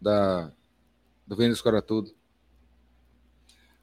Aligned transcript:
da, 0.00 0.50
do 1.26 1.36
Vênus 1.36 1.60
Cora 1.60 1.82
Tudo. 1.82 2.10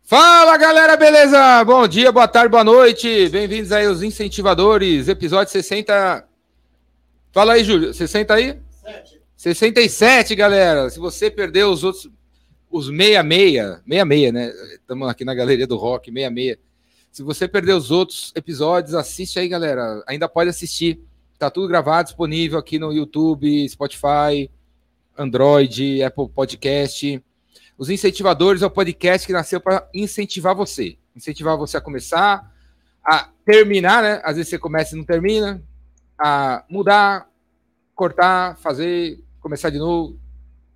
Fala 0.04 0.56
galera, 0.58 0.96
beleza? 0.96 1.64
Bom 1.64 1.88
dia, 1.88 2.12
boa 2.12 2.28
tarde, 2.28 2.50
boa 2.50 2.64
noite. 2.64 3.28
Bem-vindos 3.30 3.72
aí 3.72 3.88
aos 3.88 4.04
Incentivadores, 4.04 5.08
episódio 5.08 5.52
60. 5.52 6.28
Fala 7.32 7.54
aí, 7.54 7.64
Júlio, 7.64 7.94
60 7.94 8.34
aí? 8.34 8.60
7. 8.84 9.22
67, 9.36 10.36
galera. 10.36 10.90
Se 10.90 11.00
você 11.00 11.30
perdeu 11.30 11.70
os 11.70 11.84
outros, 11.84 12.10
os 12.70 12.86
66, 12.86 13.82
66, 13.88 14.34
né? 14.34 14.54
Estamos 14.74 15.10
aqui 15.10 15.26
na 15.26 15.34
galeria 15.34 15.68
do 15.68 15.76
rock, 15.76 16.12
66. 16.12 16.58
Se 17.12 17.24
você 17.24 17.48
perdeu 17.48 17.78
os 17.78 17.92
outros 17.92 18.32
episódios, 18.36 18.94
assiste 18.94 19.40
aí, 19.40 19.48
galera. 19.48 20.04
Ainda 20.08 20.30
pode 20.30 20.50
assistir. 20.50 21.00
Tá 21.38 21.50
tudo 21.50 21.68
gravado, 21.68 22.08
disponível 22.08 22.58
aqui 22.58 22.80
no 22.80 22.94
YouTube, 22.94 23.68
Spotify, 23.68 24.50
Android, 25.18 26.04
Apple 26.04 26.30
Podcast. 26.30 27.24
Os 27.78 27.90
incentivadores 27.90 28.62
é 28.62 28.66
o 28.66 28.72
podcast 28.72 29.26
que 29.28 29.34
nasceu 29.34 29.60
para 29.60 29.88
incentivar 29.94 30.56
você. 30.56 30.98
Incentivar 31.16 31.58
você 31.58 31.78
a 31.78 31.82
começar, 31.82 32.52
a 33.04 33.30
terminar, 33.46 34.04
né? 34.04 34.22
Às 34.24 34.38
vezes 34.38 34.50
você 34.50 34.58
começa 34.58 34.96
e 34.96 34.98
não 34.98 35.06
termina, 35.06 35.62
a 36.18 36.64
mudar, 36.70 37.30
cortar, 37.94 38.58
fazer, 38.58 39.24
começar 39.40 39.70
de 39.70 39.78
novo. 39.78 40.20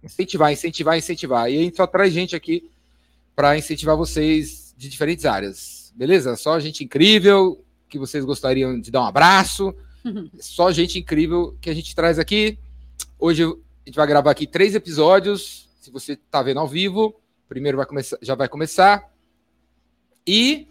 Incentivar, 0.04 0.52
incentivar, 0.52 0.98
incentivar. 0.98 1.52
E 1.52 1.58
a 1.58 1.62
gente 1.62 1.78
só 1.78 1.88
traz 1.88 2.14
gente 2.14 2.36
aqui 2.36 2.70
para 3.36 3.58
incentivar 3.58 3.96
vocês 3.96 4.74
de 4.78 4.90
diferentes 4.90 5.26
áreas. 5.26 5.94
Beleza? 5.96 6.36
Só 6.36 6.60
gente 6.60 6.84
incrível, 6.84 7.64
que 7.90 7.98
vocês 7.98 8.24
gostariam 8.24 8.80
de 8.80 8.92
dar 8.92 9.02
um 9.02 9.06
abraço. 9.06 9.74
Só 10.40 10.72
gente 10.72 11.00
incrível 11.00 11.58
que 11.60 11.70
a 11.70 11.74
gente 11.74 11.94
traz 11.94 12.20
aqui. 12.20 12.58
Hoje 13.18 13.44
gente 13.90 13.96
vai 13.96 14.08
gravar 14.08 14.32
aqui 14.32 14.46
três 14.46 14.76
episódios 14.76 15.68
se 15.82 15.92
você 15.92 16.14
está 16.14 16.42
vendo 16.44 16.60
ao 16.60 16.68
vivo, 16.68 17.20
primeiro 17.48 17.78
vai 17.78 17.86
começar, 17.86 18.18
já 18.22 18.36
vai 18.36 18.48
começar. 18.48 19.10
E 20.26 20.68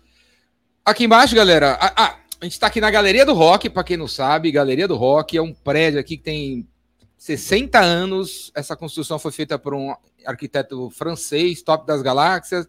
aqui 0.84 1.04
embaixo, 1.04 1.34
galera, 1.34 1.72
a, 1.72 2.04
a, 2.04 2.18
a 2.40 2.44
gente 2.44 2.52
está 2.52 2.68
aqui 2.68 2.80
na 2.80 2.90
Galeria 2.90 3.26
do 3.26 3.34
Rock, 3.34 3.68
para 3.68 3.82
quem 3.82 3.96
não 3.96 4.06
sabe, 4.06 4.52
Galeria 4.52 4.86
do 4.86 4.94
Rock 4.94 5.36
é 5.36 5.42
um 5.42 5.52
prédio 5.52 5.98
aqui 5.98 6.16
que 6.16 6.22
tem 6.22 6.68
60 7.16 7.80
anos. 7.80 8.52
Essa 8.54 8.76
construção 8.76 9.18
foi 9.18 9.32
feita 9.32 9.58
por 9.58 9.74
um 9.74 9.92
arquiteto 10.24 10.88
francês, 10.90 11.62
top 11.62 11.84
das 11.84 12.00
galáxias. 12.00 12.68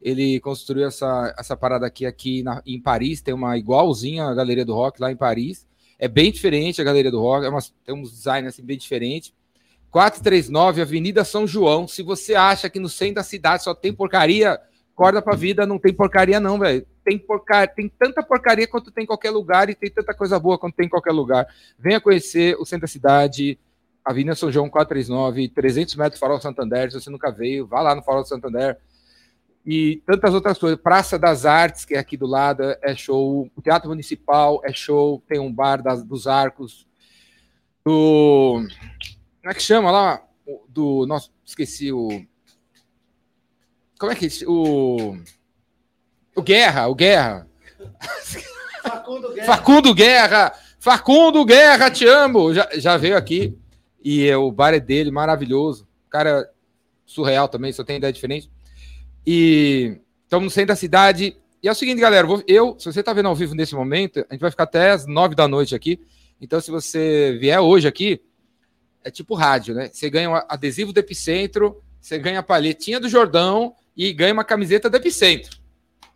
Ele 0.00 0.38
construiu 0.38 0.86
essa, 0.86 1.34
essa 1.36 1.56
parada 1.56 1.84
aqui, 1.84 2.06
aqui 2.06 2.44
na, 2.44 2.62
em 2.64 2.80
Paris, 2.80 3.20
tem 3.20 3.34
uma 3.34 3.58
igualzinha 3.58 4.26
a 4.26 4.34
Galeria 4.34 4.64
do 4.64 4.74
Rock 4.74 5.00
lá 5.00 5.10
em 5.10 5.16
Paris. 5.16 5.66
É 5.98 6.06
bem 6.06 6.30
diferente 6.30 6.80
a 6.80 6.84
Galeria 6.84 7.10
do 7.10 7.20
Rock, 7.20 7.44
é 7.44 7.48
uma, 7.48 7.58
tem 7.84 7.92
uns 7.92 8.12
designs 8.12 8.46
assim, 8.46 8.62
bem 8.62 8.78
diferentes. 8.78 9.32
439, 9.90 10.82
Avenida 10.82 11.24
São 11.24 11.46
João. 11.46 11.88
Se 11.88 12.02
você 12.02 12.34
acha 12.34 12.68
que 12.68 12.78
no 12.78 12.88
centro 12.88 13.16
da 13.16 13.22
cidade 13.22 13.62
só 13.62 13.74
tem 13.74 13.92
porcaria, 13.92 14.58
corda 14.94 15.22
pra 15.22 15.36
vida, 15.36 15.66
não 15.66 15.78
tem 15.78 15.92
porcaria, 15.92 16.40
não, 16.40 16.58
velho. 16.58 16.86
Tem, 17.04 17.18
porcaria, 17.18 17.68
tem 17.68 17.88
tanta 17.88 18.22
porcaria 18.22 18.66
quanto 18.66 18.90
tem 18.90 19.04
em 19.04 19.06
qualquer 19.06 19.30
lugar 19.30 19.70
e 19.70 19.74
tem 19.74 19.90
tanta 19.90 20.12
coisa 20.12 20.38
boa 20.38 20.58
quanto 20.58 20.74
tem 20.74 20.86
em 20.86 20.90
qualquer 20.90 21.12
lugar. 21.12 21.46
Venha 21.78 22.00
conhecer 22.00 22.56
o 22.58 22.64
centro 22.64 22.82
da 22.82 22.88
cidade, 22.88 23.58
Avenida 24.04 24.34
São 24.34 24.50
João 24.50 24.68
439, 24.68 25.48
300 25.50 25.96
metros 25.96 26.18
do 26.18 26.20
Farol 26.20 26.40
Santander. 26.40 26.90
Se 26.90 27.00
você 27.00 27.10
nunca 27.10 27.30
veio, 27.30 27.66
vá 27.66 27.80
lá 27.80 27.94
no 27.94 28.02
Farol 28.02 28.24
Santander. 28.24 28.78
E 29.64 30.02
tantas 30.06 30.32
outras 30.32 30.58
coisas. 30.58 30.80
Praça 30.80 31.18
das 31.18 31.44
Artes, 31.44 31.84
que 31.84 31.94
é 31.94 31.98
aqui 31.98 32.16
do 32.16 32.26
lado, 32.26 32.62
é 32.82 32.96
show. 32.96 33.50
O 33.54 33.60
Teatro 33.60 33.90
Municipal 33.90 34.62
é 34.64 34.72
show. 34.72 35.22
Tem 35.28 35.38
um 35.38 35.52
bar 35.52 35.82
das, 35.82 36.02
dos 36.02 36.26
Arcos. 36.26 36.86
Do 37.84 38.66
como 39.48 39.52
é 39.52 39.54
que 39.54 39.62
chama 39.62 39.90
lá? 39.90 40.22
Do. 40.68 41.06
Nossa, 41.06 41.30
esqueci 41.42 41.90
o. 41.90 42.22
Como 43.98 44.12
é 44.12 44.14
que. 44.14 44.28
O. 44.46 45.16
O 46.36 46.42
Guerra, 46.42 46.86
o 46.86 46.94
Guerra. 46.94 47.48
Facundo 48.82 49.32
Guerra. 49.32 49.46
Facundo 49.46 49.94
Guerra! 49.94 50.52
Facundo 50.78 51.44
Guerra, 51.46 51.90
te 51.90 52.06
amo! 52.06 52.52
Já, 52.52 52.68
já 52.74 52.96
veio 52.98 53.16
aqui. 53.16 53.56
E 54.04 54.28
é, 54.28 54.36
o 54.36 54.52
bar 54.52 54.74
é 54.74 54.80
dele, 54.80 55.10
maravilhoso. 55.10 55.88
Cara 56.10 56.46
surreal 57.06 57.48
também, 57.48 57.72
só 57.72 57.82
tem 57.82 57.96
ideia 57.96 58.12
diferente. 58.12 58.50
E 59.26 59.98
estamos 60.24 60.44
no 60.44 60.50
centro 60.50 60.68
da 60.68 60.76
cidade. 60.76 61.38
E 61.62 61.68
é 61.68 61.72
o 61.72 61.74
seguinte, 61.74 62.00
galera, 62.00 62.28
eu, 62.46 62.78
se 62.78 62.84
você 62.84 63.00
está 63.00 63.14
vendo 63.14 63.28
ao 63.28 63.34
vivo 63.34 63.54
nesse 63.54 63.74
momento, 63.74 64.26
a 64.28 64.34
gente 64.34 64.42
vai 64.42 64.50
ficar 64.50 64.64
até 64.64 64.90
as 64.90 65.06
nove 65.06 65.34
da 65.34 65.48
noite 65.48 65.74
aqui. 65.74 65.98
Então, 66.38 66.60
se 66.60 66.70
você 66.70 67.38
vier 67.40 67.58
hoje 67.58 67.88
aqui, 67.88 68.20
é 69.08 69.10
tipo 69.10 69.34
rádio, 69.34 69.74
né? 69.74 69.90
Você 69.92 70.08
ganha 70.08 70.30
um 70.30 70.34
adesivo 70.34 70.92
do 70.92 71.00
Epicentro, 71.00 71.82
você 72.00 72.18
ganha 72.18 72.40
a 72.40 72.42
palhetinha 72.42 73.00
do 73.00 73.08
Jordão 73.08 73.74
e 73.96 74.12
ganha 74.12 74.32
uma 74.32 74.44
camiseta 74.44 74.88
do 74.88 74.96
Epicentro. 74.96 75.58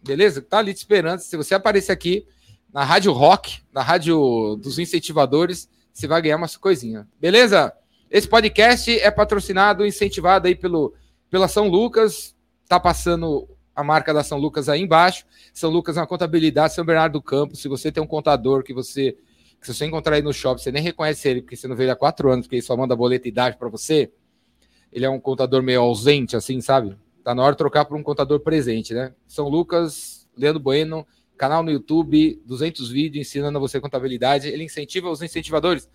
Beleza? 0.03 0.43
Tá 0.43 0.59
ali 0.59 0.75
te 0.75 0.79
esperando. 0.79 1.21
Se 1.21 1.37
você 1.37 1.55
aparecer 1.55 1.93
aqui 1.93 2.27
na 2.73 2.85
Rádio 2.85 3.13
Rock, 3.13 3.61
na 3.73 3.83
Rádio 3.83 4.57
dos 4.57 4.79
Incentivadores, 4.79 5.69
você 5.93 6.07
vai 6.07 6.21
ganhar 6.21 6.37
umas 6.37 6.57
coisinhas. 6.57 7.07
Beleza? 7.21 7.73
Esse 8.11 8.29
podcast 8.29 8.99
é 8.99 9.11
patrocinado, 9.11 9.87
incentivado 9.87 10.47
aí 10.47 10.55
pelo, 10.55 10.95
pela 11.31 11.49
São 11.49 11.69
Lucas. 11.69 12.37
Tá 12.69 12.79
passando 12.79 13.49
a 13.75 13.83
marca 13.83 14.13
da 14.13 14.23
São 14.23 14.39
Lucas 14.39 14.69
aí 14.69 14.81
embaixo. 14.81 15.25
São 15.55 15.71
Lucas 15.71 15.97
na 15.97 16.07
contabilidade, 16.07 16.75
São 16.75 16.85
Bernardo 16.85 17.15
do 17.15 17.23
Campo. 17.23 17.57
Se 17.57 17.69
você 17.69 17.91
tem 17.91 18.03
um 18.03 18.07
contador 18.07 18.63
que 18.63 18.75
você 18.75 19.17
se 19.63 19.75
você 19.75 19.87
encontrar 19.87 20.17
ele 20.17 20.27
no 20.27 20.33
shopping, 20.33 20.63
você 20.63 20.73
nem 20.73 20.83
reconhece 20.83 21.29
ele, 21.29 21.43
porque 21.43 21.57
você 21.57 21.69
não 21.69 21.77
vê 21.77 21.85
ele 21.85 21.93
há 21.93 21.97
quatro 21.97 22.31
anos, 22.31 22.47
porque 22.47 22.57
ele 22.57 22.63
só 22.63 22.77
manda 22.77 22.97
boleta 22.97 23.29
e 23.29 23.31
idade 23.31 23.57
para 23.57 23.69
você. 23.69 24.11
Ele 24.93 25.05
é 25.05 25.11
um 25.11 25.21
contador 25.21 25.63
meio 25.63 25.81
ausente, 25.81 26.37
assim, 26.37 26.61
sabe? 26.61 26.97
Tá 27.23 27.35
na 27.35 27.43
hora 27.43 27.53
de 27.53 27.59
trocar 27.59 27.85
por 27.85 27.97
um 27.97 28.03
contador 28.03 28.41
presente, 28.41 28.93
né? 28.93 29.15
São 29.27 29.49
Lucas, 29.49 30.29
Leandro 30.37 30.61
Bueno, 30.61 31.07
canal 31.37 31.63
no 31.63 31.71
YouTube, 31.71 32.43
200 32.45 32.91
vídeos 32.91 33.27
ensinando 33.27 33.59
a 33.59 33.61
você 33.61 33.81
contabilidade. 33.81 34.49
Ele 34.49 34.65
incentiva 34.65 35.09
os 35.09 35.23
incentivadores. 35.23 35.89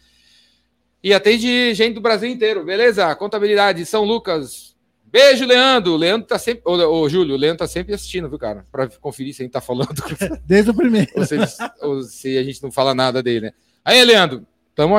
E 1.04 1.14
atende 1.14 1.74
gente 1.74 1.96
do 1.96 2.02
Brasil 2.02 2.30
inteiro, 2.30 2.64
beleza? 2.64 3.14
Contabilidade, 3.16 3.86
São 3.86 4.04
Lucas. 4.04 4.77
Beijo, 5.10 5.46
Leandro. 5.46 5.96
Leandro 5.96 6.28
tá 6.28 6.38
sempre. 6.38 6.62
Ô, 6.66 6.74
ô 6.74 7.10
Júlio, 7.10 7.36
o 7.36 7.38
Leandro 7.38 7.60
tá 7.60 7.68
sempre 7.68 7.94
assistindo, 7.94 8.30
viu, 8.30 8.38
cara? 8.38 8.66
Pra 8.72 8.88
conferir 8.88 9.34
se 9.34 9.42
a 9.42 9.46
gente 9.46 9.54
tá 9.54 9.62
falando. 9.62 9.96
Desde 10.46 10.72
o 10.72 10.74
primeiro. 10.74 11.10
ou, 11.16 11.26
se, 11.26 11.36
ou 11.82 12.04
se 12.04 12.38
a 12.38 12.44
gente 12.44 12.62
não 12.62 12.72
fala 12.72 12.94
nada 12.94 13.24
dele, 13.24 13.48
né? 13.48 13.52
Aí, 13.84 14.04
Leandro, 14.04 14.46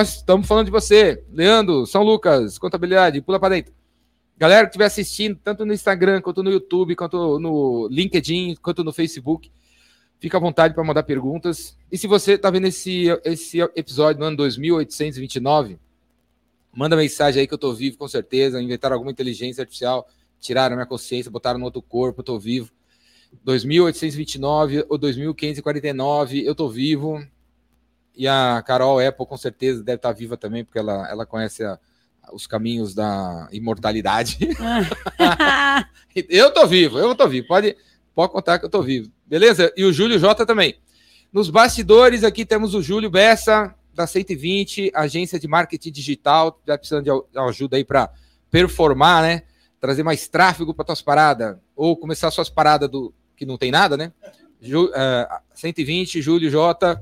estamos 0.02 0.48
falando 0.48 0.66
de 0.66 0.72
você. 0.72 1.22
Leandro, 1.30 1.86
São 1.86 2.02
Lucas, 2.02 2.58
contabilidade, 2.58 3.20
pula 3.20 3.38
para 3.38 3.56
dentro. 3.56 3.72
Galera 4.36 4.66
que 4.66 4.70
estiver 4.70 4.86
assistindo, 4.86 5.38
tanto 5.42 5.66
no 5.66 5.74
Instagram, 5.74 6.22
quanto 6.22 6.42
no 6.42 6.50
YouTube, 6.50 6.94
quanto 6.94 7.38
no 7.38 7.88
LinkedIn, 7.90 8.56
quanto 8.62 8.84
no 8.84 8.92
Facebook, 8.92 9.50
fica 10.20 10.36
à 10.36 10.40
vontade 10.40 10.74
para 10.74 10.84
mandar 10.84 11.02
perguntas. 11.02 11.76
E 11.90 11.98
se 11.98 12.06
você 12.06 12.34
está 12.34 12.48
vendo 12.48 12.68
esse, 12.68 13.06
esse 13.24 13.60
episódio 13.74 14.20
no 14.20 14.26
ano 14.26 14.36
2829, 14.38 15.78
manda 16.72 16.96
mensagem 16.96 17.40
aí 17.40 17.46
que 17.46 17.54
eu 17.54 17.56
estou 17.56 17.74
vivo, 17.74 17.98
com 17.98 18.08
certeza. 18.08 18.60
Inventaram 18.62 18.94
alguma 18.94 19.10
inteligência 19.10 19.62
artificial, 19.62 20.08
tiraram 20.40 20.76
minha 20.76 20.86
consciência, 20.86 21.30
botaram 21.30 21.58
no 21.58 21.64
outro 21.64 21.82
corpo, 21.82 22.20
eu 22.20 22.22
estou 22.22 22.38
vivo. 22.38 22.70
2829 23.44 24.86
ou 24.88 24.98
2549, 24.98 26.44
eu 26.44 26.52
estou 26.52 26.70
vivo. 26.70 27.22
E 28.16 28.26
a 28.26 28.62
Carol 28.66 28.98
Apple, 28.98 29.26
com 29.26 29.36
certeza, 29.36 29.82
deve 29.82 29.96
estar 29.96 30.12
viva 30.12 30.36
também, 30.36 30.64
porque 30.64 30.78
ela, 30.78 31.08
ela 31.08 31.24
conhece 31.24 31.62
a, 31.64 31.78
os 32.32 32.46
caminhos 32.46 32.94
da 32.94 33.48
imortalidade. 33.52 34.38
eu 36.28 36.52
tô 36.52 36.66
vivo, 36.66 36.98
eu 36.98 37.14
tô 37.14 37.28
vivo. 37.28 37.46
Pode, 37.46 37.76
pode 38.14 38.32
contar 38.32 38.58
que 38.58 38.64
eu 38.64 38.70
tô 38.70 38.82
vivo. 38.82 39.10
Beleza? 39.26 39.72
E 39.76 39.84
o 39.84 39.92
Júlio 39.92 40.18
J 40.18 40.44
também. 40.44 40.76
Nos 41.32 41.50
bastidores 41.50 42.24
aqui 42.24 42.44
temos 42.44 42.74
o 42.74 42.82
Júlio 42.82 43.10
Bessa, 43.10 43.74
da 43.98 44.06
120, 44.06 44.90
agência 44.94 45.38
de 45.38 45.46
marketing 45.46 45.92
digital. 45.92 46.60
Já 46.66 46.78
precisando 46.78 47.04
de 47.04 47.38
ajuda 47.40 47.76
aí 47.76 47.84
para 47.84 48.10
performar, 48.50 49.22
né? 49.22 49.42
Trazer 49.80 50.02
mais 50.02 50.28
tráfego 50.28 50.72
para 50.72 50.86
tuas 50.86 51.02
paradas. 51.02 51.56
Ou 51.76 51.96
começar 51.96 52.30
suas 52.30 52.48
paradas 52.48 52.88
do 52.88 53.12
que 53.36 53.44
não 53.44 53.58
tem 53.58 53.70
nada, 53.70 53.96
né? 53.96 54.12
Ju, 54.60 54.86
uh, 54.86 55.40
120, 55.54 56.20
Júlio 56.20 56.50
J 56.50 57.00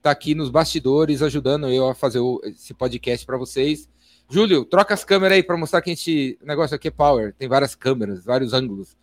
tá 0.00 0.10
aqui 0.10 0.34
nos 0.34 0.50
bastidores 0.50 1.22
ajudando 1.22 1.68
eu 1.68 1.88
a 1.88 1.94
fazer 1.94 2.18
o, 2.18 2.40
esse 2.44 2.74
podcast 2.74 3.24
para 3.24 3.38
vocês. 3.38 3.88
Júlio, 4.28 4.64
troca 4.64 4.92
as 4.92 5.02
câmeras 5.02 5.36
aí 5.36 5.42
para 5.42 5.56
mostrar 5.56 5.80
que 5.80 5.90
a 5.90 5.94
gente. 5.94 6.38
O 6.42 6.46
negócio 6.46 6.74
aqui 6.74 6.88
é 6.88 6.90
power. 6.90 7.34
Tem 7.34 7.48
várias 7.48 7.74
câmeras, 7.74 8.24
vários 8.24 8.52
ângulos. 8.52 8.96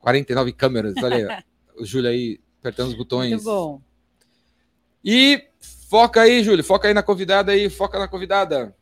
49 0.00 0.52
câmeras. 0.52 0.94
Olha 1.02 1.16
aí, 1.16 1.44
o 1.78 1.84
Júlio 1.84 2.10
aí 2.10 2.40
apertando 2.60 2.88
os 2.88 2.94
botões. 2.96 3.30
Muito 3.30 3.44
bom. 3.44 3.80
E 5.04 5.44
foca 5.92 6.22
aí, 6.22 6.42
Júlio. 6.42 6.64
Foca 6.64 6.88
aí 6.88 6.94
na 6.94 7.02
convidada 7.02 7.52
aí. 7.52 7.68
Foca 7.68 7.98
na 7.98 8.08
convidada. 8.08 8.74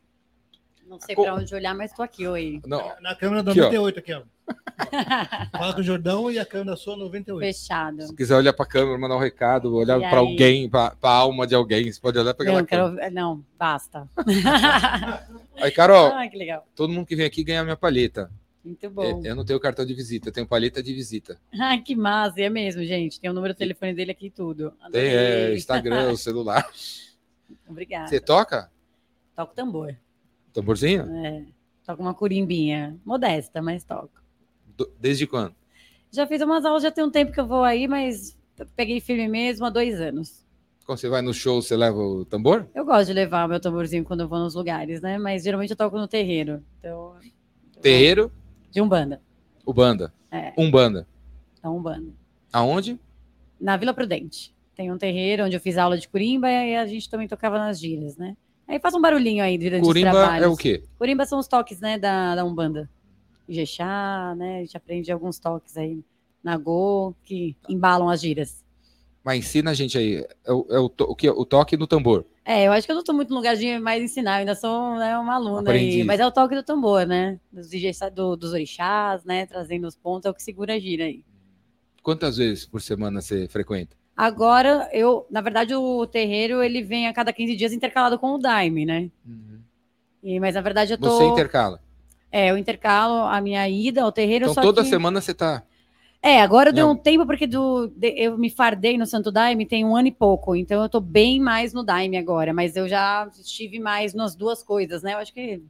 Não 0.86 1.00
sei 1.00 1.16
para 1.16 1.34
onde 1.34 1.52
olhar, 1.52 1.74
mas 1.74 1.90
estou 1.90 2.04
aqui, 2.04 2.24
oi. 2.24 2.60
Não. 2.64 2.92
Na 3.00 3.16
câmera 3.16 3.42
98 3.42 3.98
aqui, 3.98 4.12
ó. 4.12 4.22
Fala 5.50 5.74
com 5.74 5.80
o 5.80 5.82
Jordão 5.82 6.30
e 6.30 6.38
a 6.38 6.46
câmera 6.46 6.76
sua 6.76 6.96
98. 6.96 7.40
Fechado. 7.40 8.02
Se 8.06 8.14
quiser 8.14 8.36
olhar 8.36 8.52
para 8.52 8.64
a 8.64 8.68
câmera, 8.68 8.96
mandar 8.96 9.16
um 9.16 9.20
recado, 9.20 9.74
olhar 9.74 9.98
para 9.98 10.18
alguém, 10.18 10.70
para 10.70 10.94
a 11.02 11.10
alma 11.10 11.48
de 11.48 11.54
alguém, 11.54 11.90
você 11.90 12.00
pode 12.00 12.16
olhar 12.16 12.32
para 12.32 12.44
aquela 12.44 12.60
não, 12.60 12.66
quero... 12.66 13.12
não, 13.12 13.44
basta. 13.58 14.08
Aí, 15.56 15.70
Carol, 15.72 16.10
Ah, 16.14 16.28
que 16.28 16.36
legal. 16.36 16.64
todo 16.76 16.92
mundo 16.92 17.06
que 17.06 17.16
vem 17.16 17.26
aqui 17.26 17.42
ganha 17.42 17.64
minha 17.64 17.76
palheta. 17.76 18.30
Muito 18.64 18.84
É, 18.84 18.88
bom. 18.88 19.22
Eu 19.24 19.34
não 19.34 19.44
tenho 19.44 19.58
cartão 19.58 19.86
de 19.86 19.94
visita, 19.94 20.28
eu 20.28 20.32
tenho 20.32 20.46
palheta 20.46 20.82
de 20.82 20.92
visita. 20.92 21.40
Ah, 21.58 21.78
que 21.78 21.96
massa. 21.96 22.40
E 22.40 22.44
é 22.44 22.50
mesmo, 22.50 22.84
gente. 22.84 23.18
Tem 23.20 23.30
o 23.30 23.32
número 23.32 23.54
do 23.54 23.56
telefone 23.56 23.94
dele 23.94 24.10
aqui 24.10 24.26
e 24.26 24.30
tudo. 24.30 24.72
Tem 24.92 25.06
é. 25.06 25.54
Instagram, 25.54 26.10
o 26.12 26.16
celular. 26.16 26.68
Obrigada. 27.68 28.08
Você 28.08 28.20
toca? 28.20 28.70
Toco 29.34 29.54
tambor. 29.54 29.96
Tamborzinho? 30.52 31.02
É. 31.24 31.44
Toco 31.84 32.02
uma 32.02 32.14
curimbinha. 32.14 32.98
Modesta, 33.04 33.62
mas 33.62 33.82
toco. 33.84 34.10
Do- 34.76 34.92
Desde 35.00 35.26
quando? 35.26 35.54
Já 36.12 36.26
fiz 36.26 36.42
umas 36.42 36.64
aulas, 36.64 36.82
já 36.82 36.90
tem 36.90 37.04
um 37.04 37.10
tempo 37.10 37.32
que 37.32 37.40
eu 37.40 37.46
vou 37.46 37.62
aí, 37.64 37.86
mas 37.88 38.36
peguei 38.76 39.00
firme 39.00 39.28
mesmo 39.28 39.64
há 39.64 39.70
dois 39.70 40.00
anos. 40.00 40.44
Quando 40.84 40.98
você 40.98 41.08
vai 41.08 41.22
no 41.22 41.32
show, 41.32 41.62
você 41.62 41.76
leva 41.76 41.98
o 41.98 42.24
tambor? 42.24 42.68
Eu 42.74 42.84
gosto 42.84 43.06
de 43.06 43.12
levar 43.12 43.48
meu 43.48 43.60
tamborzinho 43.60 44.04
quando 44.04 44.20
eu 44.22 44.28
vou 44.28 44.40
nos 44.40 44.54
lugares, 44.56 45.00
né? 45.00 45.18
Mas 45.18 45.44
geralmente 45.44 45.70
eu 45.70 45.76
toco 45.76 45.96
no 45.96 46.08
terreiro. 46.08 46.62
Então, 46.78 47.14
Terreiro, 47.80 48.30
de 48.70 48.81
Umbanda. 48.81 49.20
Ubanda. 49.67 50.12
É. 50.31 50.52
Umbanda. 50.56 51.06
Então, 51.58 51.76
Umbanda. 51.76 52.12
Aonde? 52.52 52.99
Na 53.61 53.76
Vila 53.76 53.93
Prudente. 53.94 54.55
Tem 54.75 54.90
um 54.90 54.96
terreiro 54.99 55.44
onde 55.44 55.55
eu 55.56 55.61
fiz 55.61 55.76
aula 55.76 55.99
de 55.99 56.08
curimba 56.08 56.50
e 56.50 56.76
a 56.76 56.87
gente 56.87 57.08
também 57.11 57.28
tocava 57.28 57.58
nas 57.58 57.78
gírias, 57.78 58.17
né? 58.17 58.37
Aí 58.67 58.78
faz 58.81 58.94
um 58.94 59.00
barulhinho 59.00 59.43
aí 59.44 59.58
durante 59.58 59.82
os 59.82 59.88
Curimba 59.88 60.11
trabalhos. 60.12 60.46
é 60.46 60.49
o 60.49 60.56
quê? 60.56 60.82
Curimba 60.99 61.26
são 61.26 61.38
os 61.38 61.46
toques, 61.49 61.81
né, 61.81 61.99
da, 61.99 62.34
da 62.37 62.44
Umbanda. 62.44 62.88
Ijexá, 63.49 64.34
né? 64.37 64.58
A 64.58 64.61
gente 64.61 64.76
aprende 64.76 65.11
alguns 65.12 65.38
toques 65.38 65.76
aí 65.76 66.02
na 66.43 66.56
Go 66.56 67.14
que 67.25 67.56
embalam 67.69 68.08
as 68.08 68.20
gírias. 68.20 68.64
Mas 69.25 69.40
ensina 69.40 69.72
a 69.72 69.75
gente 69.75 69.99
aí. 69.99 70.25
É 70.46 70.52
o, 70.52 70.67
é 70.70 70.78
o, 70.78 70.88
to- 70.88 71.05
o, 71.11 71.14
que, 71.17 71.28
o 71.28 71.44
toque 71.44 71.76
no 71.76 71.87
tambor. 71.87 72.25
É, 72.50 72.67
eu 72.67 72.73
acho 72.73 72.85
que 72.85 72.91
eu 72.91 72.97
não 72.97 73.05
tô 73.05 73.12
muito 73.12 73.31
no 73.31 73.37
lugar 73.37 73.55
de 73.55 73.79
mais 73.79 74.02
ensinar, 74.02 74.32
eu 74.32 74.38
ainda 74.41 74.56
sou 74.56 74.97
né, 74.97 75.17
uma 75.17 75.37
aluna 75.37 75.70
aí, 75.70 75.76
Aprendiz. 75.76 76.05
mas 76.05 76.19
é 76.19 76.26
o 76.26 76.32
toque 76.32 76.56
do 76.56 76.64
tambor, 76.64 77.06
né? 77.06 77.38
Dos, 77.52 77.70
do- 78.12 78.37
dos 78.37 78.52
orixás, 78.52 79.25
né? 79.25 79.47
Trazendo 79.47 79.87
os 79.87 79.94
pontos, 79.94 80.26
é 80.26 80.31
o 80.31 80.35
que 80.35 80.43
segura 80.43 80.75
a 80.75 80.79
gira 80.81 81.05
aí. 81.05 81.23
Quantas 82.02 82.38
vezes 82.38 82.67
por 82.67 82.82
semana 82.82 83.20
você 83.20 83.47
frequenta? 83.47 83.97
Agora, 84.17 84.91
eu, 84.93 85.29
na 85.31 85.41
verdade, 85.41 85.76
o 85.76 86.05
terreiro 86.08 86.61
ele 86.61 86.82
vem 86.82 87.06
a 87.06 87.12
cada 87.12 87.32
15 87.32 87.55
dias 87.55 87.73
intercalado 87.73 88.19
com 88.19 88.35
o 88.35 88.38
Daime, 88.38 88.85
né? 88.85 89.12
E, 90.20 90.41
mas 90.41 90.56
na 90.56 90.61
verdade 90.61 90.93
eu 90.94 90.99
tô. 90.99 91.08
Você 91.08 91.26
intercala. 91.26 91.81
É, 92.32 92.50
eu 92.50 92.58
intercalo 92.58 93.29
a 93.29 93.41
minha 93.41 93.69
ida 93.69 94.03
ao 94.03 94.11
terreiro. 94.11 94.46
Então 94.46 94.55
só 94.55 94.61
toda 94.61 94.82
que... 94.82 94.88
semana 94.88 95.20
você 95.20 95.32
tá. 95.32 95.62
É, 96.22 96.43
agora 96.43 96.70
deu 96.72 96.87
Não. 96.87 96.93
um 96.93 96.96
tempo 96.96 97.25
porque 97.25 97.46
do, 97.46 97.87
de- 97.88 98.14
eu 98.17 98.37
me 98.37 98.50
fardei 98.50 98.99
no 98.99 99.06
Santo 99.06 99.32
Daime 99.32 99.64
tem 99.64 99.84
um 99.87 99.96
ano 99.96 100.08
e 100.08 100.12
pouco, 100.12 100.55
então 100.55 100.82
eu 100.82 100.88
tô 100.88 101.00
bem 101.00 101.40
mais 101.40 101.72
no 101.72 101.82
Daime 101.82 102.19
agora, 102.19 102.52
mas 102.52 102.76
eu 102.76 102.87
já 102.87 103.26
estive 103.40 103.78
mais 103.78 104.12
nas 104.12 104.34
duas 104.34 104.62
coisas, 104.62 105.02
né? 105.02 105.14
Eu 105.14 105.19
acho 105.19 105.32
que 105.32 105.62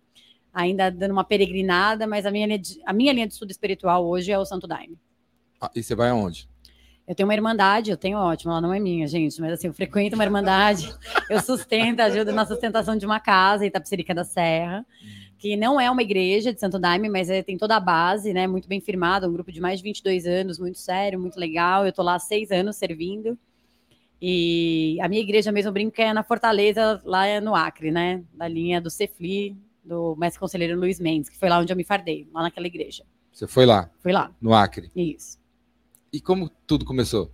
ainda 0.52 0.90
dando 0.90 1.12
uma 1.12 1.22
peregrinada, 1.22 2.04
mas 2.04 2.26
a 2.26 2.32
minha, 2.32 2.46
linha 2.46 2.58
de, 2.58 2.80
a 2.84 2.92
minha 2.92 3.12
linha 3.12 3.28
de 3.28 3.32
estudo 3.32 3.52
espiritual 3.52 4.04
hoje 4.04 4.32
é 4.32 4.38
o 4.38 4.44
Santo 4.44 4.66
Daime. 4.66 4.98
Ah, 5.60 5.70
E 5.72 5.82
você 5.84 5.94
vai 5.94 6.10
aonde? 6.10 6.48
Eu 7.06 7.14
tenho 7.14 7.28
uma 7.28 7.34
irmandade, 7.34 7.90
eu 7.90 7.96
tenho 7.96 8.18
ótimo, 8.18 8.50
ela 8.52 8.60
não 8.60 8.74
é 8.74 8.78
minha, 8.80 9.06
gente, 9.06 9.40
mas 9.40 9.52
assim, 9.52 9.68
eu 9.68 9.74
frequento 9.74 10.14
uma 10.16 10.24
irmandade, 10.24 10.92
eu 11.28 11.40
sustento, 11.40 12.00
ajudo 12.00 12.32
na 12.32 12.44
sustentação 12.46 12.96
de 12.96 13.04
uma 13.06 13.18
casa, 13.20 13.66
Itapecerica 13.66 14.14
da 14.14 14.24
Serra, 14.24 14.84
que 15.40 15.56
não 15.56 15.80
é 15.80 15.90
uma 15.90 16.02
igreja 16.02 16.52
de 16.52 16.60
Santo 16.60 16.78
Daime, 16.78 17.08
mas 17.08 17.30
é- 17.30 17.42
tem 17.42 17.56
toda 17.56 17.74
a 17.74 17.80
base, 17.80 18.30
né, 18.34 18.46
muito 18.46 18.68
bem 18.68 18.78
firmada, 18.78 19.26
um 19.26 19.32
grupo 19.32 19.50
de 19.50 19.58
mais 19.58 19.78
de 19.78 19.82
22 19.84 20.26
anos, 20.26 20.58
muito 20.58 20.78
sério, 20.78 21.18
muito 21.18 21.40
legal, 21.40 21.86
eu 21.86 21.92
tô 21.94 22.02
lá 22.02 22.16
há 22.16 22.18
seis 22.18 22.50
anos 22.50 22.76
servindo, 22.76 23.38
e 24.20 24.98
a 25.00 25.08
minha 25.08 25.22
igreja 25.22 25.50
mesmo, 25.50 25.72
que 25.90 26.02
é 26.02 26.12
na 26.12 26.22
Fortaleza, 26.22 27.00
lá 27.06 27.40
no 27.40 27.54
Acre, 27.54 27.90
né, 27.90 28.22
da 28.34 28.46
linha 28.46 28.82
do 28.82 28.90
Cefli, 28.90 29.56
do 29.82 30.14
mestre 30.14 30.38
conselheiro 30.38 30.78
Luiz 30.78 31.00
Mendes, 31.00 31.30
que 31.30 31.38
foi 31.38 31.48
lá 31.48 31.58
onde 31.58 31.72
eu 31.72 31.76
me 31.76 31.84
fardei, 31.84 32.28
lá 32.34 32.42
naquela 32.42 32.66
igreja, 32.66 33.02
Você 33.32 33.46
foi 33.46 33.64
lá, 33.64 33.90
fui 34.00 34.12
lá, 34.12 34.30
no 34.42 34.52
Acre. 34.52 34.90
isso. 34.94 35.38
E 36.12 36.20
como 36.20 36.50
tudo 36.66 36.84
começou? 36.84 37.32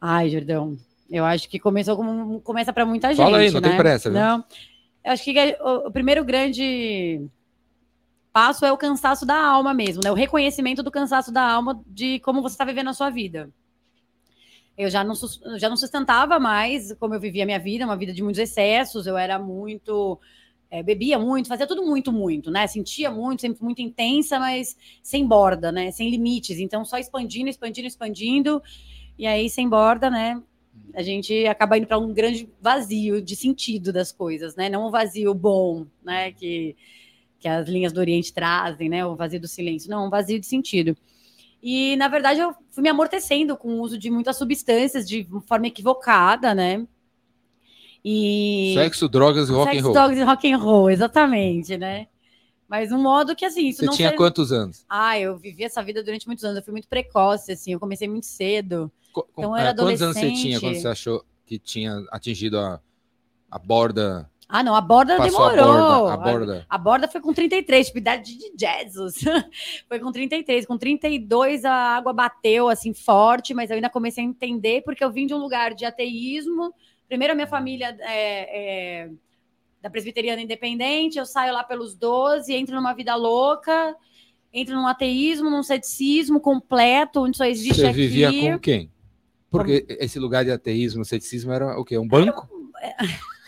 Ai, 0.00 0.30
Jordão, 0.30 0.78
eu 1.10 1.26
acho 1.26 1.46
que 1.46 1.58
começou 1.58 1.94
como 1.94 2.40
começa 2.40 2.72
para 2.72 2.86
muita 2.86 3.08
gente. 3.08 3.18
Fala 3.18 3.38
aí, 3.38 3.50
não 3.50 3.60
né? 3.60 3.68
tem 3.68 3.76
pressa, 3.76 4.08
viu? 4.08 4.18
Não, 4.18 4.44
eu 5.08 5.12
acho 5.12 5.24
que 5.24 5.56
o, 5.62 5.88
o 5.88 5.90
primeiro 5.90 6.22
grande 6.22 7.26
passo 8.32 8.64
é 8.66 8.72
o 8.72 8.76
cansaço 8.76 9.24
da 9.24 9.34
alma 9.42 9.72
mesmo, 9.72 10.02
né? 10.04 10.10
O 10.10 10.14
reconhecimento 10.14 10.82
do 10.82 10.90
cansaço 10.90 11.32
da 11.32 11.42
alma 11.42 11.82
de 11.86 12.20
como 12.20 12.42
você 12.42 12.54
está 12.54 12.64
vivendo 12.64 12.90
a 12.90 12.92
sua 12.92 13.08
vida. 13.10 13.50
Eu 14.76 14.88
já 14.90 15.02
não, 15.02 15.14
já 15.58 15.68
não 15.68 15.76
sustentava 15.76 16.38
mais 16.38 16.92
como 16.94 17.14
eu 17.14 17.20
vivia 17.20 17.42
a 17.42 17.46
minha 17.46 17.58
vida, 17.58 17.84
uma 17.84 17.96
vida 17.96 18.12
de 18.12 18.22
muitos 18.22 18.38
excessos, 18.38 19.06
eu 19.06 19.16
era 19.16 19.38
muito. 19.38 20.20
eh, 20.70 20.82
bebia 20.82 21.18
muito, 21.18 21.48
fazia 21.48 21.66
tudo 21.66 21.84
muito, 21.84 22.12
muito, 22.12 22.50
né? 22.50 22.66
Sentia 22.66 23.10
muito, 23.10 23.40
sempre 23.42 23.62
muito 23.64 23.82
intensa, 23.82 24.38
mas 24.38 24.76
sem 25.02 25.26
borda, 25.26 25.72
né? 25.72 25.90
Sem 25.90 26.10
limites. 26.10 26.58
Então, 26.60 26.84
só 26.84 26.98
expandindo, 26.98 27.48
expandindo, 27.50 27.88
expandindo. 27.88 28.62
E 29.18 29.26
aí, 29.26 29.50
sem 29.50 29.68
borda, 29.68 30.10
né? 30.10 30.40
A 30.94 31.02
gente 31.02 31.46
acaba 31.46 31.78
indo 31.78 31.86
para 31.86 31.98
um 31.98 32.12
grande 32.12 32.48
vazio 32.60 33.22
de 33.22 33.36
sentido 33.36 33.92
das 33.92 34.10
coisas, 34.10 34.56
né? 34.56 34.68
Não 34.68 34.88
um 34.88 34.90
vazio 34.90 35.32
bom, 35.34 35.86
né? 36.02 36.32
Que, 36.32 36.76
que 37.38 37.48
as 37.48 37.68
linhas 37.68 37.92
do 37.92 38.00
Oriente 38.00 38.32
trazem, 38.32 38.88
né? 38.88 39.04
O 39.06 39.14
vazio 39.14 39.40
do 39.40 39.48
silêncio. 39.48 39.90
Não, 39.90 40.06
um 40.06 40.10
vazio 40.10 40.40
de 40.40 40.46
sentido. 40.46 40.96
E, 41.62 41.96
na 41.96 42.08
verdade, 42.08 42.40
eu 42.40 42.54
fui 42.70 42.82
me 42.82 42.88
amortecendo 42.88 43.56
com 43.56 43.68
o 43.74 43.80
uso 43.80 43.98
de 43.98 44.10
muitas 44.10 44.36
substâncias 44.36 45.08
de 45.08 45.26
forma 45.46 45.66
equivocada, 45.66 46.54
né? 46.54 46.86
E... 48.04 48.72
Sexo, 48.74 49.08
drogas 49.08 49.48
e 49.48 49.52
rock 49.52 49.72
Sex, 49.72 49.82
and 49.82 49.86
roll. 49.86 49.94
Dogs 49.94 50.20
e 50.20 50.24
rock 50.24 50.52
and 50.52 50.56
roll, 50.58 50.90
exatamente, 50.90 51.76
né? 51.76 52.06
Mas 52.68 52.92
um 52.92 53.00
modo 53.00 53.34
que, 53.34 53.44
assim, 53.44 53.68
isso 53.68 53.80
Você 53.80 53.86
não 53.86 53.94
tinha 53.94 54.10
ser- 54.10 54.16
quantos 54.16 54.52
anos? 54.52 54.84
Ah, 54.88 55.18
eu 55.18 55.36
vivi 55.38 55.64
essa 55.64 55.82
vida 55.82 56.02
durante 56.02 56.26
muitos 56.26 56.44
anos. 56.44 56.58
Eu 56.58 56.62
fui 56.62 56.72
muito 56.72 56.86
precoce, 56.86 57.50
assim. 57.52 57.72
Eu 57.72 57.80
comecei 57.80 58.06
muito 58.06 58.26
cedo. 58.26 58.92
Então, 59.10 59.26
eu 59.36 59.56
era 59.56 59.74
quantos 59.74 60.02
anos 60.02 60.16
você 60.16 60.32
tinha 60.32 60.60
quando 60.60 60.76
você 60.76 60.88
achou 60.88 61.24
que 61.46 61.58
tinha 61.58 62.04
atingido 62.10 62.58
a, 62.58 62.80
a 63.50 63.58
borda? 63.58 64.30
Ah, 64.48 64.62
não, 64.62 64.74
a 64.74 64.80
borda 64.80 65.16
Passou 65.18 65.50
demorou. 65.50 66.08
a 66.08 66.16
borda. 66.16 66.30
A 66.30 66.32
borda. 66.32 66.66
A 66.70 66.78
borda 66.78 67.08
foi 67.08 67.20
com 67.20 67.34
33, 67.34 67.86
tipo, 67.86 67.98
idade 67.98 68.36
de 68.36 68.50
Jesus. 68.58 69.16
foi 69.86 69.98
com 69.98 70.10
33. 70.10 70.64
Com 70.64 70.78
32 70.78 71.66
a 71.66 71.72
água 71.72 72.14
bateu, 72.14 72.68
assim, 72.68 72.94
forte, 72.94 73.52
mas 73.52 73.70
eu 73.70 73.76
ainda 73.76 73.90
comecei 73.90 74.24
a 74.24 74.26
entender, 74.26 74.82
porque 74.84 75.04
eu 75.04 75.10
vim 75.10 75.26
de 75.26 75.34
um 75.34 75.38
lugar 75.38 75.74
de 75.74 75.84
ateísmo. 75.84 76.72
Primeiro, 77.06 77.32
a 77.32 77.36
minha 77.36 77.46
família 77.46 77.94
é, 78.00 79.04
é 79.04 79.10
da 79.82 79.90
presbiteriana 79.90 80.42
independente, 80.42 81.18
eu 81.18 81.26
saio 81.26 81.52
lá 81.52 81.62
pelos 81.62 81.94
12, 81.94 82.52
entro 82.52 82.74
numa 82.74 82.94
vida 82.94 83.14
louca, 83.14 83.94
entro 84.52 84.74
num 84.74 84.86
ateísmo, 84.86 85.50
num 85.50 85.62
ceticismo 85.62 86.40
completo, 86.40 87.20
onde 87.20 87.36
só 87.36 87.44
existe 87.44 87.80
Você 87.80 87.86
aqui. 87.86 87.96
vivia 87.96 88.30
com 88.30 88.58
quem? 88.58 88.90
Porque 89.50 89.86
esse 89.88 90.18
lugar 90.18 90.44
de 90.44 90.50
ateísmo, 90.50 91.04
ceticismo 91.04 91.52
era 91.52 91.78
o 91.78 91.84
quê? 91.84 91.98
Um 91.98 92.06
banco? 92.06 92.48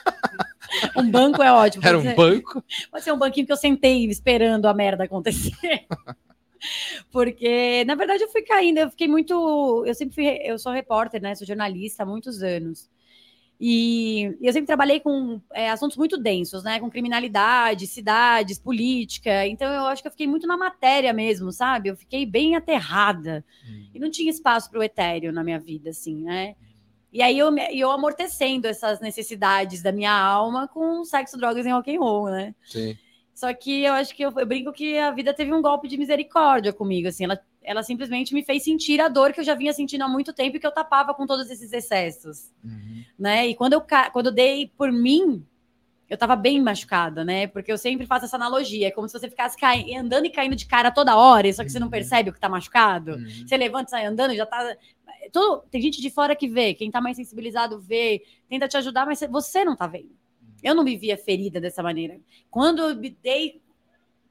Um 0.97 1.11
banco 1.11 1.42
é 1.42 1.52
ótimo. 1.52 1.85
Era 1.85 1.99
um 1.99 2.14
banco? 2.14 2.62
Pode 2.90 3.04
ser 3.04 3.12
um 3.12 3.19
banquinho 3.19 3.47
que 3.47 3.52
eu 3.52 3.57
sentei 3.57 4.04
esperando 4.07 4.66
a 4.66 4.75
merda 4.75 5.04
acontecer. 5.04 5.87
Porque, 7.11 7.85
na 7.87 7.95
verdade, 7.95 8.23
eu 8.23 8.28
fui 8.28 8.42
caindo, 8.42 8.78
eu 8.78 8.90
fiquei 8.90 9.09
muito. 9.09 9.85
Eu 9.87 9.95
sempre 9.95 10.14
fui. 10.14 10.26
Eu 10.42 10.59
sou 10.59 10.73
repórter, 10.73 11.21
né? 11.21 11.35
Sou 11.35 11.47
jornalista 11.47 12.02
há 12.02 12.07
muitos 12.07 12.42
anos. 12.42 12.88
E 13.62 14.38
eu 14.40 14.52
sempre 14.55 14.67
trabalhei 14.67 15.00
com 15.00 15.38
é, 15.52 15.69
assuntos 15.69 15.99
muito 15.99 16.17
densos, 16.17 16.64
né? 16.64 16.81
Com 16.81 16.90
criminalidade, 16.90 17.87
cidades, 17.87 18.59
política. 18.59 19.47
Então 19.47 19.71
eu 19.71 19.85
acho 19.85 20.00
que 20.00 20.09
eu 20.09 20.12
fiquei 20.12 20.26
muito 20.26 20.47
na 20.47 20.57
matéria 20.57 21.12
mesmo, 21.12 21.52
sabe? 21.52 21.90
Eu 21.90 21.97
fiquei 21.97 22.25
bem 22.25 22.57
aterrada. 22.57 23.45
E 23.93 23.99
não 23.99 24.11
tinha 24.11 24.31
espaço 24.31 24.71
para 24.71 24.81
o 24.81 24.83
etéreo 24.83 25.31
na 25.31 25.45
minha 25.45 25.59
vida, 25.59 25.90
assim, 25.90 26.23
né? 26.23 26.57
E 27.12 27.21
aí 27.21 27.38
eu, 27.38 27.55
eu 27.71 27.90
amortecendo 27.90 28.67
essas 28.67 28.99
necessidades 28.99 29.83
da 29.83 29.93
minha 29.93 30.12
alma 30.12 30.67
com 30.67 31.05
sexo, 31.05 31.37
drogas 31.37 31.67
e 31.67 31.71
rock 31.71 31.95
and 31.95 32.00
roll, 32.00 32.31
né? 32.31 32.55
Sim. 32.64 32.97
Só 33.35 33.52
que 33.52 33.83
eu 33.85 33.93
acho 33.95 34.14
que 34.14 34.23
eu, 34.23 34.33
eu 34.38 34.47
brinco 34.47 34.73
que 34.73 34.97
a 34.97 35.11
vida 35.11 35.35
teve 35.35 35.52
um 35.52 35.61
golpe 35.61 35.88
de 35.88 35.99
misericórdia 35.99 36.73
comigo, 36.73 37.09
assim, 37.09 37.25
ela, 37.25 37.40
ela 37.62 37.83
simplesmente 37.83 38.33
me 38.35 38.43
fez 38.45 38.62
sentir 38.64 39.00
a 39.00 39.09
dor 39.09 39.33
que 39.33 39.40
eu 39.40 39.45
já 39.45 39.55
vinha 39.55 39.73
sentindo 39.73 40.02
há 40.02 40.09
muito 40.09 40.33
tempo 40.33 40.57
e 40.57 40.61
que 40.61 40.67
eu 40.67 40.73
tapava 40.73 41.12
com 41.14 41.26
todos 41.26 41.50
esses 41.50 41.73
excessos, 41.73 42.50
Uhum. 42.64 43.05
né? 43.19 43.49
E 43.49 43.55
quando 43.55 43.75
eu, 43.75 43.83
quando 44.12 44.26
eu 44.26 44.33
dei 44.33 44.71
por 44.76 44.90
mim, 44.90 45.45
eu 46.09 46.17
tava 46.19 46.35
bem 46.35 46.61
machucada, 46.61 47.25
né? 47.25 47.47
Porque 47.47 47.71
eu 47.71 47.79
sempre 47.79 48.05
faço 48.07 48.25
essa 48.25 48.35
analogia, 48.37 48.88
é 48.88 48.90
como 48.90 49.07
se 49.09 49.17
você 49.19 49.29
ficasse 49.29 49.57
cai- 49.57 49.95
andando 49.95 50.25
e 50.26 50.31
caindo 50.31 50.57
de 50.57 50.67
cara 50.67 50.90
toda 50.90 51.17
hora, 51.17 51.52
só 51.52 51.62
que 51.62 51.71
você 51.71 51.79
não 51.79 51.87
Uhum. 51.87 51.90
percebe 51.93 52.31
o 52.31 52.33
que 52.33 52.40
tá 52.40 52.49
machucado. 52.49 53.12
Uhum. 53.12 53.47
Você 53.47 53.57
levanta, 53.57 53.90
sai 53.90 54.07
andando, 54.07 54.35
já 54.35 54.45
tá. 54.47 54.76
Todo- 55.33 55.62
Tem 55.71 55.81
gente 55.81 56.00
de 56.00 56.11
fora 56.11 56.35
que 56.35 56.49
vê, 56.49 56.75
quem 56.75 56.90
tá 56.90 57.00
mais 57.00 57.17
sensibilizado 57.17 57.79
vê, 57.79 58.25
tenta 58.49 58.67
te 58.67 58.76
ajudar, 58.79 59.07
mas 59.07 59.21
você 59.31 59.64
não 59.64 59.76
tá 59.76 59.87
vendo. 59.87 60.11
Eu 60.62 60.75
não 60.75 60.83
me 60.83 60.97
via 60.97 61.17
ferida 61.17 61.61
dessa 61.61 61.83
maneira. 61.83 62.19
Quando 62.50 62.81
eu 62.83 62.97
me 62.97 63.11
dei, 63.23 63.61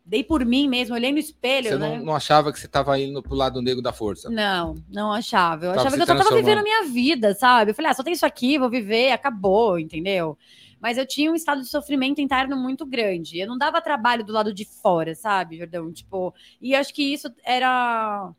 dei 0.10 0.24
por 0.24 0.44
mim 0.44 0.68
mesmo, 0.68 0.96
olhei 0.96 1.12
no 1.12 1.20
espelho, 1.20 1.70
Você 1.70 1.78
né? 1.78 1.98
não, 1.98 2.06
não 2.06 2.16
achava 2.16 2.52
que 2.52 2.60
você 2.60 2.66
estava 2.66 3.00
indo 3.00 3.22
pro 3.22 3.36
lado 3.36 3.62
negro 3.62 3.82
da 3.82 3.94
força? 3.94 4.28
Não, 4.28 4.76
não 4.90 5.14
achava. 5.14 5.66
Eu 5.66 5.70
Tava 5.70 5.82
achava 5.82 5.96
que 5.96 6.02
eu 6.02 6.08
só 6.08 6.16
tava 6.16 6.36
vivendo 6.36 6.58
a 6.58 6.64
minha 6.64 6.84
vida, 6.86 7.36
sabe? 7.36 7.72
Eu 7.72 7.76
falei, 7.76 7.92
ah, 7.92 7.94
só 7.94 8.02
tem 8.02 8.14
isso 8.14 8.26
aqui, 8.26 8.58
vou 8.58 8.72
viver, 8.72 9.12
acabou, 9.12 9.78
entendeu? 9.78 10.36
Mas 10.82 10.98
eu 10.98 11.06
tinha 11.06 11.32
um 11.32 11.36
estado 11.36 11.62
de 11.62 11.68
sofrimento 11.68 12.20
interno 12.20 12.58
muito 12.58 12.88
grande. 12.88 13.38
Eu 13.38 13.48
não 13.48 13.58
dava 13.58 13.82
trabalho 13.82 14.24
do 14.24 14.34
lado 14.34 14.52
de 14.52 14.66
fora, 14.66 15.14
sabe, 15.14 15.58
Jordão? 15.58 15.92
Tipo, 15.92 16.34
e 16.60 16.74
acho 16.74 16.92
que 16.92 17.04
isso 17.04 17.32
era 17.44 18.32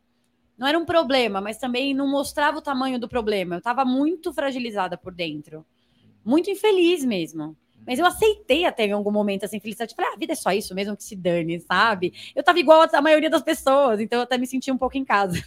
não 0.59 0.67
era 0.67 0.79
um 0.79 0.85
problema, 0.85 1.41
mas 1.41 1.57
também 1.57 1.95
não 1.95 2.11
mostrava 2.11 2.59
o 2.59 2.63
tamanho 2.63 2.99
do 2.99 3.09
problema. 3.09 3.55
Eu 3.55 3.59
estava 3.59 3.85
muito 3.85 4.33
fragilizada 4.33 4.99
por 4.99 5.15
dentro. 5.15 5.65
Muito 6.25 6.51
infeliz 6.51 7.05
mesmo. 7.05 7.57
Mas 7.87 7.99
eu 7.99 8.07
aceitei 8.07 8.65
até 8.65 8.87
em 8.87 8.93
algum 8.93 9.11
momento 9.11 9.45
essa 9.45 9.57
infelicidade. 9.57 9.95
Falei, 9.95 10.11
ah, 10.11 10.15
a 10.15 10.19
vida 10.19 10.33
é 10.33 10.37
só 10.37 10.53
isso 10.53 10.75
mesmo 10.75 10.97
que 10.97 11.05
se 11.05 11.17
dane, 11.17 11.61
sabe? 11.61 12.13
Eu 12.35 12.43
tava 12.43 12.59
igual 12.59 12.83
a 12.83 13.03
maioria 13.03 13.31
das 13.31 13.43
pessoas, 13.43 14.01
então 14.01 14.19
eu 14.19 14.23
até 14.23 14.39
me 14.39 14.47
senti 14.47 14.71
um 14.71 14.79
pouco 14.79 14.97
em 14.97 15.05
casa. 15.05 15.43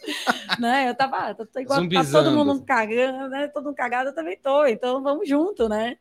né? 0.58 0.88
Eu 0.88 0.94
tava, 0.94 1.16
ah, 1.16 1.34
tô, 1.34 1.46
tô 1.46 1.60
igual 1.60 1.88
tá 1.88 2.04
todo 2.04 2.30
mundo 2.32 2.62
cagando, 2.62 3.28
né? 3.28 3.48
Todo 3.48 3.64
mundo 3.64 3.76
cagado, 3.76 4.10
eu 4.10 4.14
também 4.14 4.36
tô. 4.36 4.66
Então 4.66 5.02
vamos 5.02 5.28
junto, 5.28 5.68
né? 5.68 5.96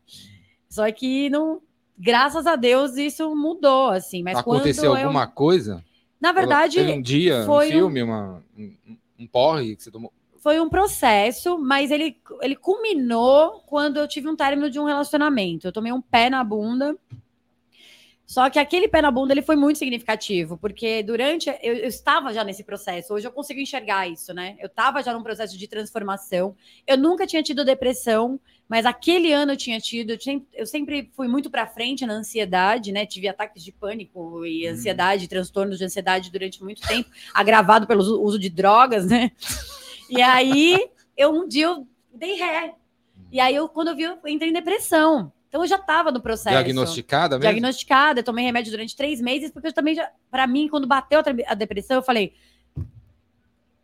Só 0.69 0.89
que 0.91 1.29
não, 1.29 1.61
graças 1.97 2.47
a 2.47 2.55
Deus 2.55 2.97
isso 2.97 3.35
mudou, 3.35 3.89
assim. 3.89 4.23
Mas 4.23 4.37
aconteceu 4.37 4.95
alguma 4.95 5.23
eu... 5.23 5.27
coisa? 5.29 5.83
Na 6.19 6.31
verdade, 6.31 6.77
Teve 6.77 6.93
um 6.93 7.01
dia, 7.01 7.43
foi 7.45 7.67
um 7.67 7.71
filme, 7.71 8.01
uma, 8.01 8.41
um, 8.57 8.73
um 9.19 9.27
porre 9.27 9.75
que 9.75 9.83
você 9.83 9.91
tomou 9.91 10.11
foi 10.43 10.59
um 10.59 10.67
processo, 10.67 11.57
mas 11.57 11.89
ele, 11.89 12.17
ele 12.41 12.57
culminou 12.57 13.63
quando 13.65 13.95
eu 13.95 14.05
tive 14.05 14.27
um 14.27 14.35
término 14.35 14.69
de 14.69 14.77
um 14.77 14.83
relacionamento. 14.83 15.65
Eu 15.65 15.71
tomei 15.71 15.93
um 15.93 16.01
pé 16.01 16.29
na 16.29 16.43
bunda. 16.43 16.97
Só 18.25 18.49
que 18.49 18.59
aquele 18.59 18.89
pé 18.89 19.01
na 19.01 19.09
bunda 19.09 19.33
ele 19.33 19.41
foi 19.41 19.55
muito 19.55 19.79
significativo, 19.79 20.57
porque 20.57 21.01
durante 21.01 21.49
eu, 21.61 21.75
eu 21.75 21.87
estava 21.87 22.33
já 22.33 22.43
nesse 22.43 22.61
processo. 22.61 23.13
Hoje 23.13 23.25
eu 23.25 23.31
consigo 23.31 23.61
enxergar 23.61 24.05
isso, 24.09 24.33
né? 24.33 24.57
Eu 24.59 24.67
estava 24.67 25.01
já 25.01 25.13
num 25.13 25.23
processo 25.23 25.57
de 25.57 25.65
transformação. 25.65 26.53
Eu 26.85 26.97
nunca 26.97 27.25
tinha 27.25 27.41
tido 27.41 27.63
depressão, 27.63 28.37
mas 28.67 28.85
aquele 28.85 29.31
ano 29.31 29.53
eu 29.53 29.57
tinha 29.57 29.79
tido. 29.79 30.09
Eu, 30.09 30.17
tinha, 30.17 30.41
eu 30.53 30.65
sempre 30.65 31.09
fui 31.15 31.29
muito 31.29 31.49
para 31.49 31.67
frente 31.67 32.05
na 32.05 32.15
ansiedade, 32.15 32.91
né? 32.91 33.05
Tive 33.05 33.29
ataques 33.29 33.63
de 33.63 33.71
pânico 33.71 34.45
e 34.45 34.67
uhum. 34.67 34.73
ansiedade, 34.73 35.23
hum. 35.23 35.29
transtornos 35.29 35.77
de 35.77 35.85
ansiedade 35.85 36.29
durante 36.29 36.61
muito 36.61 36.85
tempo, 36.85 37.09
agravado 37.33 37.87
pelo 37.87 38.01
uso 38.21 38.37
de 38.37 38.49
drogas, 38.49 39.05
né? 39.05 39.31
E 40.09 40.21
aí, 40.21 40.89
eu 41.17 41.31
um 41.31 41.47
dia 41.47 41.65
eu 41.65 41.87
dei 42.13 42.35
ré. 42.35 42.73
E 43.31 43.39
aí, 43.39 43.55
eu, 43.55 43.67
quando 43.67 43.89
eu 43.89 43.95
vi, 43.95 44.03
eu 44.03 44.17
entrei 44.27 44.49
em 44.49 44.53
depressão. 44.53 45.31
Então, 45.47 45.61
eu 45.61 45.67
já 45.67 45.75
estava 45.75 46.11
no 46.11 46.21
processo. 46.21 46.55
Diagnosticada 46.55 47.37
mesmo? 47.37 47.51
Diagnosticada. 47.51 48.19
Eu 48.19 48.23
tomei 48.23 48.43
remédio 48.43 48.71
durante 48.71 48.95
três 48.95 49.21
meses, 49.21 49.51
porque 49.51 49.67
eu 49.67 49.73
também, 49.73 49.95
para 50.29 50.47
mim, 50.47 50.67
quando 50.67 50.87
bateu 50.87 51.21
a 51.47 51.53
depressão, 51.53 51.97
eu 51.97 52.03
falei: 52.03 52.33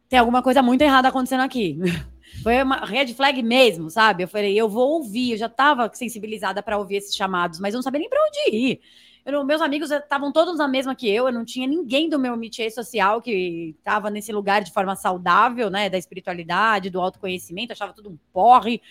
tem 0.09 0.17
alguma 0.17 0.41
coisa 0.41 0.61
muito 0.63 0.81
errada 0.81 1.07
acontecendo 1.07 1.41
aqui. 1.41 1.77
Foi 2.43 2.61
uma 2.63 2.85
red 2.85 3.13
flag 3.13 3.41
mesmo, 3.43 3.89
sabe? 3.89 4.23
Eu 4.23 4.27
falei, 4.27 4.55
eu 4.55 4.69
vou 4.69 4.93
ouvir. 4.93 5.31
Eu 5.31 5.37
já 5.37 5.45
estava 5.47 5.89
sensibilizada 5.93 6.63
para 6.63 6.77
ouvir 6.77 6.97
esses 6.97 7.15
chamados, 7.15 7.59
mas 7.59 7.73
eu 7.73 7.77
não 7.77 7.83
sabia 7.83 7.99
nem 7.99 8.09
para 8.09 8.23
onde 8.23 8.55
ir. 8.55 8.81
Eu, 9.25 9.43
meus 9.43 9.61
amigos 9.61 9.91
estavam 9.91 10.31
todos 10.31 10.57
na 10.57 10.67
mesma 10.67 10.95
que 10.95 11.09
eu, 11.09 11.27
eu 11.27 11.33
não 11.33 11.45
tinha 11.45 11.67
ninguém 11.67 12.09
do 12.09 12.17
meu 12.17 12.35
métier 12.35 12.71
social 12.71 13.21
que 13.21 13.75
estava 13.77 14.09
nesse 14.09 14.31
lugar 14.31 14.63
de 14.63 14.71
forma 14.71 14.95
saudável, 14.95 15.69
né? 15.69 15.89
Da 15.89 15.97
espiritualidade, 15.97 16.89
do 16.89 17.01
autoconhecimento, 17.01 17.73
achava 17.73 17.93
tudo 17.93 18.09
um 18.09 18.17
porre. 18.33 18.81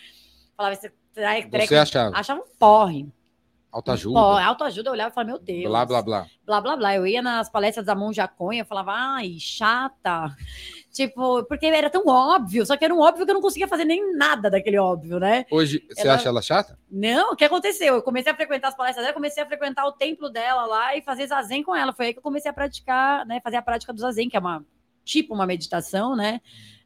Falava, 0.57 0.77
você, 0.77 0.93
você 1.13 1.77
achava? 1.77 2.17
Achava 2.17 2.41
um 2.41 2.57
porre. 2.59 3.09
Autoajuda. 3.71 4.19
Pô, 4.19 4.21
autoajuda, 4.21 4.89
eu 4.89 4.93
olhava 4.93 5.11
e 5.11 5.15
falava, 5.15 5.31
meu 5.33 5.39
Deus. 5.39 5.65
Blá, 5.65 5.85
blá, 5.85 6.03
blá. 6.03 6.27
Blá, 6.45 6.61
blá, 6.61 6.77
blá. 6.77 6.95
Eu 6.95 7.07
ia 7.07 7.21
nas 7.21 7.51
palestras 7.51 7.85
da 7.85 7.95
Monja 7.95 8.27
Conha, 8.27 8.63
eu 8.63 8.67
falava, 8.67 8.93
ai, 8.93 9.37
chata. 9.39 10.35
Tipo, 10.99 11.45
porque 11.45 11.67
era 11.67 11.89
tão 11.89 12.09
óbvio, 12.09 12.67
só 12.67 12.77
que 12.77 12.85
era 12.85 12.93
um 12.93 12.99
óbvio 12.99 13.25
que 13.25 13.31
eu 13.31 13.35
não 13.35 13.41
conseguia 13.41 13.69
fazer 13.69 13.85
nem 13.85 14.17
nada 14.17 14.51
daquele 14.51 14.79
óbvio, 14.79 15.21
né? 15.21 15.47
Hoje, 15.49 15.87
você 15.89 16.01
ela... 16.01 16.15
acha 16.15 16.29
ela 16.29 16.43
chata? 16.43 16.77
Não, 16.91 17.35
o 17.35 17.37
que 17.37 17.45
aconteceu? 17.45 17.95
Eu 17.95 18.03
comecei 18.03 18.33
a 18.33 18.35
frequentar 18.35 18.67
as 18.67 18.77
palestras 18.77 19.05
dela, 19.05 19.15
comecei 19.15 19.41
a 19.41 19.47
frequentar 19.47 19.87
o 19.87 19.93
templo 19.93 20.29
dela 20.29 20.67
lá 20.67 20.97
e 20.97 21.01
fazer 21.01 21.29
zazen 21.29 21.63
com 21.63 21.73
ela. 21.73 21.93
Foi 21.93 22.07
aí 22.07 22.13
que 22.13 22.19
eu 22.19 22.23
comecei 22.23 22.51
a 22.51 22.53
praticar, 22.53 23.25
né? 23.27 23.41
Fazer 23.41 23.59
a 23.59 23.63
prática 23.63 23.93
do 23.93 24.01
zazen, 24.01 24.29
que 24.29 24.37
é 24.37 24.41
uma 24.41 24.67
tipo 25.05 25.33
uma 25.33 25.47
meditação, 25.47 26.17
né? 26.17 26.41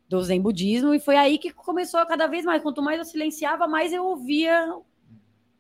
Do 0.07 0.23
zen 0.23 0.43
budismo, 0.43 0.93
e 0.93 1.01
foi 1.01 1.17
aí 1.17 1.39
que 1.39 1.51
começou 1.51 1.99
a 1.99 2.05
cada 2.05 2.27
vez 2.27 2.45
mais. 2.45 2.63
Quanto 2.63 2.83
mais 2.83 2.99
eu 2.99 3.07
silenciava, 3.07 3.67
mais 3.67 3.95
eu 3.95 4.05
ouvia 4.05 4.69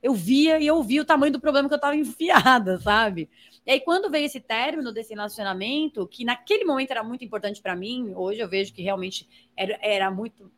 eu 0.02 0.12
via 0.12 0.59
e 0.59 0.66
eu 0.66 0.76
ouvia 0.76 1.00
o 1.00 1.06
tamanho 1.06 1.32
do 1.32 1.40
problema 1.40 1.68
que 1.68 1.75
eu 1.75 1.76
estava 1.76 1.97
enfiada, 1.97 2.78
sabe? 2.80 3.30
E 3.64 3.71
aí, 3.71 3.81
quando 3.81 4.11
veio 4.11 4.26
esse 4.26 4.40
término 4.40 4.92
desse 4.92 5.14
relacionamento, 5.14 6.07
que 6.09 6.25
naquele 6.25 6.64
momento 6.64 6.90
era 6.90 7.04
muito 7.04 7.25
importante 7.25 7.62
para 7.62 7.76
mim, 7.76 8.12
hoje 8.14 8.40
eu 8.40 8.49
vejo 8.49 8.73
que 8.73 8.83
realmente 8.83 9.28
era, 9.57 9.78
era, 9.81 10.11
muito 10.11 10.50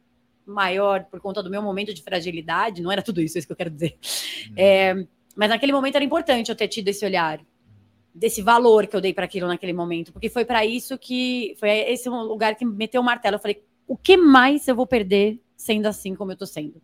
maior 0.47 1.05
por 1.05 1.21
conta 1.21 1.43
do 1.43 1.51
meu 1.51 1.61
momento 1.61 1.93
de 1.93 2.03
fragilidade, 2.03 2.83
não 2.83 2.91
era 2.91 3.03
tudo 3.03 3.21
isso, 3.21 3.37
é 3.37 3.39
isso 3.39 3.47
que 3.47 3.53
eu 3.53 3.57
quero 3.57 3.71
dizer. 3.71 3.99
Uhum. 4.49 4.55
É, 4.57 5.07
mas 5.37 5.51
naquele 5.51 5.73
momento 5.73 5.97
era 5.97 6.05
importante 6.05 6.49
eu 6.49 6.57
ter 6.57 6.69
tido 6.69 6.89
esse 6.89 7.05
olhar, 7.05 7.45
desse 8.15 8.41
valor 8.41 8.87
que 8.87 8.95
eu 8.95 9.01
dei 9.01 9.13
para 9.13 9.25
aquilo 9.25 9.49
naquele 9.49 9.73
momento, 9.73 10.13
porque 10.13 10.31
foi 10.31 10.45
para 10.45 10.65
isso 10.65 10.97
que 10.97 11.57
foi 11.59 11.71
esse 11.71 12.09
lugar 12.09 12.55
que 12.55 12.65
me 12.65 12.75
meteu 12.75 13.01
o 13.01 13.05
martelo. 13.05 13.37
Eu 13.37 13.41
falei, 13.41 13.63
o 13.87 13.97
que 13.97 14.17
mais 14.17 14.67
eu 14.69 14.77
vou 14.77 14.87
perder 14.87 15.41
sendo 15.57 15.87
assim 15.87 16.15
como 16.15 16.33
eu 16.33 16.37
tô 16.37 16.47
sendo? 16.47 16.81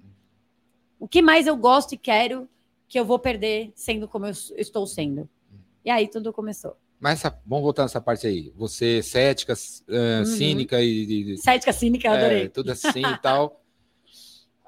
O 0.99 1.07
que 1.07 1.23
mais 1.23 1.47
eu 1.47 1.57
gosto 1.57 1.95
e 1.95 1.99
quero 1.99 2.49
que 2.89 2.99
eu 2.99 3.05
vou 3.05 3.19
perder 3.19 3.73
sendo 3.75 4.09
como 4.09 4.27
eu 4.27 4.33
estou 4.57 4.87
sendo? 4.87 5.29
E 5.85 5.91
aí 5.91 6.09
tudo 6.09 6.33
começou. 6.33 6.77
Mas 7.01 7.21
essa, 7.21 7.41
vamos 7.47 7.65
voltar 7.65 7.83
nessa 7.83 8.01
parte 8.01 8.27
aí. 8.27 8.53
Você 8.57 9.03
cética, 9.03 9.55
uh, 9.55 10.19
uhum. 10.19 10.25
cínica 10.27 10.81
e. 10.83 11.39
Cética, 11.39 11.73
cínica, 11.73 12.11
adorei. 12.11 12.45
É, 12.45 12.49
tudo 12.49 12.71
assim 12.71 13.01
e 13.01 13.19
tal. 13.19 13.59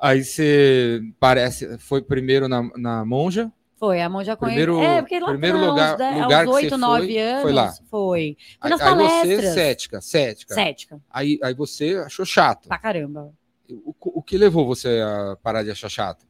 Aí 0.02 0.24
você 0.24 1.00
parece. 1.20 1.78
Foi 1.78 2.02
primeiro 2.02 2.48
na, 2.48 2.68
na 2.76 3.04
Monja. 3.04 3.52
Foi, 3.76 4.00
a 4.00 4.08
Monja 4.08 4.36
conhece. 4.36 4.60
Primeiro, 4.60 4.82
é, 4.82 5.00
porque 5.00 5.20
lá 5.20 5.28
primeiro 5.28 5.58
lugar, 5.58 5.94
uns, 5.94 6.22
lugar 6.22 6.46
aos 6.46 6.56
8, 6.56 6.76
9 6.76 7.06
foi, 7.06 7.18
anos. 7.18 7.42
Foi 7.42 7.52
lá. 7.52 7.72
Foi. 7.72 7.86
Foi 7.88 8.72
aí, 8.72 8.80
aí 8.80 9.36
você, 9.36 9.52
cética, 9.52 10.00
cética. 10.00 10.54
Cética. 10.54 11.00
Aí, 11.08 11.38
aí 11.40 11.54
você 11.54 11.96
achou 11.96 12.24
chato. 12.24 12.68
Pra 12.68 12.78
caramba. 12.78 13.32
O, 13.70 13.94
o 14.00 14.22
que 14.22 14.36
levou 14.36 14.66
você 14.66 15.00
a 15.04 15.36
parar 15.40 15.62
de 15.62 15.70
achar 15.70 15.88
chato? 15.88 16.26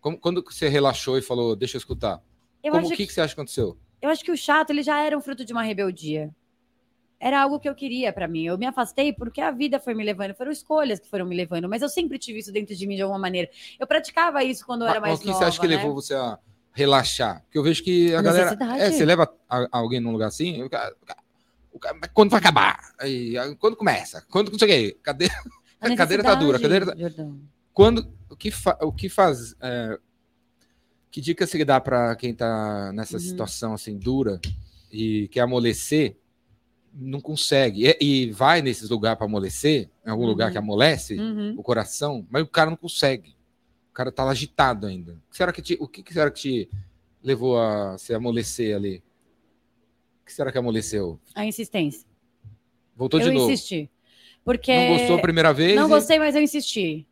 Como, 0.00 0.18
quando 0.18 0.44
você 0.44 0.68
relaxou 0.68 1.16
e 1.16 1.22
falou, 1.22 1.54
deixa 1.54 1.76
eu 1.76 1.78
escutar? 1.78 2.20
Eu 2.62 2.72
Como, 2.72 2.86
o 2.86 2.90
que, 2.90 2.96
que, 2.96 3.06
que 3.06 3.12
você 3.12 3.20
acha 3.20 3.34
que 3.34 3.40
aconteceu? 3.40 3.78
Eu 4.06 4.12
acho 4.12 4.24
que 4.24 4.30
o 4.30 4.36
chato 4.36 4.70
ele 4.70 4.82
já 4.82 5.00
era 5.00 5.16
um 5.18 5.20
fruto 5.20 5.44
de 5.44 5.52
uma 5.52 5.62
rebeldia. 5.62 6.30
Era 7.18 7.42
algo 7.42 7.58
que 7.58 7.68
eu 7.68 7.74
queria 7.74 8.12
para 8.12 8.28
mim. 8.28 8.44
Eu 8.44 8.56
me 8.56 8.66
afastei 8.66 9.12
porque 9.12 9.40
a 9.40 9.50
vida 9.50 9.80
foi 9.80 9.94
me 9.94 10.04
levando, 10.04 10.34
foram 10.34 10.52
escolhas 10.52 11.00
que 11.00 11.08
foram 11.08 11.26
me 11.26 11.34
levando, 11.34 11.68
mas 11.68 11.82
eu 11.82 11.88
sempre 11.88 12.18
tive 12.18 12.38
isso 12.38 12.52
dentro 12.52 12.76
de 12.76 12.86
mim 12.86 12.94
de 12.94 13.02
alguma 13.02 13.18
maneira. 13.18 13.50
Eu 13.80 13.86
praticava 13.86 14.44
isso 14.44 14.64
quando 14.64 14.82
eu 14.82 14.88
era 14.88 15.00
mais 15.00 15.18
nova. 15.18 15.30
O 15.30 15.32
que 15.32 15.38
você 15.38 15.44
acha 15.44 15.60
que 15.60 15.66
né? 15.66 15.76
levou 15.76 15.94
você 15.94 16.14
a 16.14 16.38
relaxar? 16.72 17.42
Porque 17.42 17.58
eu 17.58 17.62
vejo 17.62 17.82
que 17.82 18.14
a, 18.14 18.22
galera. 18.22 18.56
É, 18.78 18.90
você 18.92 19.04
leva 19.04 19.28
alguém 19.72 19.98
num 19.98 20.12
lugar 20.12 20.28
assim, 20.28 20.68
quando 22.12 22.30
vai 22.30 22.38
acabar? 22.38 22.78
Quando 23.58 23.76
começa? 23.76 24.24
Quando 24.30 24.52
não 24.52 24.58
sei 24.58 24.68
o 24.68 24.70
quê? 24.70 24.98
Cadê? 25.02 25.26
A, 25.80 25.88
a 25.88 25.96
cadeira 25.96 26.22
tá 26.22 26.34
dura, 26.34 26.58
a 26.58 26.60
cadeira 26.60 26.86
tá... 26.86 26.94
Quando 27.72 28.08
o 28.30 28.36
que, 28.36 28.50
fa, 28.50 28.78
o 28.82 28.92
que 28.92 29.08
faz 29.08 29.54
é, 29.60 29.98
que 31.16 31.20
dica 31.22 31.46
você 31.46 31.64
dá 31.64 31.80
para 31.80 32.14
quem 32.14 32.34
tá 32.34 32.92
nessa 32.92 33.14
uhum. 33.14 33.22
situação 33.22 33.72
assim 33.72 33.96
dura 33.96 34.38
e 34.92 35.28
quer 35.28 35.40
amolecer, 35.40 36.14
não 36.92 37.22
consegue 37.22 37.86
e, 37.88 37.96
e 37.98 38.30
vai 38.32 38.60
nesses 38.60 38.90
lugares 38.90 39.16
para 39.16 39.26
amolecer, 39.26 39.88
em 40.04 40.10
algum 40.10 40.24
uhum. 40.24 40.28
lugar 40.28 40.52
que 40.52 40.58
amolece 40.58 41.18
uhum. 41.18 41.54
o 41.56 41.62
coração, 41.62 42.26
mas 42.28 42.42
o 42.42 42.46
cara 42.46 42.68
não 42.68 42.76
consegue. 42.76 43.34
O 43.88 43.94
cara 43.94 44.12
tá 44.12 44.28
agitado 44.28 44.86
ainda. 44.86 45.12
O 45.12 45.30
que 45.30 45.36
será 45.38 45.52
que 45.54 45.62
te, 45.62 45.78
o 45.80 45.88
que 45.88 46.12
será 46.12 46.30
que 46.30 46.38
te 46.38 46.70
levou 47.22 47.58
a 47.58 47.96
se 47.96 48.12
amolecer 48.12 48.76
ali? 48.76 49.02
O 50.20 50.26
que 50.26 50.34
será 50.34 50.52
que 50.52 50.58
amoleceu? 50.58 51.18
A 51.34 51.46
insistência. 51.46 52.06
Voltou 52.94 53.20
eu 53.20 53.28
de 53.28 53.32
novo. 53.32 53.48
Eu 53.48 53.54
insisti. 53.54 53.90
Porque. 54.44 54.70
Não 54.70 54.98
gostou 54.98 55.16
a 55.16 55.22
primeira 55.22 55.54
vez? 55.54 55.76
Não 55.76 55.86
e... 55.86 55.88
gostei, 55.88 56.18
mas 56.18 56.36
eu 56.36 56.42
insisti. 56.42 57.06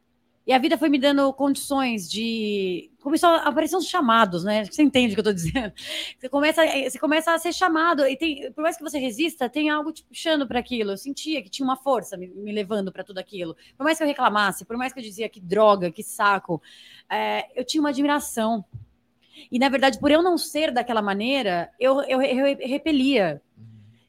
E 0.46 0.52
a 0.52 0.58
vida 0.58 0.76
foi 0.76 0.90
me 0.90 0.98
dando 0.98 1.32
condições 1.32 2.08
de. 2.08 2.90
Começou 3.00 3.30
a 3.30 3.48
aparecer 3.48 3.76
uns 3.76 3.86
chamados, 3.86 4.44
né? 4.44 4.64
Você 4.64 4.82
entende 4.82 5.12
o 5.12 5.16
que 5.16 5.20
eu 5.20 5.30
estou 5.30 5.32
dizendo? 5.32 5.72
Você 6.18 6.28
começa, 6.28 6.62
você 6.66 6.98
começa 6.98 7.32
a 7.32 7.38
ser 7.38 7.52
chamado, 7.52 8.06
e 8.06 8.16
tem, 8.16 8.52
por 8.52 8.62
mais 8.62 8.76
que 8.76 8.82
você 8.82 8.98
resista, 8.98 9.48
tem 9.48 9.68
algo 9.70 9.92
te 9.92 10.02
puxando 10.04 10.46
para 10.46 10.58
aquilo. 10.58 10.92
Eu 10.92 10.96
sentia 10.96 11.42
que 11.42 11.48
tinha 11.48 11.64
uma 11.64 11.76
força 11.76 12.16
me, 12.16 12.28
me 12.28 12.52
levando 12.52 12.92
para 12.92 13.04
tudo 13.04 13.18
aquilo. 13.18 13.56
Por 13.76 13.84
mais 13.84 13.98
que 13.98 14.04
eu 14.04 14.08
reclamasse, 14.08 14.64
por 14.64 14.76
mais 14.76 14.92
que 14.92 15.00
eu 15.00 15.02
dizia 15.02 15.28
que 15.28 15.40
droga, 15.40 15.90
que 15.90 16.02
saco, 16.02 16.62
é, 17.08 17.46
eu 17.58 17.64
tinha 17.64 17.80
uma 17.80 17.90
admiração. 17.90 18.64
E, 19.50 19.58
na 19.58 19.68
verdade, 19.68 19.98
por 19.98 20.10
eu 20.10 20.22
não 20.22 20.38
ser 20.38 20.70
daquela 20.70 21.02
maneira, 21.02 21.70
eu, 21.78 22.02
eu, 22.02 22.22
eu 22.22 22.56
repelia. 22.66 23.42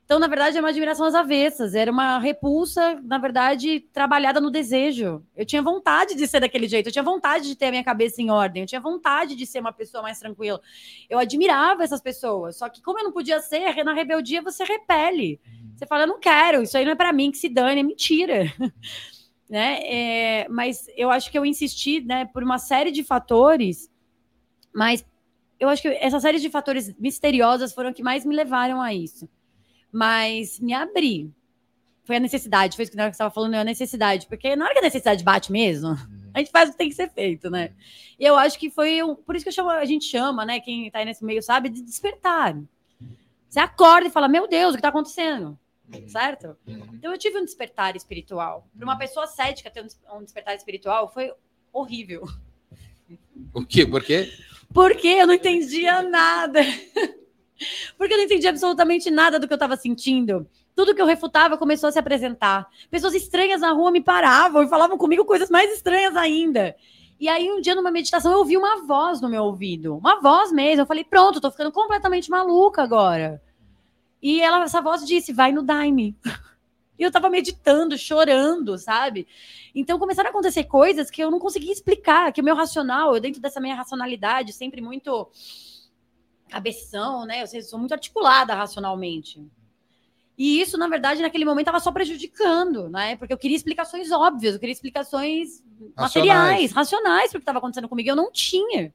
Então, 0.06 0.20
na 0.20 0.28
verdade, 0.28 0.56
é 0.56 0.60
uma 0.60 0.70
admiração 0.70 1.08
às 1.08 1.16
avessas, 1.16 1.74
era 1.74 1.92
uma 1.92 2.20
repulsa, 2.20 3.02
na 3.04 3.18
verdade, 3.18 3.80
trabalhada 3.92 4.40
no 4.40 4.52
desejo. 4.52 5.26
Eu 5.36 5.44
tinha 5.46 5.64
vontade 5.64 6.14
de 6.14 6.28
ser 6.28 6.40
daquele 6.40 6.68
jeito, 6.68 6.88
eu 6.88 6.92
tinha 6.92 7.04
vontade 7.04 7.48
de 7.48 7.56
ter 7.56 7.66
a 7.68 7.72
minha 7.72 7.84
cabeça 7.84 8.22
em 8.22 8.30
ordem, 8.30 8.62
eu 8.64 8.68
tinha 8.68 8.80
vontade 8.80 9.36
de 9.36 9.48
ser 9.48 9.60
uma 9.62 9.74
pessoa 9.74 10.04
mais 10.04 10.20
tranquila. 10.20 10.62
Eu 11.10 11.18
admirava 11.18 11.84
essas 11.84 12.02
pessoas, 12.02 12.56
só 12.58 12.70
que 12.70 12.84
como 12.84 13.00
eu 13.00 13.04
não 13.06 13.12
podia 13.12 13.40
ser, 13.42 13.84
na 13.84 13.94
rebeldia 13.94 14.44
você 14.44 14.64
repele. 14.64 15.40
Você 15.76 15.88
fala, 15.88 16.04
eu 16.04 16.08
não 16.08 16.20
quero, 16.20 16.62
isso 16.62 16.78
aí 16.78 16.86
não 16.86 16.92
é 16.92 16.96
para 16.96 17.12
mim, 17.12 17.32
que 17.32 17.38
se 17.38 17.50
dane, 17.50 17.80
é 17.82 17.84
mentira. 17.84 18.44
né? 19.50 19.80
É, 19.84 20.50
mas 20.50 20.88
eu 20.96 21.12
acho 21.12 21.32
que 21.32 21.38
eu 21.38 21.46
insisti, 21.46 22.02
né, 22.02 22.26
por 22.26 22.44
uma 22.44 22.58
série 22.60 22.92
de 22.92 23.04
fatores 23.04 23.90
Mas 24.74 25.06
eu 25.60 25.70
acho 25.70 25.82
que 25.82 25.88
essa 25.90 26.20
série 26.20 26.40
de 26.40 26.50
fatores 26.50 26.94
misteriosos 27.00 27.74
foram 27.74 27.94
que 27.94 28.04
mais 28.04 28.26
me 28.26 28.36
levaram 28.36 28.82
a 28.82 28.94
isso. 28.94 29.30
Mas 29.96 30.60
me 30.60 30.74
abri. 30.74 31.32
Foi 32.04 32.18
a 32.18 32.20
necessidade, 32.20 32.76
foi 32.76 32.84
isso 32.84 32.92
que 32.92 32.98
você 32.98 33.10
estava 33.10 33.34
falando, 33.34 33.54
é 33.54 33.60
a 33.60 33.64
necessidade. 33.64 34.28
Porque 34.28 34.54
na 34.54 34.66
hora 34.66 34.74
que 34.74 34.80
a 34.80 34.84
necessidade 34.84 35.24
bate 35.24 35.50
mesmo, 35.50 35.88
uhum. 35.88 36.32
a 36.34 36.40
gente 36.40 36.52
faz 36.52 36.68
o 36.68 36.74
que 36.74 36.78
tem 36.78 36.90
que 36.90 36.96
ser 36.96 37.10
feito, 37.10 37.50
né? 37.50 37.72
E 38.20 38.26
eu 38.26 38.36
acho 38.36 38.60
que 38.60 38.70
foi. 38.70 39.02
Um, 39.02 39.16
por 39.16 39.38
isso 39.38 39.46
que 39.46 39.54
chamo, 39.54 39.70
a 39.70 39.86
gente 39.86 40.04
chama, 40.04 40.44
né? 40.46 40.60
Quem 40.60 40.88
está 40.88 41.00
aí 41.00 41.06
nesse 41.06 41.24
meio 41.24 41.42
sabe, 41.42 41.70
de 41.70 41.82
despertar. 41.82 42.58
Você 43.48 43.62
acorda 43.62 44.10
e 44.10 44.12
fala: 44.12 44.28
Meu 44.28 44.50
Deus, 44.50 44.72
o 44.72 44.74
que 44.74 44.80
está 44.80 44.90
acontecendo? 44.90 45.58
Uhum. 45.94 46.10
Certo? 46.10 46.58
Uhum. 46.68 46.90
Então 46.96 47.14
eu 47.14 47.18
tive 47.18 47.40
um 47.40 47.46
despertar 47.46 47.96
espiritual. 47.96 48.68
Para 48.76 48.86
uma 48.86 48.98
pessoa 48.98 49.28
cética 49.28 49.72
ter 49.72 49.82
um 50.14 50.24
despertar 50.24 50.56
espiritual 50.56 51.10
foi 51.10 51.32
horrível. 51.72 52.28
O 53.54 53.66
quê? 53.66 53.86
Por 53.86 54.04
quê? 54.04 54.30
Porque 54.74 55.08
eu 55.08 55.28
não 55.28 55.34
entendia 55.34 56.02
nada. 56.02 56.60
Porque 57.98 58.14
eu 58.14 58.18
não 58.18 58.26
entendia 58.26 58.50
absolutamente 58.50 59.10
nada 59.10 59.40
do 59.40 59.48
que 59.48 59.54
eu 59.54 59.58
estava 59.58 59.78
sentindo. 59.78 60.48
Tudo 60.76 60.94
que 60.94 61.02
eu 61.02 61.06
refutava 61.06 61.58
começou 61.58 61.88
a 61.88 61.92
se 61.92 62.00
apresentar. 62.00 62.68
Pessoas 62.92 63.14
estranhas 63.14 63.62
na 63.62 63.72
rua 63.72 63.92
me 63.92 64.02
paravam 64.02 64.64
e 64.64 64.68
falavam 64.68 64.98
comigo 64.98 65.24
coisas 65.24 65.50
mais 65.50 65.72
estranhas 65.74 66.16
ainda. 66.16 66.76
E 67.18 67.30
aí, 67.30 67.50
um 67.50 67.62
dia, 67.62 67.74
numa 67.74 67.92
meditação, 67.92 68.32
eu 68.32 68.40
ouvi 68.40 68.58
uma 68.58 68.86
voz 68.86 69.22
no 69.22 69.30
meu 69.30 69.44
ouvido. 69.44 69.96
Uma 69.96 70.20
voz 70.20 70.52
mesmo. 70.52 70.82
Eu 70.82 70.86
falei, 70.86 71.06
pronto, 71.06 71.40
tô 71.40 71.50
ficando 71.50 71.72
completamente 71.72 72.30
maluca 72.30 72.84
agora. 72.84 73.42
E 74.22 74.42
ela, 74.42 74.64
essa 74.64 74.82
voz 74.82 75.06
disse, 75.06 75.32
vai 75.32 75.52
no 75.52 75.64
Daime. 75.64 76.16
E 76.98 77.04
eu 77.04 77.12
tava 77.12 77.30
meditando, 77.30 77.98
chorando, 77.98 78.78
sabe? 78.78 79.28
Então 79.74 80.00
começaram 80.00 80.28
a 80.28 80.30
acontecer 80.30 80.64
coisas 80.64 81.12
que 81.12 81.22
eu 81.22 81.30
não 81.30 81.40
conseguia 81.40 81.74
explicar, 81.74 82.32
que 82.32 82.40
o 82.40 82.44
meu 82.44 82.56
racional, 82.56 83.14
eu 83.14 83.20
dentro 83.20 83.42
dessa 83.42 83.60
minha 83.60 83.76
racionalidade, 83.76 84.54
sempre 84.54 84.80
muito 84.80 85.30
cabeção, 86.50 87.26
né? 87.26 87.44
Eu 87.44 87.64
sou 87.64 87.80
muito 87.80 87.94
articulada 87.94 88.54
racionalmente. 88.54 89.46
E 90.38 90.60
isso, 90.60 90.78
na 90.78 90.88
verdade, 90.88 91.22
naquele 91.22 91.46
momento 91.46 91.68
estava 91.68 91.80
só 91.80 91.92
prejudicando, 91.92 92.90
né? 92.90 93.16
Porque 93.16 93.34
eu 93.34 93.38
queria 93.38 93.56
explicações 93.56 94.12
óbvias, 94.12 94.54
eu 94.54 94.60
queria 94.60 94.74
explicações 94.74 95.64
racionais. 95.96 95.98
materiais, 95.98 96.72
racionais 96.72 97.30
para 97.32 97.38
o 97.38 97.40
que 97.40 97.44
estava 97.44 97.60
acontecendo 97.60 97.88
comigo. 97.88 98.10
Eu 98.10 98.16
não 98.16 98.32
tinha. 98.32 98.94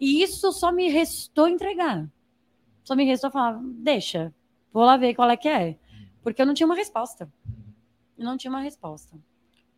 E 0.00 0.22
isso 0.22 0.50
só 0.52 0.72
me 0.72 0.88
restou 0.88 1.48
entregar. 1.48 2.08
Só 2.84 2.94
me 2.94 3.04
restou 3.04 3.30
falar, 3.30 3.60
deixa, 3.62 4.32
vou 4.72 4.84
lá 4.84 4.96
ver 4.96 5.14
qual 5.14 5.28
é 5.28 5.36
que 5.36 5.48
é. 5.48 5.76
Porque 6.22 6.40
eu 6.40 6.46
não 6.46 6.54
tinha 6.54 6.66
uma 6.66 6.74
resposta. 6.74 7.30
Eu 8.16 8.24
não 8.24 8.36
tinha 8.36 8.50
uma 8.50 8.60
resposta. 8.60 9.18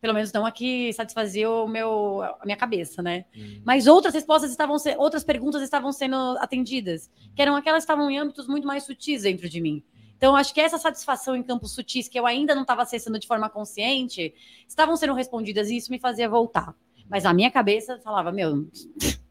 Pelo 0.00 0.14
menos 0.14 0.32
não 0.32 0.46
a 0.46 0.52
que 0.52 0.92
satisfazia 0.92 1.50
o 1.50 1.66
meu, 1.66 2.22
a 2.22 2.44
minha 2.44 2.56
cabeça, 2.56 3.02
né? 3.02 3.24
Uhum. 3.36 3.62
Mas 3.64 3.86
outras 3.86 4.14
respostas 4.14 4.50
estavam 4.50 4.76
outras 4.96 5.24
perguntas 5.24 5.60
estavam 5.60 5.90
sendo 5.92 6.16
atendidas, 6.38 7.10
que 7.34 7.42
eram 7.42 7.56
aquelas 7.56 7.84
que 7.84 7.90
estavam 7.90 8.10
em 8.10 8.18
âmbitos 8.18 8.46
muito 8.46 8.66
mais 8.66 8.84
sutis 8.84 9.22
dentro 9.22 9.48
de 9.48 9.60
mim. 9.60 9.82
Então, 10.16 10.34
acho 10.34 10.52
que 10.52 10.60
essa 10.60 10.78
satisfação 10.78 11.36
em 11.36 11.42
campos 11.42 11.72
sutis 11.72 12.08
que 12.08 12.18
eu 12.18 12.26
ainda 12.26 12.54
não 12.54 12.62
estava 12.62 12.82
acessando 12.82 13.18
de 13.18 13.26
forma 13.26 13.48
consciente, 13.48 14.34
estavam 14.68 14.96
sendo 14.96 15.14
respondidas 15.14 15.70
e 15.70 15.76
isso 15.76 15.92
me 15.92 15.98
fazia 15.98 16.28
voltar. 16.28 16.74
Mas 17.08 17.24
a 17.24 17.32
minha 17.32 17.50
cabeça 17.50 17.98
falava, 18.02 18.30
meu. 18.32 18.68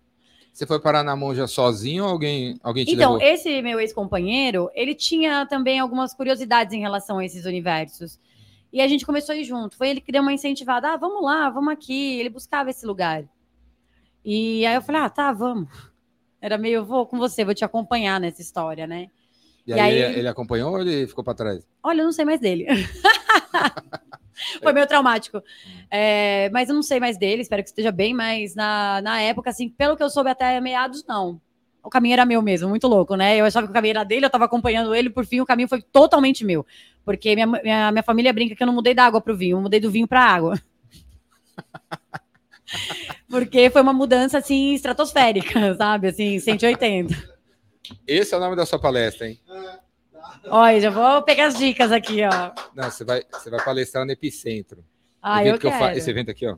Você 0.53 0.65
foi 0.65 0.79
parar 0.79 1.03
na 1.03 1.15
monja 1.15 1.45
sozinho 1.45 2.03
ou 2.03 2.09
alguém, 2.09 2.57
alguém 2.63 2.83
te 2.83 2.95
então, 2.95 3.13
levou? 3.13 3.27
Esse 3.27 3.61
meu 3.61 3.79
ex-companheiro, 3.79 4.71
ele 4.73 4.95
tinha 4.95 5.45
também 5.45 5.77
algumas 5.77 6.15
curiosidades 6.15 6.73
em 6.73 6.79
relação 6.79 7.19
a 7.19 7.25
esses 7.25 7.45
universos. 7.45 8.19
E 8.71 8.81
a 8.81 8.87
gente 8.87 9.05
começou 9.05 9.33
a 9.33 9.37
ir 9.37 9.43
junto. 9.43 9.77
Foi 9.77 9.89
ele 9.89 10.01
que 10.01 10.11
deu 10.11 10.21
uma 10.21 10.33
incentivada. 10.33 10.93
Ah, 10.93 10.97
vamos 10.97 11.23
lá, 11.23 11.49
vamos 11.49 11.71
aqui. 11.71 12.19
Ele 12.19 12.29
buscava 12.29 12.69
esse 12.69 12.85
lugar. 12.85 13.23
E 14.23 14.65
aí 14.65 14.75
eu 14.75 14.81
falei, 14.81 15.01
ah, 15.01 15.09
tá, 15.09 15.31
vamos. 15.31 15.69
Era 16.41 16.57
meio, 16.57 16.85
vou 16.85 17.05
com 17.05 17.17
você, 17.17 17.45
vou 17.45 17.53
te 17.53 17.65
acompanhar 17.65 18.19
nessa 18.19 18.41
história, 18.41 18.85
né? 18.85 19.09
E, 19.65 19.71
e 19.71 19.73
aí, 19.73 20.03
aí, 20.03 20.19
ele 20.19 20.27
acompanhou 20.27 20.71
ou 20.73 20.81
ele 20.81 21.07
ficou 21.07 21.23
para 21.23 21.33
trás? 21.33 21.67
Olha, 21.83 22.01
eu 22.01 22.05
não 22.05 22.11
sei 22.11 22.25
mais 22.25 22.39
dele. 22.39 22.67
Foi 24.61 24.71
meio 24.71 24.85
traumático. 24.87 25.41
É, 25.89 26.49
mas 26.51 26.69
eu 26.69 26.75
não 26.75 26.83
sei 26.83 26.99
mais 26.99 27.17
dele, 27.17 27.41
espero 27.41 27.63
que 27.63 27.69
esteja 27.69 27.91
bem, 27.91 28.13
mas 28.13 28.53
na, 28.55 29.01
na 29.01 29.21
época, 29.21 29.49
assim, 29.49 29.69
pelo 29.69 29.97
que 29.97 30.03
eu 30.03 30.09
soube 30.09 30.29
até 30.29 30.59
meados, 30.61 31.03
não. 31.05 31.41
O 31.83 31.89
caminho 31.89 32.13
era 32.13 32.25
meu 32.25 32.41
mesmo, 32.41 32.67
muito 32.67 32.87
louco, 32.87 33.15
né? 33.15 33.37
Eu 33.37 33.45
achava 33.45 33.65
que 33.65 33.71
o 33.71 33.73
caminho 33.73 33.93
era 33.93 34.03
dele, 34.03 34.25
eu 34.25 34.27
estava 34.27 34.45
acompanhando 34.45 34.93
ele, 34.93 35.09
por 35.09 35.25
fim 35.25 35.39
o 35.39 35.45
caminho 35.45 35.69
foi 35.69 35.81
totalmente 35.81 36.43
meu. 36.43 36.65
Porque 37.05 37.33
minha, 37.33 37.47
minha, 37.47 37.91
minha 37.91 38.03
família 38.03 38.33
brinca 38.33 38.55
que 38.55 38.61
eu 38.61 38.67
não 38.67 38.73
mudei 38.73 38.93
da 38.93 39.05
água 39.05 39.21
para 39.21 39.33
o 39.33 39.37
vinho, 39.37 39.57
eu 39.57 39.61
mudei 39.61 39.79
do 39.79 39.89
vinho 39.89 40.07
para 40.07 40.21
a 40.21 40.29
água. 40.29 40.61
Porque 43.29 43.69
foi 43.69 43.81
uma 43.81 43.93
mudança, 43.93 44.37
assim, 44.37 44.73
estratosférica, 44.73 45.75
sabe? 45.75 46.07
Assim, 46.07 46.39
180. 46.39 47.15
Esse 48.05 48.33
é 48.33 48.37
o 48.37 48.39
nome 48.39 48.55
da 48.55 48.65
sua 48.65 48.79
palestra, 48.79 49.27
hein? 49.27 49.39
Olha, 50.49 50.79
já 50.79 50.89
vou 50.89 51.21
pegar 51.23 51.47
as 51.47 51.57
dicas 51.57 51.91
aqui, 51.91 52.21
ó. 52.23 52.51
Não, 52.75 52.89
você 52.89 53.03
vai, 53.03 53.23
você 53.31 53.49
vai 53.49 53.63
palestrar 53.63 54.05
no 54.05 54.11
Epicentro. 54.11 54.83
Ah, 55.21 55.45
eu 55.45 55.57
quero. 55.57 55.85
Eu 55.85 55.97
esse 55.97 56.09
evento 56.09 56.31
aqui, 56.31 56.47
ó, 56.47 56.57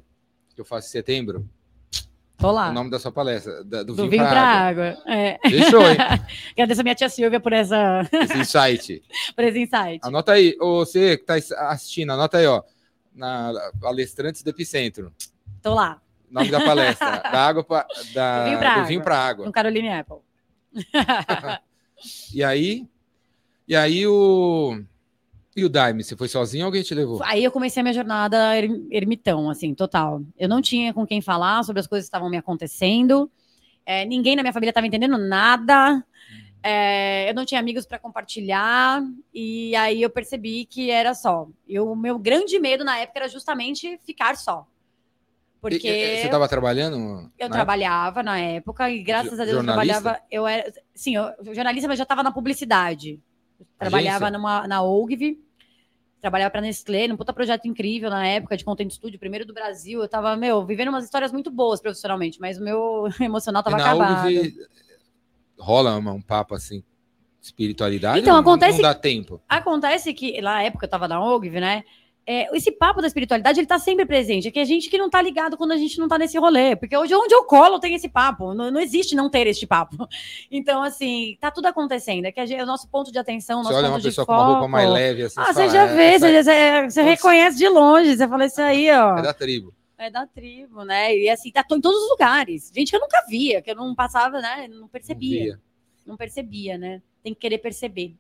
que 0.56 0.62
eu 0.62 0.66
faço 0.66 0.88
em 0.88 0.92
setembro. 0.92 1.48
Tô 2.40 2.52
lá. 2.52 2.70
O 2.70 2.74
nome 2.74 2.90
da 2.90 2.98
sua 2.98 3.12
palestra, 3.12 3.64
da, 3.66 3.84
do, 3.84 3.88
do 3.88 3.96
vinho, 3.96 4.12
vinho 4.12 4.24
para 4.24 4.42
água. 4.42 4.92
água. 4.92 5.14
É. 5.14 5.38
Fechou, 5.44 5.82
hein? 5.82 5.98
Agradeço 6.56 6.80
a 6.80 6.84
minha 6.84 6.96
tia 6.96 7.10
Silvia 7.10 7.40
por 7.40 7.52
essa... 7.52 8.10
Esse 8.14 8.38
insight. 8.38 9.04
por 9.36 9.44
esse 9.44 9.60
insight. 9.60 10.00
Anota 10.02 10.32
aí, 10.32 10.56
você 10.58 11.18
que 11.18 11.30
está 11.30 11.68
assistindo, 11.70 12.14
anota 12.14 12.38
aí, 12.38 12.48
ó. 12.48 12.64
Na 13.14 13.52
Palestrantes 13.82 14.42
do 14.42 14.52
Epicentro. 14.52 15.14
Tô 15.62 15.74
lá. 15.74 16.02
Nome 16.32 16.50
da 16.50 16.62
palestra. 16.62 17.18
da 17.30 17.46
água 17.46 17.64
pra, 17.64 17.86
da, 18.14 18.76
do 18.76 18.86
vinho 18.86 19.04
para 19.04 19.18
água. 19.18 19.46
Com 19.46 19.52
Caroline 19.52 19.90
Apple. 19.90 20.20
e 22.34 22.42
aí... 22.42 22.88
E 23.68 23.76
aí 23.76 24.08
o... 24.08 24.82
E 25.60 25.66
o 25.66 25.70
Daime, 25.70 26.06
você 26.06 26.16
foi 26.16 26.30
sozinho 26.30 26.64
ou 26.64 26.68
alguém 26.68 26.84
te 26.84 26.96
levou? 26.96 27.22
Aí 27.26 27.44
eu 27.44 27.52
comecei 27.52 27.82
a 27.82 27.84
minha 27.84 27.94
jornada 27.94 28.56
ermitão, 28.90 29.50
assim, 29.50 29.74
total. 29.74 30.22
Eu 30.38 30.48
não 30.48 30.62
tinha 30.62 30.94
com 30.94 31.06
quem 31.06 31.22
falar 31.22 31.64
sobre 31.64 31.82
as 31.82 31.88
coisas 31.88 32.06
que 32.06 32.08
estavam 32.08 32.30
me 32.30 32.38
acontecendo. 32.38 33.30
É, 33.86 34.06
ninguém 34.06 34.38
na 34.38 34.42
minha 34.42 34.54
família 34.54 34.70
estava 34.70 34.88
entendendo 34.88 35.18
nada. 35.18 36.02
É, 36.64 37.30
eu 37.30 37.34
não 37.34 37.44
tinha 37.44 37.60
amigos 37.60 37.86
para 37.86 38.00
compartilhar. 38.00 39.04
E 39.34 39.76
aí 39.76 40.02
eu 40.02 40.10
percebi 40.10 40.64
que 40.64 40.90
era 40.90 41.14
só. 41.14 41.46
E 41.68 41.78
o 41.78 41.94
meu 41.94 42.18
grande 42.18 42.58
medo 42.58 42.86
na 42.86 42.98
época 42.98 43.20
era 43.20 43.28
justamente 43.28 44.00
ficar 44.06 44.38
só. 44.38 44.66
Porque 45.60 45.90
e, 45.90 46.20
você 46.20 46.26
estava 46.26 46.48
trabalhando? 46.48 47.30
Eu 47.38 47.50
trabalhava 47.50 48.22
época? 48.22 48.24
na 48.24 48.40
época 48.40 48.90
e 48.90 49.04
graças 49.04 49.38
a 49.38 49.44
Deus 49.44 49.58
eu 49.58 49.64
trabalhava. 49.66 50.22
Eu 50.32 50.48
era, 50.48 50.72
sim, 50.96 51.18
eu, 51.18 51.54
jornalista, 51.54 51.90
mas 51.90 51.98
já 51.98 52.04
estava 52.04 52.24
na 52.24 52.32
publicidade. 52.32 53.20
Trabalhava 53.78 54.32
numa, 54.32 54.66
na 54.66 54.82
OGV 54.82 55.49
trabalhava 56.22 56.52
para 56.52 56.62
Nestlé, 56.62 57.08
num 57.08 57.18
puta 57.18 57.34
projeto 57.34 57.68
incrível 57.68 58.10
na 58.10 58.26
época 58.28 58.58
de 58.58 58.66
Content 58.66 58.92
Studio, 58.92 59.20
primeiro 59.20 59.46
do 59.46 59.54
Brasil. 59.54 60.02
Eu 60.02 60.08
tava, 60.08 60.36
meu, 60.36 60.66
vivendo 60.66 60.90
umas 60.90 61.06
histórias 61.06 61.32
muito 61.32 61.50
boas 61.50 61.82
profissionalmente, 61.82 62.40
mas 62.40 62.58
o 62.58 62.64
meu 62.64 63.08
emocional 63.20 63.64
tava 63.64 63.78
acabado. 63.78 64.30
rola 65.58 65.98
um 65.98 66.22
papo 66.22 66.56
assim, 66.56 66.84
espiritualidade? 67.42 68.20
Então, 68.20 68.38
acontece. 68.38 68.82
Não 68.82 68.90
dá 68.90 68.94
tempo. 68.94 69.42
Acontece 69.48 70.14
que, 70.14 70.42
na 70.42 70.62
época 70.64 70.86
eu 70.86 70.90
tava 70.90 71.08
na 71.08 71.24
OGV, 71.24 71.60
né? 71.60 71.84
É, 72.32 72.56
esse 72.56 72.72
papo 72.72 73.02
da 73.02 73.08
espiritualidade, 73.08 73.60
ele 73.60 73.66
tá 73.66 73.80
sempre 73.80 74.06
presente. 74.06 74.48
É 74.48 74.52
que 74.52 74.60
a 74.60 74.64
gente 74.64 74.88
que 74.88 75.00
não 75.00 75.10
tá 75.10 75.20
ligado 75.20 75.58
quando 75.58 75.72
a 75.72 75.78
gente 75.78 75.98
não 75.98 76.08
tá 76.08 76.16
nesse 76.16 76.38
rolê. 76.38 76.76
Porque 76.76 76.96
hoje, 76.96 77.16
onde 77.16 77.34
eu 77.34 77.44
colo, 77.44 77.80
tem 77.80 77.96
esse 77.96 78.08
papo. 78.08 78.54
Não, 78.54 78.70
não 78.70 78.80
existe 78.80 79.16
não 79.16 79.28
ter 79.32 79.48
este 79.48 79.66
papo. 79.66 80.08
Então, 80.52 80.84
assim, 80.84 81.38
tá 81.40 81.50
tudo 81.50 81.68
acontecendo. 81.68 82.26
É 82.26 82.32
que 82.32 82.46
gente, 82.46 82.62
o 82.62 82.66
nosso 82.66 82.88
ponto 82.90 83.12
de 83.12 83.18
atenção, 83.18 83.62
o 83.62 83.64
nosso 83.64 83.74
você 83.74 83.80
olha 83.80 83.90
uma 83.90 84.02
pessoa 84.02 84.26
com 84.26 84.34
uma 84.34 84.46
roupa 84.46 84.68
mais 84.68 84.90
leve, 84.90 85.24
assim. 85.24 85.36
Ah, 85.38 85.54
você 85.54 85.70
já 85.70 85.84
é, 85.84 85.96
vê, 85.96 86.20
você, 86.20 86.44
você, 86.44 86.90
você 86.90 87.02
reconhece 87.02 87.58
de 87.58 87.68
longe. 87.68 88.16
Você 88.16 88.28
fala 88.28 88.46
isso 88.46 88.62
aí, 88.62 88.92
ó. 88.92 89.18
É 89.18 89.22
da 89.22 89.34
tribo. 89.34 89.74
É 89.98 90.10
da 90.10 90.28
tribo, 90.28 90.84
né? 90.84 91.16
E 91.16 91.30
assim, 91.30 91.52
tá 91.52 91.66
em 91.72 91.82
todos 91.82 92.04
os 92.04 92.10
lugares. 92.10 92.72
Gente 92.76 92.90
que 92.90 92.96
eu 92.96 93.00
nunca 93.00 93.24
via, 93.28 93.62
que 93.62 93.72
eu 93.72 93.76
não 93.76 93.96
passava, 93.96 94.40
né? 94.40 94.68
Não 94.68 94.88
percebia. 94.88 95.54
Não, 96.06 96.14
não 96.14 96.18
percebia, 96.18 96.78
né? 96.78 97.02
Tem 97.24 97.34
que 97.34 97.40
querer 97.40 97.58
perceber. 97.58 98.16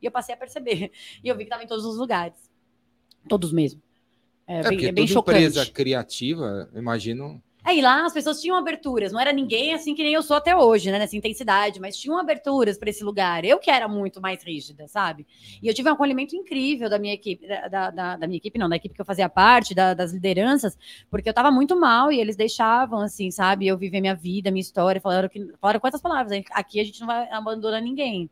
E 0.00 0.06
eu 0.06 0.10
passei 0.10 0.34
a 0.34 0.38
perceber. 0.38 0.92
E 1.24 1.28
eu 1.28 1.36
vi 1.36 1.44
que 1.44 1.50
tava 1.50 1.64
em 1.64 1.66
todos 1.66 1.84
os 1.84 1.96
lugares. 1.96 2.47
Todos 3.26 3.52
mesmo. 3.52 3.80
É, 4.46 4.60
é 4.60 4.62
bem, 4.62 4.84
é 4.86 4.92
bem 4.92 5.06
chocante. 5.06 5.38
empresa 5.38 5.66
criativa, 5.66 6.68
imagino. 6.74 7.42
É, 7.68 7.74
e 7.76 7.82
lá 7.82 8.06
as 8.06 8.14
pessoas 8.14 8.40
tinham 8.40 8.56
aberturas, 8.56 9.12
não 9.12 9.20
era 9.20 9.30
ninguém 9.30 9.74
assim 9.74 9.94
que 9.94 10.02
nem 10.02 10.14
eu 10.14 10.22
sou 10.22 10.36
até 10.36 10.56
hoje, 10.56 10.90
né, 10.90 10.98
nessa 10.98 11.16
intensidade, 11.16 11.78
mas 11.78 11.98
tinham 11.98 12.16
aberturas 12.18 12.78
para 12.78 12.88
esse 12.88 13.04
lugar. 13.04 13.44
Eu 13.44 13.58
que 13.58 13.70
era 13.70 13.86
muito 13.86 14.22
mais 14.22 14.42
rígida, 14.42 14.88
sabe? 14.88 15.26
E 15.62 15.68
eu 15.68 15.74
tive 15.74 15.90
um 15.90 15.92
acolhimento 15.92 16.34
incrível 16.34 16.88
da 16.88 16.98
minha 16.98 17.12
equipe, 17.12 17.46
da, 17.46 17.90
da, 17.90 18.16
da 18.16 18.26
minha 18.26 18.38
equipe, 18.38 18.58
não, 18.58 18.70
da 18.70 18.76
equipe 18.76 18.94
que 18.94 19.00
eu 19.02 19.04
fazia 19.04 19.28
parte, 19.28 19.74
da, 19.74 19.92
das 19.92 20.12
lideranças, 20.12 20.78
porque 21.10 21.28
eu 21.28 21.34
tava 21.34 21.50
muito 21.50 21.78
mal 21.78 22.10
e 22.10 22.18
eles 22.18 22.36
deixavam, 22.36 23.00
assim, 23.00 23.30
sabe, 23.30 23.66
eu 23.66 23.76
viver 23.76 24.00
minha 24.00 24.14
vida, 24.14 24.50
minha 24.50 24.62
história, 24.62 24.98
falaram, 24.98 25.28
que, 25.28 25.52
falaram 25.60 25.80
quantas 25.80 26.00
palavras, 26.00 26.40
aqui 26.52 26.80
a 26.80 26.84
gente 26.84 27.00
não 27.00 27.06
vai 27.06 27.28
abandonar 27.30 27.82
ninguém 27.82 28.30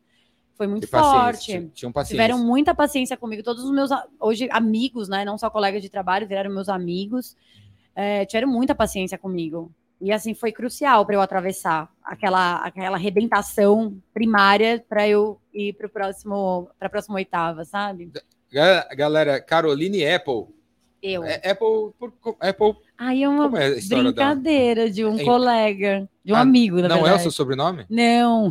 foi 0.57 0.67
muito 0.67 0.87
forte. 0.87 1.69
Tinham 1.73 1.91
paciência. 1.91 2.15
Tiveram 2.15 2.43
muita 2.43 2.73
paciência 2.73 3.15
comigo. 3.15 3.43
Todos 3.43 3.63
os 3.63 3.71
meus 3.71 3.89
hoje 4.19 4.47
amigos, 4.51 5.07
né? 5.07 5.23
Não 5.23 5.37
só 5.37 5.49
colegas 5.49 5.81
de 5.81 5.89
trabalho, 5.89 6.27
viraram 6.27 6.51
meus 6.51 6.67
amigos. 6.67 7.35
É, 7.95 8.25
tiveram 8.25 8.47
muita 8.49 8.73
paciência 8.75 9.17
comigo. 9.17 9.71
E 9.99 10.11
assim 10.11 10.33
foi 10.33 10.51
crucial 10.51 11.05
para 11.05 11.15
eu 11.15 11.21
atravessar 11.21 11.89
aquela 12.03 12.57
aquela 12.57 12.97
arrebentação 12.97 13.97
primária 14.13 14.83
para 14.87 15.07
eu 15.07 15.39
ir 15.53 15.73
para 15.73 15.89
próximo 15.89 16.69
para 16.77 16.87
a 16.87 16.89
próxima 16.91 17.15
oitava, 17.15 17.65
sabe? 17.65 18.11
Ga- 18.51 18.87
Galera, 18.95 19.41
Caroline 19.41 20.05
Apple. 20.05 20.45
Eu. 21.01 21.23
É, 21.23 21.35
Apple, 21.51 21.91
por, 21.99 22.11
Apple 22.39 22.75
Aí 22.97 23.21
é 23.23 23.29
uma 23.29 23.45
é 23.61 23.79
brincadeira 23.79 24.89
de 24.89 25.05
um 25.05 25.19
É- 25.19 25.23
colega, 25.23 26.09
de 26.23 26.33
um 26.33 26.35
Ah, 26.35 26.41
amigo, 26.41 26.77
na 26.81 26.87
Não 26.89 26.95
é 26.97 26.99
o 26.99 27.03
verdade. 27.03 27.21
seu 27.23 27.31
sobrenome? 27.31 27.85
Não. 27.89 28.49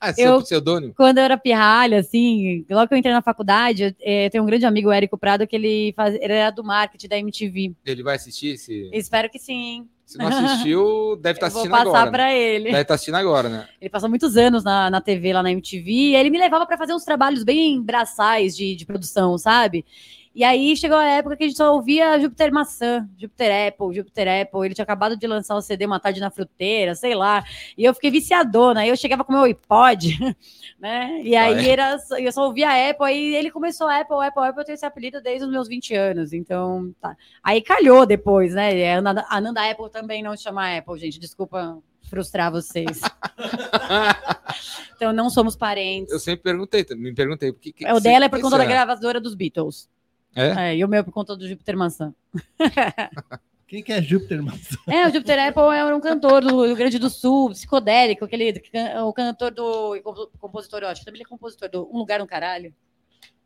Ah, 0.00 0.08
é 0.10 0.12
seu 0.14 0.26
Eu- 0.34 0.42
pseudônimo? 0.42 0.94
Quando 0.96 1.18
eu 1.18 1.24
era 1.24 1.36
pirralha, 1.36 1.98
assim, 2.00 2.64
logo 2.70 2.88
que 2.88 2.94
eu 2.94 2.98
entrei 2.98 3.12
na 3.12 3.22
faculdade, 3.22 3.82
eu, 3.84 3.94
eh, 4.00 4.28
tem 4.30 4.40
um 4.40 4.46
grande 4.46 4.64
amigo, 4.66 4.88
o 4.88 4.92
Érico 4.92 5.18
Prado, 5.18 5.46
que 5.46 5.54
ele, 5.56 5.92
faz, 5.94 6.14
ele 6.14 6.32
era 6.32 6.50
do 6.50 6.64
marketing 6.64 7.08
da 7.08 7.18
MTV. 7.18 7.72
Ele 7.84 8.02
vai 8.02 8.16
assistir? 8.16 8.56
Se, 8.58 8.88
Espero 8.92 9.28
que 9.30 9.38
sim. 9.38 9.86
se 10.04 10.18
não 10.18 10.26
assistiu, 10.28 11.16
deve 11.16 11.36
estar 11.38 11.46
eu 11.48 11.50
vou 11.52 11.60
assistindo 11.60 11.70
passar 11.72 11.88
agora. 11.88 12.04
né? 12.06 12.10
para 12.10 12.34
ele. 12.34 12.64
Deve 12.70 12.80
estar 12.82 12.94
assistindo 12.94 13.14
agora, 13.16 13.48
né? 13.48 13.68
Ele 13.80 13.90
passou 13.90 14.08
muitos 14.08 14.36
anos 14.36 14.64
na, 14.64 14.90
na 14.90 15.00
TV, 15.00 15.32
lá 15.32 15.42
na 15.42 15.52
MTV, 15.52 15.90
e 15.90 16.16
ele 16.16 16.30
me 16.30 16.38
levava 16.38 16.66
para 16.66 16.76
fazer 16.78 16.94
uns 16.94 17.04
trabalhos 17.04 17.44
bem 17.44 17.80
braçais 17.82 18.56
de, 18.56 18.74
de 18.74 18.84
produção, 18.86 19.36
sabe? 19.38 19.84
E 20.34 20.42
aí 20.44 20.74
chegou 20.76 20.96
a 20.96 21.04
época 21.04 21.36
que 21.36 21.44
a 21.44 21.46
gente 21.46 21.56
só 21.58 21.74
ouvia 21.74 22.18
Júpiter 22.18 22.50
Maçã, 22.52 23.06
Júpiter 23.18 23.68
Apple, 23.68 23.94
Júpiter 23.94 24.26
Apple. 24.42 24.64
Ele 24.64 24.74
tinha 24.74 24.82
acabado 24.82 25.14
de 25.16 25.26
lançar 25.26 25.54
o 25.56 25.60
CD 25.60 25.84
Uma 25.84 26.00
Tarde 26.00 26.20
na 26.20 26.30
Fruteira, 26.30 26.94
sei 26.94 27.14
lá. 27.14 27.44
E 27.76 27.84
eu 27.84 27.92
fiquei 27.92 28.10
viciadona. 28.10 28.80
Aí 28.80 28.88
eu 28.88 28.96
chegava 28.96 29.24
com 29.24 29.32
o 29.32 29.36
meu 29.36 29.44
iPod, 29.44 30.18
né? 30.80 31.20
E 31.22 31.36
aí 31.36 31.54
Vai. 31.56 31.68
era, 31.70 31.98
só- 31.98 32.16
eu 32.18 32.32
só 32.32 32.46
ouvia 32.46 32.90
Apple. 32.90 33.04
Aí 33.06 33.34
ele 33.34 33.50
começou 33.50 33.88
Apple, 33.88 34.16
Apple, 34.26 34.42
Apple. 34.44 34.60
Eu 34.62 34.64
tenho 34.64 34.74
esse 34.74 34.86
apelido 34.86 35.20
desde 35.20 35.44
os 35.44 35.50
meus 35.50 35.68
20 35.68 35.94
anos. 35.94 36.32
Então, 36.32 36.94
tá. 37.00 37.14
Aí 37.44 37.60
calhou 37.60 38.06
depois, 38.06 38.54
né? 38.54 38.74
E 38.74 38.90
A 38.90 39.02
Nanda, 39.02 39.70
Apple 39.70 39.90
também 39.90 40.22
não 40.22 40.34
chama 40.36 40.78
Apple, 40.78 40.98
gente. 40.98 41.20
Desculpa 41.20 41.78
frustrar 42.08 42.50
vocês. 42.50 43.00
Então 44.96 45.12
não 45.12 45.28
somos 45.30 45.56
parentes. 45.56 46.12
Eu 46.12 46.18
sempre 46.20 46.42
perguntei, 46.44 46.86
me 46.94 47.12
perguntei. 47.14 47.52
Porque, 47.52 47.72
que, 47.72 47.84
É, 47.86 47.92
o 47.92 47.96
que- 47.96 48.02
dela 48.02 48.26
é 48.26 48.28
por 48.28 48.36
que 48.36 48.42
conta 48.42 48.56
da 48.56 48.62
será? 48.64 48.74
gravadora 48.74 49.20
dos 49.20 49.34
Beatles. 49.34 49.88
É? 50.34 50.70
É, 50.70 50.76
e 50.76 50.84
o 50.84 50.88
meu 50.88 51.04
por 51.04 51.12
conta 51.12 51.36
do 51.36 51.46
Júpiter 51.46 51.76
Maçã. 51.76 52.14
Quem 53.66 53.82
que 53.82 53.90
é 53.92 54.02
Júpiter, 54.02 54.42
mano? 54.42 54.58
É, 54.86 55.06
o 55.06 55.10
Júpiter 55.10 55.38
Apple 55.48 55.74
era 55.74 55.96
um 55.96 56.00
cantor 56.00 56.42
do 56.42 56.66
Rio 56.66 56.76
Grande 56.76 56.98
do 56.98 57.08
Sul, 57.08 57.50
psicodélico, 57.50 58.24
aquele 58.24 58.52
can- 58.60 59.04
o 59.06 59.12
cantor 59.14 59.50
do 59.50 59.98
compositor, 60.38 60.82
eu 60.82 60.88
acho 60.88 61.00
que 61.00 61.06
também 61.06 61.20
ele 61.20 61.26
é 61.26 61.28
compositor 61.28 61.70
do 61.70 61.88
Um 61.90 61.96
Lugar 61.96 62.18
no 62.18 62.26
Caralho. 62.26 62.74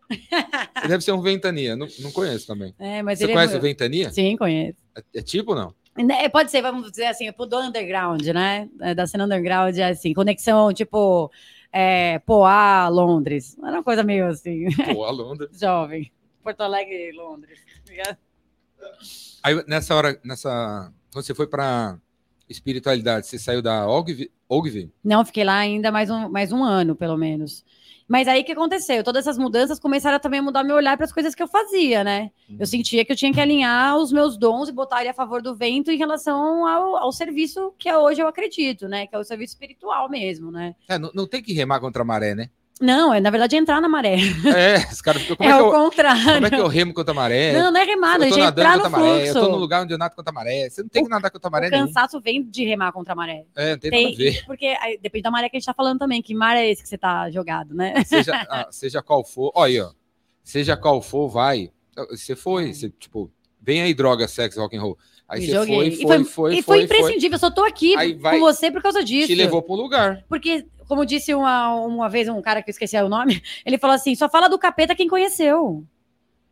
Ele 0.10 0.88
deve 0.88 1.02
ser 1.02 1.10
um 1.10 1.20
Ventania. 1.20 1.74
Não, 1.74 1.88
não 1.98 2.12
conheço 2.12 2.46
também. 2.46 2.72
É, 2.78 3.02
mas 3.02 3.18
Você 3.18 3.24
ele 3.24 3.32
conhece 3.32 3.54
é... 3.54 3.58
o 3.58 3.60
Ventania? 3.60 4.10
Sim, 4.10 4.36
conheço. 4.36 4.78
É, 4.96 5.18
é 5.18 5.22
tipo 5.22 5.50
ou 5.52 5.58
não? 5.58 5.74
Né, 5.98 6.28
Pode 6.28 6.50
ser, 6.50 6.62
vamos 6.62 6.90
dizer 6.90 7.06
assim, 7.06 7.32
pro 7.32 7.44
do 7.46 7.58
underground, 7.58 8.24
né? 8.28 8.68
É, 8.80 8.94
Da 8.94 9.06
cena 9.06 9.24
underground, 9.24 9.76
é 9.76 9.84
assim, 9.84 10.12
conexão 10.14 10.72
tipo 10.72 11.28
é, 11.72 12.20
Poá, 12.20 12.88
Londres. 12.88 13.56
Era 13.58 13.72
uma 13.78 13.82
coisa 13.82 14.04
meio 14.04 14.26
assim, 14.26 14.66
a 14.88 15.10
Londres. 15.10 15.50
jovem. 15.58 16.12
Porto 16.46 16.60
Alegre, 16.60 17.10
Londres. 17.10 17.58
tá 17.84 17.90
ligado? 17.90 18.16
Aí 19.42 19.64
nessa 19.66 19.96
hora, 19.96 20.20
nessa. 20.22 20.92
Quando 21.12 21.24
você 21.24 21.34
foi 21.34 21.48
pra 21.48 21.98
espiritualidade, 22.48 23.26
você 23.26 23.36
saiu 23.36 23.60
da 23.60 23.88
Ogilvy? 23.88 24.30
Ogilvy? 24.48 24.92
Não, 25.02 25.24
fiquei 25.24 25.42
lá 25.42 25.56
ainda 25.56 25.90
mais 25.90 26.08
um, 26.08 26.28
mais 26.28 26.52
um 26.52 26.62
ano, 26.62 26.94
pelo 26.94 27.16
menos. 27.16 27.64
Mas 28.06 28.28
aí 28.28 28.42
o 28.42 28.44
que 28.44 28.52
aconteceu? 28.52 29.02
Todas 29.02 29.26
essas 29.26 29.36
mudanças 29.36 29.80
começaram 29.80 30.20
também 30.20 30.38
a 30.38 30.42
mudar 30.44 30.62
meu 30.62 30.76
olhar 30.76 30.96
para 30.96 31.06
as 31.06 31.12
coisas 31.12 31.34
que 31.34 31.42
eu 31.42 31.48
fazia, 31.48 32.04
né? 32.04 32.30
Uhum. 32.48 32.58
Eu 32.60 32.66
sentia 32.66 33.04
que 33.04 33.10
eu 33.10 33.16
tinha 33.16 33.32
que 33.32 33.40
alinhar 33.40 33.96
os 33.96 34.12
meus 34.12 34.38
dons 34.38 34.68
e 34.68 34.72
botar 34.72 35.00
ele 35.00 35.08
a 35.08 35.14
favor 35.14 35.42
do 35.42 35.56
vento 35.56 35.90
em 35.90 35.98
relação 35.98 36.64
ao, 36.64 36.96
ao 36.96 37.10
serviço 37.10 37.74
que 37.76 37.88
é 37.88 37.98
hoje 37.98 38.22
eu 38.22 38.28
acredito, 38.28 38.86
né? 38.86 39.08
Que 39.08 39.16
é 39.16 39.18
o 39.18 39.24
serviço 39.24 39.54
espiritual 39.54 40.08
mesmo, 40.08 40.52
né? 40.52 40.76
É, 40.86 40.96
não, 40.96 41.10
não 41.12 41.26
tem 41.26 41.42
que 41.42 41.52
remar 41.52 41.80
contra 41.80 42.02
a 42.02 42.04
maré, 42.04 42.36
né? 42.36 42.50
Não, 42.78 43.14
é 43.14 43.20
na 43.20 43.30
verdade 43.30 43.56
entrar 43.56 43.80
na 43.80 43.88
maré. 43.88 44.16
É, 44.54 44.76
os 44.92 45.00
caras 45.00 45.22
ficam. 45.22 45.36
Como, 45.36 45.48
é 45.48 45.52
é 45.52 45.56
o 45.56 45.66
eu, 45.66 45.72
contrário. 45.72 46.34
como 46.34 46.46
é 46.46 46.50
que 46.50 46.56
eu 46.56 46.66
remo 46.66 46.92
contra 46.92 47.12
a 47.12 47.14
maré? 47.14 47.52
Não, 47.54 47.70
não 47.72 47.80
é 47.80 47.84
remada, 47.84 48.24
eu 48.24 48.26
a 48.26 48.28
tô 48.28 48.34
gente 48.34 48.44
nadando 48.44 48.60
entrar 48.60 48.76
no 48.76 48.82
contra 48.82 48.98
a 48.98 49.00
maré, 49.00 49.28
eu 49.28 49.32
tô 49.32 49.38
no 49.40 49.44
fluxo. 49.46 49.60
lugar 49.60 49.82
onde 49.82 49.94
eu 49.94 49.98
nado 49.98 50.14
contra 50.14 50.30
a 50.30 50.34
maré. 50.34 50.68
Você 50.68 50.82
não 50.82 50.88
tem 50.90 51.02
que 51.04 51.08
nadar 51.10 51.30
contra 51.30 51.48
a 51.48 51.50
maré 51.50 51.68
O 51.68 51.70
nenhum. 51.70 51.86
cansaço 51.86 52.20
vem 52.20 52.42
de 52.44 52.64
remar 52.66 52.92
contra 52.92 53.14
a 53.14 53.16
maré. 53.16 53.44
É, 53.56 53.70
não 53.70 53.78
tem, 53.78 53.90
nada 53.90 54.02
a 54.02 54.06
Tem, 54.06 54.16
ver. 54.16 54.44
porque 54.44 54.66
aí, 54.80 54.98
depende 55.02 55.22
da 55.22 55.30
maré 55.30 55.48
que 55.48 55.56
a 55.56 55.58
gente 55.60 55.66
tá 55.66 55.72
falando 55.74 55.98
também. 55.98 56.20
Que 56.20 56.34
maré 56.34 56.66
é 56.66 56.70
esse 56.72 56.82
que 56.82 56.88
você 56.88 56.98
tá 56.98 57.30
jogado, 57.30 57.74
né? 57.74 58.04
Seja, 58.04 58.32
ah, 58.50 58.68
seja 58.70 59.02
qual 59.02 59.24
for. 59.24 59.50
Olha 59.54 59.70
aí, 59.70 59.80
ó. 59.80 59.90
Seja 60.44 60.76
qual 60.76 61.00
for, 61.00 61.28
vai. 61.28 61.70
Você 62.10 62.36
foi, 62.36 62.74
você, 62.74 62.90
tipo, 62.90 63.30
vem 63.58 63.80
aí 63.80 63.94
droga, 63.94 64.28
sexo, 64.28 64.60
rock 64.60 64.76
and 64.76 64.82
roll. 64.82 64.98
Aí 65.28 65.40
Me 65.40 65.46
você 65.46 65.52
joguei. 65.52 65.76
foi, 65.76 65.86
E 65.88 65.90
foi, 65.90 66.06
foi- 66.06 66.06
foi, 66.06 66.18
e 66.18 66.24
foi, 66.24 66.62
foi, 66.62 66.62
foi. 66.62 66.84
imprescindível. 66.84 67.34
Eu 67.34 67.40
só 67.40 67.50
tô 67.50 67.64
aqui 67.64 67.96
Aí 67.96 68.14
vai- 68.14 68.38
com 68.38 68.44
você 68.44 68.70
por 68.70 68.80
causa 68.82 69.02
disso. 69.02 69.26
Te 69.26 69.34
levou 69.34 69.60
para 69.60 69.74
um 69.74 69.76
lugar. 69.76 70.24
Porque, 70.28 70.66
como 70.86 71.04
disse 71.04 71.34
uma, 71.34 71.74
uma 71.84 72.08
vez 72.08 72.28
um 72.28 72.40
cara 72.40 72.62
que 72.62 72.70
eu 72.70 72.72
esqueci 72.72 72.96
o 72.96 73.08
nome, 73.08 73.42
ele 73.66 73.78
falou 73.78 73.94
assim: 73.96 74.14
só 74.14 74.28
fala 74.28 74.48
do 74.48 74.58
capeta 74.58 74.94
quem 74.94 75.08
conheceu. 75.08 75.84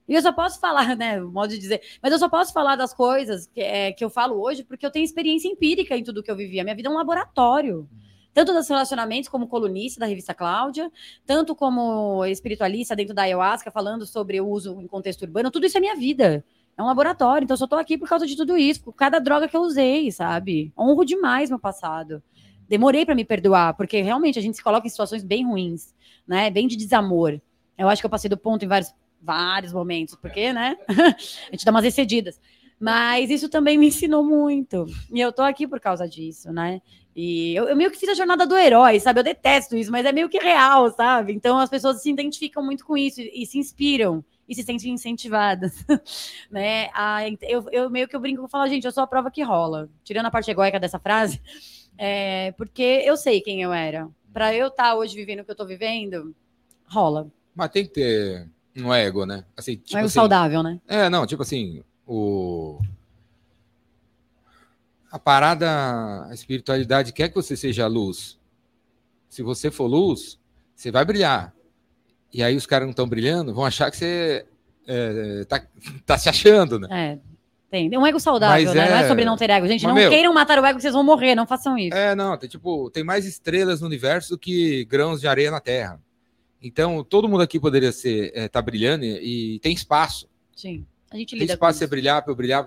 E 0.08 0.14
eu 0.14 0.20
só 0.20 0.32
posso 0.32 0.60
falar, 0.60 0.94
né? 0.96 1.18
Modo 1.20 1.48
de 1.50 1.58
dizer, 1.58 1.80
mas 2.02 2.12
eu 2.12 2.18
só 2.18 2.28
posso 2.28 2.52
falar 2.52 2.76
das 2.76 2.92
coisas 2.92 3.46
que, 3.46 3.60
é, 3.60 3.90
que 3.92 4.04
eu 4.04 4.10
falo 4.10 4.38
hoje 4.42 4.62
porque 4.62 4.84
eu 4.84 4.90
tenho 4.90 5.04
experiência 5.04 5.48
empírica 5.48 5.96
em 5.96 6.02
tudo 6.04 6.22
que 6.22 6.30
eu 6.30 6.37
vivi. 6.37 6.60
A 6.60 6.64
minha 6.64 6.76
vida 6.76 6.88
é 6.88 6.92
um 6.92 6.96
laboratório. 6.96 7.88
Tanto 8.34 8.52
dos 8.52 8.68
relacionamentos, 8.68 9.28
como 9.30 9.46
colunista 9.46 10.00
da 10.00 10.06
revista 10.06 10.34
Cláudia, 10.34 10.90
tanto 11.24 11.54
como 11.54 12.24
espiritualista 12.26 12.96
dentro 12.96 13.14
da 13.14 13.22
ayahuasca, 13.22 13.70
falando 13.70 14.04
sobre 14.04 14.40
o 14.40 14.48
uso 14.48 14.80
em 14.80 14.88
contexto 14.88 15.22
urbano, 15.22 15.52
tudo 15.52 15.66
isso 15.66 15.78
é 15.78 15.80
minha 15.80 15.94
vida. 15.94 16.44
É 16.76 16.82
um 16.82 16.87
laboratório, 16.87 17.44
então 17.44 17.54
eu 17.54 17.58
só 17.58 17.66
tô 17.66 17.76
aqui 17.76 17.96
por 17.96 18.08
causa 18.08 18.26
de 18.26 18.37
tudo 18.37 18.56
isso, 18.56 18.82
por 18.82 18.92
cada 18.92 19.20
droga 19.20 19.46
que 19.46 19.56
eu 19.56 19.60
usei, 19.60 20.10
sabe? 20.10 20.72
Honro 20.76 21.04
demais 21.04 21.48
meu 21.48 21.58
passado. 21.58 22.22
Demorei 22.68 23.04
para 23.04 23.14
me 23.14 23.24
perdoar, 23.24 23.74
porque 23.74 24.00
realmente 24.00 24.38
a 24.38 24.42
gente 24.42 24.56
se 24.56 24.62
coloca 24.62 24.87
em 24.87 24.90
situações 24.90 25.22
bem 25.22 25.46
ruins, 25.46 25.94
né? 26.26 26.50
Bem 26.50 26.66
de 26.66 26.76
desamor. 26.76 27.40
Eu 27.78 27.88
acho 27.88 28.02
que 28.02 28.06
eu 28.06 28.10
passei 28.10 28.28
do 28.28 28.37
ponto 28.37 28.64
em 28.64 28.68
vários, 28.68 28.92
vários 29.20 29.72
momentos, 29.72 30.16
porque, 30.16 30.52
né? 30.52 30.76
a 30.88 31.50
gente 31.52 31.64
dá 31.64 31.70
umas 31.70 31.84
excedidas. 31.84 32.40
Mas 32.80 33.30
isso 33.30 33.48
também 33.48 33.78
me 33.78 33.87
ensinou 33.87 34.24
muito. 34.24 34.87
E 35.12 35.20
eu 35.20 35.32
tô 35.32 35.42
aqui 35.42 35.68
por 35.68 35.78
causa 35.78 36.08
disso, 36.08 36.52
né? 36.52 36.82
E 37.14 37.54
eu, 37.54 37.68
eu 37.68 37.76
meio 37.76 37.90
que 37.90 37.98
fiz 37.98 38.08
a 38.08 38.14
jornada 38.14 38.46
do 38.46 38.56
herói, 38.56 38.98
sabe? 38.98 39.20
Eu 39.20 39.24
detesto 39.24 39.76
isso, 39.76 39.92
mas 39.92 40.04
é 40.04 40.10
meio 40.10 40.28
que 40.28 40.38
real, 40.38 40.90
sabe? 40.90 41.32
Então 41.32 41.58
as 41.58 41.70
pessoas 41.70 42.02
se 42.02 42.10
identificam 42.10 42.64
muito 42.64 42.84
com 42.84 42.96
isso 42.96 43.20
e, 43.20 43.42
e 43.42 43.46
se 43.46 43.58
inspiram 43.58 44.24
e 44.48 44.54
se 44.54 44.62
sentem 44.62 44.92
incentivadas, 44.92 45.85
né? 46.50 46.90
A, 46.92 47.28
eu, 47.42 47.66
eu 47.70 47.90
meio 47.90 48.07
que 48.07 48.14
eu 48.14 48.20
brinco 48.20 48.44
e 48.44 48.50
falo, 48.50 48.68
gente, 48.68 48.85
eu 48.85 48.92
sou 48.92 49.02
a 49.02 49.07
prova 49.07 49.30
que 49.30 49.42
rola. 49.42 49.88
Tirando 50.02 50.26
a 50.26 50.30
parte 50.30 50.50
egóica 50.50 50.78
dessa 50.78 50.98
frase, 50.98 51.40
é, 51.96 52.52
porque 52.52 53.02
eu 53.04 53.16
sei 53.16 53.40
quem 53.40 53.62
eu 53.62 53.72
era. 53.72 54.09
Para 54.33 54.54
eu 54.54 54.68
estar 54.68 54.94
hoje 54.96 55.14
vivendo 55.14 55.40
o 55.40 55.44
que 55.44 55.50
eu 55.50 55.57
tô 55.57 55.64
vivendo, 55.64 56.35
rola. 56.87 57.30
Mas 57.54 57.70
tem 57.70 57.85
que 57.85 57.92
ter 57.92 58.48
um 58.76 58.92
ego, 58.92 59.24
né? 59.24 59.44
Assim, 59.57 59.76
tipo 59.76 59.96
é 59.96 60.02
o 60.02 60.07
assim, 60.07 60.14
saudável, 60.14 60.62
né? 60.62 60.80
É, 60.88 61.09
não, 61.09 61.26
tipo 61.26 61.42
assim, 61.42 61.83
o. 62.07 62.80
A 65.11 65.18
parada, 65.18 66.26
a 66.26 66.35
espiritualidade 66.35 67.12
quer 67.12 67.28
que 67.28 67.37
você 67.37 67.57
seja 67.57 67.87
luz. 67.87 68.37
Se 69.28 69.42
você 69.42 69.70
for 69.70 69.87
luz, 69.87 70.40
você 70.74 70.90
vai 70.90 71.04
brilhar. 71.04 71.53
E 72.35 72.42
aí 72.42 72.57
os 72.57 72.66
caras 72.66 72.85
não 72.87 72.90
estão 72.90 73.09
brilhando, 73.09 73.55
vão 73.55 73.64
achar 73.64 73.90
que 73.90 73.97
você 73.97 74.44
é, 74.87 75.44
tá, 75.49 75.64
tá 76.05 76.18
se 76.18 76.29
achando, 76.29 76.79
né? 76.81 76.88
É. 76.90 77.35
Tem. 77.70 77.97
Um 77.97 78.07
ego 78.07 78.20
saudável, 78.20 78.66
Mas 78.66 78.75
né? 78.75 78.88
Não 78.90 78.97
é 78.97 79.03
é- 79.03 79.09
sobre 79.09 79.25
não 79.25 79.37
ter 79.37 79.51
ego. 79.51 79.66
Gente, 79.66 79.85
Mas, 79.85 79.94
não 79.94 80.01
meu- 80.01 80.11
queiram 80.11 80.33
matar 80.35 80.59
o 80.61 80.64
ego 80.64 80.77
que 80.77 80.83
vocês 80.83 80.94
vão 80.94 81.03
morrer, 81.03 81.35
não 81.35 81.47
façam 81.47 81.77
isso. 81.79 81.97
É, 81.97 82.14
não, 82.14 82.37
tem 82.37 82.49
tipo, 82.49 82.90
tem 82.90 83.03
mais 83.03 83.25
estrelas 83.27 83.81
no 83.81 83.87
universo 83.87 84.31
do 84.31 84.38
que 84.38 84.85
grãos 84.85 85.20
de 85.20 85.27
areia 85.29 85.51
na 85.51 85.61
Terra. 85.61 86.01
Então, 86.62 87.03
todo 87.05 87.29
mundo 87.29 87.42
aqui 87.42 87.59
poderia 87.61 87.90
ser, 87.92 88.33
é, 88.35 88.49
tá 88.49 88.61
brilhando 88.62 89.05
e, 89.05 89.55
e 89.57 89.59
tem 89.61 89.73
espaço. 89.75 90.29
Sim. 90.55 90.85
A 91.11 91.16
gente 91.16 91.31
Tem 91.31 91.38
lida 91.40 91.53
espaço 91.55 91.59
com 91.75 91.79
pra 91.79 91.87
você 91.87 91.87
brilhar, 91.87 92.23
para 92.23 92.33
eu 92.33 92.37
brilhar. 92.37 92.66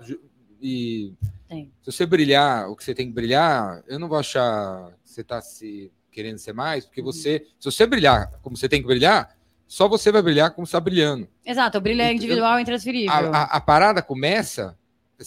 E 0.60 1.12
Tem. 1.48 1.70
se 1.82 1.90
você 1.92 2.04
brilhar 2.06 2.68
o 2.70 2.76
que 2.76 2.84
você 2.84 2.94
tem 2.94 3.06
que 3.06 3.12
brilhar, 3.14 3.82
eu 3.86 3.98
não 3.98 4.08
vou 4.08 4.18
achar 4.18 4.90
que 5.04 5.10
você 5.10 5.20
está 5.22 5.40
se 5.40 5.90
querendo 6.12 6.38
ser 6.38 6.52
mais, 6.52 6.84
porque 6.84 7.00
Uhum. 7.00 7.06
você, 7.06 7.46
se 7.58 7.64
você 7.70 7.86
brilhar 7.86 8.30
como 8.42 8.56
você 8.56 8.68
tem 8.68 8.80
que 8.82 8.86
brilhar, 8.86 9.36
só 9.68 9.86
você 9.86 10.10
vai 10.10 10.22
brilhar 10.22 10.50
como 10.52 10.64
está 10.64 10.80
brilhando. 10.80 11.28
Exato, 11.44 11.76
o 11.78 11.80
brilho 11.80 12.00
é 12.02 12.12
individual 12.12 12.58
e 12.58 12.62
intransferível. 12.62 13.12
A, 13.12 13.18
a- 13.18 13.42
a 13.56 13.60
parada 13.60 14.02
começa, 14.02 14.76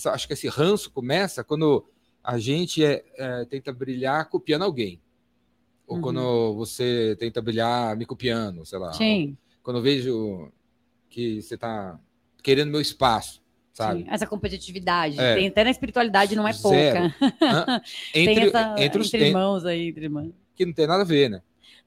acho 0.08 0.28
que 0.28 0.34
esse 0.34 0.48
ranço 0.50 0.92
começa 0.92 1.44
quando 1.44 1.86
a 2.24 2.38
gente 2.40 2.84
é, 2.84 3.04
é, 3.18 3.46
tenta 3.46 3.72
brilhar 3.72 4.28
copiando 4.30 4.64
alguém. 4.64 5.00
Ou 5.88 5.98
Uhum. 5.98 6.02
quando 6.02 6.56
você 6.56 7.16
tenta 7.20 7.42
brilhar 7.42 7.96
me 7.96 8.06
copiando, 8.06 8.66
sei 8.66 8.80
lá. 8.80 8.94
Sim, 8.94 9.38
Quando 9.62 9.78
eu 9.78 9.84
vejo 9.84 10.52
que 11.10 11.42
você 11.42 11.56
está 11.56 12.00
querendo 12.42 12.72
meu 12.72 12.82
espaço, 12.82 13.42
sabe? 13.74 14.04
sim. 14.04 14.08
Essa 14.10 14.26
competitividade. 14.26 15.20
É. 15.20 15.36
Tem, 15.36 15.48
até 15.50 15.64
na 15.64 15.70
espiritualidade 15.70 16.36
não 16.36 16.48
é 16.48 16.54
pouca. 16.54 17.14
Hã? 17.42 17.82
Tem 18.14 18.28
Entre, 18.30 18.48
essa, 18.48 18.76
entre 18.80 19.02
os 19.02 19.08
entre 19.14 19.28
irmãos 19.28 19.66
aí, 19.66 19.90
entre 19.90 20.10
que 20.56 20.66
não 20.66 20.74
tem 20.74 20.88
nada 20.88 21.02
a 21.04 21.06
ver, 21.06 21.30
né? 21.30 21.42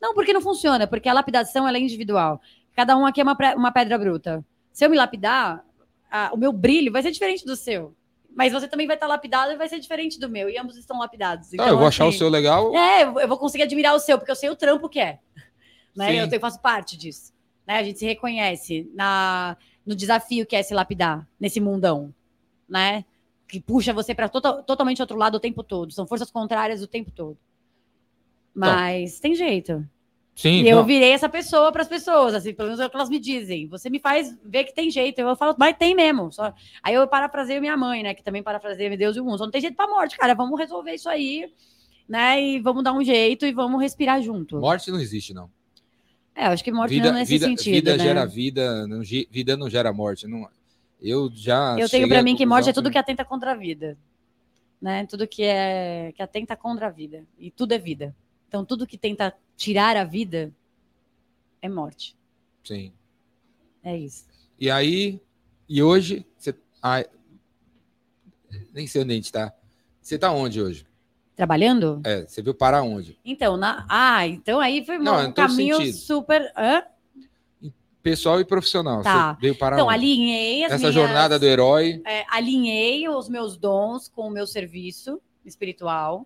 Não, 0.04 0.12
porque 0.12 0.34
não 0.34 0.40
funciona, 0.42 0.86
porque 0.86 1.08
a 1.08 1.14
lapidação 1.14 1.66
é 1.66 1.78
individual. 1.80 2.38
Cada 2.76 2.94
um 2.94 3.06
aqui 3.06 3.22
é 3.22 3.24
uma, 3.24 3.34
uma 3.56 3.72
pedra 3.72 3.96
bruta. 3.96 4.44
Se 4.70 4.84
eu 4.84 4.90
me 4.90 4.96
lapidar, 4.98 5.64
a- 6.10 6.30
o 6.34 6.36
meu 6.36 6.52
brilho 6.52 6.92
vai 6.92 7.02
ser 7.02 7.10
diferente 7.10 7.42
do 7.46 7.56
seu. 7.56 7.96
Mas 8.36 8.52
você 8.52 8.68
também 8.68 8.86
vai 8.86 8.96
estar 8.96 9.06
lapidado 9.06 9.52
e 9.52 9.56
vai 9.56 9.66
ser 9.66 9.80
diferente 9.80 10.20
do 10.20 10.28
meu. 10.28 10.50
E 10.50 10.58
ambos 10.58 10.76
estão 10.76 10.98
lapidados. 10.98 11.54
Então, 11.54 11.66
eu 11.66 11.78
vou 11.78 11.86
achar 11.86 12.04
o 12.04 12.08
assim, 12.08 12.18
seu 12.18 12.28
legal. 12.28 12.76
É, 12.76 13.02
eu 13.04 13.26
vou 13.26 13.38
conseguir 13.38 13.62
admirar 13.62 13.94
o 13.94 13.98
seu, 13.98 14.18
porque 14.18 14.30
eu 14.30 14.36
sei 14.36 14.50
o 14.50 14.56
trampo 14.56 14.90
que 14.90 15.00
é. 15.00 15.20
Né? 15.96 16.06
Eu, 16.16 16.28
eu 16.30 16.40
faço 16.40 16.60
parte 16.60 16.98
disso. 16.98 17.32
Né? 17.66 17.78
A 17.78 17.82
gente 17.82 17.98
se 17.98 18.04
reconhece 18.04 18.90
na, 18.92 19.56
no 19.86 19.94
desafio 19.94 20.44
que 20.44 20.54
é 20.54 20.62
se 20.62 20.74
lapidar 20.74 21.26
nesse 21.40 21.60
mundão. 21.60 22.12
Né? 22.68 23.06
Que 23.48 23.58
puxa 23.58 23.94
você 23.94 24.14
para 24.14 24.28
totalmente 24.28 25.00
outro 25.00 25.16
lado 25.16 25.36
o 25.36 25.40
tempo 25.40 25.62
todo. 25.62 25.94
São 25.94 26.06
forças 26.06 26.30
contrárias 26.30 26.82
o 26.82 26.86
tempo 26.86 27.10
todo. 27.10 27.38
Mas 28.54 29.18
tem 29.18 29.34
jeito. 29.34 29.88
Sim, 30.34 30.62
E 30.62 30.68
eu 30.68 30.78
não. 30.78 30.84
virei 30.84 31.12
essa 31.12 31.28
pessoa 31.28 31.70
para 31.70 31.82
as 31.82 31.88
pessoas, 31.88 32.34
assim, 32.34 32.52
pelo 32.52 32.68
menos 32.68 32.80
é 32.80 32.86
o 32.86 32.90
que 32.90 32.96
elas 32.96 33.08
me 33.08 33.20
dizem. 33.20 33.68
Você 33.68 33.88
me 33.88 34.00
faz 34.00 34.36
ver 34.44 34.64
que 34.64 34.74
tem 34.74 34.90
jeito. 34.90 35.20
Eu 35.20 35.36
falo, 35.36 35.54
mas 35.56 35.76
tem 35.76 35.94
mesmo. 35.94 36.32
Só... 36.32 36.52
Aí 36.82 36.94
eu 36.94 37.06
parafraseio 37.06 37.60
minha 37.60 37.76
mãe, 37.76 38.02
né? 38.02 38.14
Que 38.14 38.22
também 38.22 38.42
parafraseia 38.42 38.96
Deus 38.96 39.16
e 39.16 39.20
o 39.20 39.24
mundo. 39.24 39.38
Só 39.38 39.44
não 39.44 39.52
tem 39.52 39.60
jeito 39.60 39.76
pra 39.76 39.86
morte, 39.86 40.16
cara. 40.18 40.34
Vamos 40.34 40.58
resolver 40.58 40.92
isso 40.92 41.08
aí, 41.08 41.52
né? 42.08 42.42
E 42.42 42.60
vamos 42.60 42.82
dar 42.82 42.92
um 42.92 43.04
jeito 43.04 43.46
e 43.46 43.52
vamos 43.52 43.80
respirar 43.80 44.20
junto. 44.20 44.58
Morte 44.58 44.90
não 44.90 45.00
existe, 45.00 45.32
não. 45.32 45.48
É, 46.34 46.48
eu 46.48 46.50
acho 46.50 46.64
que 46.64 46.72
morte 46.72 46.94
Vida, 46.94 47.12
não 47.12 47.18
nesse 47.18 47.32
vida, 47.32 47.46
sentido. 47.46 47.74
vida 47.74 47.96
né? 47.96 48.02
gera 48.02 48.26
vida, 48.26 48.88
não, 48.88 49.02
vida 49.02 49.56
não 49.56 49.70
gera 49.70 49.92
morte. 49.92 50.26
Não, 50.26 50.48
eu 51.00 51.30
já. 51.32 51.76
Eu 51.78 51.88
tenho 51.88 52.12
à 52.12 52.22
mim 52.22 52.34
que 52.34 52.44
morte 52.44 52.68
é 52.68 52.72
tudo 52.72 52.90
que 52.90 52.98
atenta 52.98 53.24
contra 53.24 53.52
a 53.52 53.54
vida. 53.54 53.96
Né? 54.82 55.06
Tudo 55.06 55.28
que 55.28 55.44
é 55.44 56.12
que 56.16 56.20
atenta 56.20 56.56
contra 56.56 56.88
a 56.88 56.90
vida. 56.90 57.24
E 57.38 57.52
tudo 57.52 57.72
é 57.72 57.78
vida. 57.78 58.14
Então, 58.54 58.64
tudo 58.64 58.86
que 58.86 58.96
tenta 58.96 59.34
tirar 59.56 59.96
a 59.96 60.04
vida 60.04 60.54
é 61.60 61.68
morte. 61.68 62.16
Sim. 62.62 62.92
É 63.82 63.96
isso. 63.98 64.26
E 64.56 64.70
aí, 64.70 65.20
e 65.68 65.82
hoje, 65.82 66.24
você. 66.38 66.54
ai, 66.80 67.04
nem 68.72 68.86
sei 68.86 69.02
onde 69.02 69.10
a 69.12 69.16
gente 69.16 69.32
tá. 69.32 69.52
Você 70.00 70.16
tá 70.16 70.30
onde 70.30 70.62
hoje? 70.62 70.86
Trabalhando? 71.34 72.00
É, 72.04 72.24
você 72.24 72.40
veio 72.42 72.54
parar 72.54 72.84
onde? 72.84 73.18
Então, 73.24 73.56
na... 73.56 73.84
ah, 73.88 74.24
então 74.24 74.60
aí 74.60 74.86
foi 74.86 74.98
Não, 74.98 75.30
um 75.30 75.32
caminho 75.32 75.78
sentido. 75.78 75.96
super. 75.96 76.52
Hã? 76.56 76.84
Pessoal 78.04 78.38
e 78.40 78.44
profissional. 78.44 79.02
Tá. 79.02 79.34
Você 79.34 79.40
veio 79.40 79.58
parar 79.58 79.74
Então, 79.78 79.86
onde? 79.88 79.94
alinhei 79.96 80.62
as 80.62 80.70
Essa 80.74 80.78
minhas- 80.78 80.94
jornada 80.94 81.40
do 81.40 81.44
herói. 81.44 82.00
é, 82.06 82.24
alinhei 82.30 83.08
os 83.08 83.28
meus 83.28 83.56
dons 83.56 84.06
com 84.06 84.28
o 84.28 84.30
meu 84.30 84.46
serviço 84.46 85.20
espiritual. 85.44 86.24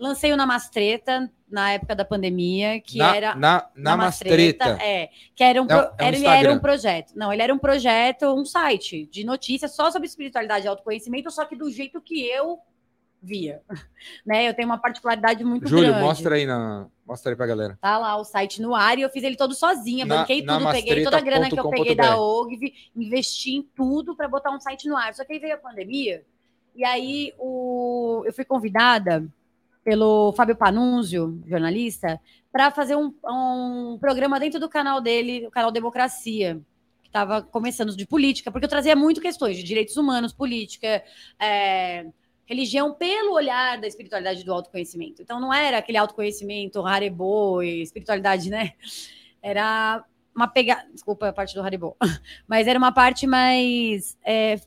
Lancei 0.00 0.32
o 0.32 0.36
Namastreta 0.36 1.30
na 1.48 1.72
época 1.72 1.94
da 1.94 2.04
pandemia, 2.04 2.80
que 2.80 2.96
na, 2.98 3.14
era 3.16 3.34
na, 3.34 3.68
na 3.74 3.96
mastreta. 3.96 4.78
É, 4.82 5.10
que 5.36 5.44
era 5.44 5.60
um, 5.60 5.66
pro- 5.66 5.76
É 5.76 5.80
é 5.80 5.84
um 5.84 6.06
era- 6.06 6.16
ele 6.16 6.26
era 6.26 6.52
um 6.52 6.58
projeto. 6.58 7.12
Não, 7.14 7.30
ele 7.32 7.42
era 7.42 7.52
um 7.52 7.58
projeto, 7.58 8.26
um 8.34 8.44
site 8.44 9.06
de 9.12 9.24
notícias 9.24 9.74
só 9.74 9.90
sobre 9.90 10.08
espiritualidade 10.08 10.64
e 10.64 10.68
autoconhecimento, 10.68 11.30
só 11.30 11.44
que 11.44 11.54
do 11.54 11.70
jeito 11.70 12.00
que 12.00 12.26
eu 12.26 12.58
via. 13.22 13.60
Né? 14.24 14.48
Eu 14.48 14.54
tenho 14.54 14.66
uma 14.68 14.78
particularidade 14.78 15.44
muito 15.44 15.68
Júlio, 15.68 15.88
grande. 15.90 16.04
mostra 16.04 16.34
aí 16.36 16.46
na, 16.46 16.86
mostra 17.06 17.32
aí 17.32 17.36
pra 17.36 17.46
galera. 17.46 17.78
Tá 17.80 17.98
lá 17.98 18.16
o 18.16 18.24
site 18.24 18.62
no 18.62 18.74
ar 18.74 18.98
e 18.98 19.02
eu 19.02 19.10
fiz 19.10 19.22
ele 19.22 19.36
todo 19.36 19.54
sozinha, 19.54 20.06
Na- 20.06 20.18
banquei 20.18 20.40
tudo, 20.40 20.70
peguei 20.72 21.04
toda 21.04 21.16
a 21.18 21.20
grana 21.20 21.50
que 21.50 21.58
eu 21.60 21.68
peguei 21.68 21.94
da 21.94 22.18
OGV, 22.18 22.72
investi 22.96 23.56
em 23.56 23.62
tudo 23.62 24.16
para 24.16 24.26
botar 24.28 24.50
um 24.50 24.58
site 24.60 24.88
no 24.88 24.96
ar. 24.96 25.12
Só 25.14 25.24
que 25.24 25.34
aí 25.34 25.38
veio 25.38 25.54
a 25.54 25.58
pandemia 25.58 26.24
e 26.74 26.82
aí 26.84 27.34
o, 27.38 28.22
eu 28.24 28.32
fui 28.32 28.44
convidada 28.44 29.26
pelo 29.84 30.32
Fábio 30.32 30.56
Panunzio, 30.56 31.42
jornalista, 31.46 32.20
para 32.52 32.70
fazer 32.70 32.96
um, 32.96 33.14
um 33.24 33.98
programa 33.98 34.38
dentro 34.38 34.60
do 34.60 34.68
canal 34.68 35.00
dele, 35.00 35.46
o 35.46 35.50
canal 35.50 35.70
Democracia, 35.70 36.60
que 37.02 37.08
estava 37.08 37.42
começando 37.42 37.96
de 37.96 38.06
política, 38.06 38.50
porque 38.50 38.66
eu 38.66 38.70
trazia 38.70 38.94
muito 38.94 39.20
questões 39.20 39.56
de 39.56 39.62
direitos 39.62 39.96
humanos, 39.96 40.32
política, 40.32 41.02
é, 41.38 42.06
religião 42.44 42.92
pelo 42.92 43.32
olhar 43.32 43.80
da 43.80 43.86
espiritualidade 43.86 44.44
do 44.44 44.52
autoconhecimento. 44.52 45.22
Então 45.22 45.40
não 45.40 45.54
era 45.54 45.78
aquele 45.78 45.98
autoconhecimento 45.98 46.84
Haribo 46.84 47.62
e 47.62 47.80
espiritualidade, 47.80 48.50
né? 48.50 48.72
Era 49.40 50.04
uma 50.34 50.48
pegada, 50.48 50.86
desculpa 50.92 51.28
a 51.28 51.32
parte 51.32 51.54
do 51.54 51.62
Haribo, 51.62 51.96
mas 52.48 52.66
era 52.66 52.78
uma 52.78 52.92
parte 52.92 53.26
mais 53.26 54.18
é, 54.24 54.60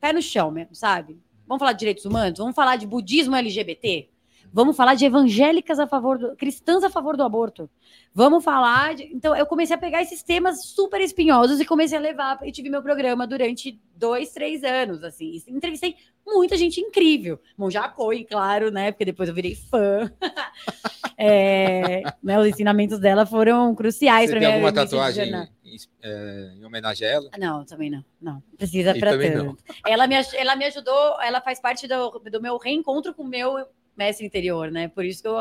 pé 0.00 0.12
no 0.12 0.22
chão 0.22 0.50
mesmo, 0.50 0.74
sabe? 0.74 1.20
Vamos 1.46 1.58
falar 1.58 1.72
de 1.72 1.80
direitos 1.80 2.04
humanos? 2.04 2.38
Vamos 2.38 2.54
falar 2.54 2.76
de 2.76 2.86
budismo 2.86 3.34
LGBT? 3.34 4.11
Vamos 4.52 4.76
falar 4.76 4.94
de 4.94 5.06
evangélicas 5.06 5.78
a 5.78 5.86
favor 5.86 6.18
do. 6.18 6.36
cristãs 6.36 6.84
a 6.84 6.90
favor 6.90 7.16
do 7.16 7.22
aborto. 7.22 7.70
Vamos 8.14 8.44
falar. 8.44 8.94
De... 8.94 9.04
Então, 9.04 9.34
eu 9.34 9.46
comecei 9.46 9.74
a 9.74 9.78
pegar 9.78 10.02
esses 10.02 10.22
temas 10.22 10.66
super 10.66 11.00
espinhosos 11.00 11.58
e 11.60 11.64
comecei 11.64 11.96
a 11.96 12.00
levar 12.00 12.38
e 12.46 12.52
tive 12.52 12.68
meu 12.68 12.82
programa 12.82 13.26
durante 13.26 13.80
dois, 13.96 14.30
três 14.30 14.62
anos. 14.62 15.02
assim. 15.02 15.42
Entrevistei 15.48 15.96
muita 16.26 16.56
gente 16.56 16.80
incrível. 16.80 17.40
Monja 17.56 17.88
Coen, 17.88 18.24
claro, 18.24 18.70
né? 18.70 18.92
Porque 18.92 19.06
depois 19.06 19.28
eu 19.28 19.34
virei 19.34 19.54
fã. 19.54 20.10
É, 21.24 22.02
né, 22.20 22.36
os 22.40 22.48
ensinamentos 22.48 22.98
dela 22.98 23.24
foram 23.24 23.72
cruciais 23.76 24.28
para 24.28 24.40
tem 24.40 24.48
mim. 24.48 24.54
alguma 24.54 24.72
tatuagem 24.72 25.30
em, 25.64 25.76
é, 26.02 26.52
em 26.56 26.64
homenagem 26.64 27.06
a 27.06 27.10
ela? 27.10 27.30
Não, 27.38 27.64
também 27.64 27.90
não. 27.90 28.04
Não, 28.20 28.42
precisa 28.56 28.92
para 28.98 29.16
tanto. 29.16 29.44
não. 29.44 29.56
Ela 29.86 30.08
me, 30.08 30.16
ela 30.34 30.56
me 30.56 30.64
ajudou, 30.64 31.20
ela 31.20 31.40
faz 31.40 31.60
parte 31.60 31.86
do, 31.86 32.18
do 32.18 32.42
meu 32.42 32.58
reencontro 32.58 33.14
com 33.14 33.22
o 33.22 33.28
meu 33.28 33.68
mestre 33.96 34.26
interior, 34.26 34.70
né? 34.70 34.88
Por 34.88 35.04
isso 35.04 35.22
que 35.22 35.28
eu 35.28 35.36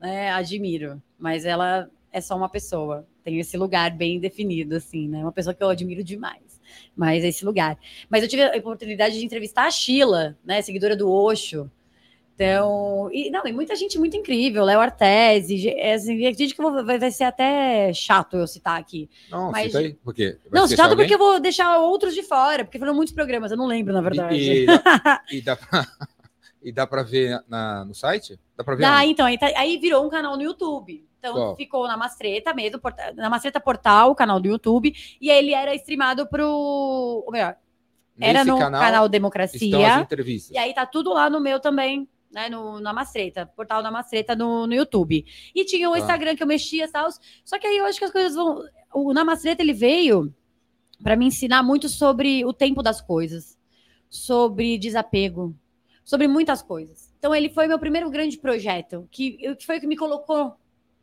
né, 0.00 0.30
admiro. 0.32 1.00
Mas 1.18 1.44
ela 1.44 1.88
é 2.12 2.20
só 2.20 2.36
uma 2.36 2.48
pessoa. 2.48 3.06
Tem 3.24 3.38
esse 3.38 3.56
lugar 3.56 3.90
bem 3.92 4.18
definido, 4.18 4.76
assim, 4.76 5.08
né? 5.08 5.20
Uma 5.22 5.32
pessoa 5.32 5.54
que 5.54 5.62
eu 5.62 5.68
admiro 5.68 6.02
demais. 6.02 6.60
Mas 6.96 7.22
é 7.24 7.28
esse 7.28 7.44
lugar. 7.44 7.78
Mas 8.10 8.22
eu 8.22 8.28
tive 8.28 8.42
a 8.42 8.56
oportunidade 8.56 9.18
de 9.18 9.24
entrevistar 9.24 9.66
a 9.66 9.70
Sheila, 9.70 10.36
né? 10.44 10.60
Seguidora 10.62 10.96
do 10.96 11.10
Osho. 11.10 11.70
Então, 12.34 13.10
e 13.12 13.30
não, 13.30 13.46
e 13.46 13.52
muita 13.52 13.76
gente 13.76 13.98
muito 13.98 14.16
incrível, 14.16 14.64
Léo 14.64 14.80
Artesi, 14.80 15.58
ge- 15.58 15.68
é, 15.76 15.92
assim, 15.92 16.18
gente 16.34 16.54
que 16.54 16.62
vou- 16.62 16.82
vai, 16.84 16.98
vai 16.98 17.10
ser 17.10 17.24
até 17.24 17.92
chato 17.92 18.36
eu 18.38 18.46
citar 18.46 18.80
aqui. 18.80 19.08
Não, 19.30 19.52
Mas- 19.52 19.66
cita 19.66 19.78
aí. 19.78 19.92
Por 20.02 20.14
quê? 20.14 20.38
Vai 20.50 20.60
Não, 20.60 20.66
chato 20.66 20.80
alguém? 20.90 20.96
porque 20.96 21.14
eu 21.14 21.18
vou 21.18 21.38
deixar 21.38 21.78
outros 21.78 22.14
de 22.14 22.22
fora, 22.22 22.64
porque 22.64 22.78
foram 22.78 22.94
muitos 22.94 23.14
programas, 23.14 23.50
eu 23.50 23.56
não 23.56 23.66
lembro, 23.66 23.92
na 23.92 24.00
verdade. 24.00 24.34
E, 24.34 24.62
e 24.62 24.66
dá, 24.66 25.22
e 25.30 25.40
dá 25.42 25.56
pra, 25.56 25.86
e 26.62 26.72
dá 26.72 26.86
pra 26.86 27.02
ver 27.02 27.42
na, 27.48 27.84
no 27.84 27.94
site? 27.94 28.38
Dá 28.56 28.62
pra 28.64 28.74
ver 28.74 28.84
Ah, 28.84 29.04
então, 29.06 29.26
aí, 29.26 29.38
tá- 29.38 29.52
aí 29.56 29.78
virou 29.78 30.06
um 30.06 30.10
canal 30.10 30.36
no 30.36 30.42
YouTube. 30.42 31.06
Então 31.18 31.34
Qual? 31.34 31.56
ficou 31.56 31.86
na 31.86 31.96
Mastreta 31.96 32.52
mesmo, 32.52 32.78
porta- 32.80 33.12
na 33.14 33.30
Mastreta 33.30 33.60
Portal, 33.60 34.10
o 34.10 34.14
canal 34.14 34.40
do 34.40 34.48
YouTube, 34.48 34.92
e 35.20 35.30
aí 35.30 35.38
ele 35.38 35.54
era 35.54 35.74
streamado 35.76 36.26
pro. 36.26 36.44
Ou 37.24 37.30
melhor, 37.30 37.56
era 38.20 38.40
Nesse 38.40 38.50
no 38.50 38.58
canal, 38.58 39.04
as 39.04 39.10
Democracia. 39.10 40.00
entrevistas. 40.00 40.50
E 40.54 40.58
aí 40.58 40.74
tá 40.74 40.84
tudo 40.84 41.12
lá 41.12 41.30
no 41.30 41.40
meu 41.40 41.60
também, 41.60 42.08
né? 42.30 42.48
No, 42.48 42.80
na 42.80 42.92
Mastreta, 42.92 43.46
portal 43.46 43.82
da 43.82 43.90
Mastreta 43.90 44.34
no, 44.34 44.66
no 44.66 44.74
YouTube. 44.74 45.24
E 45.54 45.64
tinha 45.64 45.88
o 45.88 45.92
Tá. 45.92 45.98
Instagram 46.00 46.34
que 46.34 46.42
eu 46.42 46.46
mexia 46.46 46.84
e 46.86 46.88
tal. 46.90 47.08
Só 47.44 47.56
que 47.58 47.66
aí 47.68 47.76
eu 47.78 47.84
acho 47.86 47.98
que 48.00 48.04
as 48.04 48.10
coisas 48.12 48.34
vão. 48.34 48.60
O 48.92 49.12
na 49.14 49.24
Mastreta 49.24 49.62
ele 49.62 49.72
veio 49.72 50.34
para 51.02 51.14
me 51.16 51.26
ensinar 51.26 51.62
muito 51.62 51.88
sobre 51.88 52.44
o 52.44 52.52
tempo 52.52 52.82
das 52.82 53.00
coisas, 53.00 53.56
sobre 54.10 54.76
desapego, 54.78 55.54
sobre 56.04 56.26
muitas 56.28 56.62
coisas. 56.62 57.12
Então 57.18 57.34
ele 57.34 57.48
foi 57.48 57.66
meu 57.66 57.78
primeiro 57.78 58.10
grande 58.10 58.38
projeto, 58.38 59.08
que, 59.10 59.54
que 59.56 59.66
foi 59.66 59.78
o 59.78 59.80
que 59.80 59.86
me 59.86 59.96
colocou 59.96 60.56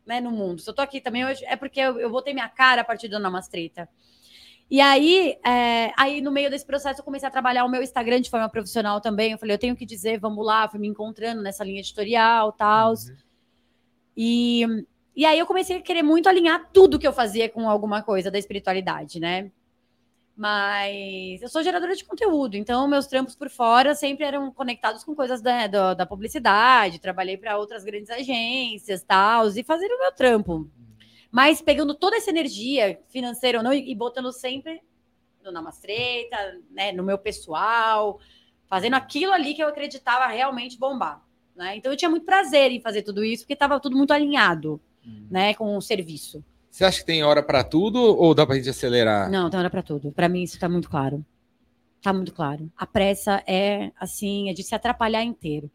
né, 0.06 0.20
no 0.20 0.30
mundo. 0.30 0.60
Se 0.60 0.68
eu 0.68 0.74
tô 0.74 0.82
aqui 0.82 1.00
também 1.00 1.24
hoje, 1.24 1.44
é 1.44 1.56
porque 1.56 1.80
eu, 1.80 1.98
eu 1.98 2.10
botei 2.10 2.34
minha 2.34 2.48
cara 2.48 2.82
a 2.82 2.84
partir 2.84 3.08
do 3.08 3.18
Namastreta. 3.18 3.88
E 4.70 4.80
aí, 4.80 5.36
é, 5.44 5.92
aí, 5.96 6.20
no 6.20 6.30
meio 6.30 6.48
desse 6.48 6.64
processo, 6.64 7.00
eu 7.00 7.04
comecei 7.04 7.26
a 7.26 7.30
trabalhar 7.30 7.64
o 7.64 7.68
meu 7.68 7.82
Instagram 7.82 8.20
de 8.20 8.30
forma 8.30 8.48
profissional 8.48 9.00
também. 9.00 9.32
Eu 9.32 9.38
falei, 9.38 9.54
eu 9.54 9.58
tenho 9.58 9.74
que 9.74 9.84
dizer, 9.84 10.20
vamos 10.20 10.46
lá, 10.46 10.68
fui 10.68 10.78
me 10.78 10.86
encontrando 10.86 11.42
nessa 11.42 11.64
linha 11.64 11.80
editorial 11.80 12.52
tal. 12.52 12.92
Uhum. 12.92 13.16
E, 14.16 14.64
e 15.16 15.26
aí 15.26 15.38
eu 15.38 15.46
comecei 15.46 15.76
a 15.76 15.80
querer 15.80 16.04
muito 16.04 16.28
alinhar 16.28 16.70
tudo 16.72 17.00
que 17.00 17.06
eu 17.06 17.12
fazia 17.12 17.48
com 17.48 17.68
alguma 17.68 18.00
coisa 18.02 18.30
da 18.30 18.38
espiritualidade, 18.38 19.18
né? 19.18 19.50
Mas 20.40 21.42
eu 21.42 21.50
sou 21.50 21.62
geradora 21.62 21.94
de 21.94 22.02
conteúdo, 22.02 22.56
então 22.56 22.88
meus 22.88 23.06
trampos 23.06 23.36
por 23.36 23.50
fora 23.50 23.94
sempre 23.94 24.24
eram 24.24 24.50
conectados 24.50 25.04
com 25.04 25.14
coisas 25.14 25.42
da, 25.42 25.66
da, 25.66 25.92
da 25.92 26.06
publicidade. 26.06 26.98
Trabalhei 26.98 27.36
para 27.36 27.58
outras 27.58 27.84
grandes 27.84 28.08
agências, 28.08 29.02
tal, 29.02 29.46
e 29.50 29.62
fazer 29.62 29.84
o 29.92 29.98
meu 29.98 30.10
trampo. 30.12 30.66
Mas 31.30 31.60
pegando 31.60 31.94
toda 31.94 32.16
essa 32.16 32.30
energia 32.30 32.98
financeira 33.10 33.58
ou 33.58 33.64
não 33.64 33.70
e, 33.70 33.90
e 33.90 33.94
botando 33.94 34.32
sempre 34.32 34.80
no 35.44 35.52
Namastreta, 35.52 36.58
né, 36.70 36.90
no 36.90 37.02
meu 37.02 37.18
pessoal, 37.18 38.18
fazendo 38.66 38.94
aquilo 38.94 39.34
ali 39.34 39.52
que 39.52 39.62
eu 39.62 39.68
acreditava 39.68 40.26
realmente 40.26 40.78
bombar. 40.78 41.22
Né? 41.54 41.76
Então 41.76 41.92
eu 41.92 41.98
tinha 41.98 42.10
muito 42.10 42.24
prazer 42.24 42.72
em 42.72 42.80
fazer 42.80 43.02
tudo 43.02 43.22
isso, 43.22 43.42
porque 43.42 43.52
estava 43.52 43.78
tudo 43.78 43.94
muito 43.94 44.14
alinhado 44.14 44.80
Uhum. 45.04 45.26
né, 45.30 45.54
com 45.54 45.76
o 45.76 45.80
serviço. 45.80 46.44
Você 46.70 46.84
acha 46.84 47.00
que 47.00 47.06
tem 47.06 47.24
hora 47.24 47.42
pra 47.42 47.64
tudo 47.64 47.98
ou 47.98 48.32
dá 48.34 48.46
pra 48.46 48.54
gente 48.54 48.70
acelerar? 48.70 49.28
Não, 49.30 49.50
tem 49.50 49.58
hora 49.58 49.68
para 49.68 49.82
tudo. 49.82 50.12
Para 50.12 50.28
mim 50.28 50.42
isso 50.42 50.54
está 50.54 50.68
muito 50.68 50.88
claro. 50.88 51.24
Tá 52.00 52.12
muito 52.12 52.32
claro. 52.32 52.70
A 52.76 52.86
pressa 52.86 53.42
é 53.46 53.90
assim, 53.98 54.48
é 54.48 54.52
de 54.52 54.62
se 54.62 54.74
atrapalhar 54.74 55.22
inteiro. 55.22 55.70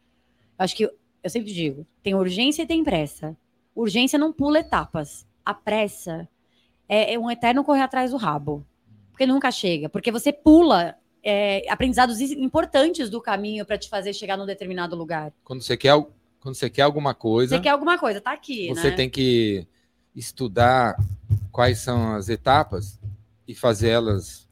Eu 0.58 0.63
acho 0.63 0.75
que 0.75 0.84
eu 0.84 1.29
sempre 1.29 1.51
digo, 1.51 1.86
tem 2.01 2.15
urgência 2.15 2.63
e 2.63 2.67
tem 2.67 2.84
pressa. 2.84 3.36
Urgência 3.75 4.17
não 4.17 4.31
pula 4.31 4.60
etapas. 4.60 5.27
A 5.43 5.53
pressa 5.53 6.27
é, 6.88 7.13
é 7.13 7.19
um 7.19 7.29
eterno 7.29 7.63
correr 7.63 7.81
atrás 7.81 8.12
do 8.12 8.17
rabo. 8.17 8.65
Porque 9.12 9.25
nunca 9.25 9.51
chega, 9.51 9.89
porque 9.89 10.12
você 10.12 10.31
pula 10.31 10.95
é, 11.23 11.63
aprendizados 11.69 12.19
importantes 12.21 13.10
do 13.10 13.21
caminho 13.21 13.65
para 13.65 13.77
te 13.77 13.89
fazer 13.89 14.13
chegar 14.13 14.38
num 14.38 14.45
determinado 14.45 14.95
lugar. 14.95 15.34
Quando 15.43 15.62
você 15.62 15.75
quer, 15.75 15.93
quando 16.39 16.55
você 16.55 16.69
quer 16.69 16.84
alguma 16.84 17.13
coisa. 17.13 17.55
Você 17.55 17.62
quer 17.62 17.69
alguma 17.69 17.97
coisa, 17.97 18.21
tá 18.21 18.31
aqui. 18.31 18.67
Você 18.69 18.91
né? 18.91 18.95
tem 18.95 19.10
que 19.10 19.67
estudar 20.15 20.95
quais 21.51 21.80
são 21.80 22.15
as 22.15 22.30
etapas 22.30 22.99
e 23.47 23.54
fazer 23.54 23.89
elas 23.89 24.45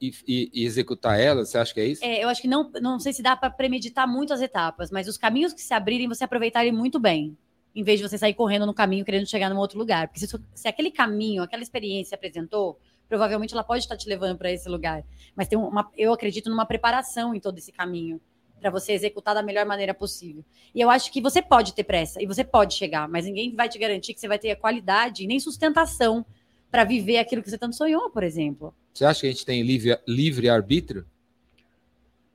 e, 0.00 0.12
e, 0.26 0.50
e, 0.52 0.64
executar 0.64 1.18
elas, 1.18 1.48
você 1.48 1.58
acha 1.58 1.72
que 1.72 1.80
é 1.80 1.86
isso? 1.86 2.04
É, 2.04 2.22
eu 2.22 2.28
acho 2.28 2.42
que 2.42 2.48
não, 2.48 2.70
não 2.80 2.98
sei 2.98 3.12
se 3.12 3.22
dá 3.22 3.36
para 3.36 3.50
premeditar 3.50 4.06
muito 4.08 4.32
as 4.32 4.40
etapas, 4.40 4.90
mas 4.90 5.06
os 5.06 5.16
caminhos 5.16 5.52
que 5.52 5.60
se 5.60 5.72
abrirem, 5.72 6.08
você 6.08 6.24
aproveitarem 6.24 6.72
muito 6.72 6.98
bem, 6.98 7.36
em 7.74 7.84
vez 7.84 8.00
de 8.00 8.08
você 8.08 8.18
sair 8.18 8.34
correndo 8.34 8.66
no 8.66 8.74
caminho 8.74 9.04
querendo 9.04 9.26
chegar 9.28 9.48
num 9.48 9.58
outro 9.58 9.78
lugar. 9.78 10.08
Porque 10.08 10.18
se, 10.18 10.40
se 10.54 10.66
aquele 10.66 10.90
caminho, 10.90 11.42
aquela 11.42 11.62
experiência 11.62 12.10
se 12.10 12.14
apresentou, 12.14 12.80
provavelmente 13.08 13.54
ela 13.54 13.62
pode 13.62 13.84
estar 13.84 13.96
te 13.96 14.08
levando 14.08 14.38
para 14.38 14.50
esse 14.50 14.68
lugar. 14.68 15.04
Mas 15.36 15.46
tem 15.46 15.58
uma, 15.58 15.88
eu 15.96 16.12
acredito 16.12 16.50
numa 16.50 16.66
preparação 16.66 17.34
em 17.34 17.40
todo 17.40 17.58
esse 17.58 17.70
caminho 17.70 18.20
para 18.60 18.70
você 18.70 18.92
executar 18.92 19.34
da 19.34 19.42
melhor 19.42 19.66
maneira 19.66 19.94
possível. 19.94 20.44
E 20.74 20.80
eu 20.80 20.90
acho 20.90 21.12
que 21.12 21.20
você 21.20 21.40
pode 21.42 21.74
ter 21.74 21.84
pressa 21.84 22.22
e 22.22 22.26
você 22.26 22.42
pode 22.42 22.74
chegar, 22.74 23.08
mas 23.08 23.24
ninguém 23.24 23.54
vai 23.54 23.68
te 23.68 23.78
garantir 23.78 24.14
que 24.14 24.20
você 24.20 24.28
vai 24.28 24.38
ter 24.38 24.50
a 24.50 24.56
qualidade 24.56 25.26
nem 25.26 25.38
sustentação 25.38 26.24
para 26.70 26.84
viver 26.84 27.18
aquilo 27.18 27.42
que 27.42 27.50
você 27.50 27.58
tanto 27.58 27.76
sonhou, 27.76 28.10
por 28.10 28.22
exemplo. 28.22 28.74
Você 28.92 29.04
acha 29.04 29.20
que 29.20 29.26
a 29.26 29.30
gente 29.30 29.46
tem 29.46 29.62
livre, 29.62 29.98
livre 30.06 30.48
arbítrio? 30.48 31.06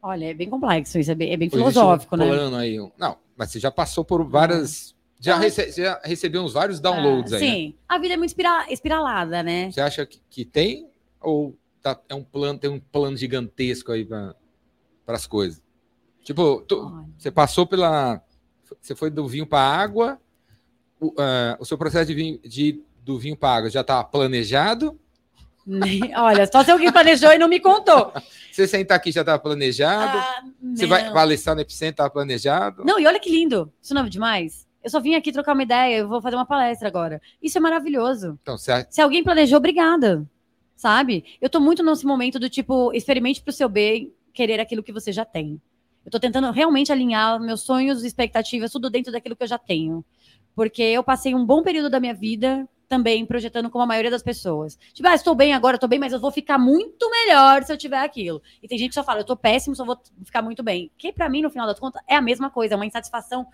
Olha, 0.01 0.25
é 0.25 0.33
bem 0.33 0.49
complexo 0.49 0.97
isso, 0.97 1.11
é 1.11 1.15
bem, 1.15 1.31
é 1.31 1.37
bem 1.37 1.49
filosófico, 1.49 2.15
né? 2.15 2.25
Aí. 2.57 2.77
Não, 2.97 3.17
mas 3.35 3.51
você 3.51 3.59
já 3.59 3.69
passou 3.69 4.03
por 4.03 4.23
várias. 4.23 4.95
Já, 5.19 5.37
rece, 5.37 5.71
já 5.71 6.01
recebeu 6.03 6.41
uns 6.41 6.53
vários 6.53 6.79
downloads 6.79 7.33
ah, 7.33 7.35
aí. 7.35 7.41
Sim, 7.41 7.67
né? 7.67 7.73
a 7.87 7.99
vida 7.99 8.15
é 8.15 8.17
muito 8.17 8.33
espiralada, 8.69 9.43
né? 9.43 9.69
Você 9.69 9.79
acha 9.79 10.03
que, 10.05 10.19
que 10.27 10.43
tem 10.43 10.89
ou 11.19 11.55
tá, 11.81 11.99
é 12.09 12.15
um 12.15 12.23
plano, 12.23 12.57
tem 12.57 12.69
um 12.69 12.79
plano 12.79 13.15
gigantesco 13.15 13.91
aí 13.91 14.03
para 14.03 14.35
as 15.07 15.27
coisas? 15.27 15.61
Tipo, 16.23 16.61
tu, 16.61 17.05
você 17.17 17.31
passou 17.31 17.65
pela. 17.65 18.21
Você 18.79 18.95
foi 18.95 19.09
do 19.09 19.27
vinho 19.27 19.45
para 19.45 19.59
água. 19.59 20.19
O, 20.99 21.07
uh, 21.07 21.57
o 21.59 21.65
seu 21.65 21.77
processo 21.77 22.05
de, 22.05 22.13
vinho, 22.13 22.39
de 22.43 22.81
do 23.03 23.17
vinho 23.17 23.35
para 23.35 23.55
água 23.55 23.69
já 23.69 23.81
está 23.81 24.03
planejado? 24.03 24.99
Olha, 26.15 26.49
só 26.51 26.63
se 26.63 26.71
alguém 26.71 26.91
planejou 26.91 27.31
e 27.31 27.37
não 27.37 27.47
me 27.47 27.59
contou. 27.59 28.11
Você 28.51 28.67
sentar 28.67 28.97
aqui 28.97 29.11
já 29.11 29.21
estava 29.21 29.37
tá 29.37 29.43
planejado? 29.43 30.17
Ah, 30.17 30.43
você 30.75 30.85
vai 30.85 31.09
palestrar 31.13 31.55
no 31.55 31.61
Epicentro, 31.61 31.91
estava 31.91 32.09
planejado? 32.09 32.83
Não, 32.83 32.99
e 32.99 33.07
olha 33.07 33.17
que 33.17 33.29
lindo. 33.29 33.71
Isso 33.81 33.93
não 33.93 34.05
é 34.05 34.09
demais? 34.09 34.67
Eu 34.83 34.89
só 34.89 34.99
vim 34.99 35.15
aqui 35.15 35.31
trocar 35.31 35.53
uma 35.53 35.63
ideia, 35.63 35.99
eu 35.99 36.09
vou 36.09 36.21
fazer 36.21 36.35
uma 36.35 36.45
palestra 36.45 36.89
agora. 36.89 37.21
Isso 37.41 37.57
é 37.57 37.61
maravilhoso. 37.61 38.37
Então, 38.41 38.57
se, 38.57 38.71
se 38.89 38.99
alguém 38.99 39.23
planejou, 39.23 39.57
obrigada. 39.57 40.27
Sabe? 40.75 41.23
Eu 41.39 41.49
tô 41.49 41.61
muito 41.61 41.81
nesse 41.81 42.05
momento 42.05 42.39
do 42.39 42.49
tipo, 42.49 42.91
experimente 42.93 43.41
pro 43.41 43.53
seu 43.53 43.69
bem, 43.69 44.11
querer 44.33 44.59
aquilo 44.59 44.83
que 44.83 44.91
você 44.91 45.13
já 45.13 45.23
tem. 45.23 45.61
Eu 46.05 46.11
tô 46.11 46.19
tentando 46.19 46.51
realmente 46.51 46.91
alinhar 46.91 47.39
meus 47.39 47.61
sonhos 47.61 48.03
expectativas, 48.03 48.71
tudo 48.71 48.89
dentro 48.89 49.11
daquilo 49.11 49.35
que 49.35 49.43
eu 49.43 49.47
já 49.47 49.57
tenho. 49.57 50.03
Porque 50.55 50.81
eu 50.81 51.03
passei 51.03 51.33
um 51.33 51.45
bom 51.45 51.61
período 51.61 51.89
da 51.89 51.99
minha 51.99 52.13
vida 52.13 52.67
também 52.91 53.25
projetando 53.25 53.69
como 53.69 53.83
a 53.85 53.87
maioria 53.87 54.11
das 54.11 54.21
pessoas. 54.21 54.77
Tipo, 54.93 55.07
ah, 55.07 55.15
estou 55.15 55.33
bem 55.33 55.53
agora, 55.53 55.77
estou 55.77 55.87
bem, 55.87 55.97
mas 55.97 56.11
eu 56.11 56.19
vou 56.19 56.29
ficar 56.29 56.57
muito 56.57 57.09
melhor 57.09 57.63
se 57.63 57.71
eu 57.71 57.77
tiver 57.77 58.03
aquilo. 58.03 58.41
E 58.61 58.67
tem 58.67 58.77
gente 58.77 58.89
que 58.89 58.95
só 58.95 59.03
fala, 59.03 59.19
eu 59.19 59.21
estou 59.21 59.37
péssimo, 59.37 59.73
só 59.73 59.85
vou 59.85 59.97
ficar 60.25 60.41
muito 60.41 60.61
bem. 60.61 60.91
Que 60.97 61.13
para 61.13 61.29
mim, 61.29 61.41
no 61.41 61.49
final 61.49 61.65
das 61.65 61.79
contas, 61.79 62.01
é 62.05 62.17
a 62.17 62.21
mesma 62.21 62.49
coisa, 62.49 62.73
é 62.73 62.75
uma 62.75 62.85
insatisfação 62.85 63.47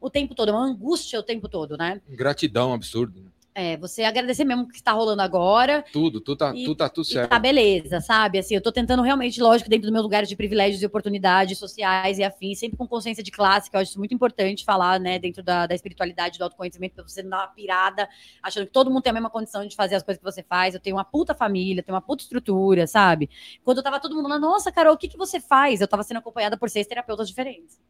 o 0.00 0.08
tempo 0.08 0.36
todo, 0.36 0.50
uma 0.50 0.64
angústia 0.64 1.18
o 1.18 1.22
tempo 1.22 1.48
todo, 1.48 1.76
né? 1.76 2.00
Gratidão 2.08 2.72
absurdo. 2.72 3.32
É, 3.58 3.74
você 3.78 4.04
agradecer 4.04 4.44
mesmo 4.44 4.64
o 4.64 4.68
que 4.68 4.76
está 4.76 4.92
rolando 4.92 5.22
agora. 5.22 5.82
Tudo, 5.90 6.20
tudo 6.20 6.36
tá, 6.36 6.54
e, 6.54 6.64
tudo 6.64 6.76
tá 6.76 6.90
tudo 6.90 7.06
certo. 7.06 7.30
tá 7.30 7.38
beleza, 7.38 8.02
sabe? 8.02 8.38
Assim, 8.38 8.54
eu 8.54 8.60
tô 8.60 8.70
tentando 8.70 9.00
realmente, 9.00 9.40
lógico, 9.40 9.70
dentro 9.70 9.88
do 9.88 9.92
meu 9.94 10.02
lugar 10.02 10.26
de 10.26 10.36
privilégios 10.36 10.82
e 10.82 10.84
oportunidades 10.84 11.56
sociais 11.56 12.18
e 12.18 12.22
afins, 12.22 12.58
sempre 12.58 12.76
com 12.76 12.86
consciência 12.86 13.24
de 13.24 13.30
classe, 13.30 13.70
que 13.70 13.74
eu 13.74 13.80
acho 13.80 13.92
isso 13.92 13.98
muito 13.98 14.12
importante 14.12 14.62
falar, 14.62 15.00
né, 15.00 15.18
dentro 15.18 15.42
da, 15.42 15.66
da 15.66 15.74
espiritualidade, 15.74 16.38
do 16.38 16.44
autoconhecimento, 16.44 16.96
pra 16.96 17.04
você 17.04 17.22
não 17.22 17.30
dar 17.30 17.38
uma 17.38 17.46
pirada, 17.46 18.06
achando 18.42 18.66
que 18.66 18.72
todo 18.72 18.90
mundo 18.90 19.00
tem 19.00 19.10
a 19.10 19.14
mesma 19.14 19.30
condição 19.30 19.66
de 19.66 19.74
fazer 19.74 19.94
as 19.94 20.02
coisas 20.02 20.18
que 20.22 20.30
você 20.30 20.42
faz. 20.42 20.74
Eu 20.74 20.80
tenho 20.80 20.96
uma 20.96 21.04
puta 21.04 21.34
família, 21.34 21.82
tenho 21.82 21.94
uma 21.94 22.02
puta 22.02 22.24
estrutura, 22.24 22.86
sabe? 22.86 23.30
Quando 23.64 23.78
eu 23.78 23.82
tava 23.82 23.98
todo 23.98 24.14
mundo 24.14 24.28
lá, 24.28 24.38
nossa, 24.38 24.70
Carol, 24.70 24.92
o 24.92 24.98
que, 24.98 25.08
que 25.08 25.16
você 25.16 25.40
faz? 25.40 25.80
Eu 25.80 25.88
tava 25.88 26.02
sendo 26.02 26.18
acompanhada 26.18 26.58
por 26.58 26.68
seis 26.68 26.86
terapeutas 26.86 27.26
diferentes. 27.26 27.80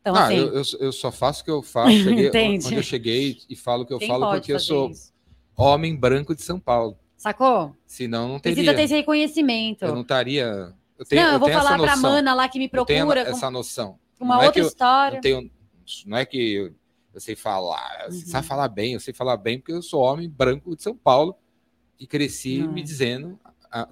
Então, 0.00 0.14
ah, 0.14 0.26
assim, 0.26 0.36
eu, 0.36 0.54
eu, 0.54 0.62
eu, 0.80 0.92
só 0.92 1.10
faço 1.10 1.42
o 1.42 1.44
que 1.44 1.50
eu 1.50 1.62
faço. 1.62 1.90
Cheguei, 1.98 2.30
onde 2.30 2.74
eu 2.74 2.82
cheguei 2.82 3.38
e 3.48 3.56
falo 3.56 3.82
o 3.82 3.86
que 3.86 3.92
eu 3.92 3.98
Quem 3.98 4.08
falo 4.08 4.30
porque 4.30 4.52
eu 4.52 4.60
sou 4.60 4.90
isso? 4.90 5.12
homem 5.56 5.94
branco 5.94 6.34
de 6.34 6.42
São 6.42 6.58
Paulo. 6.58 6.96
Sacou? 7.16 7.74
Senão 7.84 8.28
não 8.28 8.38
teria. 8.38 8.56
Precisa 8.56 8.74
ter 8.76 8.82
esse 8.84 8.94
reconhecimento. 8.94 9.84
Eu 9.84 9.94
não 9.94 10.02
estaria. 10.02 10.72
Eu 10.96 11.04
tenho, 11.04 11.22
não, 11.22 11.28
eu, 11.28 11.34
eu 11.34 11.40
vou 11.40 11.50
falar 11.50 11.78
para 11.78 11.92
a 11.92 11.96
Mana 11.96 12.34
lá 12.34 12.48
que 12.48 12.58
me 12.58 12.68
procura. 12.68 13.20
essa 13.20 13.50
noção. 13.50 13.98
Uma 14.20 14.36
não 14.36 14.42
é 14.42 14.46
outra 14.46 14.62
é 14.62 14.64
história. 14.64 15.16
Não, 15.16 15.20
tenho, 15.20 15.50
não 16.06 16.16
é 16.16 16.24
que 16.24 16.54
eu, 16.54 16.74
eu 17.14 17.20
sei 17.20 17.34
falar, 17.34 18.06
uhum. 18.06 18.12
você 18.12 18.26
sabe 18.26 18.46
falar 18.46 18.68
bem, 18.68 18.94
eu 18.94 19.00
sei 19.00 19.12
falar 19.14 19.36
bem 19.36 19.58
porque 19.58 19.72
eu 19.72 19.82
sou 19.82 20.02
homem 20.02 20.28
branco 20.28 20.74
de 20.76 20.82
São 20.82 20.96
Paulo 20.96 21.36
e 21.98 22.06
cresci 22.06 22.62
me 22.66 22.82
dizendo, 22.82 23.38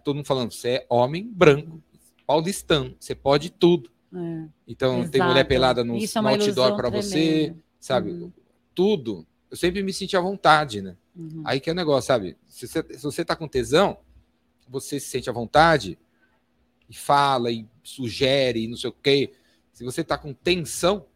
todo 0.05 0.17
mundo 0.17 0.27
falando, 0.27 0.53
você 0.53 0.69
é 0.69 0.87
homem 0.89 1.29
branco, 1.29 1.83
paulistano, 2.27 2.95
você 2.99 3.15
pode 3.15 3.51
tudo. 3.51 3.91
É. 4.15 4.49
Então, 4.67 4.99
Exato. 5.01 5.11
tem 5.11 5.23
mulher 5.23 5.45
pelada 5.45 5.85
no, 5.85 5.97
é 5.97 6.21
no 6.21 6.29
outdoor 6.29 6.77
para 6.77 6.91
você, 6.91 7.55
sabe? 7.81 8.11
Uhum. 8.11 8.33
Tudo. 8.75 9.27
Eu 9.51 9.57
sempre 9.57 9.83
me 9.83 9.93
senti 9.93 10.17
à 10.17 10.21
vontade, 10.21 10.83
né? 10.83 10.97
Uhum. 11.15 11.43
Aí 11.45 11.61
que 11.61 11.71
é 11.71 11.73
o 11.73 11.77
negócio, 11.77 12.09
sabe? 12.09 12.37
Se 12.47 12.67
você, 12.67 12.85
se 12.91 13.03
você 13.03 13.25
tá 13.25 13.35
com 13.35 13.49
tesão, 13.49 13.99
você 14.69 14.99
se 15.01 15.09
sente 15.09 15.31
à 15.31 15.33
vontade 15.33 15.99
e 16.89 16.95
fala 16.95 17.51
e 17.51 17.67
sugere 17.83 18.65
e 18.65 18.69
não 18.69 18.77
sei 18.77 18.91
o 18.91 18.93
quê. 18.93 19.33
Se 19.73 19.85
você 19.85 20.03
tá 20.03 20.19
com 20.19 20.33
tensão, 20.33 21.07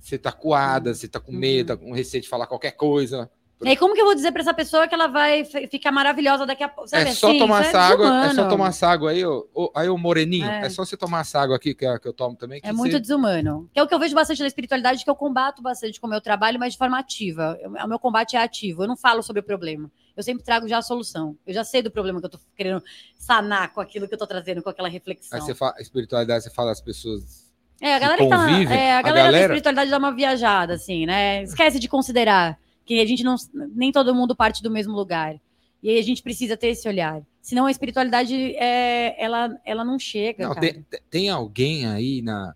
você 0.00 0.18
tá 0.18 0.32
coada, 0.32 0.94
você 0.94 1.08
tá 1.08 1.20
com 1.20 1.32
medo, 1.32 1.72
uhum. 1.72 1.78
tá 1.78 1.84
com 1.84 1.92
receio 1.92 2.22
de 2.22 2.28
falar 2.28 2.46
qualquer 2.46 2.72
coisa. 2.72 3.30
E 3.64 3.70
aí, 3.70 3.76
como 3.76 3.94
que 3.94 4.00
eu 4.00 4.04
vou 4.04 4.14
dizer 4.14 4.30
para 4.32 4.42
essa 4.42 4.54
pessoa 4.54 4.86
que 4.86 4.94
ela 4.94 5.06
vai 5.06 5.44
ficar 5.44 5.90
maravilhosa 5.90 6.44
daqui 6.44 6.62
a 6.62 6.68
pouco? 6.68 6.94
É 6.94 7.06
só 7.12 7.28
assim? 7.28 7.38
tomar 7.38 7.64
essa 7.64 7.78
é 7.78 7.80
água, 7.80 8.26
é 8.26 8.34
só 8.34 8.48
tomar 8.48 8.68
essa 8.68 8.88
água 8.88 9.10
aí, 9.10 9.24
ó, 9.24 9.44
aí 9.74 9.88
o 9.88 9.96
moreninho, 9.96 10.48
é. 10.48 10.66
é. 10.66 10.70
só 10.70 10.84
você 10.84 10.96
tomar 10.96 11.20
essa 11.20 11.40
água 11.40 11.56
aqui 11.56 11.74
que, 11.74 11.86
é, 11.86 11.98
que 11.98 12.06
eu 12.06 12.12
tomo 12.12 12.36
também. 12.36 12.60
é 12.62 12.72
muito 12.72 13.00
desumano. 13.00 13.68
Que 13.72 13.80
é 13.80 13.82
o 13.82 13.86
que 13.86 13.94
eu 13.94 13.98
vejo 13.98 14.14
bastante 14.14 14.40
na 14.40 14.46
espiritualidade, 14.46 15.02
que 15.02 15.10
eu 15.10 15.16
combato 15.16 15.62
bastante 15.62 16.00
com 16.00 16.06
o 16.06 16.10
meu 16.10 16.20
trabalho, 16.20 16.58
mas 16.58 16.74
de 16.74 16.78
forma 16.78 16.98
ativa. 16.98 17.58
o 17.64 17.88
meu 17.88 17.98
combate 17.98 18.36
é 18.36 18.42
ativo, 18.42 18.82
eu 18.82 18.88
não 18.88 18.96
falo 18.96 19.22
sobre 19.22 19.40
o 19.40 19.42
problema. 19.42 19.90
Eu 20.16 20.22
sempre 20.22 20.44
trago 20.44 20.68
já 20.68 20.78
a 20.78 20.82
solução. 20.82 21.36
Eu 21.44 21.52
já 21.52 21.64
sei 21.64 21.82
do 21.82 21.90
problema 21.90 22.20
que 22.20 22.26
eu 22.26 22.30
tô 22.30 22.38
querendo 22.56 22.82
sanar 23.18 23.72
com 23.72 23.80
aquilo 23.80 24.06
que 24.06 24.14
eu 24.14 24.18
tô 24.18 24.26
trazendo, 24.26 24.62
com 24.62 24.70
aquela 24.70 24.88
reflexão. 24.88 25.36
Aí 25.36 25.44
você 25.44 25.54
fala, 25.54 25.74
a 25.76 25.82
espiritualidade, 25.82 26.44
você 26.44 26.50
fala 26.50 26.70
às 26.70 26.80
pessoas 26.80 27.44
é, 27.80 27.94
a 27.94 27.98
galera 27.98 28.22
que, 28.22 28.28
tá, 28.28 28.50
é, 28.74 28.92
a, 28.92 28.98
a 28.98 29.02
galera, 29.02 29.02
galera 29.02 29.32
da 29.32 29.40
espiritualidade 29.40 29.90
dá 29.90 29.98
uma 29.98 30.12
viajada, 30.12 30.74
assim, 30.74 31.04
né? 31.06 31.42
Esquece 31.42 31.78
de 31.78 31.88
considerar 31.88 32.58
que 32.84 33.00
a 33.00 33.06
gente 33.06 33.24
não 33.24 33.36
nem 33.74 33.90
todo 33.90 34.14
mundo 34.14 34.36
parte 34.36 34.62
do 34.62 34.70
mesmo 34.70 34.94
lugar. 34.94 35.40
E 35.82 35.90
aí 35.90 35.98
a 35.98 36.02
gente 36.02 36.22
precisa 36.22 36.56
ter 36.56 36.68
esse 36.68 36.88
olhar. 36.88 37.22
Senão 37.42 37.66
a 37.66 37.70
espiritualidade 37.70 38.56
é, 38.56 39.22
ela, 39.22 39.54
ela 39.66 39.84
não 39.84 39.98
chega. 39.98 40.48
Não, 40.48 40.54
tem, 40.54 40.86
tem, 41.10 41.28
alguém 41.28 41.86
aí 41.86 42.22
na, 42.22 42.54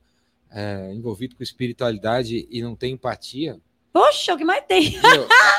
é, 0.50 0.94
envolvido 0.94 1.36
com 1.36 1.42
espiritualidade 1.42 2.48
e 2.50 2.62
não 2.62 2.74
tem 2.74 2.94
empatia? 2.94 3.60
Poxa, 3.92 4.32
o 4.32 4.38
que 4.38 4.44
mais 4.44 4.64
tem? 4.66 4.94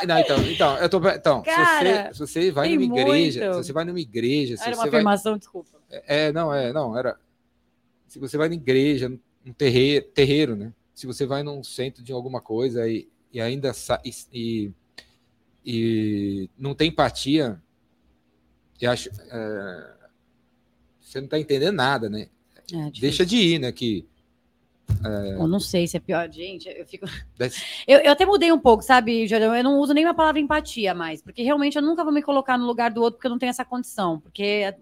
não, 0.07 0.17
então, 0.17 0.37
então, 0.45 0.77
eu 0.77 0.89
tô, 0.89 0.97
então 1.09 1.41
Cara, 1.43 2.11
se, 2.11 2.19
você, 2.19 2.27
se 2.27 2.41
você 2.41 2.51
vai 2.51 2.69
numa 2.75 2.99
igreja, 2.99 3.41
muito. 3.41 3.53
se 3.53 3.63
você 3.63 3.73
vai 3.73 3.85
numa 3.85 3.99
igreja, 3.99 4.55
era 4.59 4.75
uma 4.75 4.85
afirmação, 4.85 5.33
vai, 5.33 5.39
desculpa. 5.39 5.69
É, 5.91 6.27
é, 6.27 6.31
não, 6.31 6.53
é, 6.53 6.73
não, 6.73 6.97
era. 6.97 7.19
Se 8.07 8.17
você 8.17 8.37
vai 8.37 8.49
na 8.49 8.55
igreja, 8.55 9.11
num 9.45 9.53
terreiro, 9.53 10.05
terreiro, 10.07 10.55
né? 10.55 10.73
Se 10.95 11.05
você 11.05 11.25
vai 11.25 11.43
num 11.43 11.63
centro 11.63 12.01
de 12.03 12.11
alguma 12.11 12.41
coisa 12.41 12.87
e 12.87 13.07
e 13.31 13.39
ainda 13.39 13.71
e, 14.33 14.71
e 15.65 16.49
não 16.57 16.73
tem 16.73 16.89
empatia, 16.89 17.61
eu 18.81 18.91
acho, 18.91 19.09
é, 19.09 19.93
você 20.99 21.19
não 21.19 21.25
está 21.25 21.39
entendendo 21.39 21.75
nada, 21.75 22.09
né? 22.09 22.29
É, 22.73 22.91
Deixa 22.99 23.25
de 23.25 23.35
ir, 23.35 23.59
né? 23.59 23.71
Que, 23.71 24.07
é... 25.03 25.33
Eu 25.35 25.47
não 25.47 25.59
sei 25.59 25.87
se 25.87 25.95
é 25.97 25.99
pior, 25.99 26.29
gente. 26.31 26.67
Eu 26.67 26.85
fico. 26.85 27.05
Eu, 27.87 27.99
eu 27.99 28.11
até 28.11 28.25
mudei 28.25 28.51
um 28.51 28.59
pouco, 28.59 28.83
sabe, 28.83 29.25
Jordão? 29.25 29.55
Eu 29.55 29.63
não 29.63 29.79
uso 29.79 29.93
nem 29.93 30.05
a 30.05 30.13
palavra 30.13 30.39
empatia 30.39 30.93
mais, 30.93 31.21
porque 31.21 31.41
realmente 31.41 31.77
eu 31.77 31.81
nunca 31.81 32.03
vou 32.03 32.13
me 32.13 32.21
colocar 32.21 32.57
no 32.57 32.65
lugar 32.65 32.91
do 32.91 33.01
outro 33.01 33.17
porque 33.17 33.27
eu 33.27 33.31
não 33.31 33.39
tenho 33.39 33.49
essa 33.49 33.63
condição. 33.63 34.19
Porque 34.19 34.75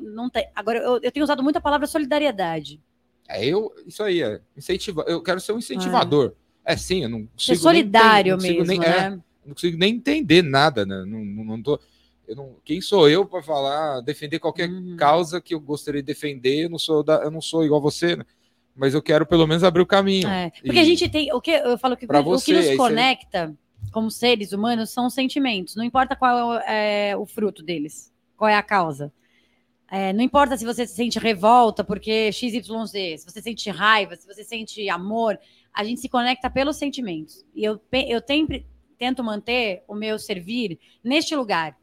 não 0.00 0.30
tem. 0.30 0.48
Agora, 0.54 0.78
eu, 0.78 0.98
eu 1.02 1.12
tenho 1.12 1.22
usado 1.22 1.42
muito 1.42 1.56
a 1.56 1.60
palavra 1.60 1.86
solidariedade. 1.86 2.80
É, 3.28 3.44
eu, 3.44 3.72
isso 3.86 4.02
aí, 4.02 4.22
é 4.22 4.40
incentiva. 4.56 5.04
Eu 5.06 5.22
quero 5.22 5.38
ser 5.38 5.52
um 5.52 5.58
incentivador. 5.58 6.32
É. 6.34 6.47
É 6.68 6.76
sim, 6.76 7.02
eu 7.02 7.08
não 7.08 7.24
consigo. 7.24 7.56
É 7.56 7.60
solidário 7.60 8.36
nem, 8.36 8.50
não 8.50 8.58
mesmo, 8.58 8.66
nem, 8.66 8.84
é, 8.84 8.90
né? 8.90 9.06
É, 9.06 9.10
não 9.46 9.54
consigo 9.54 9.78
nem 9.78 9.94
entender 9.94 10.42
nada, 10.42 10.84
né? 10.84 11.02
Não, 11.06 11.24
não, 11.24 11.44
não 11.44 11.62
tô, 11.62 11.80
eu 12.28 12.36
não, 12.36 12.56
quem 12.62 12.78
sou 12.78 13.08
eu 13.08 13.24
para 13.24 13.42
falar, 13.42 14.02
defender 14.02 14.38
qualquer 14.38 14.68
uhum. 14.68 14.94
causa 14.98 15.40
que 15.40 15.54
eu 15.54 15.60
gostaria 15.60 16.02
de 16.02 16.06
defender? 16.06 16.64
Eu 16.64 16.68
não 16.68 16.78
sou, 16.78 17.02
da, 17.02 17.22
eu 17.22 17.30
não 17.30 17.40
sou 17.40 17.64
igual 17.64 17.80
você, 17.80 18.16
né? 18.16 18.24
Mas 18.76 18.92
eu 18.92 19.00
quero 19.00 19.24
pelo 19.24 19.46
menos 19.46 19.64
abrir 19.64 19.80
o 19.80 19.86
caminho. 19.86 20.28
É, 20.28 20.50
porque 20.50 20.76
e, 20.76 20.78
a 20.78 20.84
gente 20.84 21.08
tem. 21.08 21.32
O 21.32 21.40
que 21.40 21.52
eu 21.52 21.78
falo 21.78 21.96
que 21.96 22.04
o, 22.04 22.22
você, 22.22 22.52
o 22.52 22.60
que 22.60 22.68
nos 22.68 22.76
conecta 22.76 23.46
você... 23.46 23.90
como 23.90 24.10
seres 24.10 24.52
humanos 24.52 24.90
são 24.90 25.06
os 25.06 25.14
sentimentos. 25.14 25.74
Não 25.74 25.82
importa 25.82 26.14
qual 26.14 26.58
é 26.60 27.16
o 27.16 27.24
fruto 27.24 27.62
deles, 27.62 28.12
qual 28.36 28.50
é 28.50 28.56
a 28.56 28.62
causa. 28.62 29.10
É, 29.90 30.12
não 30.12 30.22
importa 30.22 30.54
se 30.54 30.66
você 30.66 30.86
sente 30.86 31.18
revolta 31.18 31.82
porque 31.82 32.30
XYZ, 32.30 32.60
se 32.92 33.24
você 33.24 33.40
sente 33.40 33.70
raiva, 33.70 34.16
se 34.16 34.26
você 34.26 34.44
sente 34.44 34.86
amor, 34.90 35.38
a 35.72 35.84
gente 35.84 36.00
se 36.00 36.08
conecta 36.08 36.50
pelos 36.50 36.76
sentimentos. 36.76 37.44
E 37.54 37.64
eu, 37.64 37.80
eu 37.92 38.22
sempre 38.26 38.66
tento 38.98 39.22
manter 39.22 39.84
o 39.86 39.94
meu 39.94 40.18
servir 40.18 40.78
neste 41.02 41.34
lugar. 41.36 41.76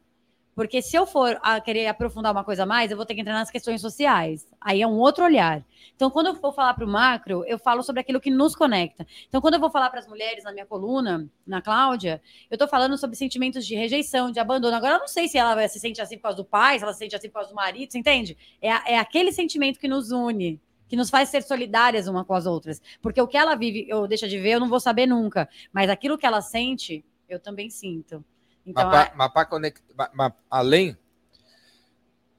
Porque 0.56 0.80
se 0.80 0.96
eu 0.96 1.04
for 1.04 1.38
a 1.42 1.60
querer 1.60 1.86
aprofundar 1.86 2.32
uma 2.32 2.42
coisa 2.42 2.64
mais, 2.64 2.90
eu 2.90 2.96
vou 2.96 3.04
ter 3.04 3.14
que 3.14 3.20
entrar 3.20 3.34
nas 3.34 3.50
questões 3.50 3.78
sociais. 3.78 4.48
Aí 4.58 4.80
é 4.80 4.86
um 4.86 4.98
outro 4.98 5.22
olhar. 5.22 5.62
Então, 5.94 6.10
quando 6.10 6.28
eu 6.28 6.34
for 6.34 6.50
falar 6.54 6.72
para 6.72 6.84
o 6.84 6.88
macro, 6.88 7.44
eu 7.46 7.58
falo 7.58 7.82
sobre 7.82 8.00
aquilo 8.00 8.18
que 8.18 8.30
nos 8.30 8.56
conecta. 8.56 9.06
Então, 9.28 9.38
quando 9.42 9.52
eu 9.52 9.60
vou 9.60 9.70
falar 9.70 9.90
para 9.90 10.00
as 10.00 10.08
mulheres 10.08 10.44
na 10.44 10.52
minha 10.52 10.64
coluna, 10.64 11.28
na 11.46 11.60
Cláudia, 11.60 12.22
eu 12.50 12.54
estou 12.54 12.66
falando 12.66 12.96
sobre 12.96 13.16
sentimentos 13.16 13.66
de 13.66 13.74
rejeição, 13.74 14.30
de 14.30 14.40
abandono. 14.40 14.74
Agora, 14.74 14.94
eu 14.94 15.00
não 15.00 15.08
sei 15.08 15.28
se 15.28 15.36
ela 15.36 15.68
se 15.68 15.78
sente 15.78 16.00
assim 16.00 16.16
por 16.16 16.22
causa 16.22 16.38
do 16.38 16.44
pai, 16.44 16.78
se 16.78 16.84
ela 16.84 16.94
se 16.94 17.00
sente 17.00 17.14
assim 17.14 17.28
por 17.28 17.34
causa 17.34 17.50
do 17.50 17.54
marido, 17.54 17.92
você 17.92 17.98
entende? 17.98 18.34
É, 18.62 18.94
é 18.94 18.98
aquele 18.98 19.32
sentimento 19.32 19.78
que 19.78 19.86
nos 19.86 20.10
une 20.10 20.58
que 20.88 20.96
nos 20.96 21.10
faz 21.10 21.28
ser 21.28 21.42
solidárias 21.42 22.06
uma 22.08 22.24
com 22.24 22.34
as 22.34 22.46
outras. 22.46 22.80
Porque 23.00 23.20
o 23.20 23.26
que 23.26 23.36
ela 23.36 23.54
vive 23.54 23.92
ou 23.92 24.06
deixa 24.06 24.28
de 24.28 24.38
ver, 24.38 24.52
eu 24.52 24.60
não 24.60 24.68
vou 24.68 24.80
saber 24.80 25.06
nunca. 25.06 25.48
Mas 25.72 25.90
aquilo 25.90 26.18
que 26.18 26.26
ela 26.26 26.40
sente, 26.40 27.04
eu 27.28 27.40
também 27.40 27.70
sinto. 27.70 28.24
Então, 28.66 28.88
mas, 28.88 29.08
a... 29.08 29.12
mas, 29.14 29.48
conect... 29.48 29.82
além, 30.50 30.96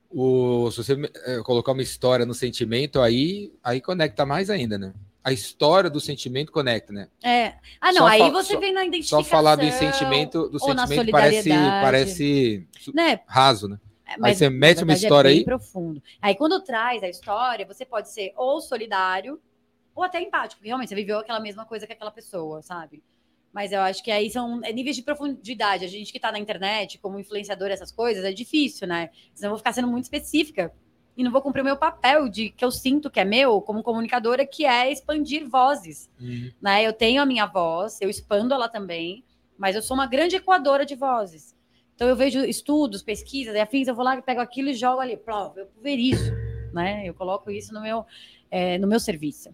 o, 0.09 0.69
se 0.71 0.83
você 0.83 1.11
é, 1.25 1.41
colocar 1.43 1.71
uma 1.71 1.81
história 1.81 2.25
no 2.25 2.33
sentimento, 2.33 3.01
aí, 3.01 3.51
aí 3.63 3.81
conecta 3.81 4.25
mais 4.25 4.49
ainda, 4.49 4.77
né? 4.77 4.93
A 5.23 5.33
história 5.33 5.89
do 5.89 5.99
sentimento 5.99 6.53
conecta, 6.53 6.93
né? 6.93 7.09
É. 7.21 7.55
Ah, 7.81 7.91
não, 7.91 8.03
só 8.03 8.07
aí 8.07 8.31
você 8.31 8.53
só, 8.53 8.59
vem 8.59 8.73
na 8.73 8.85
identificação. 8.85 9.23
Só 9.23 9.29
falar 9.29 9.57
do 9.57 9.69
sentimento, 9.71 10.47
do 10.47 10.57
sentimento 10.57 11.11
parece, 11.11 11.49
parece 11.49 12.67
né? 12.93 13.19
raso, 13.27 13.67
né? 13.67 13.77
É, 14.07 14.17
mas, 14.17 14.31
aí 14.31 14.35
você 14.35 14.49
mete 14.49 14.83
uma 14.83 14.93
é 14.93 14.95
história 14.95 15.29
é 15.29 15.33
aí. 15.33 15.43
profundo. 15.43 16.01
Aí 16.21 16.33
quando 16.35 16.63
traz 16.63 17.03
a 17.03 17.09
história, 17.09 17.65
você 17.65 17.85
pode 17.85 18.09
ser 18.09 18.33
ou 18.35 18.61
solidário 18.61 19.39
ou 19.93 20.03
até 20.03 20.21
empático, 20.21 20.59
porque 20.59 20.67
realmente 20.67 20.89
você 20.89 20.95
viveu 20.95 21.19
aquela 21.19 21.39
mesma 21.39 21.65
coisa 21.65 21.85
que 21.85 21.93
aquela 21.93 22.11
pessoa, 22.11 22.61
sabe? 22.61 23.03
Mas 23.51 23.71
eu 23.71 23.81
acho 23.81 24.03
que 24.03 24.11
aí 24.11 24.29
são 24.29 24.61
é, 24.63 24.71
níveis 24.71 24.95
de 24.95 25.01
profundidade. 25.01 25.83
A 25.83 25.87
gente 25.87 26.11
que 26.11 26.17
está 26.17 26.31
na 26.31 26.39
internet, 26.39 26.99
como 26.99 27.19
influenciador, 27.19 27.69
essas 27.69 27.91
coisas, 27.91 28.23
é 28.23 28.31
difícil, 28.31 28.87
né? 28.87 29.09
Senão 29.33 29.47
eu 29.47 29.51
vou 29.51 29.57
ficar 29.57 29.73
sendo 29.73 29.87
muito 29.87 30.03
específica 30.03 30.71
e 31.17 31.23
não 31.23 31.31
vou 31.31 31.41
cumprir 31.41 31.61
o 31.61 31.65
meu 31.65 31.75
papel 31.75 32.29
de 32.29 32.51
que 32.51 32.63
eu 32.63 32.69
sinto 32.69 33.09
que 33.09 33.19
é 33.19 33.25
meu 33.25 33.59
como 33.59 33.81
comunicadora, 33.81 34.45
que 34.45 34.65
é 34.65 34.91
expandir 34.91 35.49
vozes. 35.49 36.07
Uhum. 36.21 36.51
Né? 36.61 36.83
Eu 36.83 36.93
tenho 36.93 37.19
a 37.19 37.25
minha 37.25 37.47
voz, 37.47 37.99
eu 37.99 38.07
expando 38.09 38.53
ela 38.53 38.69
também, 38.69 39.25
mas 39.57 39.75
eu 39.75 39.81
sou 39.81 39.97
uma 39.97 40.05
grande 40.05 40.35
equadora 40.35 40.85
de 40.85 40.93
vozes. 40.93 41.56
Então 41.97 42.07
eu 42.07 42.15
vejo 42.15 42.45
estudos, 42.45 43.01
pesquisas 43.01 43.55
e 43.55 43.59
afins, 43.59 43.87
eu 43.87 43.95
vou 43.95 44.05
lá, 44.05 44.21
pego 44.21 44.39
aquilo 44.39 44.69
e 44.69 44.75
jogo 44.75 45.01
ali, 45.01 45.19
eu 45.55 45.65
pulverizo, 45.65 46.31
né? 46.71 47.01
Eu 47.03 47.13
coloco 47.15 47.49
isso 47.49 47.73
no 47.73 47.81
meu, 47.81 48.05
é, 48.51 48.77
no 48.77 48.87
meu 48.87 48.99
serviço. 48.99 49.49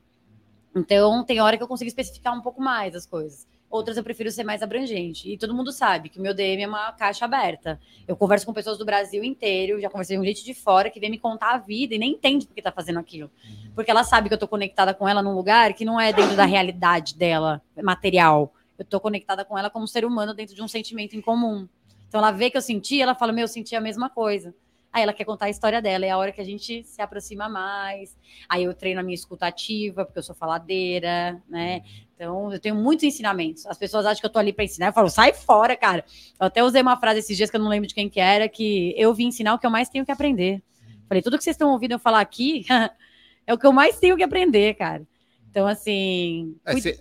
Então 0.76 1.24
tem 1.24 1.40
hora 1.40 1.56
que 1.56 1.64
eu 1.64 1.68
consigo 1.70 1.88
especificar 1.88 2.38
um 2.38 2.42
pouco 2.42 2.62
mais 2.62 2.96
as 2.96 3.06
coisas. 3.06 3.48
Outras 3.70 3.96
eu 3.96 4.04
prefiro 4.04 4.30
ser 4.30 4.44
mais 4.44 4.62
abrangente. 4.62 5.32
E 5.32 5.38
todo 5.38 5.56
mundo 5.56 5.72
sabe 5.72 6.10
que 6.10 6.20
o 6.20 6.22
meu 6.22 6.34
DM 6.34 6.64
é 6.64 6.68
uma 6.68 6.92
caixa 6.92 7.24
aberta. 7.24 7.80
Eu 8.06 8.18
converso 8.18 8.46
com 8.46 8.52
pessoas 8.52 8.78
do 8.78 8.84
Brasil 8.84 9.24
inteiro, 9.24 9.80
já 9.80 9.90
conversei 9.90 10.18
com 10.18 10.26
gente 10.26 10.44
de 10.44 10.54
fora 10.54 10.90
que 10.90 11.00
vem 11.00 11.10
me 11.10 11.18
contar 11.18 11.54
a 11.54 11.58
vida 11.58 11.96
e 11.96 11.98
nem 11.98 12.12
entende 12.12 12.46
por 12.46 12.54
que 12.54 12.62
tá 12.62 12.74
fazendo 12.74 13.00
aquilo. 13.00 13.32
Uhum. 13.46 13.72
Porque 13.74 13.90
ela 13.90 14.04
sabe 14.04 14.28
que 14.28 14.36
eu 14.36 14.38
tô 14.38 14.50
conectada 14.50 14.94
com 14.94 15.08
ela 15.08 15.24
num 15.24 15.34
lugar 15.34 15.74
que 15.74 15.86
não 15.86 15.98
é 15.98 16.12
dentro 16.12 16.36
da 16.36 16.44
realidade 16.44 17.16
dela, 17.16 17.62
material. 17.82 18.54
Eu 18.78 18.84
tô 18.84 19.00
conectada 19.00 19.46
com 19.46 19.58
ela 19.58 19.70
como 19.70 19.88
ser 19.88 20.04
humano 20.04 20.34
dentro 20.34 20.54
de 20.54 20.62
um 20.62 20.68
sentimento 20.68 21.16
em 21.16 21.22
comum. 21.22 21.70
Então 22.14 22.22
ela 22.22 22.30
vê 22.30 22.52
que 22.52 22.58
eu 22.58 22.62
senti, 22.62 23.02
ela 23.02 23.16
fala: 23.16 23.34
Meu, 23.34 23.46
eu 23.46 23.48
senti 23.48 23.76
a 23.76 23.82
mesma 23.82 24.08
coisa. 24.08 24.54
Aí 24.92 25.02
ela 25.02 25.12
quer 25.12 25.26
contar 25.26 25.46
a 25.46 25.50
história 25.50 25.82
dela, 25.82 26.06
é 26.06 26.12
a 26.12 26.18
hora 26.20 26.32
que 26.32 26.40
a 26.40 26.44
gente 26.44 26.84
se 26.84 27.02
aproxima 27.02 27.50
mais. 27.50 28.16
Aí 28.48 28.66
eu 28.66 28.74
treino 28.76 29.00
a 29.00 29.04
minha 29.04 29.16
escutativa, 29.16 30.06
porque 30.06 30.20
eu 30.20 30.24
sou 30.24 30.36
faladeira, 30.36 31.42
né? 31.50 31.82
Então 32.14 32.54
eu 32.54 32.60
tenho 32.60 32.76
muitos 32.76 33.04
ensinamentos. 33.04 33.66
As 33.66 33.80
pessoas 33.80 34.06
acham 34.06 34.22
que 34.22 34.28
eu 34.28 34.30
tô 34.30 34.38
ali 34.38 34.54
para 34.54 34.64
ensinar, 34.64 34.90
eu 34.90 34.94
falo, 34.94 35.10
sai 35.10 35.34
fora, 35.34 35.76
cara. 35.76 36.06
Eu 36.40 36.46
até 36.46 36.64
usei 36.64 36.84
uma 36.84 37.00
frase 37.00 37.18
esses 37.18 37.36
dias 37.36 37.50
que 37.50 37.56
eu 37.56 37.60
não 37.60 37.68
lembro 37.68 37.88
de 37.88 37.96
quem 37.96 38.08
que 38.08 38.20
era, 38.20 38.48
que 38.48 38.94
eu 38.96 39.12
vim 39.12 39.30
ensinar 39.30 39.56
o 39.56 39.58
que 39.58 39.66
eu 39.66 39.72
mais 39.72 39.90
tenho 39.90 40.06
que 40.06 40.12
aprender. 40.12 40.62
Falei, 41.10 41.24
tudo 41.24 41.40
que 41.40 41.44
vocês 41.44 41.56
estão 41.56 41.72
ouvindo 41.72 41.94
eu 41.94 42.00
falar 42.00 42.20
aqui 42.20 42.64
é 43.48 43.52
o 43.56 43.58
que 43.58 43.66
eu 43.66 43.74
mais 43.74 43.98
tenho 43.98 44.16
que 44.16 44.22
aprender, 44.22 44.76
cara. 44.76 45.02
Então, 45.50 45.66
assim. 45.66 46.56
É, 46.64 46.80
cê, 46.80 47.00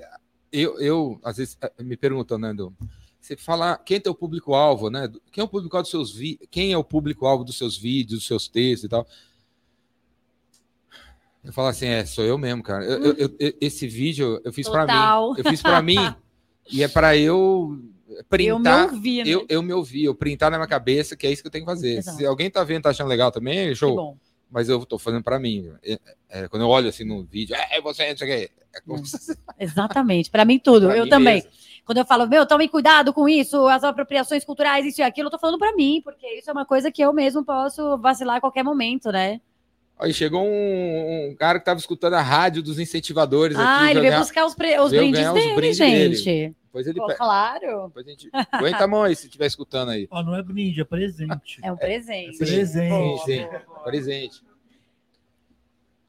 eu, 0.50 0.80
eu, 0.80 1.20
às 1.22 1.36
vezes, 1.36 1.58
eh, 1.60 1.82
me 1.82 1.98
perguntam, 1.98 2.38
Nando, 2.38 2.74
você 3.22 3.36
fala 3.36 3.78
quem 3.78 3.98
é 3.98 4.00
teu 4.00 4.14
público-alvo, 4.14 4.90
né? 4.90 5.08
Quem 5.30 5.42
é 5.42 5.44
o 5.44 5.48
público-alvo 5.48 5.84
dos 5.84 5.90
seus 5.90 6.12
vi... 6.12 6.40
quem 6.50 6.72
é 6.72 6.76
o 6.76 6.82
público-alvo 6.82 7.44
dos 7.44 7.56
seus 7.56 7.78
vídeos, 7.78 8.18
dos 8.18 8.26
seus 8.26 8.48
textos 8.48 8.84
e 8.84 8.88
tal. 8.88 9.06
Eu 11.44 11.52
falo 11.52 11.68
assim, 11.68 11.86
é, 11.86 12.04
sou 12.04 12.24
eu 12.24 12.36
mesmo, 12.36 12.62
cara. 12.62 12.84
Eu, 12.84 13.14
eu, 13.14 13.36
eu, 13.38 13.54
esse 13.60 13.86
vídeo 13.86 14.40
eu 14.44 14.52
fiz 14.52 14.68
para 14.68 14.86
mim. 14.86 15.34
Eu 15.38 15.44
fiz 15.44 15.62
para 15.62 15.80
mim 15.80 16.14
e 16.68 16.82
é 16.82 16.88
para 16.88 17.16
eu 17.16 17.80
printar. 18.28 18.86
Eu 18.86 18.88
me 18.88 18.94
ouvi, 18.96 19.24
né? 19.24 19.30
eu, 19.30 19.46
eu 19.48 19.62
me 19.62 19.72
ouvi, 19.72 20.04
eu 20.04 20.14
printar 20.16 20.50
na 20.50 20.58
minha 20.58 20.68
cabeça 20.68 21.16
que 21.16 21.24
é 21.24 21.30
isso 21.30 21.42
que 21.42 21.46
eu 21.46 21.52
tenho 21.52 21.64
que 21.64 21.70
fazer. 21.70 21.98
Exato. 21.98 22.16
Se 22.16 22.26
alguém 22.26 22.50
tá 22.50 22.64
vendo, 22.64 22.82
tá 22.82 22.90
achando 22.90 23.08
legal 23.08 23.30
também, 23.30 23.72
show. 23.72 24.18
Mas 24.52 24.68
eu 24.68 24.84
tô 24.84 24.98
fazendo 24.98 25.22
para 25.22 25.40
mim. 25.40 25.72
É, 25.82 25.98
é, 26.28 26.48
quando 26.48 26.62
eu 26.62 26.68
olho 26.68 26.88
assim 26.88 27.04
no 27.04 27.24
vídeo, 27.24 27.56
é, 27.56 27.78
é 27.78 27.80
você, 27.80 28.10
não 28.10 28.16
sei 28.18 28.28
o. 28.28 28.50
É 28.74 28.80
como... 28.86 29.02
Exatamente, 29.58 30.30
para 30.30 30.44
mim 30.44 30.58
tudo. 30.58 30.88
pra 30.88 30.96
eu 30.96 31.04
mim 31.04 31.10
também. 31.10 31.36
Mesmo. 31.36 31.50
Quando 31.84 31.98
eu 31.98 32.04
falo, 32.04 32.28
meu, 32.28 32.46
tome 32.46 32.68
cuidado 32.68 33.12
com 33.12 33.28
isso, 33.28 33.66
as 33.66 33.82
apropriações 33.82 34.44
culturais, 34.44 34.86
isso 34.86 35.00
e 35.00 35.02
aquilo, 35.02 35.26
eu 35.26 35.30
tô 35.32 35.38
falando 35.38 35.58
para 35.58 35.74
mim, 35.74 36.00
porque 36.04 36.26
isso 36.34 36.48
é 36.48 36.52
uma 36.52 36.64
coisa 36.64 36.92
que 36.92 37.02
eu 37.02 37.12
mesmo 37.12 37.44
posso 37.44 37.98
vacilar 37.98 38.36
a 38.36 38.40
qualquer 38.40 38.62
momento, 38.62 39.10
né? 39.10 39.40
Aí 39.98 40.12
chegou 40.12 40.44
um, 40.44 41.30
um 41.30 41.36
cara 41.36 41.58
que 41.58 41.64
tava 41.64 41.80
escutando 41.80 42.14
a 42.14 42.22
rádio 42.22 42.62
dos 42.62 42.78
incentivadores 42.78 43.56
ah, 43.56 43.84
aqui. 43.84 43.90
ele 43.90 44.00
veio 44.00 44.18
buscar 44.18 44.44
os, 44.44 44.52
os 44.52 44.90
brindes 44.90 45.32
dele, 45.32 45.48
os 45.48 45.54
brindes 45.54 45.76
gente. 45.76 46.24
Dele. 46.24 46.56
Depois 46.64 46.86
ele 46.86 46.98
Pô, 46.98 47.14
claro. 47.14 47.86
Depois 47.88 48.06
a 48.06 48.10
gente... 48.10 48.30
Aguenta 48.50 48.84
a 48.84 48.86
mão 48.86 49.02
aí 49.02 49.14
se 49.14 49.26
estiver 49.26 49.46
escutando 49.46 49.90
aí. 49.90 50.08
Ó, 50.10 50.22
não 50.22 50.34
é 50.34 50.42
brinde, 50.42 50.80
é 50.80 50.84
presente. 50.84 51.60
É 51.62 51.70
um 51.70 51.76
presente. 51.76 52.42
É 52.42 52.46
presente. 52.46 53.18
Sim, 53.18 53.24
sim. 53.26 53.46
Presente. 53.82 54.42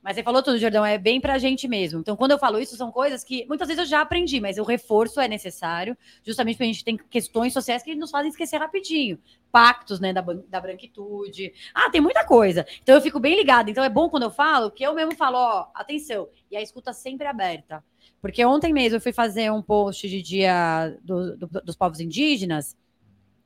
Mas 0.04 0.18
você 0.18 0.24
falou 0.24 0.44
tudo, 0.44 0.58
Jordão, 0.58 0.86
é 0.86 0.98
bem 0.98 1.22
pra 1.22 1.38
gente 1.38 1.66
mesmo. 1.66 2.02
Então, 2.02 2.18
quando 2.18 2.32
eu 2.32 2.38
falo 2.38 2.60
isso, 2.60 2.76
são 2.76 2.92
coisas 2.92 3.24
que 3.24 3.46
muitas 3.46 3.70
vezes 3.70 3.84
eu 3.84 3.90
já 3.90 4.02
aprendi, 4.02 4.42
mas 4.42 4.58
o 4.58 4.64
reforço 4.64 5.22
é 5.22 5.30
necessário, 5.30 5.98
justamente 6.22 6.56
porque 6.56 6.64
a 6.64 6.74
gente 6.74 6.84
tem 6.84 6.98
questões 6.98 7.54
sociais 7.54 7.82
que 7.82 7.96
nos 7.96 8.12
fazem 8.12 8.30
esquecer 8.30 8.58
rapidinho. 8.58 9.18
Pactos, 9.50 10.02
né, 10.02 10.12
da, 10.12 10.22
da 10.22 10.60
branquitude. 10.60 11.54
Ah, 11.74 11.90
tem 11.90 12.02
muita 12.02 12.26
coisa. 12.26 12.66
Então, 12.82 12.96
eu 12.96 13.02
fico 13.02 13.18
bem 13.18 13.38
ligada. 13.38 13.72
Então, 13.72 13.82
é 13.82 13.88
bom 13.88 14.10
quando 14.10 14.24
eu 14.24 14.32
falo 14.32 14.70
que 14.72 14.84
eu 14.84 14.94
mesmo 14.94 15.16
falo, 15.16 15.38
ó, 15.38 15.68
atenção. 15.74 16.28
E 16.52 16.58
a 16.58 16.62
escuta 16.62 16.92
sempre 16.92 17.26
aberta. 17.26 17.82
Porque 18.22 18.44
ontem 18.44 18.74
mesmo 18.74 18.98
eu 18.98 19.02
fui 19.02 19.14
fazer 19.14 19.54
um 19.54 19.62
post 19.62 20.10
de 20.10 20.22
dia 20.22 20.98
do, 21.02 21.38
do, 21.38 21.48
dos 21.48 21.78
povos 21.78 22.02
indígenas. 22.02 22.76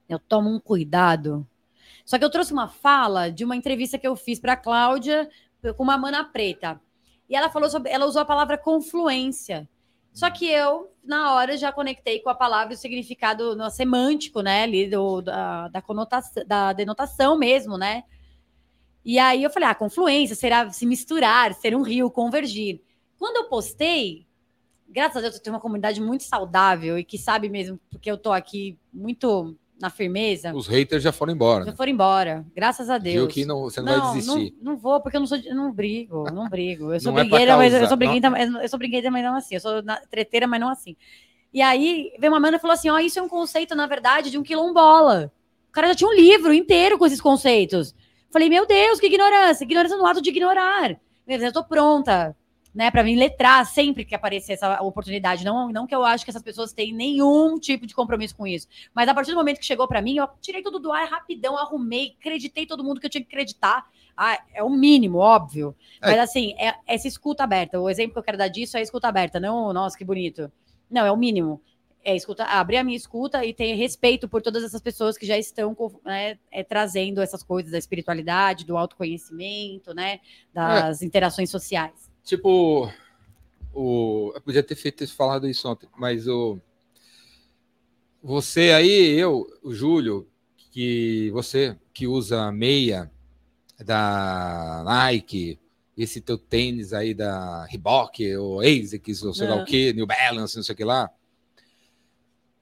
Eu 0.09 0.17
tomo 0.17 0.49
um 0.49 0.59
cuidado. 0.59 1.47
Só 2.07 2.17
que 2.17 2.23
eu 2.23 2.29
trouxe 2.29 2.53
uma 2.53 2.69
fala 2.69 3.29
de 3.29 3.43
uma 3.43 3.53
entrevista 3.53 3.97
que 3.97 4.07
eu 4.07 4.15
fiz 4.15 4.39
para 4.39 4.53
a 4.53 4.57
Cláudia 4.57 5.29
com 5.75 5.83
uma 5.83 5.97
mana 5.97 6.23
preta. 6.23 6.79
E 7.29 7.35
ela 7.35 7.49
falou 7.49 7.69
sobre, 7.69 7.91
ela 7.91 8.05
usou 8.05 8.21
a 8.21 8.25
palavra 8.25 8.57
confluência. 8.57 9.67
Só 10.13 10.31
que 10.31 10.49
eu, 10.49 10.89
na 11.03 11.33
hora, 11.33 11.57
já 11.57 11.69
conectei 11.69 12.21
com 12.21 12.29
a 12.29 12.33
palavra 12.33 12.73
o 12.73 12.77
significado 12.77 13.57
no, 13.57 13.69
semântico, 13.69 14.39
né? 14.39 14.63
Ali 14.63 14.89
do, 14.89 15.21
da, 15.21 15.67
da 15.67 15.81
conotação, 15.81 16.45
da 16.47 16.71
denotação 16.71 17.37
mesmo, 17.37 17.77
né? 17.77 18.05
E 19.03 19.19
aí 19.19 19.43
eu 19.43 19.49
falei, 19.49 19.67
ah, 19.67 19.75
confluência, 19.75 20.33
será 20.33 20.69
se 20.69 20.85
misturar, 20.85 21.53
ser 21.55 21.75
um 21.75 21.81
rio, 21.81 22.09
convergir. 22.09 22.81
Quando 23.19 23.35
eu 23.35 23.49
postei, 23.49 24.25
graças 24.87 25.17
a 25.17 25.21
Deus 25.21 25.35
eu 25.35 25.43
tenho 25.43 25.55
uma 25.55 25.61
comunidade 25.61 25.99
muito 25.99 26.23
saudável 26.23 26.97
e 26.97 27.03
que 27.03 27.17
sabe 27.17 27.49
mesmo, 27.49 27.77
porque 27.89 28.09
eu 28.09 28.17
tô 28.17 28.31
aqui 28.31 28.79
muito 28.93 29.57
na 29.80 29.89
firmeza. 29.89 30.53
Os 30.53 30.67
haters 30.67 31.03
já 31.03 31.11
foram 31.11 31.34
embora. 31.34 31.65
Já 31.65 31.73
foram 31.73 31.91
embora, 31.91 32.45
graças 32.55 32.89
a 32.89 32.97
Deus. 32.97 33.15
Viu 33.15 33.28
que 33.28 33.45
não, 33.45 33.61
você 33.61 33.82
não, 33.82 33.91
não 33.91 34.01
vai 34.01 34.13
desistir. 34.13 34.55
Não, 34.61 34.73
não, 34.73 34.78
vou, 34.78 35.01
porque 35.01 35.17
eu 35.17 35.19
não 35.19 35.28
sou, 35.28 35.38
não 35.53 35.71
brigo, 35.71 36.23
não 36.32 36.49
brigo. 36.49 36.93
Eu 36.93 36.99
sou 37.01 37.11
é 37.11 37.23
brigueira, 37.23 37.53
é 37.53 37.55
mas 37.55 37.73
eu 37.73 37.88
sou 37.88 37.97
brigueira, 37.97 38.30
não. 38.30 38.61
eu 38.61 38.69
sou 38.69 38.80
brigueira, 38.80 39.11
mas 39.11 39.23
não 39.23 39.36
assim. 39.36 39.55
Eu 39.55 39.61
sou 39.61 39.84
treteira, 40.09 40.47
mas 40.47 40.59
não 40.59 40.69
assim. 40.69 40.95
E 41.53 41.61
aí 41.61 42.11
veio 42.19 42.34
uma 42.34 42.39
mana 42.39 42.57
e 42.57 42.59
falou 42.59 42.73
assim: 42.73 42.89
ó, 42.89 42.95
oh, 42.95 42.99
isso 42.99 43.19
é 43.19 43.21
um 43.21 43.30
conceito, 43.30 43.75
na 43.75 43.88
verdade, 43.88 44.32
de 44.32 44.38
um 44.38 44.43
quilombola. 44.43 45.32
O 45.69 45.71
cara 45.71 45.88
já 45.89 45.95
tinha 45.95 46.09
um 46.09 46.13
livro 46.13 46.53
inteiro 46.53 46.97
com 46.97 47.05
esses 47.05 47.21
conceitos. 47.21 47.95
Falei, 48.32 48.49
meu 48.49 48.65
Deus, 48.65 48.99
que 48.99 49.05
ignorância! 49.05 49.63
Ignorância 49.63 49.97
no 49.97 50.05
ato 50.05 50.21
de 50.21 50.30
ignorar. 50.30 50.99
Eu 51.28 51.53
tô 51.53 51.63
pronta 51.63 52.36
né, 52.78 52.91
para 52.91 53.03
mim 53.03 53.15
letrar 53.15 53.65
sempre 53.65 54.05
que 54.05 54.13
aparecer 54.13 54.53
essa 54.53 54.80
oportunidade. 54.84 55.43
Não, 55.43 55.69
não 55.69 55.88
que 55.88 55.95
eu 55.95 56.05
acho 56.05 56.23
que 56.23 56.30
essas 56.30 56.43
pessoas 56.43 56.71
têm 56.71 56.93
nenhum 56.93 57.57
tipo 57.57 57.88
de 57.88 57.95
compromisso 57.95 58.36
com 58.36 58.45
isso, 58.45 58.67
mas 58.93 59.09
a 59.09 59.15
partir 59.15 59.32
do 59.32 59.38
momento 59.38 59.57
que 59.57 59.65
chegou 59.65 59.88
para 59.88 59.99
mim, 59.99 60.17
eu 60.17 60.30
tirei 60.39 60.61
tudo 60.61 60.78
do 60.78 60.91
ar 60.91 61.09
rapidão, 61.09 61.57
arrumei, 61.57 62.15
acreditei 62.19 62.67
todo 62.67 62.84
mundo 62.84 62.99
que 62.99 63.07
eu 63.07 63.09
tinha 63.09 63.23
que 63.23 63.34
acreditar. 63.34 63.89
Ah, 64.15 64.39
é 64.53 64.61
o 64.61 64.69
mínimo, 64.69 65.17
óbvio. 65.17 65.75
É. 65.99 66.11
Mas 66.11 66.19
assim, 66.19 66.53
é 66.59 66.75
essa 66.86 67.07
escuta 67.07 67.43
aberta. 67.43 67.80
O 67.80 67.89
exemplo 67.89 68.13
que 68.13 68.19
eu 68.19 68.23
quero 68.23 68.38
dar 68.38 68.47
disso 68.47 68.78
é 68.78 68.80
a 68.80 68.84
escuta 68.84 69.07
aberta, 69.07 69.39
não, 69.39 69.73
nossa, 69.73 69.97
que 69.97 70.05
bonito. 70.05 70.51
Não, 70.88 71.03
é 71.03 71.11
o 71.11 71.17
mínimo. 71.17 71.59
é 72.05 72.15
escuta, 72.15 72.43
abrir 72.43 72.78
a 72.78 72.84
minha 72.84 72.95
escuta 72.95 73.43
e 73.43 73.55
ter 73.55 73.73
respeito 73.73 74.30
por 74.30 74.43
todas 74.43 74.63
essas 74.63 74.82
pessoas 74.82 75.17
que 75.17 75.25
já 75.25 75.36
estão 75.36 75.75
né, 76.05 76.38
é, 76.51 76.63
trazendo 76.63 77.23
essas 77.23 77.41
coisas 77.41 77.71
da 77.71 77.80
espiritualidade, 77.80 78.65
do 78.65 78.78
autoconhecimento, 78.78 79.95
né, 79.95 80.19
das 80.53 81.01
é. 81.01 81.05
interações 81.05 81.49
sociais. 81.49 82.06
Tipo, 82.28 82.91
o, 83.73 84.34
eu 84.36 84.41
podia 84.41 84.61
ter 84.61 84.75
feito 84.75 85.07
falado 85.15 85.47
isso 85.47 85.65
ontem, 85.65 85.88
mas 85.97 86.28
o 86.28 86.59
você 88.21 88.71
aí, 88.71 89.17
eu, 89.17 89.47
o 89.63 89.73
Júlio, 89.73 90.28
que 90.69 91.32
você 91.32 91.78
que 91.93 92.05
usa 92.05 92.51
meia 92.51 93.09
da 93.80 94.84
Nike, 94.84 95.57
esse 95.97 96.19
teu 96.19 96.38
tênis 96.38 96.91
aí 96.91 97.13
da 97.13 97.63
Reebok, 97.63 98.36
ou 98.36 98.59
ASICS, 98.59 99.23
ou 99.23 99.34
sei 99.34 99.47
lá 99.47 99.55
o 99.55 99.63
que, 99.63 99.93
New 99.93 100.05
Balance, 100.05 100.57
não 100.57 100.63
sei 100.63 100.73
o 100.73 100.75
que 100.75 100.84
lá, 100.84 101.09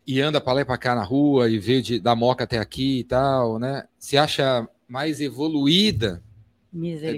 e 0.05 0.21
anda 0.21 0.39
para 0.39 0.53
lá 0.53 0.61
e 0.61 0.65
para 0.65 0.77
cá 0.77 0.93
na 0.93 1.03
rua 1.03 1.49
e 1.49 1.57
vê 1.57 1.81
de, 1.81 1.99
da 1.99 2.15
Moca 2.15 2.43
até 2.43 2.59
aqui 2.59 2.99
e 2.99 3.03
tal, 3.03 3.57
né? 3.57 3.87
Se 3.97 4.15
acha 4.15 4.69
mais 4.87 5.19
evoluída 5.19 6.23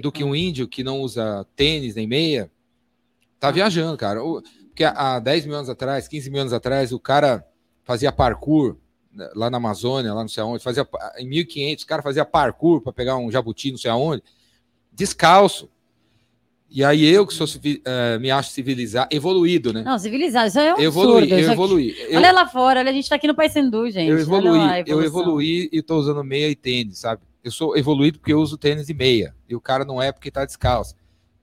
do 0.00 0.12
que 0.12 0.22
um 0.22 0.34
índio 0.34 0.68
que 0.68 0.84
não 0.84 1.00
usa 1.00 1.46
tênis 1.56 1.94
nem 1.94 2.06
meia, 2.06 2.50
tá 3.40 3.48
ah. 3.48 3.52
viajando, 3.52 3.96
cara. 3.96 4.20
Porque 4.68 4.84
há 4.84 5.18
10 5.18 5.46
mil 5.46 5.56
anos 5.56 5.68
atrás, 5.68 6.06
15 6.06 6.30
mil 6.30 6.40
anos 6.40 6.52
atrás, 6.52 6.92
o 6.92 7.00
cara 7.00 7.44
fazia 7.82 8.12
parkour 8.12 8.76
né, 9.12 9.28
lá 9.34 9.50
na 9.50 9.56
Amazônia, 9.56 10.14
lá 10.14 10.20
não 10.20 10.28
sei 10.28 10.42
aonde, 10.42 10.62
fazia 10.62 10.86
em 11.16 11.26
1500, 11.26 11.84
o 11.84 11.86
cara 11.86 12.02
fazia 12.02 12.24
parkour 12.24 12.80
para 12.80 12.92
pegar 12.92 13.16
um 13.16 13.30
jabuti, 13.30 13.70
não 13.70 13.78
sei 13.78 13.90
aonde, 13.90 14.22
descalço. 14.92 15.68
E 16.70 16.84
aí 16.84 17.02
eu 17.06 17.26
que 17.26 17.32
sou 17.32 17.46
uh, 17.46 18.20
me 18.20 18.30
acho 18.30 18.50
civilizado, 18.50 19.08
evoluído, 19.10 19.72
né? 19.72 19.82
Não, 19.82 19.98
civilizado, 19.98 20.48
isso 20.48 20.58
é 20.58 20.74
um 20.74 20.80
evoluí, 20.80 21.22
absurdo. 21.22 21.40
Eu 21.40 21.52
evoluí. 21.52 21.96
Eu, 22.10 22.18
olha 22.18 22.30
lá 22.30 22.46
fora, 22.46 22.80
olha, 22.80 22.90
a 22.90 22.92
gente 22.92 23.08
tá 23.08 23.16
aqui 23.16 23.26
no 23.26 23.34
Paysandu, 23.34 23.90
gente. 23.90 24.10
Eu 24.10 24.18
evoluí, 24.18 24.84
eu 24.86 25.02
evoluí 25.02 25.68
e 25.72 25.82
tô 25.82 25.96
usando 25.96 26.22
meia 26.22 26.48
e 26.48 26.54
tênis, 26.54 26.98
sabe? 26.98 27.22
Eu 27.48 27.52
sou 27.52 27.76
evoluído 27.76 28.18
porque 28.18 28.32
eu 28.32 28.40
uso 28.40 28.58
tênis 28.58 28.88
e 28.88 28.94
meia. 28.94 29.34
E 29.48 29.56
o 29.56 29.60
cara 29.60 29.84
não 29.84 30.00
é 30.00 30.12
porque 30.12 30.30
tá 30.30 30.44
descalço. 30.44 30.94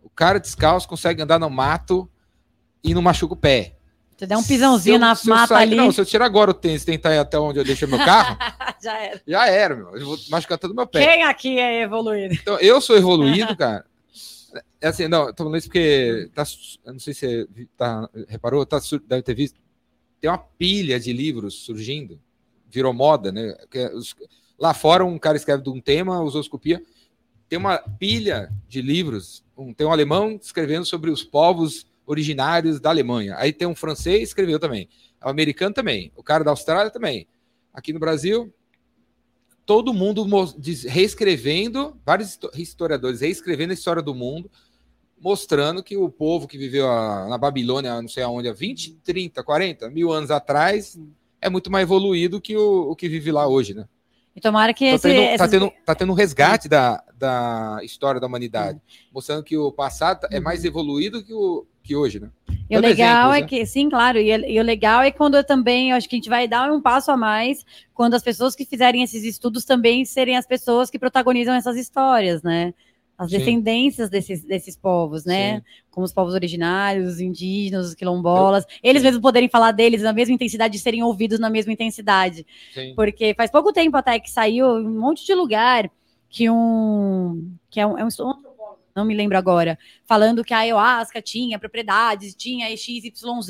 O 0.03 0.09
cara 0.09 0.39
descalço 0.39 0.87
consegue 0.87 1.21
andar 1.21 1.39
no 1.39 1.49
mato 1.49 2.09
e 2.83 2.93
não 2.93 3.01
machuca 3.01 3.33
o 3.33 3.37
pé. 3.37 3.75
Você 4.15 4.27
der 4.27 4.37
um 4.37 4.43
pisãozinho 4.43 4.95
eu, 4.95 4.99
na 4.99 5.17
mata 5.25 5.47
sair, 5.47 5.63
ali. 5.63 5.75
Não, 5.75 5.91
se 5.91 5.99
eu 5.99 6.05
tirar 6.05 6.25
agora 6.25 6.51
o 6.51 6.53
tênis 6.53 6.83
e 6.83 6.85
tentar 6.85 7.13
ir 7.13 7.17
até 7.17 7.37
onde 7.37 7.59
eu 7.59 7.65
deixei 7.65 7.87
meu 7.87 7.97
carro. 7.97 8.37
já 8.81 8.97
era. 8.97 9.21
Já 9.27 9.47
era, 9.47 9.75
meu. 9.75 9.97
Eu 9.97 10.05
vou 10.05 10.17
machucar 10.29 10.57
todo 10.57 10.71
o 10.71 10.75
meu 10.75 10.87
pé. 10.87 11.05
Quem 11.05 11.23
aqui 11.23 11.59
é 11.59 11.81
evoluído? 11.81 12.33
Então, 12.33 12.57
eu 12.59 12.79
sou 12.79 12.95
evoluído, 12.95 13.57
cara. 13.57 13.83
É 14.79 14.87
assim, 14.87 15.07
não, 15.07 15.33
tô 15.33 15.43
falando 15.43 15.57
isso 15.57 15.67
porque 15.67 16.29
tá, 16.33 16.43
eu 16.85 16.93
não 16.93 16.99
sei 16.99 17.13
se 17.13 17.47
você 17.47 17.67
tá, 17.75 18.07
reparou, 18.27 18.65
tá, 18.65 18.79
deve 19.05 19.23
ter 19.23 19.33
visto. 19.33 19.59
Tem 20.21 20.29
uma 20.29 20.37
pilha 20.37 20.99
de 20.99 21.11
livros 21.11 21.65
surgindo, 21.65 22.21
virou 22.69 22.93
moda, 22.93 23.31
né? 23.31 23.53
Os, 23.93 24.15
lá 24.57 24.73
fora 24.73 25.05
um 25.05 25.17
cara 25.17 25.37
escreve 25.37 25.63
de 25.63 25.69
um 25.69 25.79
tema, 25.79 26.21
os 26.23 26.47
copia. 26.47 26.81
Tem 27.47 27.59
uma 27.59 27.77
pilha 27.77 28.51
de 28.67 28.81
livros, 28.81 29.43
um, 29.55 29.73
tem 29.73 29.85
um 29.85 29.91
alemão 29.91 30.39
escrevendo 30.41 30.85
sobre 30.85 31.11
os 31.11 31.23
povos 31.23 31.85
originários 32.05 32.79
da 32.79 32.89
Alemanha. 32.89 33.35
Aí 33.37 33.53
tem 33.53 33.67
um 33.67 33.75
francês 33.75 34.29
escreveu 34.29 34.59
também, 34.59 34.89
o 35.23 35.29
americano 35.29 35.73
também, 35.73 36.11
o 36.15 36.23
cara 36.23 36.43
da 36.43 36.51
Austrália 36.51 36.91
também. 36.91 37.27
Aqui 37.73 37.91
no 37.93 37.99
Brasil, 37.99 38.53
todo 39.65 39.93
mundo 39.93 40.25
reescrevendo, 40.87 41.99
vários 42.05 42.37
historiadores 42.55 43.21
reescrevendo 43.21 43.71
a 43.71 43.73
história 43.73 44.01
do 44.01 44.13
mundo, 44.13 44.49
mostrando 45.19 45.83
que 45.83 45.97
o 45.97 46.09
povo 46.09 46.47
que 46.47 46.57
viveu 46.57 46.89
a, 46.89 47.27
na 47.27 47.37
Babilônia, 47.37 48.01
não 48.01 48.07
sei 48.07 48.23
aonde, 48.23 48.47
há 48.47 48.53
20, 48.53 48.95
30, 49.03 49.43
40 49.43 49.89
mil 49.89 50.11
anos 50.11 50.29
atrás, 50.29 50.99
é 51.41 51.49
muito 51.49 51.71
mais 51.71 51.83
evoluído 51.83 52.41
que 52.41 52.55
o, 52.55 52.91
o 52.91 52.95
que 52.95 53.09
vive 53.09 53.31
lá 53.31 53.47
hoje, 53.47 53.73
né? 53.73 53.87
E 54.35 54.41
tomara 54.41 54.73
que 54.73 54.89
tá 54.89 54.95
esse, 54.95 55.07
tendo, 55.07 55.21
essas... 55.21 55.37
tá, 55.37 55.47
tendo, 55.47 55.73
tá 55.85 55.95
tendo 55.95 56.11
um 56.11 56.15
resgate 56.15 56.67
da, 56.67 57.01
da 57.17 57.79
história 57.83 58.19
da 58.19 58.27
humanidade, 58.27 58.81
mostrando 59.13 59.43
que 59.43 59.57
o 59.57 59.71
passado 59.71 60.27
é 60.29 60.41
mais 60.41 60.65
evoluído 60.65 61.23
que, 61.23 61.33
o, 61.33 61.65
que 61.81 61.95
hoje, 61.95 62.19
né? 62.19 62.29
E 62.69 62.75
o 62.75 62.81
legal 62.81 63.31
exemplos, 63.31 63.37
é 63.37 63.41
né? 63.41 63.47
que, 63.47 63.65
sim, 63.65 63.89
claro, 63.89 64.17
e, 64.17 64.31
e, 64.31 64.59
o 64.59 64.63
legal 64.63 65.01
é 65.03 65.11
quando 65.11 65.35
eu 65.37 65.43
também, 65.43 65.91
eu 65.91 65.95
acho 65.95 66.09
que 66.09 66.15
a 66.15 66.17
gente 66.17 66.29
vai 66.29 66.47
dar 66.47 66.69
um 66.71 66.81
passo 66.81 67.11
a 67.11 67.17
mais 67.17 67.63
quando 67.93 68.15
as 68.15 68.23
pessoas 68.23 68.55
que 68.55 68.65
fizerem 68.65 69.03
esses 69.03 69.23
estudos 69.23 69.63
também 69.63 70.03
serem 70.03 70.35
as 70.35 70.45
pessoas 70.45 70.89
que 70.89 70.99
protagonizam 70.99 71.53
essas 71.53 71.77
histórias, 71.77 72.43
né? 72.43 72.73
As 73.17 73.31
Sim. 73.31 73.37
descendências 73.37 74.09
desses, 74.09 74.43
desses 74.43 74.75
povos, 74.75 75.23
né? 75.23 75.57
Sim. 75.57 75.63
Como 75.89 76.05
os 76.05 76.13
povos 76.13 76.33
originários, 76.33 77.13
os 77.13 77.19
indígenas, 77.21 77.87
os 77.87 77.95
quilombolas, 77.95 78.65
eu... 78.65 78.89
eles 78.89 79.01
mesmos 79.01 79.21
poderem 79.21 79.47
falar 79.47 79.71
deles 79.71 80.01
na 80.01 80.11
mesma 80.11 80.35
intensidade 80.35 80.75
e 80.75 80.79
serem 80.79 81.01
ouvidos 81.01 81.39
na 81.39 81.49
mesma 81.49 81.71
intensidade. 81.71 82.45
Sim. 82.73 82.93
Porque 82.95 83.33
faz 83.33 83.49
pouco 83.49 83.71
tempo 83.71 83.95
até 83.95 84.19
que 84.19 84.29
saiu 84.29 84.67
um 84.67 84.99
monte 84.99 85.25
de 85.25 85.33
lugar 85.33 85.89
que 86.29 86.49
um 86.49 87.53
que 87.69 87.79
é 87.79 87.87
um, 87.87 87.97
é 87.97 88.03
um 88.03 88.09
não 88.95 89.03
me 89.03 89.13
lembro 89.13 89.37
agora, 89.37 89.77
falando 90.05 90.43
que 90.43 90.53
a 90.53 90.59
ayahuasca 90.59 91.21
tinha 91.21 91.59
propriedades, 91.59 92.33
tinha 92.33 92.75
XYZ. 92.75 93.49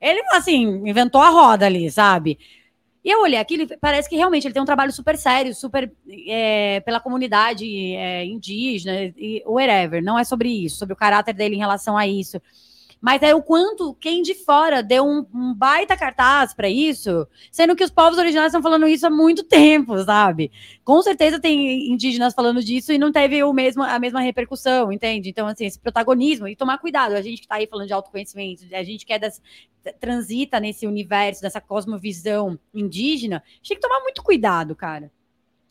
Ele, 0.00 0.22
assim, 0.32 0.64
inventou 0.88 1.20
a 1.20 1.28
roda 1.28 1.66
ali, 1.66 1.90
sabe? 1.90 2.38
E 3.04 3.10
eu 3.10 3.20
olhei 3.22 3.38
aquilo 3.38 3.66
parece 3.80 4.08
que 4.08 4.16
realmente 4.16 4.46
ele 4.46 4.54
tem 4.54 4.62
um 4.62 4.66
trabalho 4.66 4.92
super 4.92 5.16
sério, 5.16 5.54
super 5.54 5.90
é, 6.28 6.80
pela 6.80 7.00
comunidade 7.00 7.64
é, 7.94 8.24
indígena 8.24 9.12
e 9.16 9.42
whatever. 9.46 10.02
Não 10.02 10.18
é 10.18 10.24
sobre 10.24 10.48
isso, 10.48 10.78
sobre 10.78 10.92
o 10.92 10.96
caráter 10.96 11.34
dele 11.34 11.54
em 11.54 11.58
relação 11.58 11.96
a 11.96 12.06
isso. 12.06 12.40
Mas 13.00 13.22
é 13.22 13.34
o 13.34 13.42
quanto 13.42 13.94
quem 13.94 14.22
de 14.22 14.34
fora 14.34 14.82
deu 14.82 15.04
um, 15.04 15.24
um 15.32 15.54
baita 15.54 15.96
cartaz 15.96 16.52
para 16.52 16.68
isso, 16.68 17.26
sendo 17.50 17.76
que 17.76 17.84
os 17.84 17.90
povos 17.90 18.18
originários 18.18 18.50
estão 18.50 18.62
falando 18.62 18.88
isso 18.88 19.06
há 19.06 19.10
muito 19.10 19.44
tempo, 19.44 19.96
sabe? 20.04 20.50
Com 20.84 21.00
certeza 21.02 21.40
tem 21.40 21.92
indígenas 21.92 22.34
falando 22.34 22.62
disso 22.62 22.92
e 22.92 22.98
não 22.98 23.12
teve 23.12 23.42
o 23.44 23.52
mesmo, 23.52 23.82
a 23.82 23.98
mesma 23.98 24.20
repercussão, 24.20 24.92
entende? 24.92 25.28
Então, 25.28 25.46
assim, 25.46 25.66
esse 25.66 25.78
protagonismo 25.78 26.48
e 26.48 26.56
tomar 26.56 26.78
cuidado. 26.78 27.12
A 27.12 27.22
gente 27.22 27.38
que 27.38 27.44
está 27.44 27.56
aí 27.56 27.66
falando 27.66 27.86
de 27.86 27.92
autoconhecimento, 27.92 28.64
a 28.72 28.82
gente 28.82 29.06
que 29.06 29.12
é 29.12 29.18
das, 29.18 29.40
transita 30.00 30.58
nesse 30.58 30.86
universo, 30.86 31.42
dessa 31.42 31.60
cosmovisão 31.60 32.58
indígena, 32.74 33.42
a 33.46 33.56
gente 33.56 33.68
tem 33.68 33.76
que 33.76 33.82
tomar 33.82 34.00
muito 34.00 34.22
cuidado, 34.22 34.74
cara 34.74 35.10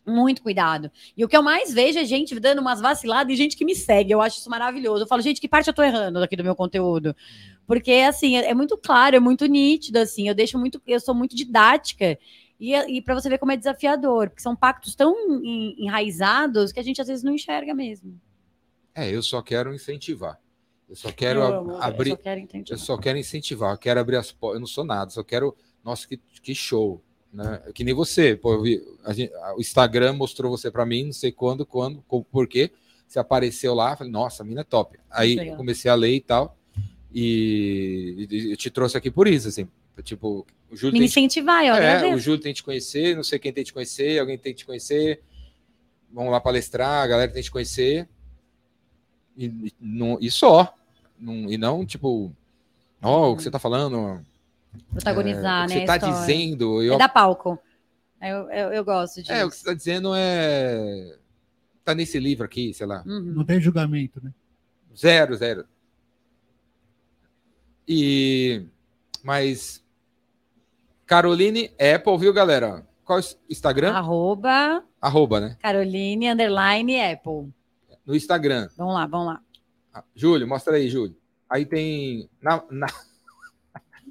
muito 0.07 0.41
cuidado. 0.41 0.89
E 1.15 1.23
o 1.23 1.27
que 1.27 1.35
eu 1.35 1.43
mais 1.43 1.73
vejo 1.73 1.99
é 1.99 2.05
gente 2.05 2.39
dando 2.39 2.59
umas 2.59 2.79
vaciladas 2.79 3.31
e 3.33 3.35
gente 3.35 3.57
que 3.57 3.65
me 3.65 3.75
segue. 3.75 4.11
Eu 4.11 4.21
acho 4.21 4.39
isso 4.39 4.49
maravilhoso. 4.49 5.03
Eu 5.03 5.07
falo, 5.07 5.21
gente, 5.21 5.41
que 5.41 5.47
parte 5.47 5.67
eu 5.67 5.73
tô 5.73 5.83
errando 5.83 6.19
aqui 6.19 6.35
do 6.35 6.43
meu 6.43 6.55
conteúdo? 6.55 7.15
Porque, 7.65 7.91
assim, 7.91 8.37
é, 8.37 8.49
é 8.49 8.53
muito 8.53 8.77
claro, 8.77 9.15
é 9.15 9.19
muito 9.19 9.45
nítido, 9.45 9.99
assim. 9.99 10.27
Eu 10.27 10.33
deixo 10.33 10.57
muito, 10.57 10.81
eu 10.87 10.99
sou 10.99 11.13
muito 11.13 11.35
didática. 11.35 12.17
E, 12.59 12.73
e 12.73 13.01
para 13.01 13.13
você 13.13 13.29
ver 13.29 13.37
como 13.37 13.51
é 13.51 13.57
desafiador, 13.57 14.29
porque 14.29 14.41
são 14.41 14.55
pactos 14.55 14.95
tão 14.95 15.13
enraizados 15.43 16.71
que 16.71 16.79
a 16.79 16.83
gente 16.83 17.01
às 17.01 17.07
vezes 17.07 17.23
não 17.23 17.33
enxerga 17.33 17.73
mesmo. 17.73 18.19
É, 18.95 19.11
eu 19.11 19.21
só 19.21 19.41
quero 19.41 19.73
incentivar. 19.73 20.39
Eu 20.89 20.95
só 20.95 21.11
quero 21.11 21.41
eu, 21.41 21.81
abrir. 21.81 22.11
Eu 22.11 22.15
só 22.15 22.23
quero, 22.23 22.47
eu 22.69 22.77
só 22.77 22.97
quero 22.97 23.17
incentivar. 23.17 23.73
Eu 23.73 23.77
quero 23.77 23.99
abrir 23.99 24.15
as 24.15 24.31
portas. 24.31 24.55
Eu 24.55 24.61
não 24.61 24.67
sou 24.67 24.85
nada, 24.85 25.11
só 25.11 25.23
quero. 25.23 25.55
Nossa, 25.83 26.07
que, 26.07 26.17
que 26.41 26.55
show 26.55 27.03
né? 27.31 27.61
Que 27.73 27.83
nem 27.83 27.93
você, 27.93 28.35
pô, 28.35 28.61
vi, 28.61 28.83
gente, 29.09 29.31
o 29.55 29.59
Instagram 29.59 30.13
mostrou 30.13 30.49
você 30.49 30.71
para 30.71 30.85
mim, 30.85 31.05
não 31.05 31.13
sei 31.13 31.31
quando, 31.31 31.65
quando, 31.65 32.01
por 32.31 32.47
quê. 32.47 32.71
Você 33.07 33.19
apareceu 33.19 33.73
lá, 33.73 33.95
falei, 33.95 34.11
nossa, 34.11 34.43
a 34.43 34.45
mina 34.45 34.61
é 34.61 34.63
top. 34.65 34.99
Aí 35.09 35.55
comecei 35.55 35.89
a 35.89 35.95
ler 35.95 36.15
e 36.15 36.21
tal, 36.21 36.57
e, 37.13 38.27
e, 38.29 38.51
eu 38.51 38.57
te 38.57 38.69
trouxe 38.69 38.97
aqui 38.97 39.09
por 39.09 39.27
isso, 39.27 39.47
assim, 39.47 39.67
tipo, 40.03 40.45
o 40.69 40.75
Júlio 40.75 40.99
Me 40.99 41.05
incentivar, 41.05 41.65
eu 41.65 41.75
é, 41.75 42.13
o 42.13 42.19
Júlio 42.19 42.39
tem 42.39 42.53
que 42.53 42.57
te 42.57 42.63
conhecer, 42.63 43.15
não 43.15 43.23
sei 43.23 43.39
quem 43.39 43.53
tem 43.53 43.63
que 43.63 43.69
te 43.69 43.73
conhecer, 43.73 44.19
alguém 44.19 44.37
tem 44.37 44.53
que 44.53 44.59
te 44.59 44.65
conhecer, 44.65 45.21
vamos 46.11 46.31
lá 46.31 46.41
palestrar, 46.41 47.03
a 47.03 47.07
galera 47.07 47.31
tem 47.31 47.41
que 47.41 47.47
te 47.47 47.51
conhecer, 47.51 48.07
e, 49.37 49.45
e, 49.45 49.73
não, 49.79 50.17
e 50.19 50.29
só, 50.29 50.75
não, 51.17 51.49
e 51.49 51.57
não, 51.57 51.85
tipo, 51.85 52.31
ó, 53.01 53.29
oh, 53.29 53.31
o 53.31 53.37
que 53.37 53.43
você 53.43 53.51
tá 53.51 53.59
falando, 53.59 54.21
protagonizar, 54.91 55.65
é, 55.65 55.67
né? 55.67 55.73
Você 55.75 55.79
está 55.79 55.97
dizendo. 55.97 56.81
Eu... 56.81 56.95
É 56.95 56.97
da 56.97 57.09
palco. 57.09 57.59
Eu, 58.21 58.49
eu, 58.49 58.73
eu, 58.73 58.83
gosto 58.83 59.21
disso. 59.21 59.31
É, 59.31 59.45
o 59.45 59.49
que 59.49 59.55
você 59.55 59.61
está 59.61 59.73
dizendo 59.73 60.13
é. 60.15 61.17
Tá 61.83 61.93
nesse 61.93 62.19
livro 62.19 62.43
aqui, 62.43 62.73
sei 62.73 62.85
lá. 62.85 63.03
Uhum. 63.05 63.33
Não 63.35 63.45
tem 63.45 63.61
julgamento, 63.61 64.21
né? 64.23 64.33
Zero, 64.95 65.35
zero. 65.35 65.65
E. 67.87 68.65
Mas. 69.23 69.83
Caroline 71.05 71.71
Apple, 71.79 72.17
viu, 72.17 72.33
galera? 72.33 72.85
Qual 73.05 73.19
é 73.19 73.21
o 73.21 73.25
Instagram? 73.49 73.93
Arroba. 73.93 74.83
Arroba, 74.99 75.39
né? 75.39 75.57
Caroline 75.61 76.29
underline 76.29 76.99
Apple. 76.99 77.53
No 78.05 78.15
Instagram. 78.15 78.67
Vamos 78.75 78.93
lá, 78.93 79.05
vamos 79.05 79.27
lá. 79.27 79.41
Ah, 79.93 80.03
Júlio, 80.13 80.47
mostra 80.47 80.75
aí, 80.75 80.89
Júlio. 80.89 81.15
Aí 81.49 81.65
tem. 81.65 82.29
Na, 82.41 82.61
na... 82.69 82.87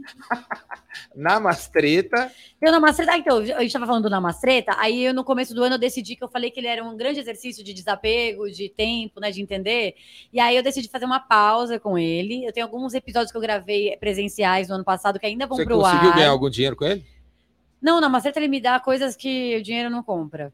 Namastreta. 1.15 2.31
O 2.63 2.71
Namastreta. 2.71 3.13
Ah, 3.13 3.19
então, 3.19 3.39
a 3.39 3.45
gente 3.45 3.67
estava 3.67 3.87
falando 3.87 4.05
do 4.05 4.11
Namastreta, 4.11 4.73
aí 4.79 5.05
eu 5.05 5.15
no 5.15 5.25
começo 5.25 5.55
do 5.55 5.63
ano 5.63 5.75
eu 5.75 5.79
decidi 5.79 6.17
que 6.17 6.25
eu 6.25 6.29
falei 6.29 6.51
que 6.51 6.61
ele 6.61 6.67
era 6.67 6.85
um 6.85 6.97
grande 6.97 7.21
exercício 7.21 7.65
de 7.65 7.73
desapego, 7.73 8.51
de 8.51 8.69
tempo, 8.69 9.21
né, 9.21 9.31
de 9.31 9.41
entender. 9.41 9.95
E 10.33 10.41
aí 10.41 10.57
eu 10.57 10.63
decidi 10.63 10.89
fazer 10.89 11.05
uma 11.05 11.21
pausa 11.21 11.79
com 11.79 11.99
ele. 11.99 12.45
Eu 12.45 12.53
tenho 12.53 12.67
alguns 12.67 12.95
episódios 12.95 13.31
que 13.31 13.37
eu 13.37 13.43
gravei 13.43 13.97
presenciais 13.97 14.69
no 14.69 14.77
ano 14.77 14.85
passado 14.85 15.19
que 15.19 15.27
ainda 15.27 15.47
vão 15.47 15.57
para 15.59 15.77
o 15.77 15.85
ar. 15.85 15.93
Você 15.93 15.97
conseguiu 15.99 16.15
ganhar 16.15 16.31
algum 16.31 16.51
dinheiro 16.51 16.77
com 16.77 16.85
ele? 16.85 17.05
Não, 17.81 17.99
o 17.99 18.01
Namastreta 18.01 18.39
ele 18.39 18.49
me 18.49 18.61
dá 18.61 18.81
coisas 18.81 19.17
que 19.17 19.57
o 19.57 19.63
dinheiro 19.63 19.91
não 19.91 20.03
compra. 20.03 20.53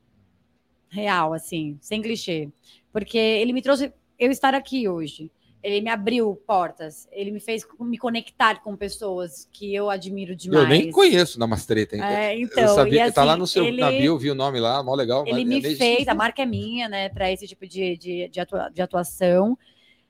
Real, 0.88 1.32
assim, 1.32 1.78
sem 1.80 2.02
clichê. 2.02 2.50
Porque 2.92 3.16
ele 3.16 3.52
me 3.52 3.62
trouxe 3.62 3.92
eu 4.18 4.30
estar 4.30 4.54
aqui 4.54 4.88
hoje 4.88 5.30
ele 5.62 5.80
me 5.80 5.90
abriu 5.90 6.34
portas, 6.44 7.08
ele 7.12 7.30
me 7.30 7.38
fez 7.38 7.64
me 7.78 7.96
conectar 7.96 8.60
com 8.62 8.76
pessoas 8.76 9.48
que 9.52 9.72
eu 9.72 9.88
admiro 9.88 10.34
demais. 10.34 10.64
Eu 10.64 10.68
nem 10.68 10.90
conheço 10.90 11.38
Namastreta, 11.38 11.94
hein? 11.94 12.02
É, 12.02 12.38
então, 12.38 12.64
eu 12.64 12.74
sabia 12.74 13.04
assim, 13.04 13.12
tá 13.12 13.22
lá 13.22 13.36
no 13.36 13.46
seu 13.46 13.64
ele, 13.64 13.80
na 13.80 13.90
bio, 13.90 14.18
vi 14.18 14.30
o 14.30 14.34
nome 14.34 14.58
lá, 14.58 14.82
mó 14.82 14.94
legal. 14.94 15.24
Ele 15.24 15.44
me 15.44 15.58
é 15.58 15.76
fez, 15.76 16.08
a 16.08 16.14
marca 16.14 16.42
é 16.42 16.46
minha, 16.46 16.88
né, 16.88 17.08
para 17.08 17.30
esse 17.30 17.46
tipo 17.46 17.66
de, 17.66 17.96
de, 17.96 18.28
de, 18.28 18.40
atua, 18.40 18.70
de 18.70 18.82
atuação. 18.82 19.56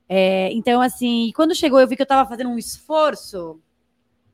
É, 0.08 0.50
então, 0.52 0.80
assim, 0.80 1.30
quando 1.36 1.54
chegou, 1.54 1.78
eu 1.78 1.86
vi 1.86 1.96
que 1.96 2.02
eu 2.02 2.04
estava 2.04 2.26
fazendo 2.26 2.48
um 2.48 2.58
esforço 2.58 3.60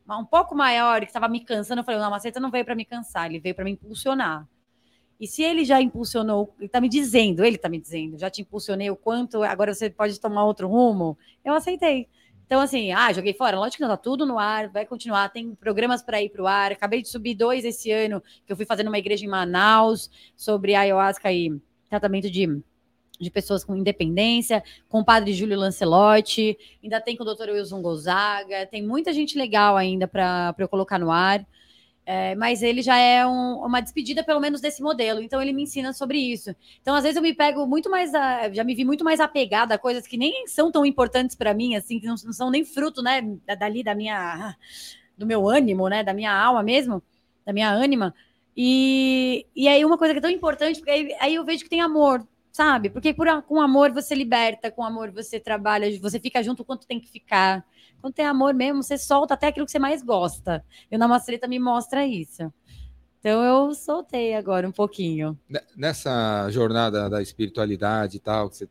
um 0.08 0.24
pouco 0.24 0.54
maior, 0.54 1.00
que 1.00 1.06
estava 1.06 1.28
me 1.28 1.40
cansando, 1.40 1.80
eu 1.80 1.84
falei, 1.84 1.98
o 1.98 2.02
Namastreta 2.02 2.40
não 2.40 2.50
veio 2.50 2.64
para 2.64 2.74
me 2.74 2.84
cansar, 2.84 3.26
ele 3.26 3.40
veio 3.40 3.54
para 3.54 3.64
me 3.64 3.72
impulsionar. 3.72 4.46
E 5.20 5.26
se 5.26 5.42
ele 5.42 5.64
já 5.64 5.80
impulsionou, 5.80 6.54
ele 6.58 6.66
está 6.66 6.80
me 6.80 6.88
dizendo, 6.88 7.44
ele 7.44 7.56
está 7.56 7.68
me 7.68 7.80
dizendo, 7.80 8.16
já 8.18 8.30
te 8.30 8.42
impulsionei 8.42 8.88
o 8.90 8.96
quanto, 8.96 9.42
agora 9.42 9.74
você 9.74 9.90
pode 9.90 10.18
tomar 10.20 10.44
outro 10.44 10.68
rumo, 10.68 11.18
eu 11.44 11.54
aceitei. 11.54 12.08
Então, 12.48 12.62
assim, 12.62 12.92
ah, 12.92 13.12
joguei 13.12 13.34
fora. 13.34 13.58
Lógico 13.58 13.76
que 13.76 13.82
não, 13.82 13.90
tá 13.90 13.96
tudo 13.98 14.24
no 14.24 14.38
ar, 14.38 14.68
vai 14.68 14.86
continuar. 14.86 15.28
Tem 15.28 15.54
programas 15.54 16.02
para 16.02 16.22
ir 16.22 16.30
para 16.30 16.42
o 16.42 16.46
ar. 16.46 16.72
Acabei 16.72 17.02
de 17.02 17.08
subir 17.08 17.34
dois 17.34 17.62
esse 17.62 17.90
ano, 17.90 18.22
que 18.46 18.50
eu 18.50 18.56
fui 18.56 18.64
fazendo 18.64 18.88
uma 18.88 18.98
igreja 18.98 19.22
em 19.22 19.28
Manaus 19.28 20.10
sobre 20.34 20.74
ayahuasca 20.74 21.30
e 21.30 21.60
tratamento 21.90 22.30
de, 22.30 22.46
de 23.20 23.30
pessoas 23.30 23.62
com 23.62 23.76
independência, 23.76 24.64
com 24.88 25.00
o 25.00 25.04
padre 25.04 25.34
Júlio 25.34 25.58
Lancelotti. 25.58 26.56
Ainda 26.82 27.02
tem 27.02 27.16
com 27.18 27.22
o 27.22 27.26
doutor 27.26 27.50
Wilson 27.50 27.82
Gonzaga. 27.82 28.64
Tem 28.64 28.82
muita 28.82 29.12
gente 29.12 29.36
legal 29.36 29.76
ainda 29.76 30.08
para 30.08 30.54
eu 30.56 30.68
colocar 30.68 30.98
no 30.98 31.10
ar. 31.10 31.46
É, 32.10 32.34
mas 32.36 32.62
ele 32.62 32.80
já 32.80 32.96
é 32.96 33.26
um, 33.26 33.56
uma 33.66 33.82
despedida, 33.82 34.24
pelo 34.24 34.40
menos, 34.40 34.62
desse 34.62 34.82
modelo. 34.82 35.20
Então, 35.20 35.42
ele 35.42 35.52
me 35.52 35.64
ensina 35.64 35.92
sobre 35.92 36.16
isso. 36.16 36.56
Então, 36.80 36.94
às 36.94 37.02
vezes, 37.02 37.16
eu 37.16 37.22
me 37.22 37.34
pego 37.34 37.66
muito 37.66 37.90
mais. 37.90 38.14
A, 38.14 38.50
já 38.50 38.64
me 38.64 38.74
vi 38.74 38.82
muito 38.82 39.04
mais 39.04 39.20
apegada 39.20 39.74
a 39.74 39.78
coisas 39.78 40.06
que 40.06 40.16
nem 40.16 40.46
são 40.46 40.72
tão 40.72 40.86
importantes 40.86 41.36
para 41.36 41.52
mim, 41.52 41.76
assim, 41.76 42.00
que 42.00 42.06
não, 42.06 42.14
não, 42.24 42.32
são 42.32 42.50
nem 42.50 42.64
fruto, 42.64 43.02
né, 43.02 43.20
dali 43.58 43.82
da 43.82 43.94
minha. 43.94 44.56
do 45.18 45.26
meu 45.26 45.46
ânimo, 45.46 45.86
né, 45.90 46.02
da 46.02 46.14
minha 46.14 46.32
alma 46.32 46.62
mesmo, 46.62 47.02
da 47.44 47.52
minha 47.52 47.70
ânima. 47.70 48.14
E, 48.56 49.46
e 49.54 49.68
aí, 49.68 49.84
uma 49.84 49.98
coisa 49.98 50.14
que 50.14 50.18
é 50.18 50.22
tão 50.22 50.30
importante, 50.30 50.78
porque 50.78 50.90
aí, 50.90 51.14
aí 51.20 51.34
eu 51.34 51.44
vejo 51.44 51.62
que 51.64 51.70
tem 51.70 51.82
amor, 51.82 52.26
sabe? 52.50 52.88
Porque 52.88 53.12
por, 53.12 53.26
com 53.42 53.60
amor 53.60 53.92
você 53.92 54.14
liberta, 54.14 54.70
com 54.70 54.82
amor 54.82 55.10
você 55.10 55.38
trabalha, 55.38 55.86
você 56.00 56.18
fica 56.18 56.42
junto 56.42 56.64
quanto 56.64 56.86
tem 56.86 56.98
que 56.98 57.08
ficar. 57.08 57.62
Quando 58.00 58.14
tem 58.14 58.26
amor 58.26 58.54
mesmo, 58.54 58.82
você 58.82 58.96
solta 58.96 59.34
até 59.34 59.48
aquilo 59.48 59.66
que 59.66 59.72
você 59.72 59.78
mais 59.78 60.02
gosta. 60.02 60.64
E 60.90 60.96
o 60.96 60.98
Namastreta 60.98 61.48
me 61.48 61.58
mostra 61.58 62.06
isso. 62.06 62.52
Então 63.20 63.42
eu 63.42 63.74
soltei 63.74 64.34
agora 64.34 64.68
um 64.68 64.72
pouquinho. 64.72 65.38
Nessa 65.76 66.48
jornada 66.50 67.10
da 67.10 67.20
espiritualidade 67.20 68.16
e 68.16 68.20
tal, 68.20 68.48
que 68.48 68.56
você, 68.56 68.66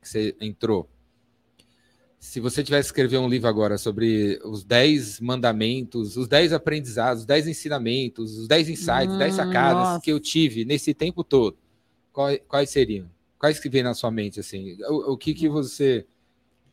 que 0.00 0.08
você 0.08 0.36
entrou, 0.40 0.88
se 2.24 2.40
você 2.40 2.64
tivesse 2.64 2.88
escrever 2.88 3.18
um 3.18 3.28
livro 3.28 3.46
agora 3.46 3.76
sobre 3.76 4.40
os 4.42 4.64
10 4.64 5.20
mandamentos, 5.20 6.16
os 6.16 6.26
10 6.26 6.54
aprendizados, 6.54 7.20
os 7.20 7.26
10 7.26 7.48
ensinamentos, 7.48 8.38
os 8.38 8.48
10 8.48 8.70
insights, 8.70 9.14
hum, 9.14 9.18
10 9.18 9.34
sacadas 9.34 9.82
nossa. 9.82 10.00
que 10.00 10.10
eu 10.10 10.18
tive 10.18 10.64
nesse 10.64 10.94
tempo 10.94 11.22
todo, 11.22 11.58
quais, 12.10 12.40
quais 12.48 12.70
seriam? 12.70 13.10
Quais 13.38 13.60
que 13.60 13.68
vem 13.68 13.82
na 13.82 13.92
sua 13.92 14.10
mente, 14.10 14.40
assim? 14.40 14.74
O, 14.88 15.12
o 15.12 15.16
que 15.18 15.34
que 15.34 15.50
você 15.50 16.06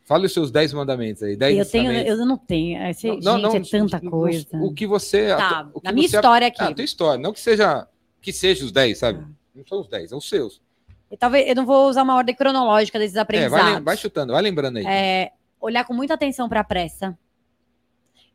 Fale 0.04 0.26
os 0.26 0.34
seus 0.34 0.52
10 0.52 0.74
mandamentos 0.74 1.24
aí. 1.24 1.36
10 1.36 1.58
eu, 1.58 1.66
tenho, 1.66 1.92
eu 1.92 2.26
não 2.26 2.38
tenho. 2.38 2.78
É, 2.78 2.88
não, 2.88 2.92
gente, 2.92 3.24
não, 3.24 3.56
é 3.56 3.62
tanta 3.62 4.02
coisa. 4.02 4.48
O 4.54 4.74
que 4.74 4.86
você. 4.86 5.28
Tá, 5.30 5.70
o 5.74 5.80
que 5.80 5.86
na 5.86 5.92
minha 5.94 6.06
história 6.06 6.48
aqui. 6.48 6.62
Ah, 6.62 6.68
a 6.68 6.74
tua 6.74 6.84
história. 6.84 7.22
Não 7.22 7.32
que 7.32 7.40
seja, 7.40 7.88
que 8.20 8.34
seja 8.34 8.66
os 8.66 8.72
10, 8.72 8.98
sabe? 8.98 9.20
Ah. 9.24 9.30
Não 9.56 9.66
são 9.66 9.80
os 9.80 9.88
10, 9.88 10.10
são 10.10 10.18
os 10.18 10.28
seus. 10.28 10.62
Eu, 11.10 11.18
talvez, 11.18 11.48
eu 11.48 11.56
não 11.56 11.66
vou 11.66 11.90
usar 11.90 12.04
uma 12.04 12.16
ordem 12.16 12.36
cronológica 12.36 12.98
desses 12.98 13.18
aprendizados. 13.18 13.68
É, 13.68 13.74
vai, 13.74 13.82
vai 13.82 13.98
chutando, 13.98 14.34
vai 14.34 14.42
lembrando 14.42 14.78
aí. 14.78 14.86
É, 14.86 15.32
olhar 15.60 15.86
com 15.86 15.94
muita 15.94 16.14
atenção 16.14 16.50
para 16.50 16.62
a 16.62 16.64
pressa. 16.64 17.18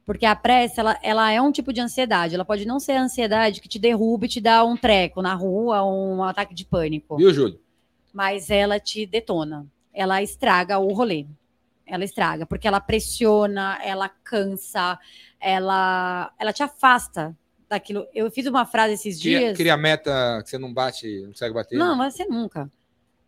Porque 0.05 0.25
a 0.25 0.37
pressa, 0.37 0.81
ela, 0.83 0.99
ela 1.03 1.33
é 1.33 1.43
um 1.43 1.51
tipo 1.51 1.73
de 1.73 1.81
ansiedade. 1.81 2.35
Ela 2.35 2.45
pode 2.45 2.65
não 2.65 2.79
ser 2.79 2.93
a 2.93 3.03
ansiedade 3.03 3.61
que 3.61 3.69
te 3.69 3.79
derruba 3.79 4.27
e 4.27 4.29
te 4.29 4.41
dá 4.41 4.65
um 4.65 4.77
treco 4.77 5.21
na 5.21 5.35
rua, 5.35 5.85
um 5.85 6.23
ataque 6.23 6.55
de 6.55 6.65
pânico. 6.65 7.17
Viu, 7.17 7.35
Júlio? 7.35 7.59
Mas 8.15 8.51
ela 8.51 8.79
te 8.79 9.05
detona. 9.05 9.67
Ela 9.93 10.23
estraga 10.23 10.79
o 10.79 10.93
rolê 10.93 11.27
ela 11.87 12.05
estraga, 12.05 12.45
porque 12.45 12.67
ela 12.67 12.81
pressiona, 12.81 13.79
ela 13.83 14.09
cansa, 14.09 14.99
ela, 15.41 16.33
ela 16.39 16.53
te 16.53 16.63
afasta 16.63 17.37
daquilo. 17.69 18.07
Eu 18.15 18.31
fiz 18.31 18.47
uma 18.47 18.67
frase 18.67 18.95
esses 18.95 19.21
dias. 19.21 19.57
Cria 19.57 19.77
meta 19.77 20.43
que 20.43 20.51
você 20.51 20.59
não 20.59 20.73
bate, 20.73 21.21
não 21.23 21.29
consegue 21.29 21.55
bater? 21.55 21.79
Não, 21.79 21.97
você 21.97 22.25
nunca. 22.25 22.71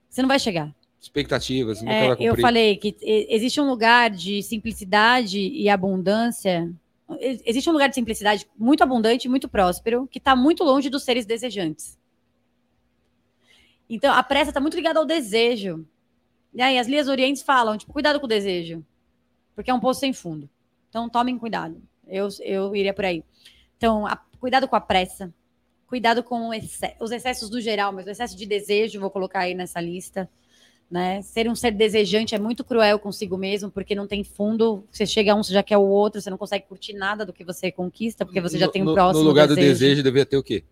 Você 0.08 0.22
não 0.22 0.28
vai 0.28 0.38
chegar. 0.38 0.74
Expectativas, 1.00 1.80
nunca 1.80 1.92
é, 1.92 2.08
vai 2.08 2.16
Eu 2.20 2.36
falei 2.36 2.76
que 2.76 2.96
existe 3.00 3.60
um 3.60 3.68
lugar 3.68 4.10
de 4.10 4.42
simplicidade 4.42 5.38
e 5.38 5.68
abundância. 5.68 6.68
Existe 7.20 7.70
um 7.70 7.72
lugar 7.72 7.88
de 7.88 7.94
simplicidade 7.94 8.46
muito 8.58 8.82
abundante, 8.82 9.28
muito 9.28 9.48
próspero, 9.48 10.08
que 10.10 10.18
está 10.18 10.34
muito 10.34 10.64
longe 10.64 10.90
dos 10.90 11.04
seres 11.04 11.24
desejantes. 11.24 11.96
Então, 13.88 14.12
a 14.12 14.22
pressa 14.22 14.50
está 14.50 14.60
muito 14.60 14.74
ligada 14.74 14.98
ao 14.98 15.06
desejo. 15.06 15.86
E 16.58 16.60
aí, 16.60 16.76
as 16.76 16.88
linhas 16.88 17.06
orientes 17.06 17.40
falam, 17.40 17.78
tipo, 17.78 17.92
cuidado 17.92 18.18
com 18.18 18.26
o 18.26 18.28
desejo, 18.28 18.84
porque 19.54 19.70
é 19.70 19.74
um 19.74 19.78
poço 19.78 20.00
sem 20.00 20.12
fundo. 20.12 20.50
Então, 20.88 21.08
tomem 21.08 21.38
cuidado. 21.38 21.80
Eu, 22.04 22.26
eu 22.40 22.74
iria 22.74 22.92
por 22.92 23.04
aí. 23.04 23.22
Então, 23.76 24.04
a, 24.04 24.16
cuidado 24.40 24.66
com 24.66 24.74
a 24.74 24.80
pressa, 24.80 25.32
cuidado 25.86 26.20
com 26.20 26.50
os 26.98 27.12
excessos 27.12 27.48
do 27.48 27.60
geral, 27.60 27.92
mas 27.92 28.08
o 28.08 28.10
excesso 28.10 28.36
de 28.36 28.44
desejo, 28.44 28.98
vou 28.98 29.08
colocar 29.08 29.42
aí 29.42 29.54
nessa 29.54 29.80
lista. 29.80 30.28
Né? 30.90 31.22
Ser 31.22 31.48
um 31.48 31.54
ser 31.54 31.70
desejante 31.70 32.34
é 32.34 32.40
muito 32.40 32.64
cruel 32.64 32.98
consigo 32.98 33.38
mesmo, 33.38 33.70
porque 33.70 33.94
não 33.94 34.08
tem 34.08 34.24
fundo. 34.24 34.82
Você 34.90 35.06
chega 35.06 35.34
a 35.34 35.36
um, 35.36 35.44
você 35.44 35.52
já 35.52 35.62
quer 35.62 35.78
o 35.78 35.86
outro, 35.86 36.20
você 36.20 36.28
não 36.28 36.38
consegue 36.38 36.66
curtir 36.66 36.92
nada 36.92 37.24
do 37.24 37.32
que 37.32 37.44
você 37.44 37.70
conquista, 37.70 38.26
porque 38.26 38.40
você 38.40 38.58
já 38.58 38.66
tem 38.66 38.82
o 38.82 38.90
um 38.90 38.94
próximo. 38.94 39.22
No 39.22 39.28
lugar 39.28 39.46
desejo. 39.46 39.64
do 39.64 39.72
desejo, 39.72 40.02
devia 40.02 40.26
ter 40.26 40.36
o 40.36 40.42
quê? 40.42 40.64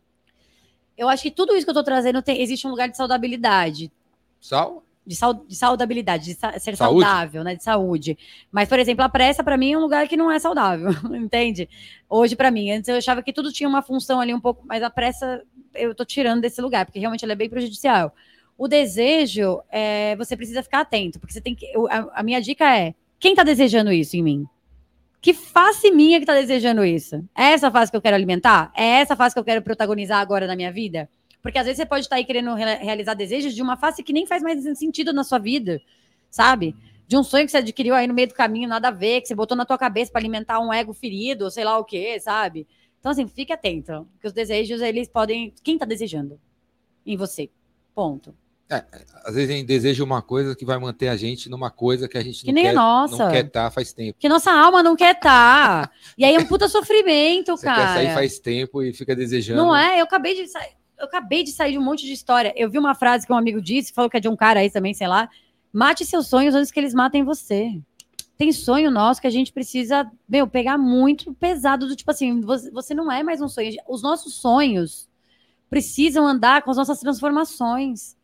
Eu 0.99 1.09
acho 1.09 1.23
que 1.23 1.31
tudo 1.31 1.55
isso 1.55 1.65
que 1.65 1.71
eu 1.71 1.75
estou 1.75 1.85
trazendo 1.85 2.21
tem, 2.23 2.43
existe 2.43 2.67
um 2.67 2.71
lugar 2.71 2.89
de 2.89 2.97
saudabilidade. 2.97 3.93
Sal? 4.41 4.83
De, 5.07 5.17
de 5.47 5.55
saudabilidade, 5.55 6.25
de 6.25 6.35
sa 6.35 6.59
ser 6.59 6.77
saúde? 6.77 7.05
saudável, 7.05 7.45
né? 7.45 7.55
De 7.55 7.63
saúde. 7.63 8.19
Mas, 8.51 8.69
por 8.69 8.79
exemplo, 8.79 9.05
a 9.05 9.09
pressa, 9.09 9.45
para 9.45 9.57
mim, 9.57 9.73
é 9.73 9.79
um 9.79 9.81
lugar 9.81 10.09
que 10.09 10.17
não 10.17 10.31
é 10.31 10.39
saudável, 10.39 10.91
entende? 11.15 11.69
Hoje, 12.09 12.35
para 12.35 12.51
mim, 12.51 12.71
antes 12.71 12.89
eu 12.89 12.97
achava 12.97 13.23
que 13.23 13.33
tudo 13.33 13.53
tinha 13.53 13.69
uma 13.69 13.83
função 13.83 14.21
ali 14.21 14.35
um 14.35 14.41
pouco, 14.41 14.65
mas 14.67 14.83
a 14.83 14.91
pressa 14.91 15.43
eu 15.75 15.95
tô 15.95 16.05
tirando 16.05 16.41
desse 16.41 16.61
lugar, 16.61 16.85
porque 16.85 16.99
realmente 16.99 17.25
ela 17.25 17.33
é 17.33 17.37
bem 17.37 17.49
prejudicial. 17.49 18.13
O 18.59 18.67
desejo, 18.67 19.63
é, 19.71 20.17
você 20.17 20.37
precisa 20.37 20.63
ficar 20.63 20.81
atento, 20.81 21.21
porque 21.21 21.33
você 21.33 21.41
tem 21.41 21.55
que. 21.55 21.67
A, 21.89 22.21
a 22.21 22.23
minha 22.23 22.41
dica 22.41 22.77
é: 22.77 22.95
quem 23.21 23.35
tá 23.35 23.43
desejando 23.43 23.93
isso 23.93 24.17
em 24.17 24.23
mim? 24.23 24.47
Que 25.21 25.35
face 25.35 25.91
minha 25.91 26.21
que 26.21 26.27
tá 26.27 26.35
desejando 26.35 26.85
isso? 26.85 27.17
É 27.37 27.53
essa 27.53 27.71
fase 27.71 27.91
que 27.91 27.97
eu 27.97 28.03
quero 28.03 28.17
alimentar? 28.17 28.73
É 28.77 29.01
essa 29.01 29.17
fase 29.17 29.35
que 29.35 29.39
eu 29.39 29.45
quero 29.45 29.63
protagonizar 29.63 30.21
agora 30.21 30.47
na 30.47 30.57
minha 30.57 30.73
vida? 30.73 31.09
Porque 31.47 31.61
às 31.61 31.65
vezes 31.65 31.77
você 31.77 31.87
pode 31.87 32.01
estar 32.01 32.17
aí 32.17 32.25
querendo 32.25 32.53
realizar 32.55 33.15
desejos 33.15 33.55
de 33.55 33.63
uma 33.63 33.77
face 33.77 34.03
que 34.03 34.13
nem 34.13 34.27
faz 34.27 34.43
mais 34.43 34.65
sentido 34.77 35.13
na 35.13 35.23
sua 35.23 35.39
vida, 35.39 35.81
sabe? 36.29 36.75
De 37.07 37.17
um 37.17 37.23
sonho 37.23 37.45
que 37.45 37.53
você 37.53 37.59
adquiriu 37.59 37.95
aí 37.95 38.09
no 38.09 38.15
meio 38.15 38.27
do 38.27 38.35
caminho, 38.35 38.69
nada 38.69 38.89
a 38.89 38.91
ver, 38.91 39.21
que 39.21 39.29
você 39.29 39.35
botou 39.37 39.57
na 39.57 39.65
tua 39.65 39.79
cabeça 39.79 40.11
para 40.11 40.21
alimentar 40.21 40.59
um 40.59 40.73
ego 40.73 40.93
ferido, 40.93 41.45
ou 41.45 41.51
sei 41.53 41.63
lá 41.63 41.79
o 41.79 41.85
quê, 41.85 42.19
sabe? 42.19 42.67
Então, 42.99 43.13
assim, 43.13 43.29
fique 43.29 43.53
atento, 43.53 44.09
porque 44.15 44.27
os 44.27 44.33
desejos, 44.33 44.81
eles 44.81 45.09
podem. 45.09 45.55
Quem 45.63 45.79
tá 45.79 45.87
desejando? 45.87 46.41
Em 47.07 47.17
você. 47.17 47.49
Ponto. 47.95 48.35
É, 48.69 48.85
às 49.25 49.37
vezes 49.37 49.49
a 49.49 49.53
gente 49.53 49.67
deseja 49.69 50.03
uma 50.03 50.21
coisa 50.21 50.57
que 50.57 50.65
vai 50.65 50.77
manter 50.79 51.07
a 51.07 51.17
gente 51.17 51.49
numa 51.49 51.71
coisa 51.71 52.09
que 52.09 52.19
a 52.19 52.23
gente 52.25 52.45
que 52.45 52.53
não, 52.53 52.61
quer, 52.61 52.75
nossa. 52.75 53.25
não 53.25 53.31
quer 53.31 53.45
estar 53.47 53.67
tá 53.67 53.71
faz 53.71 53.93
tempo. 53.93 54.19
Que 54.19 54.29
nossa 54.29 54.51
alma 54.51 54.83
não 54.83 54.97
quer 54.97 55.15
estar. 55.15 55.87
Tá. 55.87 55.95
E 56.19 56.25
aí 56.25 56.35
é 56.35 56.39
um 56.41 56.47
puta 56.47 56.67
sofrimento, 56.69 57.57
Você 57.57 57.65
cara. 57.65 57.83
Quer 57.83 57.95
sair 57.95 58.15
faz 58.15 58.41
tempo 58.41 58.83
e 58.83 58.93
fica 58.93 59.15
desejando. 59.15 59.63
Não 59.63 59.77
é? 59.77 60.01
Eu 60.01 60.05
acabei 60.05 60.35
de 60.35 60.49
sair 60.49 60.76
eu 60.99 61.07
acabei 61.07 61.43
de 61.43 61.53
sair 61.53 61.73
de 61.73 61.79
um 61.79 61.85
monte 61.85 62.05
de 62.05 62.13
história. 62.13 62.53
Eu 62.57 62.71
vi 62.71 62.79
uma 62.79 62.95
frase 62.95 63.27
que 63.27 63.33
um 63.33 63.37
amigo 63.37 63.61
disse, 63.61 63.93
falou 63.93 64.11
que 64.11 64.17
é 64.17 64.21
de 64.21 64.29
um 64.29 64.37
cara 64.37 64.61
aí 64.61 64.71
também, 64.71 64.95
sei 64.95 65.07
lá. 65.07 65.29
Mate 65.73 66.05
seus 66.05 66.27
sonhos 66.27 66.55
antes 66.55 66.71
que 66.71 66.81
eles 66.81 66.95
matem 66.95 67.23
você. 67.23 67.81
Tem 68.37 68.53
sonho 68.53 68.91
nosso 68.91 69.21
que 69.21 69.27
a 69.27 69.31
gente 69.31 69.53
precisa, 69.53 70.11
meu, 70.29 70.47
pegar 70.47 70.77
muito 70.77 71.33
pesado 71.35 71.87
do 71.87 71.97
tipo 71.97 72.11
assim, 72.11 72.41
você 72.41 72.95
não 72.95 73.11
é 73.11 73.23
mais 73.23 73.41
um 73.41 73.49
sonho. 73.49 73.75
Os 73.89 74.03
nossos 74.03 74.35
sonhos 74.35 75.09
precisam 75.71 76.27
andar 76.27 76.63
com 76.63 76.71
as 76.71 76.77
nossas 76.77 77.01
transformações. 77.01 78.17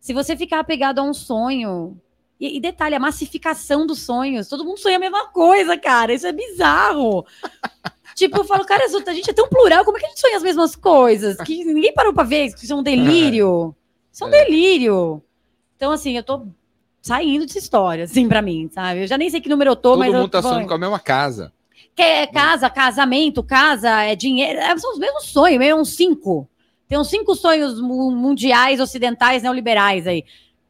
Se 0.00 0.12
você 0.12 0.36
ficar 0.36 0.60
apegado 0.60 0.98
a 0.98 1.02
um 1.02 1.14
sonho, 1.14 1.96
e, 2.42 2.56
e, 2.56 2.60
detalhe, 2.60 2.96
a 2.96 3.00
massificação 3.00 3.86
dos 3.86 4.00
sonhos. 4.00 4.48
Todo 4.48 4.64
mundo 4.64 4.78
sonha 4.78 4.96
a 4.96 5.00
mesma 5.00 5.28
coisa, 5.28 5.78
cara. 5.78 6.12
Isso 6.12 6.26
é 6.26 6.32
bizarro. 6.32 7.24
Tipo, 8.14 8.36
eu 8.38 8.44
falo, 8.44 8.64
cara, 8.64 8.84
a 8.84 9.12
gente 9.12 9.30
é 9.30 9.32
tão 9.32 9.48
plural, 9.48 9.84
como 9.84 9.96
é 9.96 10.00
que 10.00 10.06
a 10.06 10.08
gente 10.08 10.20
sonha 10.20 10.36
as 10.36 10.42
mesmas 10.42 10.74
coisas? 10.76 11.36
Que 11.38 11.64
ninguém 11.64 11.92
parou 11.92 12.12
pra 12.12 12.24
ver 12.24 12.46
isso 12.46 12.72
é 12.72 12.76
um 12.76 12.82
delírio. 12.82 13.74
Isso 14.12 14.24
é 14.24 14.26
um 14.26 14.30
É. 14.32 14.44
delírio. 14.44 15.22
Então, 15.76 15.90
assim, 15.92 16.16
eu 16.16 16.22
tô 16.22 16.46
saindo 17.00 17.44
dessa 17.46 17.58
história, 17.58 18.04
assim, 18.04 18.28
pra 18.28 18.40
mim, 18.42 18.68
sabe? 18.72 19.02
Eu 19.02 19.06
já 19.06 19.18
nem 19.18 19.28
sei 19.30 19.40
que 19.40 19.48
número 19.48 19.70
eu 19.70 19.76
tô, 19.76 19.90
Todo 19.90 19.98
mas 19.98 20.12
mundo 20.12 20.22
eu 20.22 20.28
tá 20.28 20.40
sonhando 20.42 20.68
com 20.68 20.74
a 20.74 20.78
mesma 20.78 21.00
casa. 21.00 21.52
que 21.94 22.02
é 22.02 22.26
casa, 22.26 22.70
casamento, 22.70 23.42
casa, 23.42 24.02
é 24.02 24.14
dinheiro. 24.14 24.58
é, 24.60 24.76
são 24.78 24.92
os 24.92 24.98
mesmos 24.98 25.24
sonhos, 25.24 25.58
meio 25.58 25.76
uns 25.76 25.94
cinco. 25.96 26.48
Tem 26.88 26.98
uns 26.98 27.08
cinco 27.08 27.34
sonhos 27.34 27.80
mu- 27.80 28.10
mundiais, 28.12 28.78
ocidentais, 28.80 29.42
neoliberais 29.42 30.06
aí. 30.06 30.24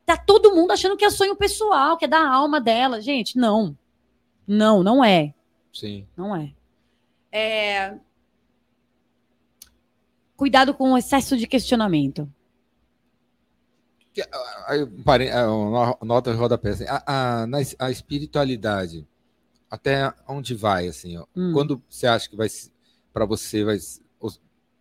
Tá 0.07 0.17
todo 0.17 0.55
mundo 0.55 0.71
achando 0.73 0.97
que 0.97 1.05
é 1.05 1.11
sonho 1.11 1.37
pessoal, 1.37 1.97
que 1.97 2.05
é 2.05 2.09
da 2.09 2.27
alma 2.29 2.61
dela. 2.61 3.01
Gente, 3.01 3.37
não. 3.37 3.77
Não, 4.47 4.83
não 4.83 5.05
é. 5.05 5.33
Sim. 5.73 6.07
Não 6.17 6.35
é. 6.35 6.51
É, 7.33 7.99
Cuidado 10.43 10.75
com 10.75 10.91
o 10.91 10.99
excesso 10.99 11.37
de 11.37 11.47
questionamento. 11.47 12.29
Ah, 14.69 15.47
uma 15.47 15.97
nota 16.03 16.33
de 16.33 16.37
rodapé. 16.37 16.71
Assim, 16.71 16.85
a, 16.89 17.03
a, 17.07 17.47
na 17.47 17.59
a 17.79 17.91
espiritualidade, 17.93 19.07
até 19.71 20.13
onde 20.27 20.57
vai, 20.57 20.89
assim? 20.89 21.17
Hum. 21.37 21.53
Quando 21.53 21.81
você 21.89 22.09
acha 22.09 22.29
que 22.29 22.35
vai 22.35 22.49
para 23.13 23.25
você 23.25 23.63
vai, 23.63 23.79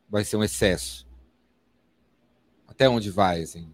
vai 0.10 0.24
ser 0.24 0.38
um 0.38 0.43
excesso? 0.43 1.08
Até 2.68 2.89
onde 2.89 3.12
vai, 3.12 3.43
assim? 3.43 3.72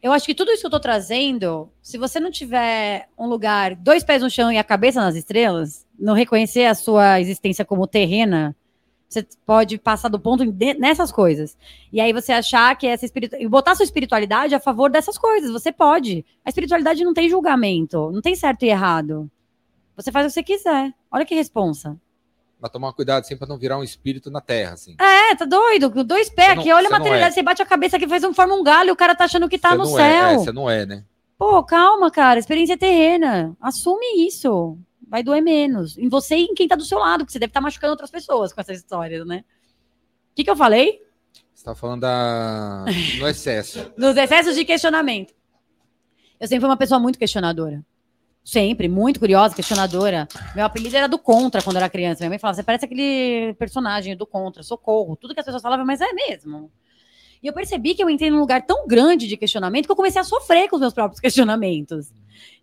Eu 0.00 0.12
acho 0.12 0.26
que 0.26 0.36
tudo 0.36 0.52
isso 0.52 0.60
que 0.60 0.66
eu 0.68 0.70
tô 0.70 0.78
trazendo, 0.78 1.68
se 1.82 1.98
você 1.98 2.20
não 2.20 2.30
tiver 2.30 3.08
um 3.18 3.26
lugar, 3.26 3.74
dois 3.74 4.04
pés 4.04 4.22
no 4.22 4.30
chão 4.30 4.52
e 4.52 4.58
a 4.58 4.62
cabeça 4.62 5.00
nas 5.00 5.16
estrelas, 5.16 5.83
não 5.98 6.14
reconhecer 6.14 6.64
a 6.66 6.74
sua 6.74 7.20
existência 7.20 7.64
como 7.64 7.86
terrena, 7.86 8.54
você 9.08 9.26
pode 9.46 9.78
passar 9.78 10.08
do 10.08 10.18
ponto 10.18 10.44
nessas 10.78 11.12
coisas. 11.12 11.56
E 11.92 12.00
aí 12.00 12.12
você 12.12 12.32
achar 12.32 12.76
que 12.76 12.86
essa 12.86 13.04
espiritualidade. 13.04 13.46
E 13.46 13.48
botar 13.48 13.74
sua 13.74 13.84
espiritualidade 13.84 14.54
a 14.54 14.60
favor 14.60 14.90
dessas 14.90 15.16
coisas. 15.16 15.50
Você 15.52 15.70
pode. 15.70 16.24
A 16.44 16.48
espiritualidade 16.48 17.04
não 17.04 17.14
tem 17.14 17.28
julgamento, 17.28 18.10
não 18.10 18.20
tem 18.20 18.34
certo 18.34 18.64
e 18.64 18.68
errado. 18.68 19.30
Você 19.96 20.10
faz 20.10 20.26
o 20.26 20.28
que 20.28 20.34
você 20.34 20.42
quiser. 20.42 20.92
Olha 21.10 21.24
que 21.24 21.34
responsa. 21.34 21.96
Mas 22.60 22.70
tomar 22.70 22.92
cuidado 22.92 23.24
sempre 23.24 23.40
para 23.40 23.48
não 23.48 23.58
virar 23.58 23.78
um 23.78 23.84
espírito 23.84 24.30
na 24.30 24.40
Terra, 24.40 24.72
assim. 24.72 24.96
É, 24.98 25.34
tá 25.36 25.44
doido? 25.44 26.02
Dois 26.02 26.30
pés 26.30 26.58
aqui, 26.58 26.72
olha 26.72 26.86
a 26.86 26.90
não 26.90 26.98
materialidade. 26.98 27.32
é. 27.32 27.34
Você 27.34 27.42
bate 27.42 27.62
a 27.62 27.66
cabeça 27.66 27.96
aqui, 27.96 28.08
faz 28.08 28.24
um 28.24 28.32
forma 28.32 28.54
um 28.54 28.64
galho, 28.64 28.92
o 28.92 28.96
cara 28.96 29.14
tá 29.14 29.24
achando 29.24 29.48
que 29.48 29.58
tá 29.58 29.70
Você 29.70 29.76
no 29.76 29.86
céu. 29.86 29.98
É, 30.00 30.34
é, 30.34 30.38
você 30.38 30.52
não 30.52 30.68
é, 30.68 30.86
né? 30.86 31.04
Pô, 31.38 31.62
calma, 31.62 32.10
cara. 32.10 32.40
Experiência 32.40 32.72
é 32.72 32.76
terrena. 32.76 33.56
Assume 33.60 34.26
isso. 34.26 34.78
Vai 35.14 35.22
doer 35.22 35.40
menos. 35.40 35.96
Em 35.96 36.08
você 36.08 36.34
e 36.34 36.42
em 36.42 36.54
quem 36.54 36.66
tá 36.66 36.74
do 36.74 36.84
seu 36.84 36.98
lado, 36.98 37.24
que 37.24 37.30
você 37.30 37.38
deve 37.38 37.50
estar 37.50 37.60
machucando 37.60 37.92
outras 37.92 38.10
pessoas 38.10 38.52
com 38.52 38.60
essa 38.60 38.72
história, 38.72 39.24
né? 39.24 39.44
O 40.32 40.34
que, 40.34 40.42
que 40.42 40.50
eu 40.50 40.56
falei? 40.56 41.00
Você 41.54 41.64
tá 41.64 41.72
falando 41.72 42.00
da... 42.00 42.84
no 43.20 43.28
excesso. 43.28 43.78
Nos 43.96 44.16
excessos 44.16 44.56
de 44.56 44.64
questionamento. 44.64 45.32
Eu 46.40 46.48
sempre 46.48 46.62
fui 46.62 46.68
uma 46.68 46.76
pessoa 46.76 46.98
muito 46.98 47.16
questionadora. 47.16 47.86
Sempre, 48.42 48.88
muito 48.88 49.20
curiosa, 49.20 49.54
questionadora. 49.54 50.26
Meu 50.52 50.64
apelido 50.64 50.96
era 50.96 51.06
do 51.06 51.16
Contra 51.16 51.62
quando 51.62 51.76
eu 51.76 51.82
era 51.82 51.88
criança. 51.88 52.22
Minha 52.22 52.30
mãe 52.30 52.38
falava, 52.40 52.56
você 52.56 52.64
parece 52.64 52.84
aquele 52.84 53.54
personagem 53.56 54.16
do 54.16 54.26
Contra, 54.26 54.64
socorro. 54.64 55.14
Tudo 55.14 55.32
que 55.32 55.38
as 55.38 55.46
pessoas 55.46 55.62
falavam, 55.62 55.86
mas 55.86 56.00
é 56.00 56.12
mesmo. 56.12 56.72
E 57.40 57.46
eu 57.46 57.52
percebi 57.52 57.94
que 57.94 58.02
eu 58.02 58.10
entrei 58.10 58.30
num 58.30 58.40
lugar 58.40 58.66
tão 58.66 58.84
grande 58.88 59.28
de 59.28 59.36
questionamento 59.36 59.86
que 59.86 59.92
eu 59.92 59.96
comecei 59.96 60.20
a 60.20 60.24
sofrer 60.24 60.68
com 60.68 60.74
os 60.74 60.80
meus 60.80 60.92
próprios 60.92 61.20
questionamentos. 61.22 62.10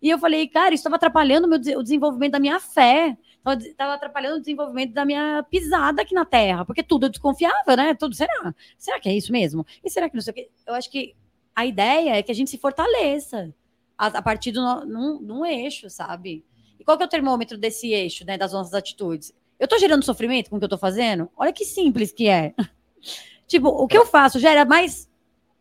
E 0.00 0.10
eu 0.10 0.18
falei, 0.18 0.46
cara, 0.48 0.74
isso 0.74 0.80
estava 0.80 0.96
atrapalhando 0.96 1.46
o 1.46 1.50
meu 1.50 1.58
o 1.78 1.82
desenvolvimento 1.82 2.32
da 2.32 2.40
minha 2.40 2.60
fé. 2.60 3.16
Estava 3.60 3.94
atrapalhando 3.94 4.36
o 4.36 4.40
desenvolvimento 4.40 4.92
da 4.92 5.04
minha 5.04 5.42
pisada 5.50 6.02
aqui 6.02 6.14
na 6.14 6.24
Terra. 6.24 6.64
Porque 6.64 6.82
tudo 6.82 7.06
eu 7.06 7.10
desconfiava, 7.10 7.76
né? 7.76 7.94
Tudo, 7.94 8.14
será? 8.14 8.54
Será 8.78 9.00
que 9.00 9.08
é 9.08 9.14
isso 9.14 9.32
mesmo? 9.32 9.66
E 9.84 9.90
será 9.90 10.08
que 10.08 10.14
não 10.14 10.22
sei 10.22 10.30
o 10.30 10.34
quê? 10.34 10.50
Eu 10.66 10.74
acho 10.74 10.90
que 10.90 11.14
a 11.54 11.66
ideia 11.66 12.16
é 12.16 12.22
que 12.22 12.32
a 12.32 12.34
gente 12.34 12.50
se 12.50 12.58
fortaleça 12.58 13.54
a, 13.96 14.06
a 14.06 14.22
partir 14.22 14.52
de 14.52 14.58
um, 14.58 15.20
num 15.20 15.46
eixo, 15.46 15.90
sabe? 15.90 16.44
E 16.78 16.84
qual 16.84 16.96
que 16.96 17.04
é 17.04 17.06
o 17.06 17.10
termômetro 17.10 17.56
desse 17.56 17.92
eixo, 17.92 18.24
né, 18.24 18.36
das 18.36 18.52
nossas 18.52 18.74
atitudes? 18.74 19.32
Eu 19.58 19.68
tô 19.68 19.78
gerando 19.78 20.04
sofrimento 20.04 20.50
com 20.50 20.56
o 20.56 20.58
que 20.58 20.64
eu 20.64 20.68
tô 20.68 20.78
fazendo? 20.78 21.30
Olha 21.36 21.52
que 21.52 21.64
simples 21.64 22.10
que 22.10 22.28
é. 22.28 22.54
tipo, 23.46 23.68
o 23.68 23.86
que 23.86 23.96
eu 23.96 24.04
faço 24.04 24.40
gera 24.40 24.64
mais 24.64 25.08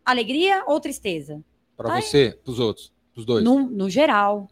alegria 0.03 0.63
ou 0.65 0.79
tristeza? 0.79 1.43
Para 1.77 2.01
você, 2.01 2.39
pros 2.43 2.59
outros, 2.59 2.91
pros 3.13 3.25
dois. 3.25 3.43
No, 3.43 3.59
no 3.69 3.89
geral. 3.89 4.47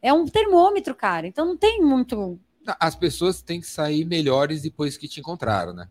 É 0.00 0.12
um 0.12 0.26
termômetro, 0.26 0.94
cara. 0.94 1.26
Então 1.26 1.46
não 1.46 1.56
tem 1.56 1.80
muito. 1.80 2.38
As 2.78 2.94
pessoas 2.94 3.42
têm 3.42 3.60
que 3.60 3.66
sair 3.66 4.04
melhores 4.04 4.62
depois 4.62 4.96
que 4.96 5.08
te 5.08 5.20
encontraram, 5.20 5.72
né? 5.72 5.88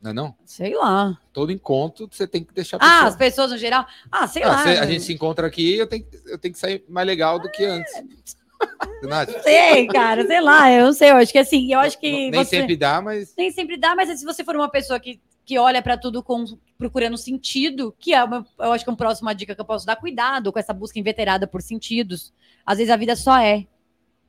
Não 0.00 0.10
é 0.10 0.14
não? 0.14 0.34
Sei 0.44 0.74
lá. 0.74 1.18
Todo 1.32 1.50
encontro 1.50 2.06
você 2.10 2.26
tem 2.26 2.44
que 2.44 2.52
deixar 2.52 2.76
Ah, 2.76 2.80
pessoa- 2.80 3.08
as 3.08 3.16
pessoas 3.16 3.50
no 3.52 3.56
geral. 3.58 3.86
Ah, 4.12 4.26
sei 4.26 4.42
Ah, 4.42 4.48
lá. 4.48 4.62
a 4.62 4.66
né? 4.66 4.86
gente 4.86 5.02
se 5.04 5.12
encontra 5.14 5.46
aqui, 5.46 5.76
eu 5.76 5.86
tenho, 5.86 6.06
eu 6.26 6.38
tenho 6.38 6.52
que 6.52 6.60
sair 6.60 6.84
mais 6.88 7.06
legal 7.06 7.38
do 7.38 7.50
que 7.50 7.64
antes. 7.64 7.90
Você 9.00 9.06
não 9.06 9.16
acha? 9.16 9.42
Sei, 9.42 9.86
cara, 9.88 10.26
sei 10.26 10.40
lá. 10.40 10.70
Eu 10.70 10.86
não 10.86 10.92
sei. 10.92 11.10
Eu 11.10 11.16
acho 11.16 11.32
que 11.32 11.38
assim, 11.38 11.72
eu 11.72 11.80
acho 11.80 11.98
que. 11.98 12.30
Nem 12.30 12.44
você... 12.44 12.60
sempre 12.60 12.76
dá, 12.76 13.00
mas 13.00 13.34
nem 13.36 13.50
sempre 13.50 13.76
dá, 13.76 13.94
mas 13.94 14.18
se 14.18 14.24
você 14.24 14.44
for 14.44 14.54
uma 14.56 14.70
pessoa 14.70 14.98
que, 15.00 15.20
que 15.44 15.58
olha 15.58 15.82
para 15.82 15.96
tudo 15.96 16.22
com, 16.22 16.44
procurando 16.78 17.16
sentido, 17.18 17.94
que 17.98 18.14
é 18.14 18.24
uma, 18.24 18.46
eu 18.58 18.72
acho 18.72 18.84
que 18.84 18.90
é 18.90 18.92
uma 18.92 18.96
próxima 18.96 19.34
dica 19.34 19.54
que 19.54 19.60
eu 19.60 19.64
posso 19.64 19.84
dar, 19.84 19.96
cuidado 19.96 20.52
com 20.52 20.58
essa 20.58 20.72
busca 20.72 20.98
inveterada 20.98 21.46
por 21.46 21.60
sentidos. 21.60 22.32
Às 22.64 22.78
vezes 22.78 22.92
a 22.92 22.96
vida 22.96 23.14
só 23.14 23.38
é. 23.38 23.66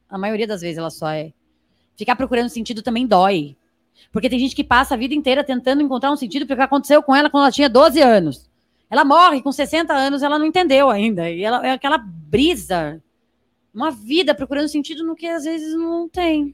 A 0.09 0.18
maioria 0.18 0.45
das 0.45 0.61
vezes 0.61 0.78
ela 0.78 0.89
só 0.89 1.09
é. 1.09 1.34
Ficar 1.95 2.16
procurando 2.16 2.49
sentido 2.49 2.82
também 2.82 3.07
dói. 3.07 3.55
Porque 4.11 4.30
tem 4.30 4.39
gente 4.39 4.55
que 4.55 4.63
passa 4.63 4.93
a 4.93 4.97
vida 4.97 5.13
inteira 5.13 5.43
tentando 5.43 5.82
encontrar 5.82 6.11
um 6.11 6.18
sentido 6.18 6.45
porque 6.45 6.61
aconteceu 6.61 7.01
com 7.01 7.16
ela 7.16 7.30
quando 7.30 7.43
ela 7.43 7.51
tinha 7.51 7.70
12 7.70 8.01
anos. 8.01 8.49
Ela 8.89 9.05
morre 9.05 9.41
com 9.41 9.51
60 9.51 9.93
anos, 9.93 10.22
ela 10.22 10.38
não 10.38 10.45
entendeu 10.45 10.89
ainda. 10.89 11.30
E 11.30 11.43
ela 11.43 11.66
é 11.66 11.72
aquela 11.72 11.97
brisa. 11.97 13.01
Uma 13.74 13.89
vida 13.89 14.36
procurando 14.36 14.68
sentido 14.68 15.03
no 15.03 15.16
que 15.16 15.28
às 15.28 15.45
vezes 15.45 15.76
não 15.76 16.07
tem 16.07 16.53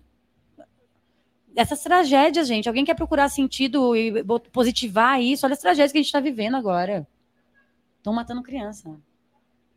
essas 1.55 1.81
tragédias, 1.81 2.47
gente. 2.47 2.67
Alguém 2.67 2.85
quer 2.85 2.95
procurar 2.95 3.29
sentido 3.29 3.95
e 3.95 4.23
positivar 4.51 5.21
isso? 5.21 5.45
Olha 5.45 5.53
as 5.53 5.59
tragédias 5.59 5.91
que 5.91 5.97
a 5.97 6.01
gente 6.01 6.07
está 6.07 6.19
vivendo 6.19 6.55
agora. 6.55 7.07
Estão 7.97 8.13
matando 8.13 8.41
criança 8.41 8.99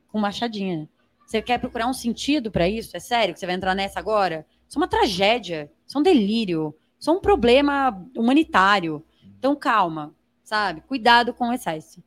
com 0.08 0.18
machadinha. 0.18 0.88
Você 1.26 1.40
quer 1.42 1.58
procurar 1.58 1.86
um 1.86 1.92
sentido 1.92 2.50
para 2.50 2.68
isso? 2.68 2.96
É 2.96 3.00
sério 3.00 3.34
que 3.34 3.40
você 3.40 3.46
vai 3.46 3.54
entrar 3.54 3.74
nessa 3.74 3.98
agora? 3.98 4.46
Isso 4.68 4.78
é 4.78 4.80
uma 4.80 4.88
tragédia, 4.88 5.70
isso 5.86 5.96
é 5.96 6.00
um 6.00 6.02
delírio, 6.02 6.74
isso 6.98 7.10
é 7.10 7.12
um 7.12 7.20
problema 7.20 8.06
humanitário. 8.16 9.04
Então, 9.38 9.56
calma, 9.56 10.14
sabe? 10.42 10.80
Cuidado 10.82 11.34
com 11.34 11.48
o 11.48 11.52
excesso 11.52 12.02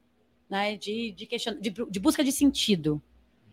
né? 0.49 0.78
de, 0.78 1.11
de, 1.11 1.26
question... 1.26 1.59
de, 1.59 1.70
de 1.70 1.99
busca 1.99 2.24
de 2.24 2.32
sentido. 2.32 3.01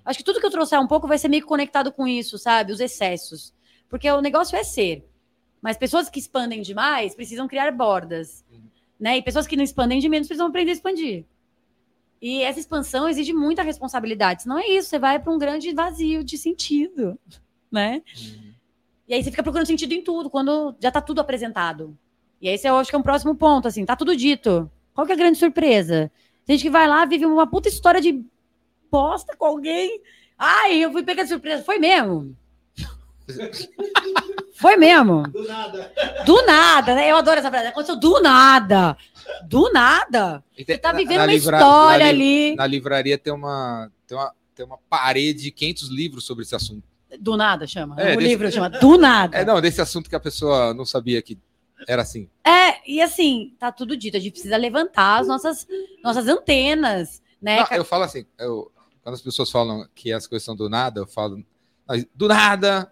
Acho 0.05 0.19
que 0.19 0.25
tudo 0.25 0.41
que 0.41 0.47
eu 0.47 0.51
trouxer 0.51 0.81
um 0.81 0.87
pouco 0.87 1.09
vai 1.09 1.19
ser 1.19 1.29
meio 1.29 1.47
conectado 1.47 1.91
com 1.91 2.07
isso, 2.07 2.39
sabe? 2.39 2.73
Os 2.73 2.81
excessos. 2.81 3.55
Porque 3.89 4.11
o 4.11 4.21
negócio 4.21 4.57
é 4.57 4.63
ser. 4.63 5.09
Mas 5.65 5.79
pessoas 5.79 6.11
que 6.11 6.19
expandem 6.19 6.61
demais 6.61 7.15
precisam 7.15 7.49
criar 7.49 7.73
bordas. 7.73 8.45
Né? 9.01 9.17
E 9.17 9.23
pessoas 9.23 9.47
que 9.47 9.57
não 9.57 9.65
expandem 9.65 9.99
de 9.99 10.11
menos 10.11 10.29
precisam 10.29 10.49
aprender 10.49 10.73
a 10.73 10.75
expandir. 10.75 11.25
E 12.21 12.43
essa 12.43 12.61
expansão 12.61 13.09
exige 13.09 13.33
muita 13.33 13.63
responsabilidade. 13.63 14.43
Senão 14.43 14.59
é 14.59 14.69
isso, 14.69 14.91
você 14.91 14.99
vai 14.99 15.19
para 15.19 15.33
um 15.33 15.39
grande 15.39 15.73
vazio 15.73 16.23
de 16.23 16.37
sentido. 16.37 17.19
Né? 17.73 18.03
E 19.09 19.15
aí 19.15 19.25
você 19.25 19.33
fica 19.33 19.43
procurando 19.43 19.67
sentido 19.67 19.93
em 19.95 20.01
tudo, 20.01 20.31
quando 20.31 20.77
já 20.79 20.93
tá 20.93 21.01
tudo 21.01 21.21
apresentado. 21.21 21.99
E 22.41 22.49
esse 22.49 22.69
eu 22.69 22.77
acho 22.77 22.89
que 22.89 22.95
é 22.95 22.99
um 23.01 23.03
próximo 23.03 23.35
ponto, 23.35 23.67
assim, 23.67 23.85
tá 23.85 23.97
tudo 23.97 24.15
dito. 24.15 24.71
Qual 24.95 25.05
que 25.05 25.11
é 25.11 25.17
a 25.17 25.19
grande 25.19 25.39
surpresa? 25.39 26.09
Tem 26.47 26.57
gente 26.57 26.67
que 26.67 26.71
vai 26.71 26.87
lá, 26.87 27.05
vive 27.05 27.27
uma 27.27 27.49
puta 27.49 27.69
história 27.69 28.01
de 28.01 28.25
bosta 28.89 29.37
com 29.37 29.45
alguém. 29.45 30.01
Ai, 30.39 30.77
eu 30.77 30.93
fui 30.93 31.03
pegar 31.03 31.25
de 31.25 31.31
surpresa. 31.31 31.65
Foi 31.65 31.81
mesmo. 31.81 32.37
Foi 34.57 34.77
mesmo. 34.77 35.23
Do 35.25 35.43
nada. 35.47 35.93
Do 36.25 36.47
nada, 36.47 36.95
né? 36.95 37.11
Eu 37.11 37.17
adoro 37.17 37.39
essa 37.41 37.51
frase. 37.51 37.67
Aconteceu 37.69 37.97
do 37.97 38.21
nada. 38.21 38.97
Do 39.45 39.71
nada. 39.73 40.43
Você 40.57 40.79
tá 40.79 40.93
vivendo 40.93 41.19
uma 41.21 41.27
livra- 41.27 41.57
história 41.59 42.07
na 42.07 42.13
li- 42.13 42.47
ali. 42.49 42.57
Na 42.57 42.67
livraria 42.67 43.19
tem 43.19 43.33
uma, 43.33 43.91
tem 44.07 44.17
uma, 44.17 44.33
tem 44.55 44.65
uma 44.67 44.79
parede 44.89 45.43
de 45.45 45.51
500 45.51 45.89
livros 45.89 46.25
sobre 46.25 46.45
esse 46.45 46.55
assunto. 46.55 46.83
Do 47.19 47.37
nada 47.37 47.67
chama. 47.67 48.01
É, 48.01 48.15
o 48.15 48.17
desse- 48.17 48.29
livro 48.29 48.51
chama 48.53 48.69
Do 48.71 48.97
nada. 48.97 49.37
É, 49.37 49.45
não, 49.45 49.61
desse 49.61 49.81
assunto 49.81 50.09
que 50.09 50.17
a 50.17 50.21
pessoa 50.21 50.73
não 50.75 50.85
sabia 50.85 51.21
que 51.21 51.39
era 51.89 52.03
assim. 52.03 52.29
É, 52.47 52.79
e 52.91 53.01
assim, 53.03 53.55
tá 53.59 53.71
tudo 53.73 53.97
dito. 53.97 54.17
A 54.17 54.21
gente 54.21 54.33
precisa 54.33 54.57
levantar 54.57 55.21
as 55.21 55.27
nossas, 55.29 55.67
nossas 56.03 56.27
antenas, 56.29 57.23
né? 57.43 57.59
Não, 57.71 57.77
eu 57.77 57.85
falo 57.85 58.05
assim, 58.05 58.25
eu- 58.39 58.71
quando 59.03 59.15
as 59.15 59.23
pessoas 59.23 59.51
falam 59.51 59.87
que 59.95 60.13
as 60.13 60.27
coisas 60.27 60.45
são 60.45 60.57
do 60.57 60.69
nada, 60.69 61.01
eu 61.01 61.07
falo, 61.07 61.45
"Mas 61.87 62.07
do 62.15 62.27
nada, 62.27 62.91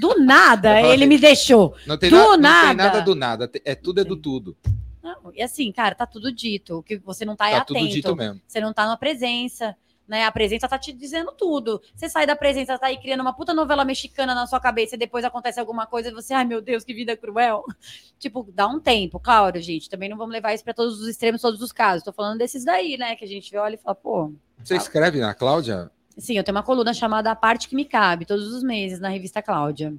Do 0.00 0.18
nada, 0.20 0.80
ele 0.80 1.04
assim, 1.04 1.06
me 1.06 1.18
deixou. 1.18 1.74
não 1.86 1.96
tem, 1.98 2.10
Do 2.10 2.16
na- 2.16 2.22
não 2.22 2.32
tem 2.32 2.40
nada. 2.40 2.74
nada 2.74 3.00
do 3.02 3.14
nada, 3.14 3.50
é 3.64 3.74
tudo 3.74 4.00
é 4.00 4.04
do 4.04 4.16
tudo. 4.16 4.56
Não, 5.02 5.32
e 5.34 5.42
assim, 5.42 5.70
cara, 5.70 5.94
tá 5.94 6.04
tudo 6.06 6.32
dito. 6.32 6.82
Que 6.82 6.96
você 6.98 7.24
não 7.24 7.36
tá, 7.36 7.48
é 7.48 7.52
Tá 7.52 7.58
atento. 7.58 7.78
tudo 7.80 7.88
dito 7.88 8.16
mesmo. 8.16 8.40
Você 8.46 8.60
não 8.60 8.72
tá 8.72 8.84
numa 8.86 8.96
presença. 8.96 9.76
Né? 10.08 10.24
A 10.24 10.30
presença 10.30 10.68
tá 10.68 10.78
te 10.78 10.92
dizendo 10.92 11.32
tudo. 11.32 11.82
Você 11.94 12.08
sai 12.08 12.26
da 12.26 12.36
presença, 12.36 12.78
tá 12.78 12.86
aí 12.86 12.96
criando 12.96 13.20
uma 13.22 13.32
puta 13.32 13.52
novela 13.52 13.84
mexicana 13.84 14.36
na 14.36 14.46
sua 14.46 14.60
cabeça 14.60 14.94
e 14.94 14.98
depois 14.98 15.24
acontece 15.24 15.58
alguma 15.58 15.84
coisa 15.84 16.10
e 16.10 16.12
você, 16.12 16.32
ai 16.32 16.44
meu 16.44 16.62
Deus, 16.62 16.84
que 16.84 16.94
vida 16.94 17.16
cruel. 17.16 17.64
tipo, 18.18 18.48
dá 18.54 18.68
um 18.68 18.78
tempo, 18.78 19.18
claro, 19.18 19.60
gente. 19.60 19.90
Também 19.90 20.08
não 20.08 20.16
vamos 20.16 20.32
levar 20.32 20.54
isso 20.54 20.62
para 20.62 20.74
todos 20.74 21.00
os 21.00 21.08
extremos, 21.08 21.40
todos 21.42 21.60
os 21.60 21.72
casos. 21.72 22.04
Tô 22.04 22.12
falando 22.12 22.38
desses 22.38 22.64
daí, 22.64 22.96
né? 22.96 23.16
Que 23.16 23.24
a 23.24 23.28
gente 23.28 23.56
olha 23.56 23.74
e 23.74 23.78
fala, 23.78 23.96
pô. 23.96 24.32
Você 24.62 24.74
tá... 24.74 24.80
escreve 24.80 25.18
na 25.20 25.34
Cláudia? 25.34 25.90
Sim, 26.16 26.36
eu 26.36 26.44
tenho 26.44 26.56
uma 26.56 26.62
coluna 26.62 26.94
chamada 26.94 27.30
A 27.30 27.36
Parte 27.36 27.68
que 27.68 27.76
Me 27.76 27.84
Cabe, 27.84 28.24
todos 28.24 28.52
os 28.52 28.62
meses, 28.62 28.98
na 28.98 29.08
revista 29.08 29.42
Cláudia. 29.42 29.94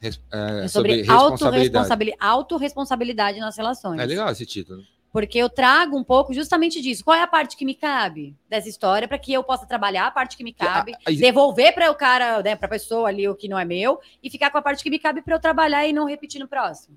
Res, 0.00 0.20
é, 0.32 0.64
é 0.64 0.68
sobre, 0.68 1.04
sobre 1.04 1.10
autorresponsabilidade. 1.10 2.18
autorresponsabilidade 2.20 3.40
nas 3.40 3.56
relações. 3.56 4.00
É 4.00 4.06
legal 4.06 4.30
esse 4.30 4.46
título. 4.46 4.82
Porque 5.10 5.38
eu 5.38 5.48
trago 5.48 5.96
um 5.96 6.04
pouco 6.04 6.34
justamente 6.34 6.82
disso. 6.82 7.02
Qual 7.02 7.16
é 7.16 7.22
a 7.22 7.26
parte 7.26 7.56
que 7.56 7.64
me 7.64 7.74
cabe 7.74 8.36
dessa 8.48 8.68
história 8.68 9.08
para 9.08 9.18
que 9.18 9.32
eu 9.32 9.42
possa 9.42 9.66
trabalhar 9.66 10.06
a 10.06 10.10
parte 10.10 10.36
que 10.36 10.44
me 10.44 10.52
cabe, 10.52 10.92
a, 10.92 11.10
a, 11.10 11.12
devolver 11.12 11.74
para 11.74 11.90
o 11.90 11.94
cara, 11.94 12.42
né, 12.42 12.54
para 12.54 12.66
a 12.66 12.70
pessoa 12.70 13.08
ali 13.08 13.26
o 13.26 13.34
que 13.34 13.48
não 13.48 13.58
é 13.58 13.64
meu 13.64 13.98
e 14.22 14.28
ficar 14.28 14.50
com 14.50 14.58
a 14.58 14.62
parte 14.62 14.82
que 14.82 14.90
me 14.90 14.98
cabe 14.98 15.22
para 15.22 15.34
eu 15.34 15.40
trabalhar 15.40 15.86
e 15.86 15.94
não 15.94 16.06
repetir 16.06 16.38
no 16.38 16.46
próximo. 16.46 16.96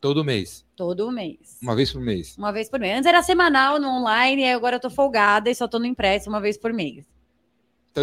Todo 0.00 0.24
mês. 0.24 0.64
Todo 0.76 1.10
mês. 1.10 1.58
Uma 1.60 1.74
vez 1.74 1.92
por 1.92 2.00
mês. 2.00 2.38
Uma 2.38 2.52
vez 2.52 2.70
por 2.70 2.78
mês. 2.78 2.96
Antes 2.96 3.06
era 3.06 3.20
semanal 3.20 3.80
no 3.80 3.88
online, 3.88 4.42
e 4.42 4.52
agora 4.52 4.76
eu 4.76 4.80
tô 4.80 4.88
folgada 4.88 5.50
e 5.50 5.54
só 5.54 5.66
tô 5.66 5.80
no 5.80 5.86
impresso 5.86 6.30
uma 6.30 6.40
vez 6.40 6.56
por 6.56 6.72
mês. 6.72 7.04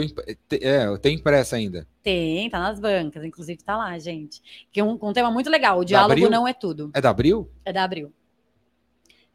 Então, 0.04 0.24
é, 0.62 0.98
tem 0.98 1.16
impressa 1.16 1.56
ainda. 1.56 1.88
Tem, 2.02 2.50
tá 2.50 2.60
nas 2.60 2.80
bancas, 2.80 3.24
inclusive 3.24 3.64
tá 3.64 3.78
lá, 3.78 3.98
gente. 4.00 4.41
Que 4.72 4.80
é 4.80 4.84
um, 4.84 4.98
um 5.02 5.14
tema 5.14 5.32
muito 5.32 5.50
legal. 5.50 5.80
O 5.80 5.86
diálogo 5.86 6.30
não 6.30 6.48
é 6.48 6.54
tudo. 6.54 6.91
É 6.93 7.02
da 7.02 7.10
Abril? 7.10 7.52
É 7.64 7.74
da 7.74 7.84
Abril. 7.84 8.14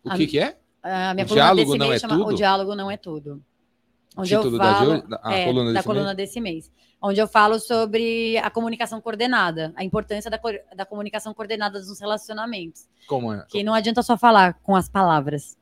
O 0.04 0.10
que, 0.14 0.24
a, 0.24 0.26
que 0.28 0.38
é? 0.38 0.58
A 0.82 1.14
minha 1.14 1.26
o 1.26 1.28
diálogo 1.28 1.76
não 1.76 1.92
é 1.92 1.98
chama 1.98 2.16
tudo? 2.16 2.28
O 2.28 2.34
diálogo 2.34 2.74
não 2.74 2.90
é 2.90 2.96
tudo. 2.96 3.42
Onde 4.16 4.28
Título 4.28 4.56
eu 4.56 4.60
falo, 4.60 5.08
da, 5.08 5.20
a 5.22 5.34
é, 5.34 5.44
coluna, 5.44 5.72
da 5.72 5.82
coluna 5.82 6.14
desse 6.14 6.40
mês. 6.40 6.70
Onde 7.02 7.20
eu 7.20 7.28
falo 7.28 7.58
sobre 7.58 8.36
a 8.38 8.50
comunicação 8.50 9.00
coordenada, 9.00 9.72
a 9.76 9.84
importância 9.84 10.30
da, 10.30 10.38
da 10.74 10.84
comunicação 10.84 11.32
coordenada 11.32 11.78
nos 11.78 12.00
relacionamentos. 12.00 12.86
Como 13.06 13.32
é? 13.32 13.46
Que 13.48 13.62
não 13.62 13.72
adianta 13.72 14.02
só 14.02 14.18
falar 14.18 14.54
com 14.62 14.74
as 14.74 14.88
palavras. 14.88 15.56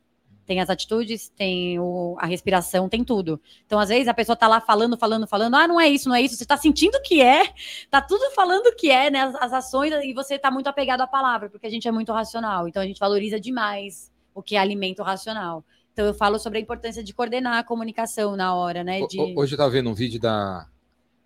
Tem 0.48 0.60
as 0.60 0.70
atitudes, 0.70 1.28
tem 1.28 1.78
o, 1.78 2.16
a 2.18 2.26
respiração, 2.26 2.88
tem 2.88 3.04
tudo. 3.04 3.38
Então, 3.66 3.78
às 3.78 3.90
vezes, 3.90 4.08
a 4.08 4.14
pessoa 4.14 4.34
tá 4.34 4.48
lá 4.48 4.62
falando, 4.62 4.96
falando, 4.96 5.26
falando. 5.26 5.54
Ah, 5.54 5.68
não 5.68 5.78
é 5.78 5.86
isso, 5.86 6.08
não 6.08 6.16
é 6.16 6.22
isso. 6.22 6.36
Você 6.36 6.46
tá 6.46 6.56
sentindo 6.56 7.00
que 7.02 7.20
é, 7.20 7.52
tá 7.90 8.00
tudo 8.00 8.30
falando 8.30 8.74
que 8.74 8.90
é, 8.90 9.10
né? 9.10 9.20
As, 9.20 9.34
as 9.34 9.52
ações, 9.52 9.92
e 10.02 10.14
você 10.14 10.38
tá 10.38 10.50
muito 10.50 10.66
apegado 10.66 11.02
à 11.02 11.06
palavra, 11.06 11.50
porque 11.50 11.66
a 11.66 11.70
gente 11.70 11.86
é 11.86 11.92
muito 11.92 12.10
racional. 12.12 12.66
Então, 12.66 12.82
a 12.82 12.86
gente 12.86 12.98
valoriza 12.98 13.38
demais 13.38 14.10
o 14.34 14.42
que 14.42 14.56
é 14.56 14.58
alimento 14.58 15.02
racional. 15.02 15.62
Então 15.92 16.06
eu 16.06 16.14
falo 16.14 16.38
sobre 16.38 16.60
a 16.60 16.62
importância 16.62 17.02
de 17.02 17.12
coordenar 17.12 17.58
a 17.58 17.64
comunicação 17.64 18.36
na 18.36 18.54
hora, 18.54 18.84
né? 18.84 19.04
De... 19.06 19.20
Hoje 19.20 19.52
eu 19.52 19.56
estava 19.56 19.68
vendo 19.68 19.90
um 19.90 19.94
vídeo 19.94 20.20
da. 20.20 20.68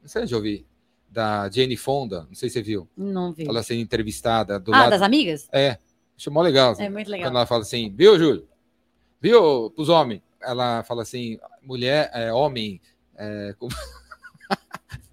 Não 0.00 0.08
sei 0.08 0.22
onde 0.22 0.34
eu 0.34 0.40
vi. 0.40 0.66
Da 1.10 1.50
Jane 1.50 1.76
Fonda, 1.76 2.22
não 2.22 2.34
sei 2.34 2.48
se 2.48 2.54
você 2.54 2.62
viu. 2.62 2.88
Não 2.96 3.34
vi. 3.34 3.46
Ela 3.46 3.62
sendo 3.62 3.82
entrevistada 3.82 4.58
do 4.58 4.72
ah, 4.74 4.78
lado. 4.78 4.90
das 4.90 5.02
amigas? 5.02 5.46
É. 5.52 5.76
Achei 6.16 6.32
mó 6.32 6.40
legal. 6.40 6.72
Assim, 6.72 6.84
é 6.84 6.88
muito 6.88 7.10
legal. 7.10 7.28
Quando 7.28 7.36
ela 7.36 7.44
fala 7.44 7.60
assim, 7.60 7.92
viu, 7.94 8.18
Júlio? 8.18 8.48
Viu, 9.22 9.70
pros 9.70 9.88
homens? 9.88 10.20
Ela 10.42 10.82
fala 10.82 11.02
assim, 11.02 11.38
mulher, 11.62 12.10
é, 12.12 12.32
homem. 12.32 12.80
É, 13.16 13.54
com... 13.58 13.68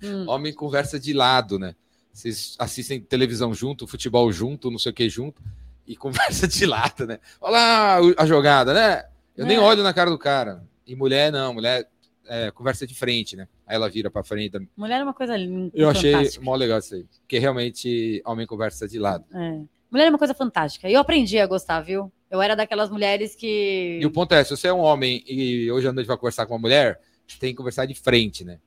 hum. 0.04 0.26
Homem 0.28 0.54
conversa 0.54 1.00
de 1.00 1.14
lado, 1.14 1.60
né? 1.60 1.76
Vocês 2.12 2.56
assistem 2.58 3.00
televisão 3.00 3.54
junto, 3.54 3.86
futebol 3.86 4.32
junto, 4.32 4.72
não 4.72 4.80
sei 4.80 4.92
o 4.92 4.96
que 4.96 5.08
junto 5.10 5.42
e 5.90 5.96
conversa 5.96 6.48
de 6.48 6.68
lata, 6.68 7.08
né? 7.08 7.20
Olha 7.42 7.52
lá 7.52 7.98
a 8.18 8.26
jogada, 8.28 8.76
né? 8.76 9.06
Eu 9.36 9.46
é. 9.46 9.48
nem 9.48 9.58
olho 9.58 9.82
na 9.82 9.92
cara 9.92 10.12
do 10.12 10.20
cara. 10.20 10.64
E 10.86 10.96
mulher, 10.96 11.32
não, 11.32 11.52
mulher 11.52 11.90
é, 12.28 12.52
conversa 12.52 12.86
de 12.86 12.94
frente, 12.94 13.36
né? 13.36 13.48
Aí 13.66 13.76
ela 13.76 13.90
vira 13.90 14.12
para 14.12 14.24
frente. 14.24 14.56
Mulher 14.78 15.02
é 15.02 15.04
uma 15.04 15.16
coisa 15.16 15.36
linda. 15.36 15.72
Eu 15.74 15.90
achei 15.90 16.14
mó 16.42 16.56
legal 16.56 16.78
isso 16.78 16.94
aí. 16.94 17.06
Porque 17.22 17.40
realmente 17.40 18.22
homem 18.24 18.46
conversa 18.46 18.88
de 18.88 19.00
lado. 19.00 19.26
É. 19.34 19.62
Mulher 19.90 20.06
é 20.06 20.10
uma 20.10 20.20
coisa 20.20 20.36
fantástica. 20.36 20.88
Eu 20.88 21.00
aprendi 21.00 21.40
a 21.40 21.48
gostar, 21.48 21.82
viu? 21.82 22.12
Eu 22.30 22.42
era 22.42 22.56
daquelas 22.56 22.90
mulheres 22.90 23.36
que. 23.36 24.00
E 24.02 24.06
o 24.06 24.12
ponto 24.12 24.34
é: 24.34 24.44
se 24.44 24.52
você 24.52 24.68
é 24.68 24.74
um 24.74 24.80
homem 24.80 25.24
e 25.28 25.72
hoje 25.72 25.88
à 25.88 25.94
noite 25.94 26.08
vai 26.08 26.18
conversar 26.18 26.46
com 26.46 26.54
uma 26.54 26.60
mulher, 26.60 27.00
você 27.28 27.38
tem 27.40 27.52
que 27.52 27.58
conversar 27.58 27.86
de 27.86 27.96
frente, 27.96 28.44
né? 28.44 28.60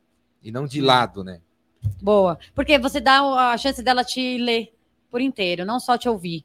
E 0.42 0.50
não 0.50 0.66
de 0.66 0.80
lado, 0.80 1.22
né? 1.22 1.40
Boa. 2.00 2.38
Porque 2.54 2.78
você 2.78 3.00
dá 3.00 3.20
a 3.52 3.56
chance 3.56 3.82
dela 3.82 4.04
te 4.04 4.38
ler 4.38 4.72
por 5.10 5.20
inteiro, 5.20 5.64
não 5.64 5.78
só 5.78 5.96
te 5.96 6.08
ouvir 6.08 6.44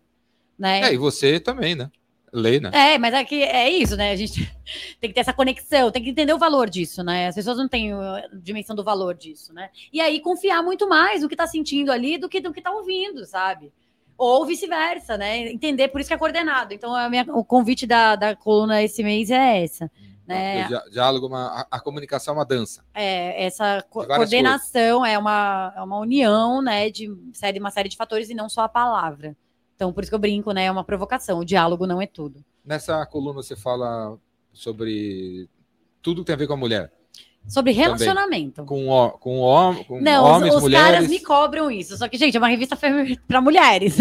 né? 0.58 0.82
É, 0.82 0.94
e 0.94 0.98
você 0.98 1.40
também, 1.40 1.76
né? 1.76 1.92
Lei, 2.34 2.60
né? 2.60 2.72
É, 2.74 2.98
mas 2.98 3.14
é 3.14 3.24
que 3.24 3.42
é 3.42 3.70
isso, 3.70 3.96
né? 3.96 4.12
A 4.12 4.16
gente 4.16 4.42
tem 5.00 5.10
que 5.10 5.14
ter 5.14 5.22
essa 5.22 5.34
conexão, 5.34 5.92
tem 5.92 6.04
que 6.04 6.10
entender 6.10 6.34
o 6.34 6.40
valor 6.40 6.70
disso, 6.70 7.04
né? 7.04 7.28
As 7.28 7.36
pessoas 7.36 7.58
não 7.58 7.68
têm 7.68 7.94
a 7.94 8.28
dimensão 8.34 8.76
do 8.76 8.84
valor 8.84 9.16
disso, 9.16 9.54
né? 9.54 9.70
E 9.94 10.02
aí 10.02 10.20
confiar 10.20 10.62
muito 10.62 10.90
mais 10.90 11.22
no 11.22 11.30
que 11.30 11.36
tá 11.36 11.48
sentindo 11.48 11.92
ali 11.92 12.18
do 12.18 12.28
que 12.28 12.42
do 12.42 12.52
que 12.52 12.62
tá 12.62 12.72
ouvindo, 12.72 13.26
sabe? 13.26 13.72
Ou 14.18 14.46
vice-versa, 14.46 15.18
né? 15.18 15.52
Entender, 15.52 15.90
por 15.90 16.02
isso 16.02 16.08
que 16.08 16.14
é 16.14 16.18
coordenado. 16.18 16.74
Então, 16.74 16.96
a 16.96 17.08
minha, 17.10 17.26
o 17.30 17.46
convite 17.46 17.86
da, 17.86 18.16
da 18.16 18.36
coluna 18.36 18.82
esse 18.82 19.04
mês 19.04 19.30
é 19.30 19.64
essa. 19.64 19.92
Né? 20.26 20.68
Diálogo, 20.92 21.28
uma, 21.28 21.62
a, 21.62 21.68
a, 21.78 21.80
comunicação 21.80 22.34
é 22.34 22.38
uma 22.38 22.46
dança. 22.46 22.84
É, 22.94 23.46
essa 23.46 23.82
co 23.90 24.06
coordenação 24.06 25.06
é 25.06 25.18
uma, 25.18 25.74
é 25.74 25.82
uma 25.82 26.00
união, 26.00 26.62
né, 26.62 26.90
de 26.90 27.10
série, 27.32 27.60
uma 27.60 27.72
série 27.72 27.88
de 27.88 27.96
fatores 27.96 28.30
e 28.30 28.34
não 28.34 28.50
só 28.50 28.62
a 28.62 28.70
palavra. 28.70 29.38
Então, 29.78 29.94
por 29.94 30.04
isso 30.04 30.12
que 30.12 30.16
eu 30.16 30.20
brinco, 30.20 30.52
né? 30.52 30.66
É 30.66 30.72
uma 30.72 30.84
provocação. 30.84 31.40
O 31.40 31.46
diálogo 31.46 31.86
não 31.86 32.02
é 32.02 32.08
tudo. 32.08 32.44
Nessa 32.66 33.06
coluna 33.06 33.36
você 33.36 33.56
fala 33.56 34.18
sobre 34.52 35.48
tudo 36.02 36.22
que 36.22 36.26
tem 36.26 36.34
a 36.34 36.38
ver 36.38 36.48
com 36.48 36.54
a 36.54 36.58
mulher. 36.58 36.92
Sobre 37.48 37.72
relacionamento. 37.72 38.66
Com, 38.66 38.90
o, 38.90 39.12
com, 39.12 39.40
o, 39.40 39.86
com 39.86 40.02
não, 40.02 40.26
homens, 40.26 40.52
os, 40.52 40.58
os 40.58 40.64
mulheres. 40.64 40.86
caras 40.86 41.08
me 41.08 41.20
cobram 41.20 41.72
isso. 41.72 41.98
Só 41.98 42.08
que, 42.08 42.18
gente, 42.18 42.36
é 42.36 42.40
uma 42.40 42.50
revista 42.50 42.78
para 43.28 43.42
mulheres. 43.42 43.98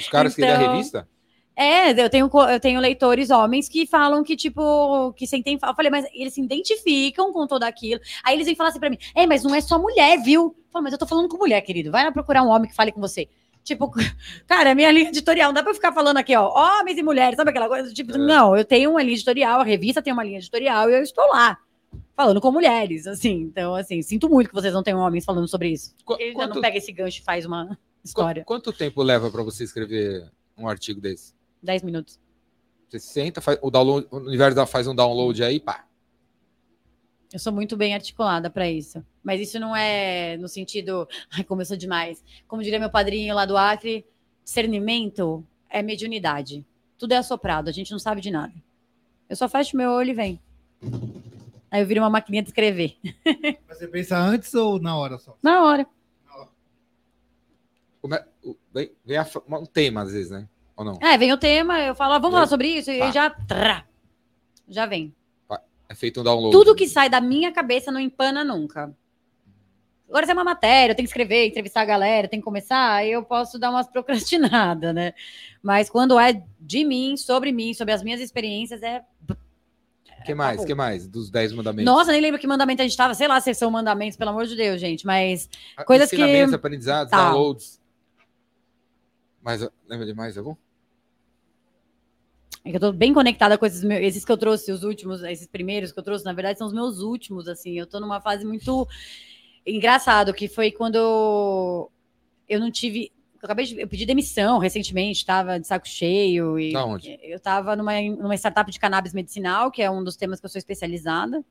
Os 0.00 0.08
caras 0.08 0.36
então, 0.36 0.48
queriam 0.48 0.70
a 0.70 0.72
revista? 0.74 1.08
É, 1.56 1.90
eu 1.90 2.08
tenho, 2.08 2.30
eu 2.50 2.60
tenho 2.60 2.80
leitores 2.80 3.28
homens 3.30 3.68
que 3.68 3.86
falam 3.86 4.22
que, 4.22 4.36
tipo, 4.36 5.12
que 5.14 5.26
sentem. 5.26 5.58
Eu 5.62 5.74
falei, 5.74 5.90
mas 5.90 6.06
eles 6.14 6.32
se 6.32 6.40
identificam 6.40 7.32
com 7.32 7.46
tudo 7.46 7.64
aquilo. 7.64 8.00
Aí 8.24 8.34
eles 8.34 8.46
vêm 8.46 8.54
falar 8.54 8.70
assim 8.70 8.80
pra 8.80 8.88
mim: 8.88 8.98
é, 9.14 9.26
mas 9.26 9.44
não 9.44 9.54
é 9.54 9.60
só 9.60 9.78
mulher, 9.78 10.22
viu? 10.22 10.56
Eu 10.56 10.72
falo, 10.72 10.84
mas 10.84 10.92
eu 10.92 10.98
tô 10.98 11.06
falando 11.06 11.28
com 11.28 11.36
mulher, 11.36 11.60
querido. 11.60 11.90
Vai 11.90 12.04
lá 12.04 12.12
procurar 12.12 12.42
um 12.42 12.48
homem 12.48 12.68
que 12.68 12.74
fale 12.74 12.92
com 12.92 13.00
você. 13.00 13.28
Tipo, 13.62 13.90
cara, 14.48 14.74
minha 14.74 14.90
linha 14.90 15.08
editorial, 15.08 15.48
não 15.48 15.54
dá 15.54 15.62
pra 15.62 15.70
eu 15.70 15.74
ficar 15.74 15.92
falando 15.92 16.16
aqui, 16.16 16.34
ó, 16.34 16.48
homens 16.48 16.96
e 16.96 17.02
mulheres, 17.02 17.36
sabe 17.36 17.50
aquela 17.50 17.68
coisa? 17.68 17.92
Tipo, 17.92 18.14
é. 18.14 18.18
não, 18.18 18.56
eu 18.56 18.64
tenho 18.64 18.90
uma 18.90 19.02
linha 19.02 19.14
editorial, 19.14 19.60
a 19.60 19.64
revista 19.64 20.00
tem 20.00 20.12
uma 20.12 20.24
linha 20.24 20.38
editorial 20.38 20.88
e 20.90 20.94
eu 20.94 21.02
estou 21.02 21.26
lá, 21.28 21.58
falando 22.16 22.40
com 22.40 22.52
mulheres, 22.52 23.06
assim. 23.06 23.42
Então, 23.42 23.74
assim, 23.74 24.02
sinto 24.02 24.28
muito 24.28 24.48
que 24.48 24.54
vocês 24.54 24.72
não 24.72 24.82
tenham 24.82 25.00
homens 25.00 25.24
falando 25.24 25.48
sobre 25.48 25.70
isso. 25.70 25.94
Qu 26.04 26.16
Ele 26.18 26.34
quanto... 26.34 26.54
não 26.54 26.60
pega 26.60 26.78
esse 26.78 26.92
gancho 26.92 27.20
e 27.20 27.24
faz 27.24 27.46
uma 27.46 27.78
história. 28.04 28.42
Qu 28.42 28.46
quanto 28.46 28.72
tempo 28.72 29.02
leva 29.02 29.30
para 29.30 29.42
você 29.42 29.64
escrever 29.64 30.30
um 30.56 30.68
artigo 30.68 31.00
desse? 31.00 31.34
Dez 31.62 31.82
minutos. 31.82 32.18
Você 32.88 32.98
senta, 32.98 33.40
faz, 33.40 33.58
o, 33.62 33.70
download, 33.70 34.06
o 34.10 34.16
universo 34.16 34.66
faz 34.66 34.86
um 34.86 34.94
download 34.94 35.42
aí, 35.42 35.60
pá. 35.60 35.86
Eu 37.32 37.38
sou 37.38 37.52
muito 37.52 37.76
bem 37.76 37.94
articulada 37.94 38.50
para 38.50 38.68
isso. 38.68 39.04
Mas 39.22 39.40
isso 39.40 39.60
não 39.60 39.76
é 39.76 40.36
no 40.36 40.48
sentido, 40.48 41.08
ai, 41.32 41.44
como 41.44 41.62
eu 41.62 41.66
sou 41.66 41.76
demais. 41.76 42.24
Como 42.48 42.62
diria 42.62 42.80
meu 42.80 42.90
padrinho 42.90 43.34
lá 43.34 43.44
do 43.44 43.56
Acre, 43.56 44.04
discernimento 44.42 45.46
é 45.68 45.82
mediunidade. 45.82 46.66
Tudo 46.98 47.12
é 47.12 47.16
assoprado, 47.16 47.68
a 47.68 47.72
gente 47.72 47.92
não 47.92 47.98
sabe 47.98 48.20
de 48.20 48.30
nada. 48.30 48.52
Eu 49.28 49.36
só 49.36 49.48
fecho 49.48 49.76
meu 49.76 49.90
olho 49.90 50.10
e 50.10 50.14
vem. 50.14 50.40
Aí 51.70 51.82
eu 51.82 51.86
viro 51.86 52.00
uma 52.00 52.10
maquininha 52.10 52.42
de 52.42 52.48
escrever. 52.48 52.96
Mas 53.68 53.78
você 53.78 53.86
pensa 53.86 54.18
antes 54.18 54.52
ou 54.54 54.80
na 54.80 54.96
hora 54.96 55.18
só? 55.18 55.36
Na 55.42 55.64
hora. 55.64 55.86
É, 58.12 58.24
vem, 58.72 58.90
vem 59.04 59.16
a, 59.18 59.26
um 59.48 59.66
tema, 59.66 60.02
às 60.02 60.12
vezes, 60.12 60.30
né? 60.30 60.48
Ou 60.76 60.84
não? 60.84 60.98
É, 61.02 61.18
vem 61.18 61.32
o 61.32 61.36
tema, 61.36 61.78
eu 61.80 61.94
falo, 61.94 62.14
ah, 62.14 62.18
vamos 62.18 62.34
falar 62.34 62.46
sobre 62.46 62.68
isso, 62.68 62.90
e 62.90 63.12
já. 63.12 63.28
Trá, 63.30 63.84
já 64.66 64.86
vem. 64.86 65.14
É 65.90 65.94
feito 65.94 66.20
um 66.20 66.24
download. 66.24 66.52
Tudo 66.52 66.74
que 66.74 66.88
sai 66.88 67.10
da 67.10 67.20
minha 67.20 67.50
cabeça 67.50 67.90
não 67.90 67.98
empana 67.98 68.44
nunca. 68.44 68.96
Agora, 70.08 70.24
se 70.24 70.30
é 70.30 70.34
uma 70.34 70.44
matéria, 70.44 70.92
eu 70.92 70.96
tenho 70.96 71.06
que 71.06 71.10
escrever, 71.10 71.48
entrevistar 71.48 71.82
a 71.82 71.84
galera, 71.84 72.28
tem 72.28 72.38
que 72.38 72.44
começar, 72.44 72.94
aí 72.94 73.10
eu 73.10 73.24
posso 73.24 73.58
dar 73.58 73.70
umas 73.70 73.86
procrastinadas, 73.90 74.94
né? 74.94 75.14
Mas 75.60 75.90
quando 75.90 76.18
é 76.18 76.44
de 76.60 76.84
mim, 76.84 77.16
sobre 77.16 77.50
mim, 77.50 77.74
sobre 77.74 77.92
as 77.92 78.04
minhas 78.04 78.20
experiências, 78.20 78.82
é. 78.82 79.04
Que 80.24 80.34
mais? 80.34 80.64
que 80.64 80.74
mais? 80.74 81.08
Dos 81.08 81.30
10 81.30 81.52
mandamentos. 81.52 81.84
Nossa, 81.84 82.12
nem 82.12 82.20
lembro 82.20 82.40
que 82.40 82.46
mandamento 82.46 82.82
a 82.82 82.84
gente 82.84 82.92
estava. 82.92 83.14
Sei 83.14 83.26
lá 83.26 83.40
se 83.40 83.52
são 83.54 83.70
mandamentos, 83.70 84.16
pelo 84.16 84.30
amor 84.30 84.46
de 84.46 84.56
Deus, 84.56 84.80
gente. 84.80 85.06
Mas 85.06 85.48
coisas 85.86 86.10
que. 86.10 86.22
aprendizados, 86.54 87.10
tá. 87.10 87.30
downloads. 87.30 87.80
Mas 89.42 89.66
lembra 89.88 90.06
de 90.06 90.14
mais 90.14 90.36
algum? 90.36 90.54
É 92.64 92.70
que 92.70 92.76
eu 92.76 92.80
tô 92.80 92.92
bem 92.92 93.14
conectada 93.14 93.56
com 93.56 93.64
esses, 93.64 93.82
meus, 93.82 94.02
esses 94.02 94.24
que 94.24 94.30
eu 94.30 94.36
trouxe, 94.36 94.70
os 94.70 94.84
últimos, 94.84 95.22
esses 95.22 95.46
primeiros 95.46 95.92
que 95.92 95.98
eu 95.98 96.02
trouxe, 96.02 96.24
na 96.24 96.32
verdade, 96.32 96.58
são 96.58 96.66
os 96.66 96.74
meus 96.74 96.98
últimos, 96.98 97.48
assim. 97.48 97.78
Eu 97.78 97.86
tô 97.86 97.98
numa 97.98 98.20
fase 98.20 98.44
muito 98.44 98.86
engraçado, 99.66 100.34
que 100.34 100.46
foi 100.46 100.70
quando 100.70 101.90
eu 102.48 102.60
não 102.60 102.70
tive. 102.70 103.12
Eu 103.42 103.46
acabei 103.46 103.64
de. 103.64 103.80
Eu 103.80 103.88
pedi 103.88 104.04
demissão 104.04 104.58
recentemente, 104.58 105.20
estava 105.20 105.58
de 105.58 105.66
saco 105.66 105.88
cheio. 105.88 106.58
E 106.58 106.72
da 106.72 106.84
onde? 106.84 107.18
Eu 107.22 107.38
estava 107.38 107.74
numa, 107.74 108.00
numa 108.00 108.34
startup 108.34 108.70
de 108.70 108.78
cannabis 108.78 109.14
medicinal, 109.14 109.70
que 109.70 109.82
é 109.82 109.90
um 109.90 110.04
dos 110.04 110.16
temas 110.16 110.40
que 110.40 110.46
eu 110.46 110.50
sou 110.50 110.58
especializada. 110.58 111.42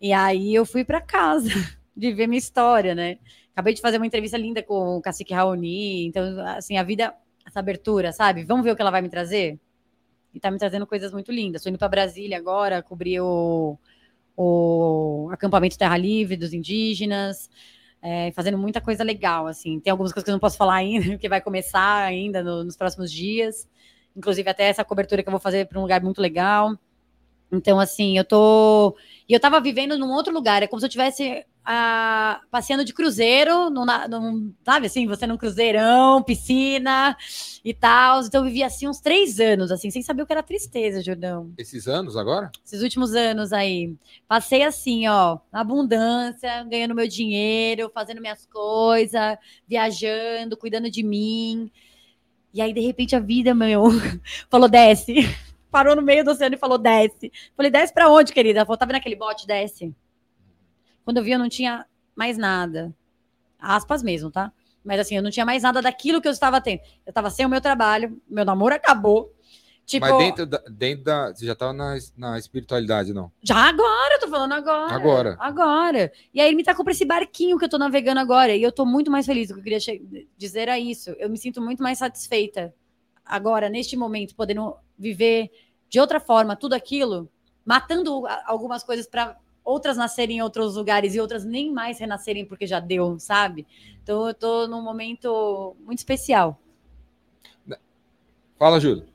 E 0.00 0.12
aí 0.12 0.52
eu 0.54 0.66
fui 0.66 0.84
para 0.84 1.00
casa 1.00 1.48
de 1.96 2.12
ver 2.12 2.26
minha 2.26 2.38
história, 2.38 2.94
né? 2.94 3.18
Acabei 3.52 3.72
de 3.72 3.80
fazer 3.80 3.98
uma 3.98 4.06
entrevista 4.06 4.36
linda 4.36 4.62
com 4.62 4.96
o 4.96 5.00
Cacique 5.00 5.32
Raoni. 5.32 6.06
Então, 6.06 6.40
assim, 6.48 6.76
a 6.76 6.82
vida, 6.82 7.14
essa 7.46 7.60
abertura, 7.60 8.10
sabe? 8.12 8.42
Vamos 8.44 8.64
ver 8.64 8.72
o 8.72 8.76
que 8.76 8.82
ela 8.82 8.90
vai 8.90 9.00
me 9.00 9.08
trazer? 9.08 9.60
E 10.34 10.40
tá 10.40 10.50
me 10.50 10.58
trazendo 10.58 10.84
coisas 10.84 11.12
muito 11.12 11.30
lindas. 11.30 11.60
Estou 11.60 11.70
indo 11.70 11.78
para 11.78 11.88
Brasília 11.88 12.36
agora, 12.36 12.82
cobrir 12.82 13.20
o, 13.20 13.78
o 14.36 15.28
acampamento 15.30 15.78
Terra 15.78 15.96
Livre 15.96 16.36
dos 16.36 16.52
indígenas. 16.52 17.48
É, 18.06 18.30
fazendo 18.32 18.58
muita 18.58 18.82
coisa 18.82 19.02
legal, 19.02 19.46
assim. 19.46 19.80
Tem 19.80 19.90
algumas 19.90 20.12
coisas 20.12 20.24
que 20.24 20.30
eu 20.30 20.34
não 20.34 20.38
posso 20.38 20.58
falar 20.58 20.74
ainda, 20.74 21.06
porque 21.16 21.26
vai 21.26 21.40
começar 21.40 22.02
ainda 22.04 22.42
no, 22.42 22.62
nos 22.62 22.76
próximos 22.76 23.10
dias. 23.10 23.66
Inclusive, 24.14 24.48
até 24.50 24.64
essa 24.64 24.84
cobertura 24.84 25.22
que 25.22 25.28
eu 25.28 25.32
vou 25.32 25.40
fazer 25.40 25.66
para 25.66 25.78
um 25.78 25.82
lugar 25.82 26.02
muito 26.02 26.20
legal. 26.20 26.78
Então, 27.56 27.78
assim, 27.80 28.16
eu 28.18 28.24
tô. 28.24 28.96
E 29.28 29.32
eu 29.32 29.40
tava 29.40 29.60
vivendo 29.60 29.98
num 29.98 30.12
outro 30.12 30.32
lugar. 30.32 30.62
É 30.62 30.66
como 30.66 30.80
se 30.80 30.86
eu 30.86 30.90
tivesse 30.90 31.44
ah, 31.64 32.42
passeando 32.50 32.84
de 32.84 32.92
cruzeiro, 32.92 33.70
num, 33.70 33.86
num, 34.08 34.52
sabe 34.62 34.86
assim, 34.86 35.06
você 35.06 35.26
num 35.26 35.38
cruzeirão, 35.38 36.22
piscina 36.22 37.16
e 37.64 37.72
tal. 37.72 38.20
Então 38.20 38.42
eu 38.42 38.46
vivi 38.46 38.62
assim 38.62 38.86
uns 38.86 39.00
três 39.00 39.40
anos, 39.40 39.70
assim, 39.70 39.90
sem 39.90 40.02
saber 40.02 40.22
o 40.22 40.26
que 40.26 40.32
era 40.32 40.42
tristeza, 40.42 41.02
Jordão. 41.02 41.52
Esses 41.56 41.88
anos 41.88 42.16
agora? 42.16 42.50
Esses 42.64 42.82
últimos 42.82 43.14
anos 43.14 43.52
aí. 43.52 43.94
Passei 44.28 44.62
assim, 44.62 45.08
ó, 45.08 45.38
na 45.50 45.60
abundância, 45.60 46.62
ganhando 46.64 46.94
meu 46.94 47.08
dinheiro, 47.08 47.90
fazendo 47.94 48.20
minhas 48.20 48.44
coisas, 48.46 49.38
viajando, 49.66 50.58
cuidando 50.58 50.90
de 50.90 51.02
mim. 51.02 51.70
E 52.52 52.60
aí, 52.60 52.72
de 52.72 52.80
repente, 52.80 53.16
a 53.16 53.20
vida, 53.20 53.54
meu, 53.54 53.84
falou, 54.50 54.68
desce. 54.68 55.14
Parou 55.74 55.96
no 55.96 56.02
meio 56.02 56.24
do 56.24 56.30
oceano 56.30 56.54
e 56.54 56.58
falou, 56.58 56.78
desce. 56.78 57.32
Falei, 57.56 57.68
desce 57.68 57.92
pra 57.92 58.08
onde, 58.08 58.32
querida? 58.32 58.60
Ela 58.60 58.64
falou, 58.64 58.78
tá 58.78 58.86
vendo 58.86 58.94
aquele 58.94 59.16
bote? 59.16 59.44
Desce. 59.44 59.92
Quando 61.04 61.16
eu 61.16 61.24
vi, 61.24 61.32
eu 61.32 61.38
não 61.40 61.48
tinha 61.48 61.84
mais 62.14 62.38
nada. 62.38 62.94
Aspas 63.58 64.00
mesmo, 64.00 64.30
tá? 64.30 64.52
Mas 64.84 65.00
assim, 65.00 65.16
eu 65.16 65.22
não 65.22 65.32
tinha 65.32 65.44
mais 65.44 65.64
nada 65.64 65.82
daquilo 65.82 66.20
que 66.22 66.28
eu 66.28 66.32
estava 66.32 66.60
tendo. 66.60 66.78
Eu 67.04 67.10
estava 67.10 67.28
sem 67.28 67.44
o 67.44 67.48
meu 67.48 67.60
trabalho, 67.60 68.22
meu 68.30 68.44
namoro 68.44 68.72
acabou. 68.72 69.34
Tipo, 69.84 70.06
Mas 70.06 70.16
dentro 70.16 70.46
da, 70.46 70.62
dentro 70.70 71.04
da. 71.06 71.34
Você 71.34 71.44
já 71.44 71.54
estava 71.54 71.72
na, 71.72 71.96
na 72.16 72.38
espiritualidade, 72.38 73.12
não? 73.12 73.32
Já 73.42 73.68
agora, 73.68 74.14
eu 74.14 74.20
tô 74.20 74.28
falando 74.28 74.52
agora. 74.52 74.94
Agora. 74.94 75.36
Agora. 75.40 76.12
E 76.32 76.40
aí 76.40 76.46
ele 76.46 76.56
me 76.56 76.62
tacou 76.62 76.84
pra 76.84 76.92
esse 76.92 77.04
barquinho 77.04 77.58
que 77.58 77.64
eu 77.64 77.68
tô 77.68 77.78
navegando 77.78 78.20
agora. 78.20 78.54
E 78.54 78.62
eu 78.62 78.70
tô 78.70 78.86
muito 78.86 79.10
mais 79.10 79.26
feliz. 79.26 79.50
O 79.50 79.54
que 79.54 79.58
eu 79.58 79.64
queria 79.64 79.80
dizer 80.38 80.68
é 80.68 80.78
isso. 80.78 81.10
Eu 81.18 81.28
me 81.28 81.36
sinto 81.36 81.60
muito 81.60 81.82
mais 81.82 81.98
satisfeita 81.98 82.72
agora, 83.24 83.68
neste 83.68 83.96
momento, 83.96 84.34
podendo 84.34 84.76
viver 84.98 85.50
de 85.88 86.00
outra 86.00 86.20
forma 86.20 86.56
tudo 86.56 86.74
aquilo, 86.74 87.28
matando 87.64 88.24
algumas 88.46 88.82
coisas 88.82 89.06
para 89.06 89.36
outras 89.64 89.96
nascerem 89.96 90.38
em 90.38 90.42
outros 90.42 90.76
lugares 90.76 91.14
e 91.14 91.20
outras 91.20 91.44
nem 91.44 91.72
mais 91.72 91.98
renascerem 91.98 92.44
porque 92.44 92.66
já 92.66 92.78
deu, 92.78 93.18
sabe? 93.18 93.66
Então 94.02 94.28
eu 94.28 94.34
tô 94.34 94.68
num 94.68 94.82
momento 94.82 95.74
muito 95.80 95.98
especial. 95.98 96.60
Fala, 98.58 98.78
Júlio. 98.78 99.06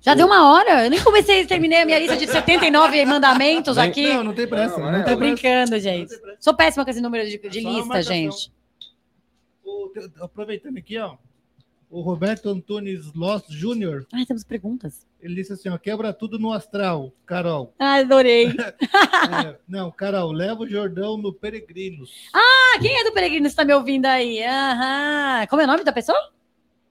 Já 0.00 0.14
deu 0.14 0.26
uma 0.26 0.52
hora? 0.52 0.84
Eu 0.84 0.90
nem 0.90 1.02
comecei, 1.02 1.44
terminei 1.44 1.82
a 1.82 1.84
minha 1.84 1.98
lista 1.98 2.16
de 2.16 2.26
79 2.26 3.04
mandamentos 3.06 3.76
aqui. 3.76 4.08
Não, 4.14 4.22
não 4.22 4.34
tem 4.34 4.46
pressa. 4.46 4.78
Não, 4.78 4.92
não, 4.92 5.04
tô 5.04 5.16
brincando, 5.16 5.78
gente. 5.80 6.14
Sou 6.38 6.54
péssima 6.54 6.84
com 6.84 6.90
esse 6.90 7.00
número 7.00 7.28
de, 7.28 7.38
de 7.38 7.60
lista, 7.60 8.00
gente. 8.02 8.52
aproveitando 10.20 10.78
aqui, 10.78 10.96
ó. 10.98 11.16
O 11.88 12.00
Roberto 12.00 12.48
Antunes 12.48 13.12
Lost 13.14 13.48
Jr. 13.48 14.06
Ah, 14.12 14.24
temos 14.26 14.42
perguntas. 14.42 15.06
Ele 15.20 15.36
disse 15.36 15.52
assim: 15.52 15.68
ó, 15.68 15.78
quebra 15.78 16.12
tudo 16.12 16.38
no 16.38 16.52
astral, 16.52 17.12
Carol. 17.24 17.72
Ah, 17.78 17.96
adorei. 17.96 18.48
é, 18.50 19.56
não, 19.68 19.90
Carol, 19.90 20.32
leva 20.32 20.62
o 20.62 20.68
Jordão 20.68 21.16
no 21.16 21.32
Peregrinos. 21.32 22.10
Ah, 22.34 22.78
quem 22.80 22.98
é 22.98 23.04
do 23.04 23.12
Peregrinos 23.12 23.52
está 23.52 23.64
me 23.64 23.72
ouvindo 23.72 24.06
aí? 24.06 24.42
Aham. 24.42 25.46
Como 25.48 25.62
é 25.62 25.64
o 25.64 25.68
nome 25.68 25.84
da 25.84 25.92
pessoa? 25.92 26.18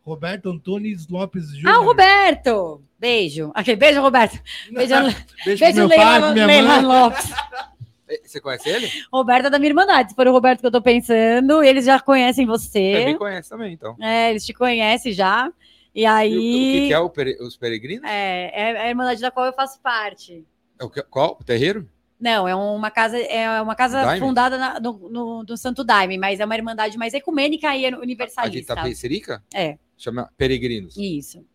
Roberto 0.02 0.50
Antunes 0.50 1.08
Lopes 1.08 1.52
Jr. 1.58 1.68
Ah, 1.68 1.80
o 1.80 1.86
Roberto! 1.86 2.84
Beijo. 3.00 3.52
Aqui, 3.56 3.76
beijo, 3.76 4.02
Roberto. 4.02 4.40
Beijo, 4.72 4.96
beijo, 5.44 5.60
beijo 5.60 5.88
Leila 5.88 6.82
Lopes. 6.82 7.32
Você 8.24 8.40
conhece 8.40 8.70
ele? 8.70 8.90
Roberto 9.12 9.48
é 9.48 9.50
da 9.50 9.60
minha 9.60 9.70
Irmandade. 9.70 10.10
Se 10.10 10.16
for 10.16 10.28
o 10.28 10.32
Roberto 10.32 10.62
que 10.62 10.68
eu 10.68 10.72
tô 10.72 10.82
pensando, 10.82 11.64
eles 11.64 11.86
já 11.86 12.00
conhecem 12.00 12.46
você. 12.46 12.96
Também 13.00 13.18
conhece 13.18 13.50
também, 13.50 13.74
então. 13.74 13.96
É, 14.00 14.30
eles 14.30 14.46
te 14.46 14.54
conhecem 14.54 15.12
já. 15.12 15.52
E 15.94 16.06
aí. 16.06 16.34
E 16.34 16.36
o, 16.36 16.40
o 16.40 16.82
que, 16.82 16.88
que, 16.88 16.94
é 16.94 17.00
o 17.00 17.10
pere... 17.10 17.38
os 17.42 17.56
peregrinos? 17.56 18.10
É, 18.10 18.52
é 18.54 18.82
a 18.82 18.90
Irmandade 18.90 19.22
da 19.22 19.32
qual 19.32 19.46
eu 19.46 19.54
faço 19.54 19.80
parte. 19.82 20.46
É 20.80 20.84
o 20.84 20.90
que... 20.90 21.02
Qual? 21.04 21.38
O 21.40 21.44
terreiro? 21.44 21.90
Não, 22.20 22.48
é 22.48 22.56
uma 22.56 22.90
casa, 22.90 23.18
é 23.18 23.62
uma 23.62 23.76
casa 23.76 24.02
Daime? 24.02 24.20
fundada 24.20 24.58
na, 24.58 24.80
no, 24.80 25.10
no, 25.10 25.44
no, 25.44 25.58
Santo 25.58 25.84
Daime, 25.84 26.18
mas 26.18 26.40
é 26.40 26.46
uma 26.46 26.56
irmandade 26.56 26.98
mais 26.98 27.14
ecumênica 27.14 27.76
e 27.76 27.94
universalista. 27.94 28.42
A 28.42 28.50
de 28.50 28.60
Itapecerica? 28.60 29.44
É. 29.54 29.78
Chama 29.98 30.30
Peregrinos. 30.38 30.96
Isso. 30.98 31.46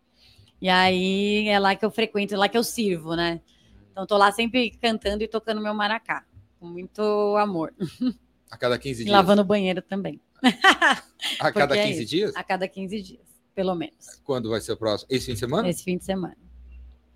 E 0.61 0.69
aí 0.69 1.47
é 1.47 1.59
lá 1.59 1.75
que 1.75 1.83
eu 1.83 1.89
frequento, 1.89 2.35
é 2.35 2.37
lá 2.37 2.47
que 2.47 2.57
eu 2.57 2.63
sirvo, 2.63 3.15
né? 3.15 3.41
Então 3.91 4.05
tô 4.05 4.17
lá 4.17 4.31
sempre 4.31 4.71
cantando 4.81 5.23
e 5.23 5.27
tocando 5.27 5.61
meu 5.61 5.73
maracá 5.73 6.23
com 6.61 6.67
muito 6.67 7.01
amor. 7.37 7.73
A 8.49 8.55
cada 8.55 8.77
15 8.77 9.03
dias? 9.03 9.11
Lavando 9.11 9.41
o 9.41 9.45
banheiro 9.45 9.81
também. 9.81 10.21
A 11.39 11.51
cada 11.51 11.75
15 11.75 12.01
é 12.01 12.05
dias? 12.05 12.35
A 12.35 12.43
cada 12.43 12.67
15 12.67 13.01
dias, 13.01 13.25
pelo 13.55 13.73
menos. 13.73 14.21
Quando 14.23 14.49
vai 14.49 14.61
ser 14.61 14.73
o 14.73 14.77
próximo? 14.77 15.07
Esse 15.09 15.25
fim 15.25 15.33
de 15.33 15.39
semana? 15.39 15.69
Esse 15.69 15.83
fim 15.83 15.97
de 15.97 16.05
semana. 16.05 16.37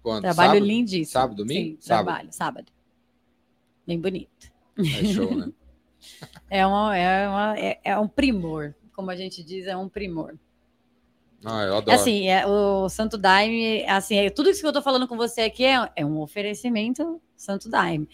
Quando? 0.01 0.21
Trabalho 0.21 0.53
sábado? 0.53 0.65
lindíssimo. 0.65 1.11
Sábado, 1.11 1.35
domingo? 1.37 1.75
Sim, 1.75 1.77
sábado. 1.79 2.05
trabalho, 2.05 2.33
sábado. 2.33 2.71
Bem 3.85 3.99
bonito. 3.99 4.51
É 4.79 5.05
show, 5.13 5.35
né? 5.35 5.51
é, 6.49 6.65
uma, 6.65 6.97
é, 6.97 7.27
uma, 7.27 7.59
é, 7.59 7.79
é 7.83 7.99
um 7.99 8.07
primor. 8.07 8.73
Como 8.93 9.11
a 9.11 9.15
gente 9.15 9.43
diz, 9.43 9.67
é 9.67 9.77
um 9.77 9.87
primor. 9.87 10.35
Ah, 11.43 11.63
eu 11.63 11.77
adoro. 11.77 11.95
Assim, 11.95 12.27
é, 12.27 12.47
o 12.47 12.89
Santo 12.89 13.17
Daime, 13.17 13.85
assim, 13.85 14.15
é, 14.15 14.29
tudo 14.31 14.49
isso 14.49 14.61
que 14.61 14.67
eu 14.67 14.73
tô 14.73 14.81
falando 14.81 15.07
com 15.07 15.15
você 15.15 15.41
aqui 15.41 15.63
é, 15.63 15.91
é 15.95 16.05
um 16.05 16.19
oferecimento 16.19 17.21
Santo 17.35 17.69
Daime 17.69 18.09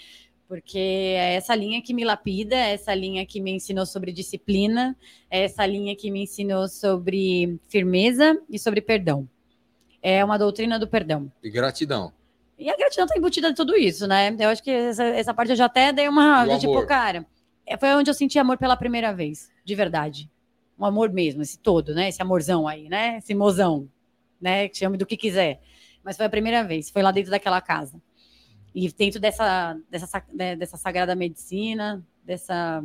porque 0.51 1.15
é 1.17 1.35
essa 1.35 1.55
linha 1.55 1.81
que 1.81 1.93
me 1.93 2.03
lapida, 2.03 2.57
é 2.57 2.73
essa 2.73 2.93
linha 2.93 3.25
que 3.25 3.39
me 3.39 3.51
ensinou 3.51 3.85
sobre 3.85 4.11
disciplina, 4.11 4.97
é 5.29 5.45
essa 5.45 5.65
linha 5.65 5.95
que 5.95 6.11
me 6.11 6.23
ensinou 6.23 6.67
sobre 6.67 7.57
firmeza 7.69 8.37
e 8.49 8.59
sobre 8.59 8.81
perdão. 8.81 9.25
É 10.03 10.25
uma 10.25 10.37
doutrina 10.37 10.77
do 10.77 10.89
perdão. 10.89 11.31
E 11.41 11.49
gratidão. 11.49 12.11
E 12.59 12.69
a 12.69 12.75
gratidão 12.75 13.05
está 13.05 13.17
embutida 13.17 13.47
em 13.47 13.53
tudo 13.53 13.77
isso, 13.77 14.05
né? 14.05 14.35
Eu 14.37 14.49
acho 14.49 14.61
que 14.61 14.69
essa, 14.69 15.05
essa 15.05 15.33
parte 15.33 15.51
eu 15.51 15.55
já 15.55 15.67
até 15.67 15.93
dei 15.93 16.09
uma. 16.09 16.45
Já, 16.45 16.59
tipo, 16.59 16.85
cara, 16.85 17.25
é, 17.65 17.77
foi 17.77 17.87
onde 17.95 18.09
eu 18.09 18.13
senti 18.13 18.37
amor 18.37 18.57
pela 18.57 18.75
primeira 18.75 19.13
vez, 19.13 19.49
de 19.63 19.73
verdade. 19.73 20.29
Um 20.77 20.83
amor 20.83 21.13
mesmo, 21.13 21.41
esse 21.41 21.57
todo, 21.57 21.95
né? 21.95 22.09
Esse 22.09 22.21
amorzão 22.21 22.67
aí, 22.67 22.89
né? 22.89 23.19
Esse 23.19 23.33
mozão, 23.33 23.87
né? 24.41 24.67
Que 24.67 24.79
chame 24.79 24.97
do 24.97 25.05
que 25.05 25.15
quiser. 25.15 25.61
Mas 26.03 26.17
foi 26.17 26.25
a 26.25 26.29
primeira 26.29 26.61
vez, 26.61 26.89
foi 26.89 27.01
lá 27.01 27.11
dentro 27.11 27.31
daquela 27.31 27.61
casa. 27.61 28.01
E 28.73 28.91
dentro 28.91 29.19
dessa, 29.19 29.77
dessa, 29.89 30.23
né, 30.33 30.55
dessa 30.55 30.77
sagrada 30.77 31.15
medicina, 31.15 32.05
dessa 32.23 32.83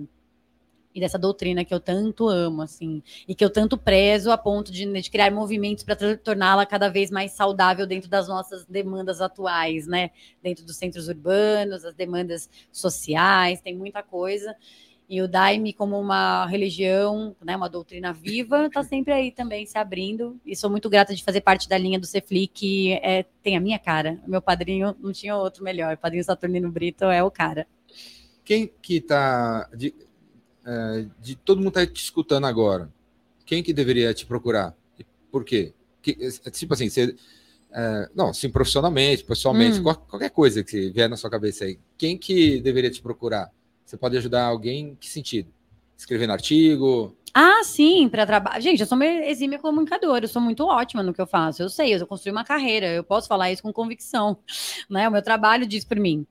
e 0.96 1.00
dessa 1.00 1.18
doutrina 1.18 1.62
que 1.62 1.74
eu 1.74 1.78
tanto 1.78 2.26
amo, 2.26 2.62
assim, 2.62 3.02
e 3.28 3.34
que 3.34 3.44
eu 3.44 3.50
tanto 3.50 3.76
prezo 3.76 4.30
a 4.30 4.38
ponto 4.38 4.72
de, 4.72 4.90
de 4.90 5.10
criar 5.10 5.30
movimentos 5.30 5.84
para 5.84 6.16
torná-la 6.16 6.64
cada 6.64 6.88
vez 6.88 7.10
mais 7.10 7.32
saudável 7.32 7.86
dentro 7.86 8.08
das 8.08 8.26
nossas 8.26 8.64
demandas 8.64 9.20
atuais, 9.20 9.86
né? 9.86 10.10
Dentro 10.42 10.64
dos 10.64 10.78
centros 10.78 11.06
urbanos, 11.06 11.84
as 11.84 11.94
demandas 11.94 12.48
sociais, 12.72 13.60
tem 13.60 13.76
muita 13.76 14.02
coisa. 14.02 14.56
E 15.08 15.22
o 15.22 15.28
Daime, 15.28 15.72
como 15.72 15.98
uma 16.00 16.46
religião, 16.46 17.36
né, 17.44 17.56
uma 17.56 17.68
doutrina 17.68 18.12
viva, 18.12 18.66
está 18.66 18.82
sempre 18.82 19.12
aí 19.12 19.30
também 19.30 19.64
se 19.64 19.78
abrindo. 19.78 20.40
E 20.44 20.56
sou 20.56 20.68
muito 20.68 20.90
grata 20.90 21.14
de 21.14 21.22
fazer 21.22 21.42
parte 21.42 21.68
da 21.68 21.78
linha 21.78 21.98
do 21.98 22.06
Cefli, 22.06 22.48
que 22.48 22.94
é, 22.94 23.24
tem 23.40 23.56
a 23.56 23.60
minha 23.60 23.78
cara. 23.78 24.20
Meu 24.26 24.42
padrinho 24.42 24.96
não 24.98 25.12
tinha 25.12 25.36
outro 25.36 25.62
melhor. 25.62 25.94
O 25.94 25.98
padrinho 25.98 26.24
Saturnino 26.24 26.70
Brito 26.72 27.04
é 27.04 27.22
o 27.22 27.30
cara. 27.30 27.68
Quem 28.44 28.70
que 28.82 28.96
está. 28.96 29.68
De, 29.72 29.94
é, 30.64 31.06
de, 31.20 31.36
todo 31.36 31.58
mundo 31.58 31.68
está 31.68 31.86
te 31.86 32.02
escutando 32.02 32.46
agora. 32.46 32.90
Quem 33.44 33.62
que 33.62 33.72
deveria 33.72 34.12
te 34.12 34.26
procurar? 34.26 34.74
Por 35.30 35.44
quê? 35.44 35.72
Que, 36.02 36.14
tipo 36.50 36.74
assim, 36.74 36.88
você. 36.90 37.14
É, 37.72 38.08
não, 38.14 38.32
sim, 38.34 38.50
profissionalmente, 38.50 39.22
pessoalmente, 39.22 39.78
hum. 39.78 39.84
qualquer 39.84 40.30
coisa 40.30 40.64
que 40.64 40.90
vier 40.90 41.08
na 41.08 41.16
sua 41.16 41.30
cabeça 41.30 41.64
aí. 41.64 41.78
Quem 41.96 42.18
que 42.18 42.60
deveria 42.60 42.90
te 42.90 43.00
procurar? 43.00 43.52
Você 43.86 43.96
pode 43.96 44.16
ajudar 44.16 44.44
alguém 44.44 44.88
em 44.88 44.94
que 44.96 45.08
sentido? 45.08 45.48
Escrevendo 45.96 46.32
artigo? 46.32 47.16
Ah, 47.32 47.62
sim, 47.62 48.08
para 48.08 48.26
trabalhar. 48.26 48.60
Gente, 48.60 48.80
eu 48.80 48.86
sou 48.86 48.96
uma 48.96 49.06
exímia 49.06 49.58
comunicadora, 49.58 50.24
eu 50.24 50.28
sou 50.28 50.42
muito 50.42 50.66
ótima 50.66 51.02
no 51.02 51.14
que 51.14 51.20
eu 51.20 51.26
faço. 51.26 51.62
Eu 51.62 51.68
sei, 51.68 51.94
eu 51.94 52.06
construí 52.06 52.32
uma 52.32 52.44
carreira, 52.44 52.86
eu 52.88 53.04
posso 53.04 53.28
falar 53.28 53.52
isso 53.52 53.62
com 53.62 53.72
convicção. 53.72 54.38
Né? 54.90 55.08
O 55.08 55.12
meu 55.12 55.22
trabalho 55.22 55.66
diz 55.66 55.84
por 55.84 55.98
mim. 55.98 56.26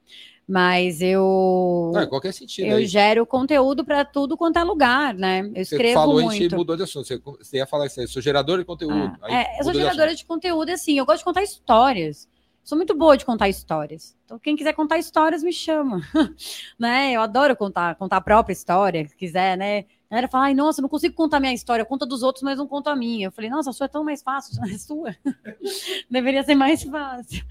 Mas 0.48 1.02
eu. 1.02 1.92
Não, 1.94 2.04
em 2.04 2.08
qualquer 2.08 2.34
sentido. 2.34 2.68
Eu 2.68 2.78
aí. 2.78 2.86
gero 2.86 3.26
conteúdo 3.26 3.84
para 3.84 4.06
tudo 4.06 4.38
quanto 4.38 4.58
é 4.58 4.64
lugar, 4.64 5.14
né? 5.14 5.50
Eu 5.54 5.62
escrevo 5.62 5.88
você 5.88 5.94
falou, 5.94 6.22
muito. 6.22 6.30
a 6.30 6.36
gente 6.36 6.56
mudou 6.56 6.78
de 6.78 6.84
assunto. 6.84 7.06
Você, 7.06 7.18
você 7.18 7.58
ia 7.58 7.66
falar 7.66 7.88
isso 7.88 8.00
aí, 8.00 8.06
eu 8.06 8.10
sou 8.10 8.22
geradora 8.22 8.62
de 8.62 8.66
conteúdo. 8.66 9.18
Ah, 9.22 9.42
é, 9.42 9.60
eu 9.60 9.64
sou 9.64 9.74
geradora 9.74 10.12
de, 10.12 10.18
de 10.18 10.26
conteúdo, 10.26 10.70
assim, 10.70 10.98
eu 10.98 11.06
gosto 11.06 11.20
de 11.20 11.26
contar 11.26 11.44
histórias. 11.44 12.28
Sou 12.66 12.76
muito 12.76 12.96
boa 12.96 13.16
de 13.16 13.24
contar 13.24 13.48
histórias. 13.48 14.18
Então, 14.26 14.40
quem 14.40 14.56
quiser 14.56 14.74
contar 14.74 14.98
histórias, 14.98 15.44
me 15.44 15.54
chama. 15.54 16.02
né? 16.80 17.12
Eu 17.12 17.22
adoro 17.22 17.56
contar, 17.56 17.94
contar 17.94 18.18
a 18.18 18.22
própria 18.22 18.54
história, 18.54 19.08
se 19.08 19.16
quiser, 19.16 19.56
né? 19.56 19.86
A 20.10 20.16
galera 20.16 20.28
fala, 20.28 20.46
ai, 20.46 20.56
nossa, 20.56 20.82
não 20.82 20.90
consigo 20.90 21.14
contar 21.14 21.40
minha 21.40 21.54
história, 21.54 21.86
conta 21.86 22.08
dos 22.08 22.24
outros, 22.24 22.42
mas 22.42 22.58
não 22.58 22.68
conto 22.68 22.90
a 22.90 22.96
minha. 22.96 23.28
Eu 23.28 23.32
falei, 23.32 23.52
nossa, 23.52 23.70
a 23.70 23.74
sua 23.74 23.86
é 23.86 23.88
tão 23.88 24.04
mais 24.04 24.24
fácil, 24.24 24.60
a 24.66 24.80
sua. 24.80 25.16
Deveria 26.10 26.42
ser 26.42 26.56
mais 26.56 26.82
fácil. 26.82 27.46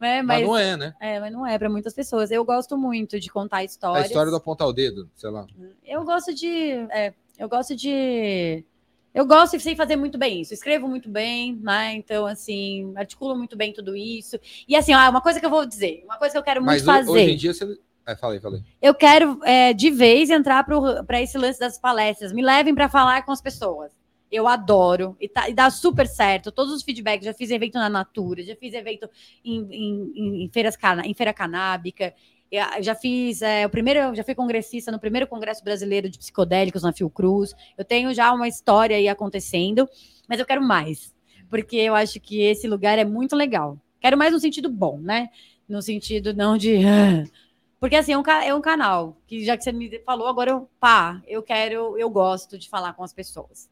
É, 0.00 0.22
mas, 0.22 0.38
mas, 0.38 0.46
não 0.46 0.56
é, 0.56 0.76
né? 0.76 0.94
É, 1.00 1.18
mas 1.18 1.32
não 1.32 1.44
é 1.44 1.58
para 1.58 1.68
muitas 1.68 1.92
pessoas. 1.92 2.30
Eu 2.30 2.44
gosto 2.44 2.78
muito 2.78 3.18
de 3.18 3.28
contar 3.28 3.64
histórias. 3.64 4.04
A 4.04 4.06
história 4.06 4.30
do 4.30 4.36
apontar 4.36 4.68
o 4.68 4.72
dedo, 4.72 5.10
sei 5.16 5.30
lá. 5.30 5.48
Eu 5.84 6.04
gosto 6.04 6.32
de. 6.32 6.86
É, 6.92 7.12
eu 7.36 7.48
gosto 7.48 7.74
de 7.74 8.64
eu 9.12 9.26
gosto 9.26 9.56
e 9.56 9.60
sei 9.60 9.74
fazer 9.74 9.96
muito 9.96 10.16
bem 10.16 10.40
isso, 10.40 10.54
escrevo 10.54 10.88
muito 10.88 11.08
bem, 11.08 11.58
né? 11.62 11.94
Então, 11.94 12.26
assim, 12.26 12.92
articulo 12.96 13.36
muito 13.36 13.56
bem 13.56 13.72
tudo 13.72 13.96
isso. 13.96 14.38
E 14.68 14.76
assim, 14.76 14.94
ó, 14.94 15.10
uma 15.10 15.20
coisa 15.20 15.40
que 15.40 15.46
eu 15.46 15.50
vou 15.50 15.66
dizer, 15.66 16.02
uma 16.04 16.16
coisa 16.16 16.32
que 16.32 16.38
eu 16.38 16.42
quero 16.42 16.62
muito 16.62 16.84
Mas, 16.84 16.84
fazer. 16.84 17.10
Hoje 17.10 17.32
em 17.32 17.36
dia 17.36 17.52
você. 17.52 17.78
É, 18.06 18.16
falei, 18.16 18.40
falei. 18.40 18.62
Eu 18.80 18.94
quero, 18.94 19.40
é, 19.44 19.72
de 19.72 19.90
vez, 19.90 20.30
entrar 20.30 20.64
para 21.06 21.20
esse 21.20 21.36
lance 21.36 21.60
das 21.60 21.78
palestras. 21.78 22.32
Me 22.32 22.42
levem 22.42 22.74
para 22.74 22.88
falar 22.88 23.24
com 23.24 23.32
as 23.32 23.40
pessoas. 23.40 23.92
Eu 24.30 24.46
adoro 24.46 25.16
e, 25.20 25.28
tá, 25.28 25.48
e, 25.48 25.54
dá 25.54 25.70
super 25.70 26.06
certo. 26.06 26.52
Todos 26.52 26.72
os 26.72 26.82
feedbacks, 26.82 27.24
já 27.24 27.34
fiz 27.34 27.50
evento 27.50 27.74
na 27.74 27.88
Natura, 27.88 28.42
já 28.42 28.54
fiz 28.56 28.74
evento 28.74 29.08
em, 29.44 29.66
em, 29.70 30.44
em 30.44 30.50
feiras 30.52 30.76
em 31.04 31.14
feira 31.14 31.32
canábica. 31.32 32.14
Eu 32.50 32.82
já 32.82 32.94
fiz 32.94 33.42
é, 33.42 33.64
o 33.64 33.70
primeiro, 33.70 34.14
já 34.14 34.24
fui 34.24 34.34
congressista 34.34 34.90
no 34.90 34.98
primeiro 34.98 35.26
Congresso 35.26 35.62
Brasileiro 35.62 36.08
de 36.08 36.18
Psicodélicos 36.18 36.82
na 36.82 36.92
Fiocruz. 36.92 37.54
Eu 37.78 37.84
tenho 37.84 38.12
já 38.12 38.32
uma 38.32 38.48
história 38.48 38.96
aí 38.96 39.08
acontecendo, 39.08 39.88
mas 40.28 40.40
eu 40.40 40.46
quero 40.46 40.60
mais, 40.60 41.14
porque 41.48 41.76
eu 41.76 41.94
acho 41.94 42.18
que 42.18 42.40
esse 42.42 42.66
lugar 42.66 42.98
é 42.98 43.04
muito 43.04 43.36
legal. 43.36 43.78
Quero 44.00 44.18
mais 44.18 44.32
no 44.32 44.40
sentido 44.40 44.68
bom, 44.68 44.98
né? 44.98 45.28
No 45.68 45.80
sentido 45.80 46.34
não 46.34 46.56
de. 46.56 46.78
Porque 47.78 47.96
assim, 47.96 48.12
é 48.12 48.18
um, 48.18 48.22
é 48.22 48.54
um 48.54 48.60
canal 48.60 49.16
que 49.26 49.42
já 49.42 49.56
que 49.56 49.64
você 49.64 49.72
me 49.72 49.98
falou, 50.00 50.28
agora 50.28 50.50
eu, 50.50 50.68
pá, 50.78 51.22
eu 51.26 51.42
quero, 51.42 51.96
eu 51.96 52.10
gosto 52.10 52.58
de 52.58 52.68
falar 52.68 52.92
com 52.92 53.02
as 53.02 53.14
pessoas. 53.14 53.70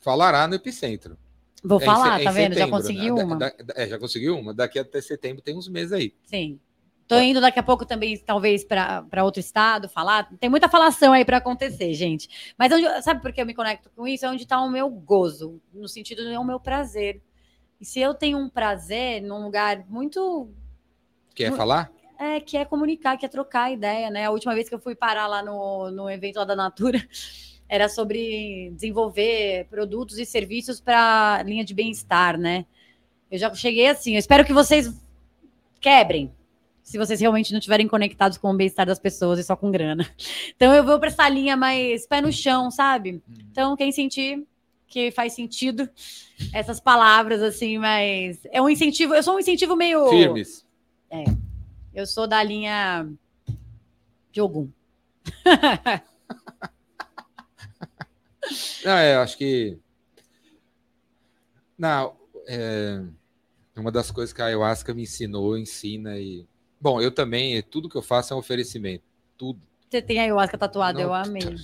Falará 0.00 0.48
no 0.48 0.54
Epicentro. 0.54 1.18
Vou 1.62 1.78
é 1.78 1.84
falar, 1.84 2.22
em, 2.22 2.24
tá 2.24 2.30
vendo? 2.30 2.54
Setembro, 2.54 2.58
já 2.58 2.68
consegui 2.68 3.10
né? 3.10 3.22
uma. 3.22 3.36
Da, 3.36 3.50
da, 3.50 3.74
é, 3.76 3.86
já 3.86 3.98
conseguiu 3.98 4.38
uma. 4.38 4.54
Daqui 4.54 4.78
até 4.78 4.98
setembro 5.02 5.42
tem 5.42 5.54
uns 5.54 5.68
meses 5.68 5.92
aí. 5.92 6.14
Sim. 6.24 6.58
Tô 7.10 7.18
indo 7.18 7.40
daqui 7.40 7.58
a 7.58 7.62
pouco 7.64 7.84
também, 7.84 8.16
talvez, 8.18 8.62
para 8.62 9.24
outro 9.24 9.40
estado 9.40 9.88
falar. 9.88 10.30
Tem 10.38 10.48
muita 10.48 10.68
falação 10.68 11.12
aí 11.12 11.24
para 11.24 11.38
acontecer, 11.38 11.92
gente. 11.92 12.54
Mas 12.56 12.70
onde, 12.70 13.02
sabe 13.02 13.20
por 13.20 13.32
que 13.32 13.40
eu 13.40 13.46
me 13.46 13.52
conecto 13.52 13.90
com 13.96 14.06
isso? 14.06 14.24
É 14.24 14.30
onde 14.30 14.44
está 14.44 14.60
o 14.60 14.70
meu 14.70 14.88
gozo, 14.88 15.60
no 15.74 15.88
sentido 15.88 16.22
de 16.22 16.32
é 16.32 16.38
o 16.38 16.44
meu 16.44 16.60
prazer. 16.60 17.20
E 17.80 17.84
se 17.84 17.98
eu 17.98 18.14
tenho 18.14 18.38
um 18.38 18.48
prazer 18.48 19.20
num 19.22 19.42
lugar 19.42 19.84
muito. 19.88 20.52
Quer 21.34 21.52
falar? 21.52 21.90
É, 22.16 22.38
que 22.38 22.56
é 22.56 22.64
comunicar, 22.64 23.16
que 23.16 23.26
é 23.26 23.28
trocar 23.28 23.72
ideia, 23.72 24.08
né? 24.08 24.26
A 24.26 24.30
última 24.30 24.54
vez 24.54 24.68
que 24.68 24.74
eu 24.76 24.80
fui 24.80 24.94
parar 24.94 25.26
lá 25.26 25.42
no, 25.42 25.90
no 25.90 26.08
evento 26.08 26.36
lá 26.36 26.44
da 26.44 26.54
Natura 26.54 27.04
era 27.68 27.88
sobre 27.88 28.70
desenvolver 28.76 29.66
produtos 29.68 30.16
e 30.16 30.24
serviços 30.24 30.80
para 30.80 31.42
linha 31.44 31.64
de 31.64 31.74
bem-estar, 31.74 32.38
né? 32.38 32.66
Eu 33.28 33.36
já 33.36 33.52
cheguei 33.52 33.88
assim, 33.88 34.12
eu 34.12 34.20
espero 34.20 34.44
que 34.44 34.52
vocês 34.52 34.94
quebrem 35.80 36.32
se 36.90 36.98
vocês 36.98 37.20
realmente 37.20 37.52
não 37.52 37.60
estiverem 37.60 37.86
conectados 37.86 38.36
com 38.36 38.50
o 38.50 38.56
bem-estar 38.56 38.84
das 38.84 38.98
pessoas 38.98 39.38
e 39.38 39.44
só 39.44 39.54
com 39.54 39.70
grana. 39.70 40.04
Então 40.56 40.74
eu 40.74 40.82
vou 40.82 40.98
para 40.98 41.06
essa 41.06 41.28
linha 41.28 41.56
mais 41.56 42.04
pé 42.04 42.20
no 42.20 42.32
chão, 42.32 42.68
sabe? 42.68 43.12
Uhum. 43.12 43.22
Então 43.48 43.76
quem 43.76 43.92
sentir 43.92 44.44
que 44.88 45.12
faz 45.12 45.34
sentido 45.34 45.88
essas 46.52 46.80
palavras 46.80 47.42
assim, 47.42 47.78
mas 47.78 48.40
é 48.50 48.60
um 48.60 48.68
incentivo, 48.68 49.14
eu 49.14 49.22
sou 49.22 49.36
um 49.36 49.38
incentivo 49.38 49.76
meio 49.76 50.08
firmes. 50.08 50.66
É. 51.08 51.22
Eu 51.94 52.08
sou 52.08 52.26
da 52.26 52.42
linha 52.42 53.08
de 54.32 54.40
Ogum. 54.40 54.68
não, 58.84 58.92
é, 58.92 59.14
acho 59.14 59.38
que 59.38 59.78
não, 61.78 62.16
é 62.48 63.00
uma 63.76 63.92
das 63.92 64.10
coisas 64.10 64.32
que 64.32 64.42
a 64.42 64.46
ayahuasca 64.46 64.92
me 64.92 65.02
ensinou, 65.02 65.56
ensina 65.56 66.18
e 66.18 66.49
Bom, 66.80 67.00
eu 67.00 67.10
também, 67.10 67.62
tudo 67.62 67.88
que 67.88 67.96
eu 67.96 68.02
faço 68.02 68.32
é 68.32 68.36
um 68.36 68.38
oferecimento. 68.38 69.04
Tudo. 69.36 69.60
Você 69.88 70.00
tem 70.00 70.18
a 70.18 70.22
ayahuasca 70.22 70.56
tatuada, 70.56 70.98
Não, 70.98 71.06
eu 71.06 71.14
amei. 71.14 71.56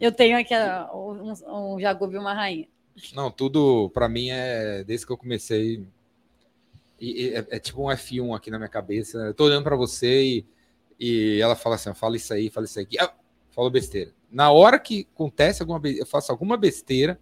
Eu 0.00 0.10
tenho 0.10 0.36
aqui 0.36 0.54
um, 0.92 1.32
um 1.74 1.80
Jagubi 1.80 2.16
e 2.16 2.18
uma 2.18 2.34
rainha. 2.34 2.66
Não, 3.14 3.30
tudo 3.30 3.90
para 3.90 4.08
mim 4.08 4.30
é 4.30 4.82
desde 4.84 5.06
que 5.06 5.12
eu 5.12 5.16
comecei. 5.16 5.86
E, 7.00 7.28
é, 7.34 7.46
é, 7.50 7.58
tipo 7.58 7.82
um 7.82 7.86
F1 7.86 8.36
aqui 8.36 8.50
na 8.50 8.58
minha 8.58 8.68
cabeça. 8.68 9.18
Eu 9.18 9.34
tô 9.34 9.44
olhando 9.44 9.64
para 9.64 9.76
você 9.76 10.22
e, 10.22 10.46
e 10.98 11.40
ela 11.40 11.54
fala 11.54 11.76
assim: 11.76 11.92
fala 11.94 12.16
isso 12.16 12.32
aí, 12.32 12.50
fala 12.50 12.66
isso 12.66 12.80
aqui. 12.80 12.98
Ah, 12.98 13.12
falou 13.50 13.70
besteira. 13.70 14.12
Na 14.30 14.50
hora 14.50 14.78
que 14.78 15.06
acontece 15.14 15.62
alguma 15.62 15.80
eu 15.84 16.06
faço 16.06 16.32
alguma 16.32 16.56
besteira, 16.56 17.20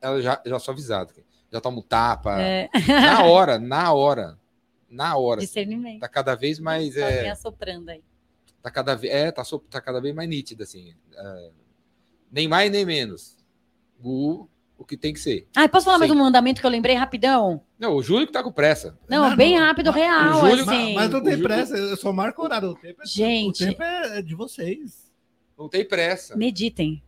ela 0.00 0.20
já, 0.20 0.42
já 0.44 0.58
sou 0.58 0.72
avisado. 0.72 1.12
Já 1.52 1.60
tomo 1.60 1.82
tapa. 1.82 2.40
É. 2.40 2.68
Na 2.88 3.24
hora, 3.24 3.58
na 3.58 3.92
hora 3.92 4.39
na 4.90 5.16
hora. 5.16 5.40
Discernimento. 5.40 6.00
Tá 6.00 6.08
cada 6.08 6.34
vez 6.34 6.58
mais. 6.58 6.94
Tá 6.94 7.00
é, 7.00 7.30
assoprando 7.30 7.90
aí. 7.90 8.02
Tá 8.62 8.70
cada, 8.70 8.94
vez, 8.94 9.12
é, 9.12 9.30
tá, 9.30 9.42
so, 9.44 9.58
tá 9.58 9.80
cada 9.80 10.00
vez 10.00 10.14
mais 10.14 10.28
nítido, 10.28 10.62
assim. 10.62 10.94
É, 11.14 11.50
nem 12.30 12.48
mais 12.48 12.70
nem 12.70 12.84
menos. 12.84 13.36
O, 14.02 14.46
o 14.76 14.84
que 14.84 14.96
tem 14.96 15.14
que 15.14 15.20
ser. 15.20 15.46
Ah, 15.54 15.68
posso 15.68 15.84
falar 15.84 15.96
Sim. 15.96 16.00
mais 16.00 16.10
um 16.10 16.22
mandamento 16.22 16.60
que 16.60 16.66
eu 16.66 16.70
lembrei 16.70 16.94
rapidão? 16.94 17.62
Não, 17.78 17.94
o 17.94 18.02
Júlio 18.02 18.26
que 18.26 18.32
tá 18.32 18.42
com 18.42 18.52
pressa. 18.52 18.98
Não, 19.08 19.30
não 19.30 19.36
bem 19.36 19.56
não, 19.56 19.64
rápido, 19.64 19.90
real. 19.90 20.40
Júlio, 20.40 20.64
assim. 20.64 20.94
Mas 20.94 21.10
não 21.10 21.22
tem 21.22 21.40
pressa, 21.40 21.76
eu 21.76 21.96
só 21.96 22.12
marco 22.12 22.42
o 22.42 22.44
horário. 22.44 22.70
O 22.70 22.74
tempo 22.74 23.02
é, 23.02 23.06
Gente. 23.06 23.64
O 23.64 23.66
tempo 23.68 23.82
é 23.82 24.20
de 24.20 24.34
vocês. 24.34 25.10
Não 25.56 25.68
tem 25.68 25.84
pressa. 25.84 26.36
Meditem. 26.36 27.02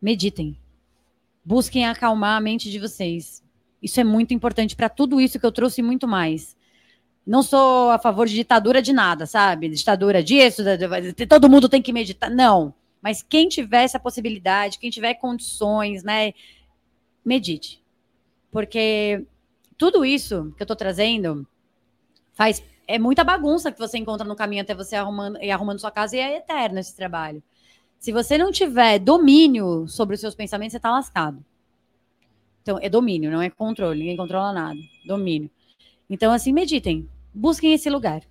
Meditem. 0.00 0.58
Busquem 1.44 1.86
acalmar 1.86 2.36
a 2.36 2.40
mente 2.40 2.70
de 2.70 2.78
vocês. 2.78 3.42
Isso 3.82 3.98
é 4.00 4.04
muito 4.04 4.32
importante 4.34 4.76
para 4.76 4.88
tudo 4.88 5.20
isso 5.20 5.38
que 5.38 5.46
eu 5.46 5.52
trouxe 5.52 5.82
muito 5.82 6.06
mais. 6.06 6.56
Não 7.26 7.42
sou 7.42 7.90
a 7.90 7.98
favor 7.98 8.26
de 8.26 8.34
ditadura 8.34 8.80
de 8.80 8.92
nada, 8.92 9.26
sabe? 9.26 9.68
Ditadura 9.68 10.22
disso, 10.22 10.62
todo 11.28 11.48
mundo 11.48 11.68
tem 11.68 11.82
que 11.82 11.92
meditar. 11.92 12.30
Não. 12.30 12.74
Mas 13.00 13.22
quem 13.22 13.48
tiver 13.48 13.84
essa 13.84 13.98
possibilidade, 13.98 14.78
quem 14.78 14.90
tiver 14.90 15.14
condições, 15.14 16.02
né, 16.02 16.32
medite. 17.24 17.82
Porque 18.50 19.26
tudo 19.78 20.04
isso 20.04 20.52
que 20.56 20.62
eu 20.62 20.64
estou 20.64 20.76
trazendo 20.76 21.46
faz 22.32 22.62
é 22.86 22.98
muita 22.98 23.22
bagunça 23.22 23.70
que 23.70 23.78
você 23.78 23.98
encontra 23.98 24.26
no 24.26 24.34
caminho 24.34 24.62
até 24.62 24.74
você 24.74 24.96
arrumando 24.96 25.38
e 25.40 25.50
arrumando 25.50 25.78
sua 25.78 25.92
casa 25.92 26.16
e 26.16 26.18
é 26.18 26.38
eterno 26.38 26.80
esse 26.80 26.96
trabalho. 26.96 27.40
Se 28.00 28.10
você 28.10 28.36
não 28.36 28.50
tiver 28.50 28.98
domínio 28.98 29.86
sobre 29.86 30.14
os 30.14 30.20
seus 30.20 30.34
pensamentos, 30.34 30.72
você 30.72 30.78
está 30.78 30.90
lascado. 30.90 31.44
Então, 32.62 32.78
é 32.82 32.88
domínio, 32.88 33.30
não 33.30 33.40
é 33.40 33.48
controle, 33.48 34.00
ninguém 34.00 34.16
controla 34.16 34.52
nada. 34.52 34.78
Domínio. 35.06 35.50
Então, 36.10 36.32
assim, 36.32 36.52
meditem. 36.52 37.08
Busquem 37.32 37.72
esse 37.72 37.88
lugar. 37.88 38.22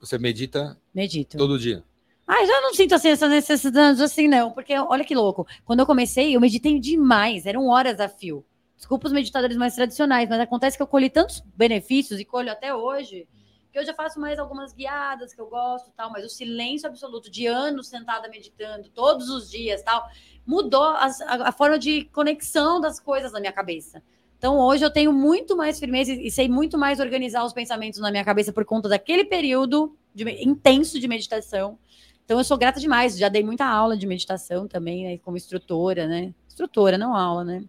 Você 0.00 0.18
medita 0.18 0.76
Medito. 0.92 1.38
todo 1.38 1.58
dia? 1.58 1.84
Ah, 2.26 2.44
já 2.44 2.60
não 2.60 2.74
sinto 2.74 2.94
assim 2.94 3.10
essa 3.10 3.28
necessidade 3.28 4.02
assim, 4.02 4.26
não. 4.26 4.50
Porque 4.50 4.76
olha 4.76 5.04
que 5.04 5.14
louco. 5.14 5.46
Quando 5.64 5.80
eu 5.80 5.86
comecei, 5.86 6.34
eu 6.34 6.40
meditei 6.40 6.80
demais. 6.80 7.46
Eram 7.46 7.68
horas 7.68 8.00
a 8.00 8.08
fio. 8.08 8.44
Desculpa 8.76 9.06
os 9.06 9.12
meditadores 9.12 9.56
mais 9.56 9.74
tradicionais, 9.76 10.28
mas 10.28 10.40
acontece 10.40 10.76
que 10.76 10.82
eu 10.82 10.86
colhi 10.86 11.08
tantos 11.08 11.40
benefícios 11.56 12.18
e 12.18 12.24
colho 12.24 12.50
até 12.50 12.74
hoje 12.74 13.28
que 13.74 13.78
eu 13.80 13.84
já 13.84 13.92
faço 13.92 14.20
mais 14.20 14.38
algumas 14.38 14.72
guiadas 14.72 15.34
que 15.34 15.40
eu 15.40 15.48
gosto 15.48 15.90
tal, 15.96 16.08
mas 16.08 16.24
o 16.24 16.28
silêncio 16.28 16.88
absoluto 16.88 17.28
de 17.28 17.46
anos 17.46 17.88
sentada 17.88 18.28
meditando 18.28 18.88
todos 18.90 19.28
os 19.28 19.50
dias 19.50 19.82
tal 19.82 20.08
mudou 20.46 20.84
a, 20.84 21.06
a, 21.06 21.48
a 21.48 21.52
forma 21.52 21.76
de 21.76 22.04
conexão 22.04 22.80
das 22.80 23.00
coisas 23.00 23.32
na 23.32 23.40
minha 23.40 23.52
cabeça. 23.52 24.00
Então, 24.44 24.58
hoje 24.58 24.84
eu 24.84 24.90
tenho 24.90 25.10
muito 25.10 25.56
mais 25.56 25.80
firmeza 25.80 26.12
e 26.12 26.30
sei 26.30 26.50
muito 26.50 26.76
mais 26.76 27.00
organizar 27.00 27.42
os 27.46 27.54
pensamentos 27.54 27.98
na 27.98 28.10
minha 28.10 28.22
cabeça 28.22 28.52
por 28.52 28.62
conta 28.62 28.90
daquele 28.90 29.24
período 29.24 29.96
de, 30.14 30.22
intenso 30.44 31.00
de 31.00 31.08
meditação. 31.08 31.78
Então, 32.22 32.36
eu 32.36 32.44
sou 32.44 32.58
grata 32.58 32.78
demais. 32.78 33.16
Já 33.16 33.30
dei 33.30 33.42
muita 33.42 33.64
aula 33.64 33.96
de 33.96 34.06
meditação 34.06 34.68
também, 34.68 35.04
né, 35.04 35.18
como 35.24 35.38
instrutora, 35.38 36.06
né? 36.06 36.34
Instrutora, 36.46 36.98
não 36.98 37.16
aula, 37.16 37.42
né? 37.42 37.64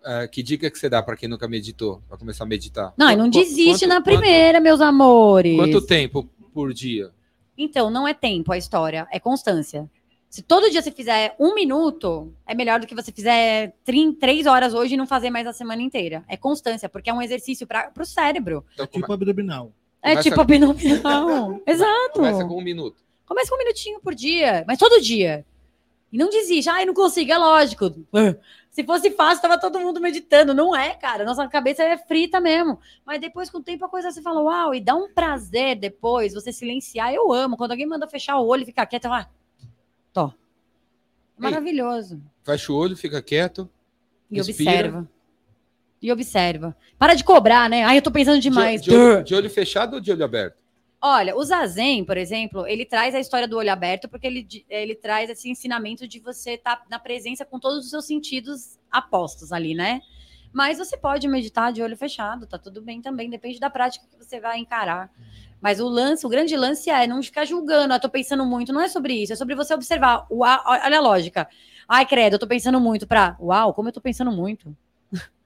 Uh, 0.00 0.28
que 0.28 0.42
dica 0.42 0.68
que 0.68 0.76
você 0.76 0.88
dá 0.88 1.00
para 1.00 1.16
quem 1.16 1.28
nunca 1.28 1.46
meditou, 1.46 2.02
para 2.08 2.18
começar 2.18 2.42
a 2.42 2.48
meditar? 2.48 2.92
Não, 2.98 3.16
não 3.16 3.30
desiste 3.30 3.86
quanto, 3.86 3.86
na 3.86 4.00
primeira, 4.00 4.58
quanto, 4.58 4.64
meus 4.64 4.80
amores. 4.80 5.56
Quanto 5.56 5.86
tempo 5.86 6.28
por 6.52 6.74
dia? 6.74 7.12
Então, 7.56 7.92
não 7.92 8.08
é 8.08 8.12
tempo 8.12 8.50
a 8.50 8.58
história, 8.58 9.06
é 9.12 9.20
constância. 9.20 9.88
Se 10.32 10.40
todo 10.40 10.70
dia 10.70 10.80
você 10.80 10.90
fizer 10.90 11.36
um 11.38 11.54
minuto, 11.54 12.32
é 12.46 12.54
melhor 12.54 12.80
do 12.80 12.86
que 12.86 12.94
você 12.94 13.12
fizer 13.12 13.74
três 14.18 14.46
horas 14.46 14.72
hoje 14.72 14.94
e 14.94 14.96
não 14.96 15.06
fazer 15.06 15.28
mais 15.28 15.46
a 15.46 15.52
semana 15.52 15.82
inteira. 15.82 16.24
É 16.26 16.38
constância, 16.38 16.88
porque 16.88 17.10
é 17.10 17.12
um 17.12 17.20
exercício 17.20 17.66
para 17.66 17.92
o 18.00 18.04
cérebro. 18.06 18.64
Então, 18.72 18.86
tipo 18.86 19.12
abdominal. 19.12 19.70
É 20.00 20.12
Começa 20.12 20.30
tipo 20.30 20.40
abdominal. 20.40 21.60
Exato. 21.68 22.12
Começa 22.14 22.46
com 22.46 22.56
um 22.56 22.62
minuto. 22.62 22.96
Começa 23.26 23.50
com 23.50 23.56
um 23.56 23.58
minutinho 23.58 24.00
por 24.00 24.14
dia, 24.14 24.64
mas 24.66 24.78
todo 24.78 25.02
dia. 25.02 25.44
E 26.10 26.16
não 26.16 26.30
desiste. 26.30 26.70
Ai, 26.70 26.86
não 26.86 26.94
consigo, 26.94 27.30
é 27.30 27.36
lógico. 27.36 27.94
Se 28.72 28.82
fosse 28.84 29.10
fácil, 29.10 29.42
tava 29.42 29.60
todo 29.60 29.80
mundo 29.80 30.00
meditando. 30.00 30.54
Não 30.54 30.74
é, 30.74 30.94
cara. 30.94 31.26
Nossa 31.26 31.46
cabeça 31.46 31.82
é 31.82 31.98
frita 31.98 32.40
mesmo. 32.40 32.78
Mas 33.04 33.20
depois, 33.20 33.50
com 33.50 33.58
o 33.58 33.62
tempo, 33.62 33.84
a 33.84 33.88
coisa 33.90 34.10
você 34.10 34.22
fala, 34.22 34.40
uau, 34.40 34.74
e 34.74 34.80
dá 34.80 34.94
um 34.94 35.12
prazer 35.12 35.76
depois 35.76 36.32
você 36.32 36.50
silenciar. 36.54 37.12
Eu 37.12 37.30
amo. 37.34 37.58
Quando 37.58 37.72
alguém 37.72 37.86
manda 37.86 38.08
fechar 38.08 38.38
o 38.38 38.46
olho 38.46 38.62
e 38.62 38.64
ficar 38.64 38.86
quieto, 38.86 39.04
eu 39.04 39.10
falo, 39.10 39.24
ah, 39.24 39.41
tô. 40.12 40.32
Maravilhoso. 41.36 42.20
Fecha 42.44 42.72
o 42.72 42.76
olho, 42.76 42.96
fica 42.96 43.20
quieto. 43.22 43.68
E 44.30 44.36
respira. 44.36 44.70
observa. 44.70 45.08
E 46.00 46.12
observa. 46.12 46.76
Para 46.98 47.14
de 47.14 47.24
cobrar, 47.24 47.68
né? 47.68 47.84
Ai, 47.84 47.98
eu 47.98 48.02
tô 48.02 48.10
pensando 48.10 48.40
demais. 48.40 48.82
De, 48.82 48.90
de 48.90 48.96
olho, 48.96 49.24
de 49.24 49.34
olho 49.34 49.50
fechado 49.50 49.94
ou 49.94 50.00
de 50.00 50.10
olho 50.10 50.24
aberto? 50.24 50.62
Olha, 51.04 51.36
o 51.36 51.44
Zazen, 51.44 52.04
por 52.04 52.16
exemplo, 52.16 52.64
ele 52.64 52.84
traz 52.84 53.12
a 53.12 53.18
história 53.18 53.48
do 53.48 53.56
olho 53.56 53.72
aberto 53.72 54.08
porque 54.08 54.24
ele, 54.26 54.46
ele 54.68 54.94
traz 54.94 55.28
esse 55.28 55.50
ensinamento 55.50 56.06
de 56.06 56.20
você 56.20 56.52
estar 56.52 56.76
tá 56.76 56.86
na 56.88 56.98
presença 56.98 57.44
com 57.44 57.58
todos 57.58 57.84
os 57.84 57.90
seus 57.90 58.06
sentidos 58.06 58.78
apostos 58.88 59.52
ali, 59.52 59.74
né? 59.74 60.00
Mas 60.52 60.78
você 60.78 60.96
pode 60.96 61.26
meditar 61.26 61.72
de 61.72 61.82
olho 61.82 61.96
fechado, 61.96 62.46
tá 62.46 62.56
tudo 62.56 62.80
bem 62.80 63.02
também, 63.02 63.28
depende 63.28 63.58
da 63.58 63.68
prática 63.68 64.06
que 64.06 64.16
você 64.16 64.38
vai 64.38 64.58
encarar. 64.58 65.10
Mas 65.62 65.78
o 65.78 65.88
lance, 65.88 66.26
o 66.26 66.28
grande 66.28 66.56
lance 66.56 66.90
é 66.90 67.06
não 67.06 67.22
ficar 67.22 67.44
julgando, 67.44 67.94
ah, 67.94 68.00
tô 68.00 68.10
pensando 68.10 68.44
muito, 68.44 68.72
não 68.72 68.80
é 68.80 68.88
sobre 68.88 69.14
isso, 69.14 69.32
é 69.32 69.36
sobre 69.36 69.54
você 69.54 69.72
observar. 69.72 70.26
Uau, 70.28 70.60
olha 70.66 70.98
a 70.98 71.00
lógica. 71.00 71.48
Ai, 71.88 72.04
credo, 72.04 72.34
eu 72.34 72.38
tô 72.38 72.48
pensando 72.48 72.80
muito 72.80 73.06
para, 73.06 73.36
uau, 73.40 73.72
como 73.72 73.88
eu 73.88 73.92
tô 73.92 74.00
pensando 74.00 74.32
muito 74.32 74.76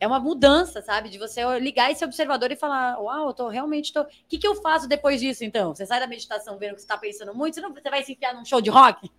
é 0.00 0.06
uma 0.06 0.18
mudança, 0.18 0.80
sabe? 0.80 1.10
De 1.10 1.18
você 1.18 1.42
ligar 1.58 1.92
esse 1.92 2.02
observador 2.02 2.50
e 2.50 2.56
falar: 2.56 2.98
Uau, 2.98 3.28
eu 3.28 3.34
tô 3.34 3.48
realmente. 3.48 3.92
Tô... 3.92 4.00
O 4.00 4.06
que, 4.26 4.38
que 4.38 4.48
eu 4.48 4.54
faço 4.56 4.88
depois 4.88 5.20
disso, 5.20 5.44
então? 5.44 5.74
Você 5.74 5.84
sai 5.84 6.00
da 6.00 6.06
meditação 6.06 6.56
vendo 6.58 6.74
que 6.74 6.80
você 6.80 6.84
está 6.84 6.96
pensando 6.96 7.34
muito, 7.34 7.54
você, 7.54 7.60
não, 7.60 7.72
você 7.72 7.90
vai 7.90 8.02
se 8.02 8.12
enfiar 8.12 8.34
num 8.34 8.44
show 8.44 8.62
de 8.62 8.70
rock? 8.70 9.10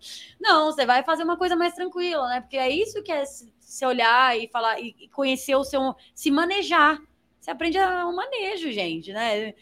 Não, 0.42 0.72
você 0.72 0.84
vai 0.84 1.04
fazer 1.04 1.24
uma 1.24 1.38
coisa 1.38 1.56
mais 1.56 1.76
tranquila, 1.76 2.28
né? 2.28 2.42
Porque 2.42 2.58
é 2.58 2.70
isso 2.70 3.04
que 3.04 3.12
é 3.12 3.24
se 3.26 3.86
olhar 3.86 4.36
e 4.38 4.48
falar 4.48 4.80
e 4.80 5.08
conhecer 5.14 5.56
o 5.56 5.64
seu. 5.64 5.96
se 6.16 6.32
manejar. 6.32 7.00
Você 7.40 7.52
aprende 7.52 7.78
a 7.78 8.08
um 8.08 8.16
manejo, 8.16 8.72
gente, 8.72 9.14
né? 9.14 9.54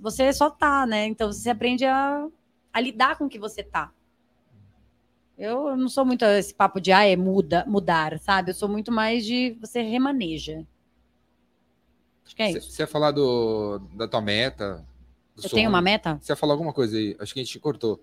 Você 0.00 0.32
só 0.32 0.50
tá, 0.50 0.86
né? 0.86 1.06
Então 1.06 1.32
você 1.32 1.50
aprende 1.50 1.84
a, 1.84 2.26
a 2.72 2.80
lidar 2.80 3.16
com 3.16 3.26
o 3.26 3.28
que 3.28 3.38
você 3.38 3.62
tá. 3.62 3.92
Eu 5.36 5.76
não 5.76 5.88
sou 5.88 6.04
muito 6.04 6.24
esse 6.24 6.54
papo 6.54 6.80
de 6.80 6.92
ah, 6.92 7.04
é 7.04 7.16
muda, 7.16 7.64
mudar, 7.66 8.18
sabe? 8.20 8.50
Eu 8.50 8.54
sou 8.54 8.68
muito 8.68 8.92
mais 8.92 9.24
de 9.24 9.56
você 9.60 9.82
remaneja. 9.82 10.64
Acho 12.24 12.36
que 12.36 12.42
é 12.42 12.50
isso. 12.52 12.70
Você 12.70 12.82
ia 12.82 12.86
falar 12.86 13.10
do, 13.10 13.80
da 13.94 14.06
tua 14.06 14.20
meta? 14.20 14.84
Eu 15.42 15.50
tenho 15.50 15.68
uma 15.68 15.82
meta? 15.82 16.18
Você 16.20 16.32
ia 16.32 16.36
falar 16.36 16.54
alguma 16.54 16.72
coisa 16.72 16.96
aí? 16.96 17.16
Acho 17.18 17.34
que 17.34 17.40
a 17.40 17.44
gente 17.44 17.58
cortou. 17.58 18.02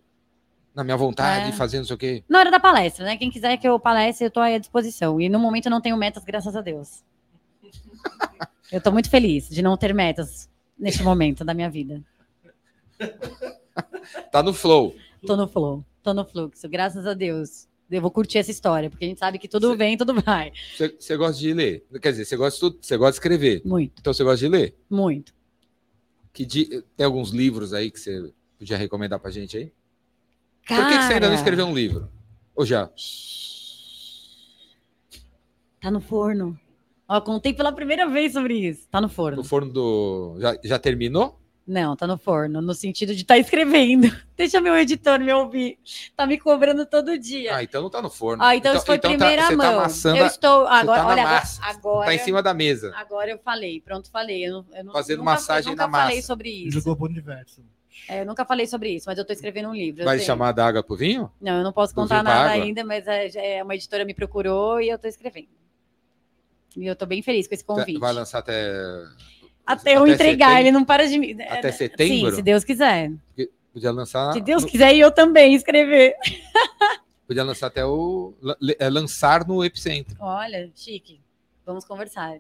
Na 0.73 0.85
minha 0.85 0.95
vontade, 0.95 1.49
é. 1.49 1.51
fazer 1.51 1.79
não 1.79 1.85
sei 1.85 1.95
o 1.95 1.99
quê. 1.99 2.23
Na 2.29 2.39
hora 2.39 2.51
da 2.51 2.59
palestra, 2.59 3.03
né? 3.03 3.17
Quem 3.17 3.29
quiser 3.29 3.57
que 3.57 3.67
eu 3.67 3.77
palestre, 3.77 4.25
eu 4.25 4.29
estou 4.29 4.41
à 4.41 4.57
disposição. 4.57 5.19
E 5.19 5.27
no 5.27 5.37
momento 5.37 5.65
eu 5.65 5.69
não 5.69 5.81
tenho 5.81 5.97
metas, 5.97 6.23
graças 6.23 6.55
a 6.55 6.61
Deus. 6.61 7.03
eu 8.71 8.77
estou 8.77 8.93
muito 8.93 9.09
feliz 9.09 9.49
de 9.49 9.61
não 9.61 9.75
ter 9.75 9.93
metas 9.93 10.49
neste 10.81 11.03
momento 11.03 11.45
da 11.45 11.53
minha 11.53 11.69
vida. 11.69 12.03
tá 14.31 14.41
no 14.41 14.53
flow. 14.53 14.95
Tô 15.25 15.37
no 15.37 15.47
flow. 15.47 15.85
Tô 16.01 16.13
no 16.13 16.25
fluxo, 16.25 16.67
graças 16.67 17.05
a 17.05 17.13
Deus. 17.13 17.67
Eu 17.89 18.01
vou 18.01 18.09
curtir 18.09 18.39
essa 18.39 18.49
história, 18.49 18.89
porque 18.89 19.05
a 19.05 19.07
gente 19.07 19.19
sabe 19.19 19.37
que 19.37 19.47
tudo 19.47 19.71
cê, 19.71 19.77
vem, 19.77 19.97
tudo 19.97 20.19
vai. 20.21 20.51
Você 20.97 21.15
gosta 21.15 21.39
de 21.39 21.53
ler? 21.53 21.85
Quer 22.01 22.11
dizer, 22.11 22.25
você 22.25 22.35
gosta, 22.35 22.69
de, 22.69 22.77
você 22.81 22.97
gosta 22.97 23.11
de 23.11 23.15
escrever? 23.17 23.61
Muito. 23.63 23.99
Então 23.99 24.13
você 24.13 24.23
gosta 24.23 24.37
de 24.37 24.47
ler? 24.47 24.75
Muito. 24.89 25.33
Que 26.33 26.45
di... 26.45 26.83
Tem 26.95 27.05
alguns 27.05 27.29
livros 27.29 27.73
aí 27.73 27.91
que 27.91 27.99
você 27.99 28.33
podia 28.57 28.77
recomendar 28.77 29.19
pra 29.19 29.29
gente 29.29 29.57
aí? 29.57 29.71
Cara... 30.65 30.83
Por 30.83 30.89
que, 30.89 30.97
que 30.97 31.03
você 31.03 31.13
ainda 31.13 31.27
não 31.27 31.35
escreveu 31.35 31.65
um 31.67 31.75
livro? 31.75 32.09
Ou 32.55 32.65
já? 32.65 32.89
Tá 35.81 35.91
no 35.91 35.99
forno. 35.99 36.57
Ó, 37.11 37.19
contei 37.19 37.53
pela 37.53 37.73
primeira 37.73 38.07
vez 38.07 38.31
sobre 38.31 38.53
isso. 38.53 38.87
Tá 38.89 39.01
no 39.01 39.09
forno. 39.09 39.35
No 39.39 39.43
forno 39.43 39.69
do. 39.73 40.37
Já, 40.39 40.57
já 40.63 40.79
terminou? 40.79 41.37
Não, 41.67 41.93
tá 41.93 42.07
no 42.07 42.17
forno, 42.17 42.61
no 42.61 42.73
sentido 42.73 43.13
de 43.13 43.23
estar 43.23 43.33
tá 43.33 43.37
escrevendo. 43.37 44.09
Deixa 44.37 44.61
meu 44.61 44.77
editor 44.77 45.19
me 45.19 45.33
ouvir. 45.33 45.77
Tá 46.15 46.25
me 46.25 46.39
cobrando 46.39 46.85
todo 46.85 47.19
dia. 47.19 47.57
Ah, 47.57 47.63
então 47.63 47.81
não 47.81 47.89
tá 47.89 48.01
no 48.01 48.09
forno. 48.09 48.41
Ah, 48.41 48.55
então, 48.55 48.71
então 48.71 48.77
isso 48.77 48.85
foi 48.85 48.95
então 48.95 49.11
tá- 49.11 49.17
primeira 49.17 49.43
tá, 49.43 49.55
mão. 49.57 49.81
Tá 49.81 50.17
eu 50.17 50.25
estou 50.25 50.65
agora, 50.67 51.01
tá 51.01 51.07
olha, 51.07 51.23
massa, 51.23 51.61
agora 51.65 52.05
tá 52.05 52.15
em 52.15 52.19
cima 52.19 52.41
da 52.41 52.53
mesa. 52.53 52.93
Agora 52.95 53.29
eu 53.29 53.37
falei, 53.39 53.81
pronto, 53.81 54.09
falei. 54.09 54.45
Eu, 54.45 54.65
eu 54.73 54.83
não, 54.85 54.93
Fazendo 54.93 55.19
nunca, 55.19 55.31
massagem 55.31 55.73
eu 55.73 55.75
na 55.75 55.89
massa. 55.89 56.05
falei 56.05 56.21
sobre 56.21 56.49
isso. 56.49 56.79
Jogou 56.79 56.95
pro 56.95 57.07
universo. 57.07 57.61
É, 58.07 58.21
eu 58.21 58.25
nunca 58.25 58.45
falei 58.45 58.65
sobre 58.67 58.89
isso, 58.89 59.03
mas 59.07 59.17
eu 59.17 59.25
tô 59.25 59.33
escrevendo 59.33 59.67
um 59.67 59.75
livro. 59.75 60.05
Vai 60.05 60.19
chamar 60.19 60.53
da 60.53 60.65
água 60.65 60.81
pro 60.81 60.95
vinho? 60.95 61.29
Não, 61.41 61.57
eu 61.57 61.63
não 61.63 61.73
posso 61.73 61.93
contar 61.93 62.23
nada 62.23 62.51
ainda, 62.51 62.85
mas 62.85 63.05
é, 63.05 63.57
é, 63.57 63.63
uma 63.63 63.75
editora 63.75 64.05
me 64.05 64.13
procurou 64.13 64.79
e 64.79 64.87
eu 64.87 64.97
tô 64.97 65.09
escrevendo. 65.09 65.60
E 66.77 66.85
eu 66.85 66.95
tô 66.95 67.05
bem 67.05 67.21
feliz 67.21 67.47
com 67.47 67.53
esse 67.53 67.63
convite. 67.63 67.99
Vai 67.99 68.13
lançar 68.13 68.39
até 68.39 68.61
até 69.65 69.95
eu 69.95 70.07
entregar, 70.07 70.47
setembro, 70.47 70.61
ele 70.61 70.71
não 70.71 70.83
para 70.83 71.07
de 71.07 71.17
me. 71.17 71.33
Até 71.43 71.71
setembro? 71.71 72.29
Sim, 72.29 72.35
se 72.35 72.41
Deus 72.41 72.63
quiser. 72.63 73.11
Podia 73.73 73.91
lançar. 73.91 74.33
Se 74.33 74.41
Deus 74.41 74.65
quiser, 74.65 74.93
e 74.93 74.99
eu 74.99 75.11
também 75.11 75.53
escrever. 75.53 76.15
Podia 77.25 77.43
lançar 77.43 77.67
até 77.67 77.85
o. 77.85 78.33
É, 78.77 78.89
lançar 78.89 79.47
no 79.47 79.63
Epicentro. 79.63 80.17
Olha, 80.19 80.69
chique. 80.75 81.21
Vamos 81.65 81.85
conversar. 81.85 82.39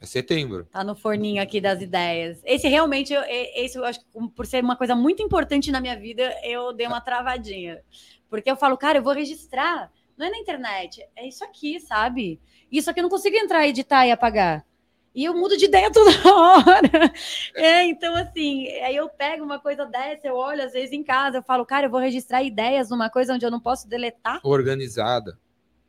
É 0.00 0.06
setembro. 0.06 0.66
Tá 0.72 0.82
no 0.82 0.94
forninho 0.94 1.42
aqui 1.42 1.60
das 1.60 1.82
ideias. 1.82 2.40
Esse 2.44 2.66
realmente, 2.68 3.12
eu, 3.12 3.22
esse 3.28 3.76
eu 3.76 3.84
acho 3.84 4.00
que 4.00 4.06
por 4.34 4.46
ser 4.46 4.64
uma 4.64 4.76
coisa 4.76 4.96
muito 4.96 5.22
importante 5.22 5.70
na 5.70 5.78
minha 5.78 5.98
vida, 5.98 6.34
eu 6.42 6.72
dei 6.72 6.86
uma 6.86 7.02
travadinha. 7.02 7.82
Porque 8.30 8.50
eu 8.50 8.56
falo, 8.56 8.78
cara, 8.78 8.98
eu 8.98 9.02
vou 9.02 9.12
registrar. 9.12 9.92
Não 10.20 10.26
é 10.26 10.30
na 10.30 10.36
internet, 10.36 11.02
é 11.16 11.26
isso 11.26 11.42
aqui, 11.42 11.80
sabe? 11.80 12.38
Isso 12.70 12.90
aqui 12.90 13.00
eu 13.00 13.04
não 13.04 13.08
consigo 13.08 13.34
entrar, 13.38 13.66
editar 13.66 14.06
e 14.06 14.10
apagar. 14.10 14.66
E 15.14 15.24
eu 15.24 15.32
mudo 15.32 15.56
de 15.56 15.64
ideia 15.64 15.88
toda 15.90 16.10
hora. 16.30 17.10
É, 17.54 17.84
então, 17.84 18.14
assim, 18.14 18.68
aí 18.82 18.94
eu 18.94 19.08
pego 19.08 19.42
uma 19.42 19.58
coisa 19.58 19.86
dessa, 19.86 20.28
eu 20.28 20.36
olho 20.36 20.62
às 20.62 20.74
vezes 20.74 20.92
em 20.92 21.02
casa, 21.02 21.38
eu 21.38 21.42
falo, 21.42 21.64
cara, 21.64 21.86
eu 21.86 21.90
vou 21.90 21.98
registrar 21.98 22.42
ideias 22.42 22.90
numa 22.90 23.08
coisa 23.08 23.32
onde 23.32 23.46
eu 23.46 23.50
não 23.50 23.58
posso 23.58 23.88
deletar. 23.88 24.40
Organizada. 24.44 25.38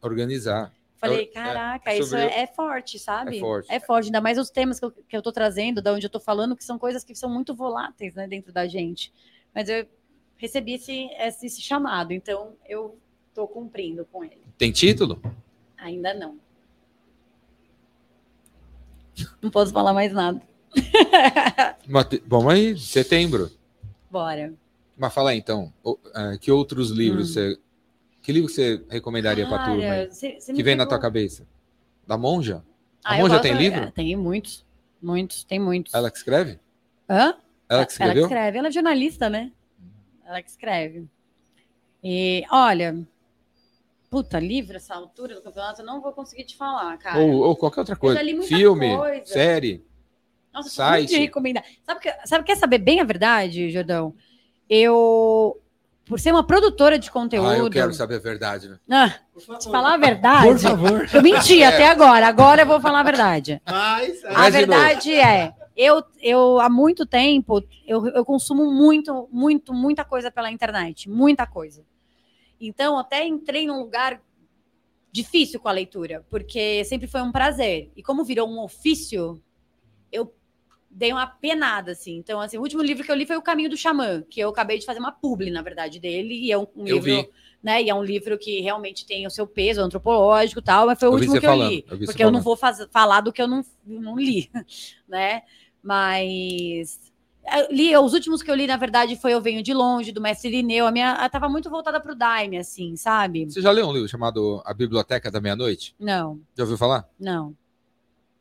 Organizar. 0.02 0.72
Falei, 0.96 1.24
é, 1.24 1.26
caraca, 1.26 1.92
é, 1.92 2.00
isso 2.00 2.16
é, 2.16 2.44
é, 2.44 2.48
forte, 2.48 3.00
sabe? 3.00 3.36
É 3.36 3.40
forte. 3.42 3.74
É 3.74 3.80
forte, 3.82 4.06
ainda 4.06 4.22
mais 4.22 4.38
os 4.38 4.50
temas 4.50 4.80
que 4.80 4.86
eu, 4.86 4.92
que 4.92 5.18
eu 5.18 5.22
tô 5.22 5.34
trazendo, 5.34 5.82
da 5.82 5.92
onde 5.92 6.06
eu 6.06 6.10
tô 6.10 6.22
falando, 6.22 6.56
que 6.56 6.64
são 6.64 6.80
coisas 6.80 7.04
que 7.04 7.14
são 7.16 7.30
muito 7.30 7.54
voláteis, 7.54 8.16
né, 8.16 8.30
dentro 8.30 8.54
da 8.54 8.66
gente. 8.66 9.12
Mas 9.54 9.68
eu 9.68 9.86
recebi 10.38 10.76
esse, 10.76 11.10
esse, 11.20 11.48
esse 11.48 11.62
chamado, 11.62 12.14
então 12.14 12.56
eu 12.66 12.98
tô 13.34 13.48
cumprindo 13.48 14.06
com 14.12 14.24
ele. 14.24 14.42
Tem 14.58 14.72
título? 14.72 15.22
Ainda 15.78 16.14
não. 16.14 16.38
Não 19.42 19.50
posso 19.50 19.72
falar 19.72 19.94
mais 19.94 20.14
nada. 20.14 20.42
Bom, 22.26 22.50
aí, 22.50 22.78
setembro. 22.78 23.52
Bora. 24.10 24.54
Mas 24.98 25.14
fala 25.14 25.32
aí, 25.32 25.38
então, 25.38 25.74
é, 26.16 26.38
que 26.38 26.52
outros 26.52 26.92
livros 26.92 27.32
hum. 27.32 27.34
você. 27.34 27.60
Que 28.22 28.32
livro 28.32 28.50
você 28.50 28.84
recomendaria 28.90 29.48
para 29.48 29.64
a 29.64 29.66
turma? 29.66 30.12
Cê, 30.12 30.40
cê 30.40 30.54
que 30.54 30.62
vem 30.62 30.76
na 30.76 30.86
tua 30.86 31.00
cabeça? 31.00 31.48
Da 32.06 32.18
Monja? 32.18 32.64
A 33.04 33.16
ah, 33.16 33.18
Monja 33.18 33.40
tem 33.40 33.54
livro? 33.54 33.80
É, 33.80 33.92
tem 33.92 34.16
muitos. 34.16 34.64
Muitos, 35.02 35.44
tem 35.44 35.60
muitos. 35.60 35.94
Ela 35.94 36.12
que 36.12 36.18
escreve? 36.18 36.60
Hã? 37.10 37.36
Ela 37.68 37.86
que 37.86 37.94
escreveu? 37.94 38.12
Ela 38.12 38.28
que 38.28 38.34
escreve. 38.34 38.58
Ela 38.60 38.68
é 38.68 38.72
jornalista, 38.72 39.30
né? 39.30 39.52
Ela 40.24 40.42
que 40.44 40.50
escreve. 40.50 41.08
E, 42.04 42.46
olha, 42.52 43.08
Puta, 44.12 44.38
livro 44.42 44.76
essa 44.76 44.94
altura 44.94 45.36
do 45.36 45.42
campeonato, 45.42 45.82
eu 45.82 45.86
não 45.86 46.02
vou 46.02 46.12
conseguir 46.12 46.44
te 46.44 46.58
falar, 46.58 46.98
cara. 46.98 47.18
Ou, 47.18 47.32
ou 47.44 47.56
qualquer 47.56 47.80
outra 47.80 47.96
coisa. 47.96 48.20
Filme, 48.44 48.98
coisa. 48.98 49.26
série. 49.26 49.86
Nossa, 50.54 50.70
site. 50.70 51.12
Muito 51.12 51.22
recomendar. 51.22 51.64
Sabe 51.86 52.02
que, 52.02 52.28
sabe, 52.28 52.44
quer 52.44 52.58
saber 52.58 52.80
bem 52.80 53.00
a 53.00 53.06
verdade, 53.06 53.72
Jordão? 53.72 54.14
Eu, 54.70 55.58
por 56.06 56.20
ser 56.20 56.34
uma 56.34 56.46
produtora 56.46 57.00
de 57.00 57.10
conteúdo. 57.10 57.48
Ah, 57.48 57.58
eu 57.58 57.70
quero 57.70 57.94
saber 57.94 58.16
a 58.16 58.20
verdade, 58.20 58.68
né? 58.68 58.80
Ah, 58.90 59.58
te 59.58 59.72
falar 59.72 59.94
a 59.94 59.98
verdade. 59.98 60.46
Por 60.46 60.60
favor. 60.60 61.10
Eu 61.14 61.22
menti 61.22 61.64
é. 61.64 61.68
até 61.68 61.88
agora. 61.88 62.28
Agora 62.28 62.64
eu 62.64 62.68
vou 62.68 62.82
falar 62.82 63.00
a 63.00 63.04
verdade. 63.04 63.62
Mas, 63.66 64.26
a 64.26 64.50
verdade 64.50 65.14
é. 65.14 65.54
Eu, 65.74 66.04
eu, 66.22 66.60
há 66.60 66.70
muito 66.70 67.06
tempo, 67.06 67.64
eu, 67.88 68.06
eu 68.08 68.26
consumo 68.26 68.70
muito, 68.74 69.30
muito, 69.32 69.74
muita 69.74 70.04
coisa 70.04 70.30
pela 70.30 70.52
internet. 70.52 71.10
Muita 71.10 71.48
coisa. 71.48 71.82
Então, 72.62 72.98
até 72.98 73.26
entrei 73.26 73.66
num 73.66 73.80
lugar 73.80 74.22
difícil 75.12 75.60
com 75.60 75.68
a 75.68 75.74
leitura, 75.74 76.26
porque 76.30 76.86
sempre 76.86 77.08
foi 77.08 77.22
um 77.22 77.32
prazer. 77.32 77.92
E 77.96 78.04
como 78.04 78.24
virou 78.24 78.48
um 78.48 78.64
ofício, 78.64 79.42
eu 80.12 80.34
dei 80.90 81.12
uma 81.12 81.26
penada, 81.26 81.92
assim. 81.92 82.18
Então, 82.18 82.40
assim, 82.40 82.58
o 82.58 82.62
último 82.62 82.84
livro 82.84 83.04
que 83.04 83.12
eu 83.12 83.16
li 83.16 83.26
foi 83.26 83.36
O 83.36 83.42
Caminho 83.42 83.70
do 83.70 83.78
Xamã, 83.78 84.24
que 84.30 84.40
eu 84.40 84.50
acabei 84.50 84.78
de 84.78 84.86
fazer 84.86 85.00
uma 85.00 85.12
publi, 85.12 85.50
na 85.50 85.62
verdade, 85.62 86.00
dele. 86.00 86.36
E 86.36 86.52
é 86.52 86.58
um, 86.58 86.68
um 86.76 86.86
livro, 86.86 87.04
vi. 87.04 87.30
né? 87.64 87.82
E 87.82 87.90
é 87.90 87.96
um 87.96 88.04
livro 88.04 88.38
que 88.38 88.62
realmente 88.62 89.06
tem 89.06 89.26
o 89.26 89.32
seu 89.32 89.48
peso 89.48 89.82
antropológico 89.82 90.60
e 90.60 90.64
tal, 90.64 90.86
mas 90.86 91.00
foi 91.00 91.10
o 91.10 91.12
eu 91.12 91.16
último 91.16 91.34
que 91.34 91.42
falando. 91.42 91.64
eu 91.64 91.70
li. 91.70 91.86
Eu 91.90 92.00
porque 92.06 92.24
eu 92.24 92.32
não 92.32 92.42
vou 92.42 92.56
faz, 92.56 92.86
falar 92.92 93.22
do 93.22 93.34
que 93.34 93.42
eu 93.42 93.48
não, 93.48 93.66
não 93.86 94.18
li, 94.18 94.50
né? 95.08 95.44
Mas 95.82 97.11
li, 97.72 97.96
os 97.98 98.14
últimos 98.14 98.42
que 98.44 98.52
eu 98.52 98.56
li, 98.56 98.68
na 98.68 98.78
verdade, 98.78 99.16
foi 99.16 99.34
Eu 99.34 99.42
Venho 99.42 99.64
de 99.64 99.74
Longe, 99.74 100.12
do 100.12 100.22
Mestre 100.22 100.50
Irineu. 100.50 100.88
A 100.88 100.92
minha 100.92 101.26
estava 101.26 101.50
muito 101.50 101.70
voltada 101.70 102.00
para 102.00 102.12
o 102.12 102.16
Daime, 102.16 102.58
assim, 102.58 102.96
sabe? 102.96 103.46
Você 103.46 103.62
já 103.62 103.72
leu 103.72 103.88
um 103.88 103.94
livro 103.94 104.08
chamado 104.08 104.62
A 104.66 104.74
Biblioteca 104.74 105.32
da 105.32 105.42
Meia-Noite? 105.42 105.96
Não. 106.00 106.40
Já 106.56 106.64
ouviu 106.64 106.78
falar? 106.78 107.08
Não. 107.20 107.56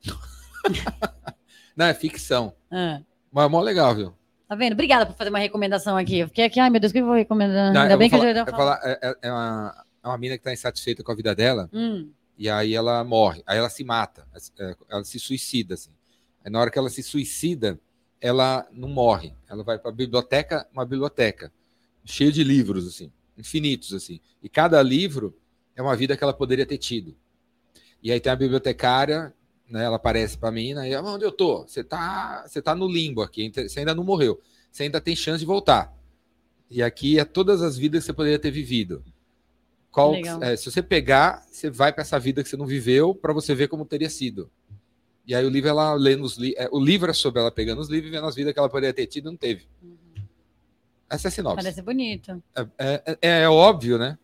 Não, 1.77 1.86
é 1.86 1.94
ficção. 1.94 2.55
Ah. 2.70 3.01
Mas 3.32 3.47
é 3.47 3.48
mó 3.48 3.60
legal, 3.60 3.94
viu? 3.94 4.14
Tá 4.48 4.55
vendo? 4.55 4.72
Obrigada 4.72 5.06
por 5.06 5.14
fazer 5.14 5.31
uma 5.31 5.39
recomendação 5.39 5.97
aqui. 5.97 6.18
Eu 6.18 6.28
fiquei 6.28 6.44
aqui, 6.44 6.59
ai 6.59 6.68
meu 6.68 6.81
Deus, 6.81 6.90
o 6.90 6.93
que 6.93 7.01
eu 7.01 7.06
vou 7.06 7.14
recomendar? 7.14 7.72
Não, 7.72 7.82
Ainda 7.82 7.97
bem 7.97 8.10
que 8.10 8.16
eu 8.16 8.35
já 8.35 8.40
eu 8.40 8.47
falar, 8.47 8.81
é, 8.82 9.16
é, 9.22 9.32
uma, 9.32 9.85
é 10.02 10.09
uma 10.09 10.18
mina 10.18 10.36
que 10.36 10.43
tá 10.43 10.52
insatisfeita 10.52 11.05
com 11.05 11.12
a 11.12 11.14
vida 11.14 11.35
dela, 11.35 11.70
hum. 11.72 12.10
e 12.36 12.51
aí 12.51 12.74
ela 12.74 13.05
morre, 13.05 13.44
aí 13.47 13.56
ela 13.56 13.70
se 13.70 13.85
mata, 13.85 14.27
é, 14.59 14.77
ela 14.89 15.05
se 15.05 15.20
suicida, 15.20 15.74
assim. 15.74 15.93
Aí 16.44 16.51
na 16.51 16.60
hora 16.60 16.70
que 16.70 16.78
ela 16.78 16.90
se 16.90 17.02
suicida, 17.02 17.78
ela 18.20 18.66
não 18.72 18.88
morre, 18.88 19.34
ela 19.48 19.62
vai 19.62 19.78
para 19.78 19.90
a 19.90 19.94
biblioteca, 19.94 20.66
uma 20.72 20.84
biblioteca, 20.84 21.52
cheia 22.05 22.30
de 22.30 22.44
livros, 22.44 22.86
assim, 22.86 23.10
infinitos, 23.36 23.94
assim. 23.94 24.20
E 24.42 24.48
cada 24.48 24.82
livro 24.82 25.36
é 25.74 25.82
uma 25.82 25.97
vida 25.97 26.16
que 26.16 26.22
ela 26.22 26.34
poderia 26.34 26.66
ter 26.66 26.78
tido. 26.78 27.16
E 28.02 28.10
aí 28.10 28.20
tem 28.20 28.32
a 28.32 28.36
bibliotecária 28.36 29.34
né? 29.70 29.84
Ela 29.84 29.97
aparece 29.97 30.36
para 30.36 30.51
mim, 30.51 30.74
né? 30.74 30.90
E, 30.90 30.97
onde 30.97 31.24
eu 31.24 31.30
tô? 31.30 31.62
Você 31.66 31.84
tá, 31.84 32.44
você 32.47 32.60
tá 32.60 32.74
no 32.74 32.88
limbo 32.88 33.22
aqui, 33.22 33.51
você 33.55 33.78
ainda 33.78 33.94
não 33.94 34.02
morreu. 34.02 34.40
Você 34.70 34.82
ainda 34.82 35.01
tem 35.01 35.14
chance 35.14 35.38
de 35.38 35.47
voltar. 35.47 35.94
E 36.68 36.82
aqui 36.82 37.18
é 37.18 37.24
todas 37.24 37.62
as 37.62 37.76
vidas 37.76 38.02
que 38.02 38.06
você 38.06 38.12
poderia 38.12 38.38
ter 38.38 38.51
vivido. 38.51 39.05
Qual, 39.90 40.14
é, 40.42 40.56
se 40.56 40.70
você 40.70 40.82
pegar, 40.82 41.44
você 41.51 41.70
vai 41.70 41.92
para 41.92 42.02
essa 42.02 42.18
vida 42.18 42.42
que 42.42 42.48
você 42.48 42.56
não 42.56 42.66
viveu 42.66 43.14
para 43.14 43.32
você 43.32 43.55
ver 43.55 43.68
como 43.68 43.84
teria 43.84 44.10
sido. 44.10 44.51
E 45.26 45.34
aí 45.34 45.44
o 45.44 45.51
livro 45.51 45.68
ela 45.68 45.94
lê 45.94 46.16
nos 46.16 46.36
li 46.36 46.55
é, 46.56 46.68
o 46.72 46.80
livro 46.80 47.10
é 47.10 47.14
sobre 47.14 47.40
ela 47.40 47.51
pegando 47.51 47.80
os 47.80 47.88
livros 47.88 48.09
e 48.09 48.14
vendo 48.14 48.26
as 48.26 48.34
vidas 48.34 48.52
que 48.52 48.59
ela 48.59 48.68
poderia 48.68 48.92
ter 48.92 49.06
tido 49.06 49.28
e 49.28 49.30
não 49.30 49.36
teve. 49.36 49.66
Uhum. 49.82 49.97
Essa 51.09 51.26
é 51.26 51.30
a 51.30 51.32
sinopse. 51.32 51.56
Parece 51.56 51.82
bonito. 51.82 52.42
É, 52.55 52.66
é, 52.78 53.18
é, 53.20 53.40
é 53.42 53.48
óbvio, 53.48 53.98
né? 53.98 54.18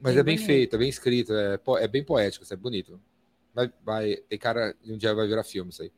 Mas 0.00 0.14
bem 0.14 0.20
é 0.20 0.24
bem 0.24 0.36
bonito. 0.36 0.46
feito, 0.46 0.76
é 0.76 0.78
bem 0.78 0.88
escrito, 0.88 1.32
é, 1.32 1.58
é 1.80 1.88
bem 1.88 2.02
poético, 2.02 2.44
é 2.50 2.56
bonito. 2.56 3.00
Vai, 3.54 3.72
vai, 3.84 4.16
tem 4.28 4.38
cara 4.38 4.74
de 4.82 4.92
um 4.92 4.96
dia 4.96 5.14
vai 5.14 5.26
virar 5.26 5.44
filme 5.44 5.70
isso 5.70 5.82
aí. 5.82 5.92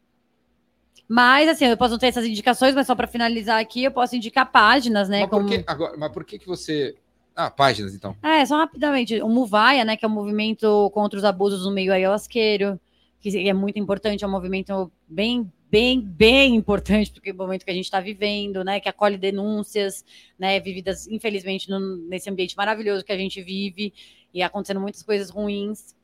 Mas, 1.08 1.48
assim, 1.48 1.66
eu 1.66 1.76
posso 1.76 1.92
não 1.92 1.98
ter 1.98 2.06
essas 2.06 2.24
indicações, 2.24 2.74
mas 2.74 2.86
só 2.86 2.94
para 2.94 3.06
finalizar 3.06 3.60
aqui, 3.60 3.84
eu 3.84 3.90
posso 3.90 4.16
indicar 4.16 4.50
páginas, 4.50 5.08
né? 5.08 5.20
Mas, 5.20 5.30
como... 5.30 5.46
por, 5.46 5.50
que, 5.50 5.64
agora, 5.66 5.96
mas 5.96 6.12
por 6.12 6.24
que, 6.24 6.38
que 6.38 6.46
você. 6.46 6.96
Ah, 7.34 7.50
páginas, 7.50 7.94
então. 7.94 8.16
É, 8.22 8.44
só 8.44 8.56
rapidamente. 8.56 9.20
O 9.22 9.28
Muvaia, 9.28 9.84
né, 9.84 9.96
que 9.96 10.04
é 10.04 10.08
o 10.08 10.10
movimento 10.10 10.90
contra 10.92 11.18
os 11.18 11.24
abusos 11.24 11.64
no 11.64 11.72
meio 11.72 11.92
ayahuasqueiro, 11.92 12.80
que 13.22 13.48
é 13.48 13.54
muito 13.54 13.78
importante, 13.78 14.24
é 14.24 14.26
um 14.26 14.30
movimento 14.30 14.92
bem, 15.08 15.50
bem, 15.70 16.00
bem 16.00 16.56
importante, 16.56 17.12
porque 17.12 17.30
é 17.30 17.32
o 17.32 17.36
momento 17.36 17.64
que 17.64 17.70
a 17.70 17.74
gente 17.74 17.84
está 17.84 18.00
vivendo, 18.00 18.62
né, 18.64 18.80
que 18.80 18.88
acolhe 18.88 19.16
denúncias, 19.16 20.04
né, 20.38 20.58
vividas, 20.60 21.06
infelizmente, 21.06 21.70
no, 21.70 21.78
nesse 22.08 22.28
ambiente 22.28 22.56
maravilhoso 22.56 23.04
que 23.04 23.12
a 23.12 23.16
gente 23.16 23.40
vive, 23.40 23.94
e 24.34 24.42
acontecendo 24.42 24.80
muitas 24.80 25.02
coisas 25.02 25.30
ruins. 25.30 25.94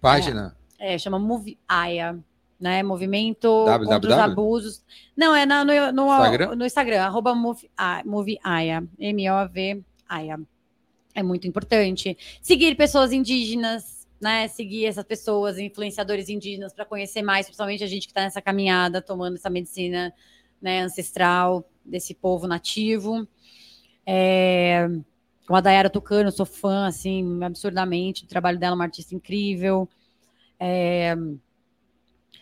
Página? 0.00 0.56
É 0.60 0.64
é, 0.78 0.98
chama 0.98 1.18
Move 1.18 1.58
Aya, 1.66 2.18
né? 2.60 2.82
Movimento 2.82 3.64
w, 3.64 3.88
contra 3.88 4.10
w, 4.10 4.14
os 4.14 4.18
abusos. 4.18 4.84
Não, 5.16 5.34
é 5.34 5.46
na, 5.46 5.64
no, 5.64 5.92
no, 5.92 6.12
Instagram? 6.12 6.56
no 6.56 6.66
Instagram, 6.66 7.02
arroba 7.02 7.34
Move, 7.34 7.70
Move 8.04 8.38
Aya, 8.42 8.84
M-O-V 8.98 9.82
Aya. 10.08 10.40
É 11.14 11.22
muito 11.22 11.46
importante. 11.46 12.18
Seguir 12.42 12.74
pessoas 12.76 13.12
indígenas, 13.12 13.93
né? 14.24 14.48
Seguir 14.48 14.86
essas 14.86 15.04
pessoas, 15.04 15.58
influenciadores 15.58 16.30
indígenas, 16.30 16.72
para 16.72 16.86
conhecer 16.86 17.22
mais, 17.22 17.46
principalmente 17.46 17.84
a 17.84 17.86
gente 17.86 18.06
que 18.06 18.10
está 18.10 18.22
nessa 18.22 18.40
caminhada, 18.40 19.02
tomando 19.02 19.36
essa 19.36 19.50
medicina 19.50 20.12
né, 20.60 20.80
ancestral 20.80 21.68
desse 21.84 22.14
povo 22.14 22.46
nativo. 22.46 23.28
É, 24.06 24.88
com 25.46 25.54
a 25.54 25.60
Dayara 25.60 25.90
Tucano, 25.90 26.32
sou 26.32 26.46
fã, 26.46 26.86
assim, 26.86 27.44
absurdamente. 27.44 28.24
O 28.24 28.26
trabalho 28.26 28.58
dela 28.58 28.74
é 28.74 28.76
uma 28.76 28.84
artista 28.84 29.14
incrível. 29.14 29.86
É, 30.58 31.14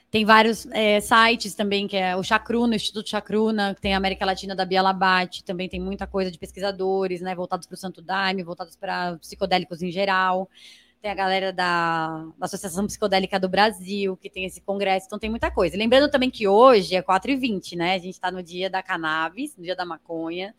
tem 0.08 0.24
vários 0.24 0.66
é, 0.66 1.00
sites 1.00 1.54
também, 1.54 1.88
que 1.88 1.96
é 1.96 2.14
o 2.14 2.22
Chacruna, 2.22 2.74
o 2.74 2.76
Instituto 2.76 3.08
Chacruna, 3.08 3.74
tem 3.80 3.94
a 3.94 3.96
América 3.96 4.24
Latina 4.24 4.54
da 4.54 4.64
Bia 4.64 4.82
Labate, 4.82 5.42
também 5.42 5.68
tem 5.68 5.80
muita 5.80 6.06
coisa 6.06 6.30
de 6.30 6.38
pesquisadores, 6.38 7.20
né, 7.22 7.34
voltados 7.34 7.66
para 7.66 7.74
o 7.74 7.78
Santo 7.78 8.02
Daime, 8.02 8.44
voltados 8.44 8.76
para 8.76 9.16
psicodélicos 9.16 9.82
em 9.82 9.90
geral. 9.90 10.48
Tem 11.02 11.10
a 11.10 11.14
galera 11.16 11.52
da, 11.52 12.28
da, 12.38 12.46
Associação 12.46 12.86
Psicodélica 12.86 13.40
do 13.40 13.48
Brasil, 13.48 14.16
que 14.16 14.30
tem 14.30 14.44
esse 14.44 14.60
congresso, 14.60 15.06
então 15.06 15.18
tem 15.18 15.28
muita 15.28 15.50
coisa. 15.50 15.76
Lembrando 15.76 16.08
também 16.08 16.30
que 16.30 16.46
hoje 16.46 16.94
é 16.94 17.02
4h20, 17.02 17.76
né? 17.76 17.94
A 17.94 17.98
gente 17.98 18.14
está 18.14 18.30
no 18.30 18.40
dia 18.40 18.70
da 18.70 18.84
cannabis, 18.84 19.56
no 19.56 19.64
dia 19.64 19.74
da 19.74 19.84
maconha. 19.84 20.54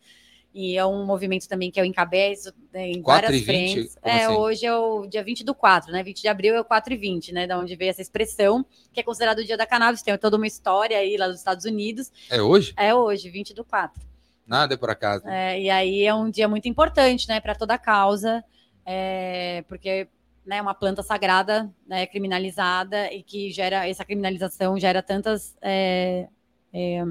E 0.52 0.76
é 0.76 0.84
um 0.84 1.06
movimento 1.06 1.48
também 1.48 1.70
que 1.70 1.80
eu 1.80 1.84
encabeço 1.84 2.52
né, 2.72 2.90
em 2.90 3.00
4 3.00 3.22
várias 3.22 3.40
20? 3.40 3.44
frentes. 3.46 3.96
Como 3.96 4.14
é, 4.14 4.24
assim? 4.26 4.34
hoje 4.34 4.66
é 4.66 4.76
o 4.76 5.06
dia 5.06 5.24
20 5.24 5.44
do 5.44 5.54
4, 5.54 5.90
né? 5.90 6.02
20 6.02 6.20
de 6.20 6.28
abril 6.28 6.54
é 6.54 6.60
o 6.60 6.64
4 6.64 6.92
e 6.92 6.96
20, 6.98 7.32
né? 7.32 7.46
Da 7.46 7.58
onde 7.58 7.74
veio 7.74 7.88
essa 7.88 8.02
expressão, 8.02 8.66
que 8.92 9.00
é 9.00 9.02
considerado 9.02 9.38
o 9.38 9.44
dia 9.44 9.56
da 9.56 9.64
cannabis. 9.64 10.02
Tem 10.02 10.16
toda 10.18 10.36
uma 10.36 10.46
história 10.46 10.98
aí 10.98 11.16
lá 11.16 11.26
dos 11.26 11.38
Estados 11.38 11.64
Unidos. 11.64 12.12
É 12.28 12.42
hoje? 12.42 12.74
É 12.76 12.94
hoje, 12.94 13.30
20 13.30 13.54
do 13.54 13.64
4. 13.64 14.00
Nada 14.46 14.74
é 14.74 14.76
por 14.76 14.90
acaso. 14.90 15.26
É, 15.26 15.58
e 15.58 15.70
aí 15.70 16.04
é 16.04 16.14
um 16.14 16.28
dia 16.28 16.46
muito 16.46 16.68
importante, 16.68 17.26
né, 17.28 17.40
para 17.40 17.54
toda 17.54 17.72
a 17.72 17.78
causa, 17.78 18.44
é, 18.84 19.64
porque 19.66 20.06
né, 20.44 20.60
uma 20.60 20.74
planta 20.74 21.02
sagrada, 21.02 21.72
né, 21.86 22.06
criminalizada 22.06 23.12
e 23.12 23.22
que 23.22 23.50
gera 23.50 23.88
essa 23.88 24.04
criminalização 24.04 24.78
gera 24.78 25.02
tantas 25.02 25.56
é, 25.62 26.28
é 26.72 27.04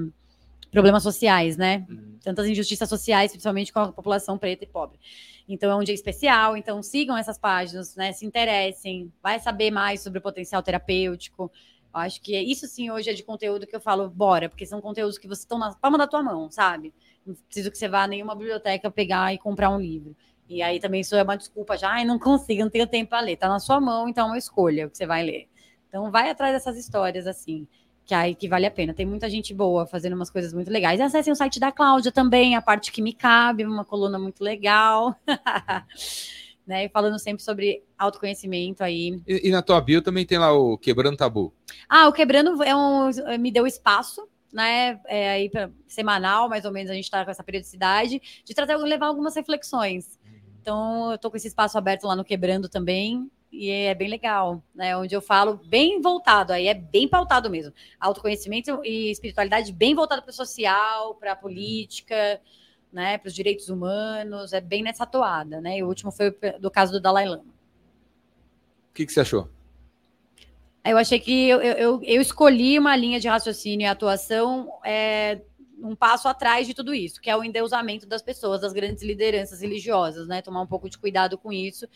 problemas 0.74 1.04
sociais, 1.04 1.56
né? 1.56 1.86
Uhum. 1.88 2.18
Tantas 2.22 2.48
injustiças 2.48 2.88
sociais, 2.88 3.30
principalmente 3.30 3.72
com 3.72 3.78
a 3.78 3.92
população 3.92 4.36
preta 4.36 4.64
e 4.64 4.66
pobre. 4.66 4.98
Então 5.48 5.70
é 5.70 5.76
um 5.76 5.84
dia 5.84 5.94
especial, 5.94 6.56
então 6.56 6.82
sigam 6.82 7.16
essas 7.16 7.38
páginas, 7.38 7.94
né? 7.94 8.12
Se 8.12 8.26
interessem, 8.26 9.12
vai 9.22 9.38
saber 9.38 9.70
mais 9.70 10.00
sobre 10.00 10.18
o 10.18 10.22
potencial 10.22 10.62
terapêutico. 10.64 11.50
Eu 11.94 12.00
acho 12.00 12.20
que 12.20 12.36
isso 12.36 12.66
sim 12.66 12.90
hoje 12.90 13.08
é 13.08 13.14
de 13.14 13.22
conteúdo 13.22 13.68
que 13.68 13.76
eu 13.76 13.80
falo, 13.80 14.10
bora, 14.10 14.48
porque 14.48 14.66
são 14.66 14.80
conteúdos 14.80 15.16
que 15.16 15.28
você 15.28 15.42
estão 15.42 15.58
na 15.58 15.72
palma 15.74 15.96
da 15.96 16.08
tua 16.08 16.24
mão, 16.24 16.50
sabe? 16.50 16.92
Não 17.24 17.36
preciso 17.36 17.70
que 17.70 17.78
você 17.78 17.88
vá 17.88 18.02
a 18.02 18.08
nenhuma 18.08 18.34
biblioteca 18.34 18.90
pegar 18.90 19.32
e 19.32 19.38
comprar 19.38 19.70
um 19.70 19.80
livro. 19.80 20.16
E 20.48 20.62
aí 20.62 20.78
também 20.78 21.00
isso 21.00 21.16
é 21.16 21.22
uma 21.22 21.36
desculpa 21.36 21.76
já, 21.76 21.90
ai, 21.90 22.04
não 22.04 22.18
consigo, 22.18 22.62
não 22.62 22.70
tenho 22.70 22.86
tempo 22.86 23.10
para 23.10 23.20
ler. 23.20 23.36
Tá 23.36 23.48
na 23.48 23.58
sua 23.58 23.80
mão, 23.80 24.08
então 24.08 24.26
é 24.26 24.30
uma 24.30 24.38
escolha 24.38 24.86
o 24.86 24.90
que 24.90 24.96
você 24.96 25.06
vai 25.06 25.24
ler. 25.24 25.48
Então 25.88 26.10
vai 26.10 26.30
atrás 26.30 26.52
dessas 26.52 26.76
histórias 26.76 27.26
assim 27.26 27.66
que 28.04 28.14
aí 28.14 28.34
que 28.34 28.48
vale 28.48 28.66
a 28.66 28.70
pena. 28.70 28.92
Tem 28.92 29.06
muita 29.06 29.30
gente 29.30 29.54
boa 29.54 29.86
fazendo 29.86 30.14
umas 30.14 30.30
coisas 30.30 30.52
muito 30.52 30.70
legais. 30.70 31.00
E 31.00 31.02
acessem 31.02 31.32
o 31.32 31.36
site 31.36 31.58
da 31.58 31.72
Cláudia 31.72 32.12
também, 32.12 32.54
a 32.54 32.62
parte 32.62 32.92
que 32.92 33.00
me 33.00 33.12
cabe, 33.12 33.64
uma 33.64 33.84
coluna 33.84 34.18
muito 34.18 34.42
legal. 34.44 35.16
né? 36.66 36.84
E 36.84 36.88
falando 36.88 37.18
sempre 37.18 37.42
sobre 37.42 37.82
autoconhecimento 37.98 38.82
aí. 38.82 39.20
E, 39.26 39.48
e, 39.48 39.50
na 39.50 39.62
tua 39.62 39.80
bio 39.80 40.02
também 40.02 40.26
tem 40.26 40.38
lá 40.38 40.52
o 40.52 40.76
Quebrando 40.78 41.16
Tabu. 41.16 41.52
Ah, 41.88 42.08
o 42.08 42.12
Quebrando 42.12 42.62
é 42.62 42.74
um, 42.74 43.10
me 43.38 43.50
deu 43.50 43.66
espaço, 43.66 44.26
né? 44.52 45.00
É 45.06 45.30
aí 45.30 45.50
pra, 45.50 45.70
semanal, 45.86 46.48
mais 46.48 46.64
ou 46.64 46.72
menos, 46.72 46.90
a 46.90 46.94
gente 46.94 47.04
está 47.04 47.24
com 47.24 47.30
essa 47.30 47.44
periodicidade, 47.44 48.20
de 48.44 48.54
trazer, 48.54 48.76
levar 48.76 49.06
algumas 49.06 49.34
reflexões. 49.34 50.18
Então, 50.64 51.12
eu 51.12 51.18
tô 51.18 51.30
com 51.30 51.36
esse 51.36 51.46
espaço 51.46 51.76
aberto 51.76 52.04
lá 52.04 52.16
no 52.16 52.24
Quebrando 52.24 52.70
também 52.70 53.30
e 53.52 53.68
é 53.68 53.94
bem 53.94 54.08
legal, 54.08 54.64
né? 54.74 54.96
Onde 54.96 55.14
eu 55.14 55.20
falo 55.20 55.60
bem 55.66 56.00
voltado, 56.00 56.54
aí 56.54 56.68
é 56.68 56.72
bem 56.72 57.06
pautado 57.06 57.50
mesmo. 57.50 57.70
Autoconhecimento 58.00 58.80
e 58.82 59.10
espiritualidade 59.10 59.70
bem 59.70 59.94
voltado 59.94 60.22
para 60.22 60.30
o 60.30 60.32
social, 60.32 61.16
para 61.16 61.32
a 61.32 61.36
política, 61.36 62.40
né? 62.90 63.18
Para 63.18 63.28
os 63.28 63.34
direitos 63.34 63.68
humanos, 63.68 64.54
é 64.54 64.60
bem 64.62 64.82
nessa 64.82 65.04
toada, 65.04 65.60
né? 65.60 65.76
E 65.76 65.82
o 65.82 65.86
último 65.86 66.10
foi 66.10 66.34
do 66.58 66.70
caso 66.70 66.92
do 66.92 67.00
Dalai 67.00 67.28
Lama. 67.28 67.44
O 68.90 68.94
que, 68.94 69.04
que 69.04 69.12
você 69.12 69.20
achou? 69.20 69.50
Eu 70.82 70.96
achei 70.96 71.20
que 71.20 71.46
eu, 71.46 71.60
eu, 71.60 72.02
eu, 72.02 72.22
escolhi 72.22 72.78
uma 72.78 72.96
linha 72.96 73.20
de 73.20 73.28
raciocínio 73.28 73.84
e 73.84 73.86
atuação 73.86 74.72
é, 74.82 75.42
um 75.88 75.96
passo 75.96 76.28
atrás 76.28 76.66
de 76.66 76.74
tudo 76.74 76.94
isso, 76.94 77.20
que 77.20 77.30
é 77.30 77.36
o 77.36 77.44
endeusamento 77.44 78.06
das 78.06 78.22
pessoas, 78.22 78.60
das 78.60 78.72
grandes 78.72 79.02
lideranças 79.02 79.60
religiosas, 79.60 80.26
né? 80.26 80.42
Tomar 80.42 80.62
um 80.62 80.66
pouco 80.66 80.88
de 80.88 80.98
cuidado 80.98 81.36
com 81.36 81.52
isso 81.52 81.86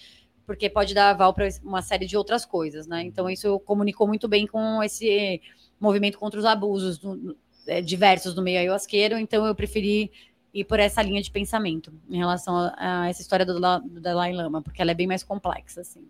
porque 0.48 0.70
pode 0.70 0.94
dar 0.94 1.10
aval 1.10 1.34
para 1.34 1.46
uma 1.62 1.82
série 1.82 2.06
de 2.06 2.16
outras 2.16 2.46
coisas, 2.46 2.86
né? 2.86 3.02
Então 3.02 3.28
isso 3.28 3.60
comunicou 3.60 4.08
muito 4.08 4.26
bem 4.26 4.46
com 4.46 4.82
esse 4.82 5.42
movimento 5.78 6.18
contra 6.18 6.40
os 6.40 6.46
abusos 6.46 6.98
é, 7.66 7.82
diversos 7.82 8.34
no 8.34 8.40
meio 8.40 8.58
ayahuasqueiro, 8.60 9.18
então 9.18 9.44
eu 9.44 9.54
preferi 9.54 10.10
ir 10.54 10.64
por 10.64 10.80
essa 10.80 11.02
linha 11.02 11.20
de 11.20 11.30
pensamento 11.30 11.92
em 12.08 12.16
relação 12.16 12.56
a, 12.56 13.02
a 13.02 13.08
essa 13.10 13.20
história 13.20 13.44
do, 13.44 13.60
do, 13.60 14.00
Dalai 14.00 14.32
Lama, 14.32 14.62
porque 14.62 14.80
ela 14.80 14.90
é 14.90 14.94
bem 14.94 15.06
mais 15.06 15.22
complexa, 15.22 15.82
assim. 15.82 16.08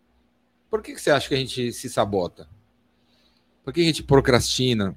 Por 0.71 0.85
que, 0.85 0.95
que 0.95 1.01
você 1.01 1.11
acha 1.11 1.27
que 1.27 1.35
a 1.35 1.39
gente 1.39 1.73
se 1.73 1.91
sabota? 1.91 2.49
Por 3.65 3.73
que 3.75 3.81
a 3.81 3.85
gente 3.85 4.05
procrastina, 4.05 4.95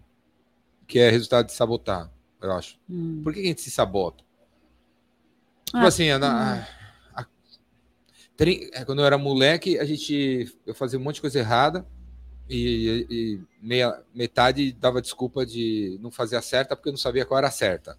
que 0.86 1.00
é 1.00 1.10
resultado 1.10 1.48
de 1.48 1.54
sabotar, 1.54 2.12
eu 2.42 2.52
acho? 2.52 2.80
Hum. 2.90 3.22
Por 3.24 3.34
que 3.34 3.40
a 3.40 3.44
gente 3.44 3.62
se 3.62 3.72
sabota? 3.72 4.24
Tipo 5.66 5.78
ah, 5.78 5.88
assim, 5.88 6.12
hum. 6.12 6.20
a, 6.22 6.68
é, 8.74 8.84
quando 8.86 9.00
eu 9.00 9.06
era 9.06 9.18
moleque, 9.18 9.78
a 9.78 9.86
gente 9.86 10.52
eu 10.66 10.74
fazia 10.74 10.98
um 10.98 11.04
monte 11.04 11.16
de 11.16 11.22
coisa 11.22 11.40
errada 11.40 11.86
e, 12.50 13.06
e 13.10 13.40
meia, 13.62 14.04
metade 14.14 14.72
dava 14.74 15.02
desculpa 15.02 15.46
de 15.46 16.00
não 16.02 16.10
fazer 16.10 16.36
a 16.36 16.42
certa 16.42 16.76
porque 16.76 16.90
eu 16.90 16.94
não 16.94 16.98
sabia 16.98 17.26
qual 17.26 17.38
era 17.38 17.48
a 17.48 17.52
certa. 17.52 17.98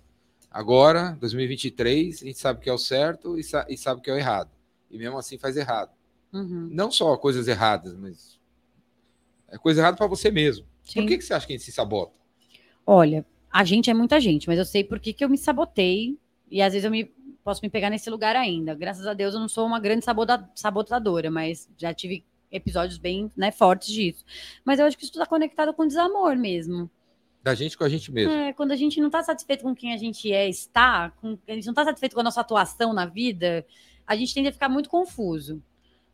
Agora, 0.50 1.16
2023, 1.20 2.22
a 2.22 2.26
gente 2.26 2.38
sabe 2.38 2.58
o 2.58 2.62
que 2.62 2.68
é 2.68 2.72
o 2.72 2.78
certo 2.78 3.38
e, 3.38 3.44
sa 3.44 3.64
e 3.68 3.78
sabe 3.78 4.00
o 4.00 4.02
que 4.02 4.10
é 4.10 4.14
o 4.14 4.18
errado. 4.18 4.50
E 4.90 4.98
mesmo 4.98 5.16
assim 5.16 5.38
faz 5.38 5.56
errado. 5.56 5.92
Uhum. 6.32 6.68
Não 6.70 6.90
só 6.90 7.16
coisas 7.16 7.48
erradas, 7.48 7.96
mas 7.96 8.38
é 9.48 9.56
coisa 9.56 9.80
errada 9.80 9.96
para 9.96 10.06
você 10.06 10.30
mesmo. 10.30 10.66
Sim. 10.82 11.00
Por 11.00 11.08
que, 11.08 11.18
que 11.18 11.24
você 11.24 11.32
acha 11.32 11.46
que 11.46 11.52
a 11.52 11.56
gente 11.56 11.64
se 11.64 11.72
sabota? 11.72 12.12
Olha, 12.84 13.24
a 13.52 13.64
gente 13.64 13.90
é 13.90 13.94
muita 13.94 14.18
gente, 14.18 14.48
mas 14.48 14.58
eu 14.58 14.64
sei 14.64 14.82
por 14.82 14.98
que, 14.98 15.12
que 15.12 15.22
eu 15.22 15.28
me 15.28 15.36
sabotei 15.36 16.18
e 16.50 16.62
às 16.62 16.72
vezes 16.72 16.84
eu 16.84 16.90
me, 16.90 17.04
posso 17.44 17.60
me 17.62 17.68
pegar 17.68 17.90
nesse 17.90 18.08
lugar 18.08 18.34
ainda. 18.34 18.74
Graças 18.74 19.06
a 19.06 19.12
Deus 19.12 19.34
eu 19.34 19.40
não 19.40 19.48
sou 19.48 19.66
uma 19.66 19.78
grande 19.78 20.04
sabota- 20.04 20.48
sabotadora, 20.54 21.30
mas 21.30 21.68
já 21.76 21.92
tive 21.92 22.24
episódios 22.50 22.98
bem 22.98 23.30
né, 23.36 23.50
fortes 23.50 23.88
disso. 23.92 24.24
Mas 24.64 24.78
eu 24.78 24.86
acho 24.86 24.96
que 24.96 25.04
isso 25.04 25.12
está 25.12 25.26
conectado 25.26 25.74
com 25.74 25.86
desamor 25.86 26.34
mesmo. 26.34 26.90
Da 27.42 27.54
gente 27.54 27.76
com 27.76 27.84
a 27.84 27.88
gente 27.88 28.10
mesmo. 28.10 28.32
É, 28.32 28.52
quando 28.52 28.72
a 28.72 28.76
gente 28.76 29.00
não 29.00 29.08
está 29.08 29.22
satisfeito 29.22 29.64
com 29.64 29.74
quem 29.74 29.92
a 29.92 29.96
gente 29.96 30.32
é, 30.32 30.48
está, 30.48 31.10
com, 31.20 31.36
a 31.46 31.52
gente 31.52 31.66
não 31.66 31.72
está 31.72 31.84
satisfeito 31.84 32.14
com 32.14 32.20
a 32.20 32.24
nossa 32.24 32.40
atuação 32.40 32.92
na 32.92 33.04
vida, 33.04 33.66
a 34.06 34.16
gente 34.16 34.32
tende 34.32 34.48
a 34.48 34.52
ficar 34.52 34.68
muito 34.68 34.88
confuso. 34.88 35.62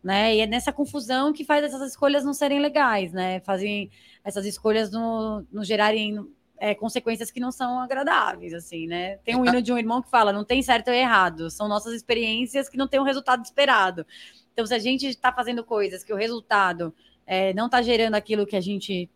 Né? 0.02 0.36
E 0.36 0.40
é 0.40 0.47
nessa 0.47 0.73
confusão 0.73 1.32
que 1.32 1.44
faz 1.44 1.65
essas 1.65 1.90
escolhas 1.90 2.24
não 2.24 2.32
serem 2.32 2.60
legais, 2.60 3.12
né? 3.12 3.40
Fazem 3.40 3.90
essas 4.24 4.47
escolhas 4.47 4.93
não, 4.93 5.44
não 5.52 5.65
gerarem 5.65 6.24
é, 6.60 6.74
consequências 6.74 7.30
que 7.30 7.40
não 7.40 7.52
são 7.52 7.80
agradáveis, 7.80 8.52
assim, 8.52 8.86
né? 8.86 9.16
Tem 9.18 9.36
um 9.36 9.44
hino 9.44 9.62
de 9.62 9.72
um 9.72 9.78
irmão 9.78 10.02
que 10.02 10.10
fala: 10.10 10.32
não 10.32 10.44
tem 10.44 10.62
certo 10.62 10.89
ou 10.89 10.94
errado, 10.94 11.51
são 11.51 11.68
nossas 11.68 11.94
experiências 11.94 12.68
que 12.68 12.76
não 12.76 12.89
têm 12.89 13.01
o 13.01 13.05
resultado 13.05 13.44
esperado. 13.44 14.06
Então, 14.52 14.66
se 14.66 14.74
a 14.74 14.78
gente 14.78 15.06
está 15.06 15.32
fazendo 15.32 15.62
coisas 15.64 16.02
que 16.02 16.12
o 16.12 16.16
resultado 16.16 16.93
é, 17.26 17.55
não 17.55 17.66
está 17.66 17.80
gerando 17.80 18.14
aquilo 18.14 18.47
que 18.47 18.56
a 18.56 18.60
gente 18.60 19.09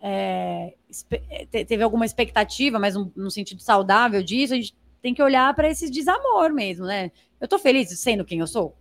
é, 0.00 0.74
te- 1.50 1.64
teve 1.64 1.82
alguma 1.82 2.04
expectativa, 2.04 2.78
mas 2.78 2.96
um, 2.96 3.10
num 3.16 3.30
sentido 3.30 3.62
saudável 3.62 4.22
disso, 4.22 4.54
a 4.54 4.56
gente 4.56 4.74
tem 5.00 5.14
que 5.14 5.22
olhar 5.22 5.54
para 5.54 5.68
esse 5.68 5.90
desamor 5.90 6.52
mesmo, 6.52 6.86
né? 6.86 7.10
Eu 7.40 7.48
tô 7.48 7.58
feliz 7.58 7.88
sendo 7.98 8.24
quem 8.24 8.40
eu 8.40 8.46
sou. 8.46 8.76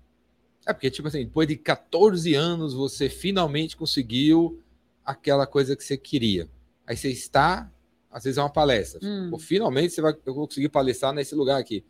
É 0.65 0.73
porque, 0.73 0.91
tipo 0.91 1.07
assim, 1.07 1.23
depois 1.23 1.47
de 1.47 1.55
14 1.55 2.33
anos, 2.35 2.73
você 2.73 3.09
finalmente 3.09 3.77
conseguiu 3.77 4.61
aquela 5.05 5.47
coisa 5.47 5.75
que 5.75 5.83
você 5.83 5.97
queria. 5.97 6.49
Aí 6.85 6.97
você 6.97 7.09
está, 7.09 7.71
às 8.11 8.23
vezes 8.23 8.37
é 8.37 8.41
uma 8.41 8.49
palestra. 8.51 8.99
Hum. 9.03 9.29
Pô, 9.31 9.39
finalmente 9.39 9.93
você 9.93 10.01
vai 10.01 10.15
eu 10.25 10.33
vou 10.33 10.47
conseguir 10.47 10.69
palestrar 10.69 11.13
nesse 11.13 11.35
lugar 11.35 11.59
aqui. 11.59 11.83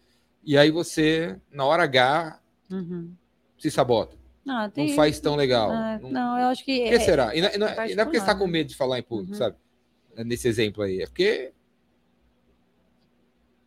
E 0.43 0.57
aí 0.57 0.71
você, 0.71 1.37
na 1.51 1.65
hora 1.65 1.83
H, 1.83 2.39
Uhum. 2.71 3.13
se 3.57 3.69
sabota. 3.71 4.17
Ah, 4.47 4.69
tem- 4.69 4.87
Não 4.89 4.95
faz 4.95 5.19
tão 5.19 5.35
legal. 5.35 5.69
Ah, 5.71 5.99
não, 6.01 6.09
não, 6.11 6.39
eu 6.39 6.47
acho 6.47 6.63
que. 6.65 6.79
Por 6.81 6.89
que 6.89 6.95
é- 6.95 6.99
será? 6.99 7.35
E 7.35 7.41
não, 7.41 7.49
e 7.49 7.57
não- 7.57 7.67
e 7.67 7.95
não 7.95 8.01
é 8.01 8.05
porque 8.05 8.17
você 8.17 8.23
está 8.23 8.33
com 8.35 8.45
né? 8.45 8.51
medo 8.53 8.67
de 8.69 8.75
falar 8.75 8.97
em 8.99 9.03
público, 9.03 9.33
Uhum. 9.33 9.37
sabe? 9.37 9.55
Nesse 10.25 10.47
exemplo 10.47 10.81
aí. 10.83 11.01
É 11.01 11.05
porque 11.05 11.53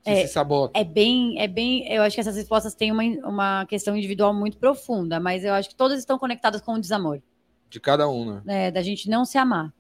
É, 0.05 0.27
se 0.27 0.33
sabota. 0.33 0.77
É 0.79 0.83
bem, 0.85 1.39
é 1.41 1.47
bem. 1.47 1.87
Eu 1.93 2.03
acho 2.03 2.15
que 2.17 2.21
essas 2.21 2.35
respostas 2.35 2.75
têm 2.75 2.91
uma, 2.91 3.03
uma 3.29 3.67
questão 3.67 3.97
individual 3.97 4.35
muito 4.35 4.57
profunda, 4.59 5.21
mas 5.21 5.45
eu 5.45 5.53
acho 5.55 5.69
que 5.69 5.77
todas 5.77 5.99
estão 6.01 6.19
conectadas 6.19 6.61
com 6.61 6.73
o 6.75 6.81
desamor, 6.81 7.23
De 7.71 7.79
cada 7.79 8.09
um, 8.09 8.35
né? 8.35 8.43
né? 8.45 8.71
Da 8.73 8.83
gente 8.83 9.09
não 9.09 9.25
se 9.25 9.39
amar, 9.39 9.73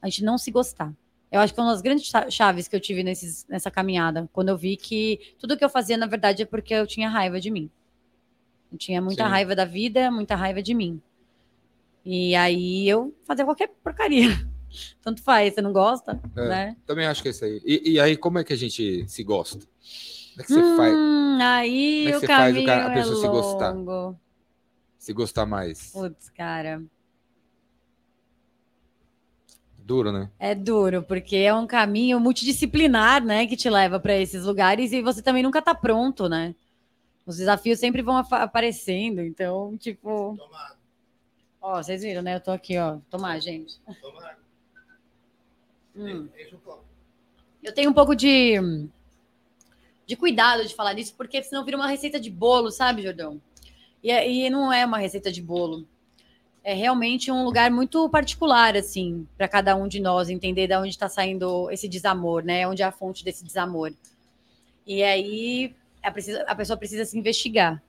a 0.00 0.08
gente 0.08 0.24
não 0.24 0.38
se 0.38 0.50
gostar. 0.50 0.92
Eu 1.30 1.40
acho 1.40 1.52
que 1.52 1.60
é 1.60 1.62
uma 1.62 1.72
das 1.72 1.82
grandes 1.82 2.06
cha- 2.06 2.30
chaves 2.30 2.66
que 2.68 2.74
eu 2.74 2.80
tive 2.80 3.02
nesses, 3.02 3.46
nessa 3.48 3.70
caminhada, 3.70 4.28
quando 4.32 4.48
eu 4.48 4.56
vi 4.56 4.76
que 4.76 5.34
tudo 5.38 5.56
que 5.56 5.64
eu 5.64 5.68
fazia, 5.68 5.96
na 5.96 6.06
verdade, 6.06 6.42
é 6.42 6.46
porque 6.46 6.72
eu 6.74 6.86
tinha 6.86 7.08
raiva 7.08 7.38
de 7.40 7.50
mim. 7.50 7.70
Eu 8.72 8.78
tinha 8.78 9.00
muita 9.02 9.24
Sim. 9.24 9.30
raiva 9.30 9.54
da 9.54 9.64
vida, 9.64 10.10
muita 10.10 10.34
raiva 10.34 10.62
de 10.62 10.74
mim. 10.74 11.00
E 12.04 12.34
aí 12.34 12.88
eu 12.88 13.14
fazia 13.24 13.44
qualquer 13.44 13.68
porcaria. 13.82 14.28
Tanto 15.02 15.22
faz, 15.22 15.54
você 15.54 15.60
não 15.62 15.72
gosta, 15.72 16.20
É. 16.36 16.48
né? 16.48 16.76
Também 16.86 17.06
acho 17.06 17.22
que 17.22 17.28
é 17.28 17.30
isso 17.30 17.44
aí. 17.44 17.60
E, 17.64 17.92
e 17.92 18.00
aí, 18.00 18.16
como 18.16 18.38
é 18.38 18.44
que 18.44 18.52
a 18.52 18.56
gente 18.56 19.06
se 19.08 19.22
gosta? 19.24 19.58
Como 19.58 20.40
é 20.40 20.42
que 20.44 20.52
você 20.52 20.76
faz 20.76 20.94
Hum, 20.94 21.38
aí 21.40 21.98
Como 22.04 22.08
é 22.08 22.10
que 22.12 22.16
o 22.16 22.20
você 22.20 22.26
faz 22.26 22.56
o 22.56 22.64
cara- 22.64 22.86
a 22.86 22.90
é 22.90 22.94
pessoa 22.94 23.16
se 23.16 23.28
gostar? 23.28 23.74
se 24.98 25.12
gostar 25.12 25.46
mais? 25.46 25.90
Putz, 25.92 26.28
cara. 26.30 26.82
Duro, 29.88 30.12
né? 30.12 30.30
É 30.38 30.54
duro, 30.54 31.02
porque 31.02 31.34
é 31.36 31.54
um 31.54 31.66
caminho 31.66 32.20
multidisciplinar, 32.20 33.24
né, 33.24 33.46
que 33.46 33.56
te 33.56 33.70
leva 33.70 33.98
para 33.98 34.14
esses 34.14 34.44
lugares 34.44 34.92
e 34.92 35.00
você 35.00 35.22
também 35.22 35.42
nunca 35.42 35.62
tá 35.62 35.74
pronto, 35.74 36.28
né? 36.28 36.54
Os 37.24 37.38
desafios 37.38 37.78
sempre 37.78 38.02
vão 38.02 38.18
apa- 38.18 38.42
aparecendo, 38.42 39.22
então, 39.22 39.78
tipo, 39.78 40.36
Toma, 40.36 40.76
ó, 41.62 41.82
vocês 41.82 42.02
viram, 42.02 42.20
né? 42.20 42.34
Eu 42.36 42.40
tô 42.40 42.50
aqui, 42.50 42.76
ó. 42.76 42.98
Tomar, 43.08 43.40
gente. 43.40 43.80
toma. 43.98 44.30
Hum. 45.96 46.28
Eu 47.62 47.72
tenho 47.72 47.88
um 47.90 47.94
pouco 47.94 48.14
de 48.14 48.56
de 50.06 50.16
cuidado 50.16 50.66
de 50.66 50.74
falar 50.74 50.92
disso, 50.92 51.14
porque 51.16 51.42
senão 51.42 51.64
vira 51.64 51.78
uma 51.78 51.88
receita 51.88 52.20
de 52.20 52.30
bolo, 52.30 52.70
sabe, 52.70 53.00
Jordão? 53.02 53.40
E, 54.02 54.10
é- 54.10 54.30
e 54.30 54.50
não 54.50 54.70
é 54.70 54.84
uma 54.84 54.98
receita 54.98 55.32
de 55.32 55.40
bolo. 55.40 55.86
É 56.68 56.74
realmente 56.74 57.32
um 57.32 57.44
lugar 57.44 57.70
muito 57.70 58.10
particular, 58.10 58.76
assim, 58.76 59.26
para 59.38 59.48
cada 59.48 59.74
um 59.74 59.88
de 59.88 59.98
nós 60.00 60.28
entender 60.28 60.66
de 60.66 60.76
onde 60.76 60.90
está 60.90 61.08
saindo 61.08 61.70
esse 61.70 61.88
desamor, 61.88 62.44
né? 62.44 62.68
Onde 62.68 62.82
é 62.82 62.84
a 62.84 62.92
fonte 62.92 63.24
desse 63.24 63.42
desamor. 63.42 63.90
E 64.86 65.02
aí 65.02 65.74
a, 66.02 66.10
precisa- 66.10 66.44
a 66.46 66.54
pessoa 66.54 66.76
precisa 66.76 67.06
se 67.06 67.18
investigar. 67.18 67.82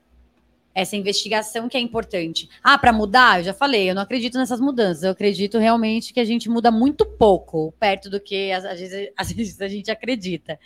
Essa 0.74 0.96
investigação 0.96 1.68
que 1.68 1.76
é 1.76 1.80
importante. 1.80 2.48
Ah, 2.64 2.78
para 2.78 2.90
mudar, 2.90 3.40
eu 3.40 3.44
já 3.44 3.52
falei, 3.52 3.90
eu 3.90 3.94
não 3.94 4.00
acredito 4.00 4.38
nessas 4.38 4.60
mudanças. 4.62 5.02
Eu 5.02 5.10
acredito 5.10 5.58
realmente 5.58 6.14
que 6.14 6.20
a 6.20 6.24
gente 6.24 6.48
muda 6.48 6.70
muito 6.70 7.04
pouco, 7.04 7.74
perto 7.78 8.08
do 8.08 8.18
que 8.18 8.50
às, 8.50 8.62
vezes, 8.64 9.12
às 9.14 9.30
vezes 9.30 9.60
a 9.60 9.68
gente 9.68 9.90
acredita. 9.90 10.58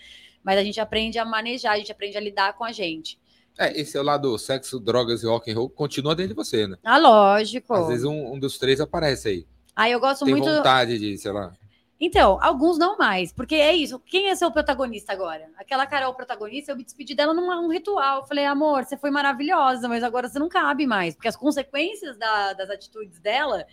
Mas 0.44 0.56
a 0.56 0.62
gente 0.62 0.78
aprende 0.80 1.18
a 1.18 1.24
manejar, 1.24 1.72
a 1.72 1.78
gente 1.78 1.90
aprende 1.90 2.16
a 2.16 2.20
lidar 2.20 2.52
com 2.52 2.62
a 2.62 2.70
gente. 2.70 3.18
É, 3.58 3.80
esse 3.80 3.96
é 3.96 4.00
o 4.00 4.04
lado 4.04 4.36
sexo, 4.38 4.80
drogas 4.80 5.22
e 5.22 5.26
rock 5.26 5.50
and 5.50 5.54
roll 5.54 5.70
continua 5.70 6.14
dentro 6.14 6.30
de 6.30 6.34
você, 6.34 6.66
né? 6.66 6.76
Ah, 6.84 6.98
lógico. 6.98 7.72
Às 7.74 7.86
vezes 7.88 8.04
um, 8.04 8.32
um 8.34 8.38
dos 8.38 8.58
três 8.58 8.80
aparece 8.80 9.28
aí. 9.28 9.46
Ah, 9.76 9.88
eu 9.88 10.00
gosto 10.00 10.24
Tem 10.24 10.34
muito. 10.34 10.48
vontade 10.48 10.98
de, 10.98 11.16
sei 11.18 11.32
lá. 11.32 11.52
Então, 12.00 12.38
alguns 12.42 12.76
não 12.76 12.98
mais, 12.98 13.32
porque 13.32 13.54
é 13.54 13.72
isso. 13.72 14.00
Quem 14.00 14.28
é 14.28 14.34
seu 14.34 14.50
protagonista 14.50 15.12
agora? 15.12 15.48
Aquela 15.56 15.86
Carol 15.86 16.12
protagonista, 16.14 16.72
eu 16.72 16.76
me 16.76 16.84
despedi 16.84 17.14
dela 17.14 17.32
num 17.32 17.48
um 17.48 17.70
ritual. 17.70 18.18
Eu 18.20 18.26
falei, 18.26 18.44
amor, 18.44 18.84
você 18.84 18.96
foi 18.96 19.10
maravilhosa, 19.10 19.88
mas 19.88 20.02
agora 20.02 20.28
você 20.28 20.38
não 20.38 20.48
cabe 20.48 20.86
mais, 20.86 21.14
porque 21.14 21.28
as 21.28 21.36
consequências 21.36 22.18
da- 22.18 22.52
das 22.52 22.68
atitudes 22.68 23.20
dela 23.20 23.64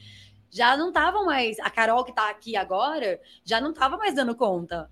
já 0.52 0.78
não 0.78 0.90
estavam 0.90 1.26
mais. 1.26 1.60
A 1.60 1.70
Carol 1.70 2.04
que 2.04 2.14
tá 2.14 2.30
aqui 2.30 2.56
agora 2.56 3.20
já 3.44 3.60
não 3.60 3.72
estava 3.72 3.98
mais 3.98 4.14
dando 4.14 4.36
conta. 4.36 4.90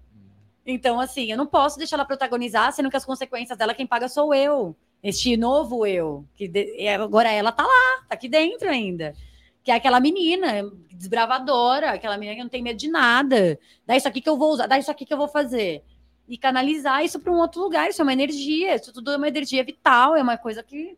Então, 0.71 0.99
assim, 0.99 1.31
eu 1.31 1.37
não 1.37 1.47
posso 1.47 1.79
deixar 1.79 1.95
ela 1.95 2.05
protagonizar, 2.05 2.71
sendo 2.71 2.91
que 2.91 2.95
as 2.97 3.03
consequências 3.03 3.57
dela, 3.57 3.73
quem 3.73 3.87
paga 3.87 4.07
sou 4.07 4.33
eu. 4.35 4.75
Este 5.01 5.35
novo 5.35 5.83
eu. 5.85 6.25
Que 6.35 6.47
de- 6.47 6.87
agora 6.89 7.31
ela 7.31 7.51
tá 7.51 7.63
lá, 7.63 8.03
tá 8.07 8.13
aqui 8.13 8.29
dentro 8.29 8.69
ainda. 8.69 9.15
Que 9.63 9.71
é 9.71 9.75
aquela 9.75 9.99
menina 9.99 10.69
desbravadora, 10.91 11.91
aquela 11.91 12.17
menina 12.17 12.35
que 12.35 12.43
não 12.43 12.49
tem 12.49 12.61
medo 12.61 12.77
de 12.77 12.87
nada. 12.87 13.57
Dá 13.85 13.97
isso 13.97 14.07
aqui 14.07 14.21
que 14.21 14.29
eu 14.29 14.37
vou 14.37 14.51
usar, 14.51 14.67
dá 14.67 14.77
isso 14.77 14.91
aqui 14.91 15.05
que 15.05 15.13
eu 15.13 15.17
vou 15.17 15.27
fazer. 15.27 15.83
E 16.27 16.37
canalizar 16.37 17.03
isso 17.03 17.19
para 17.19 17.33
um 17.33 17.39
outro 17.39 17.61
lugar. 17.61 17.89
Isso 17.89 18.01
é 18.01 18.03
uma 18.03 18.13
energia, 18.13 18.75
isso 18.75 18.93
tudo 18.93 19.11
é 19.11 19.17
uma 19.17 19.27
energia 19.27 19.63
vital, 19.63 20.15
é 20.15 20.21
uma 20.21 20.37
coisa 20.37 20.61
que 20.61 20.95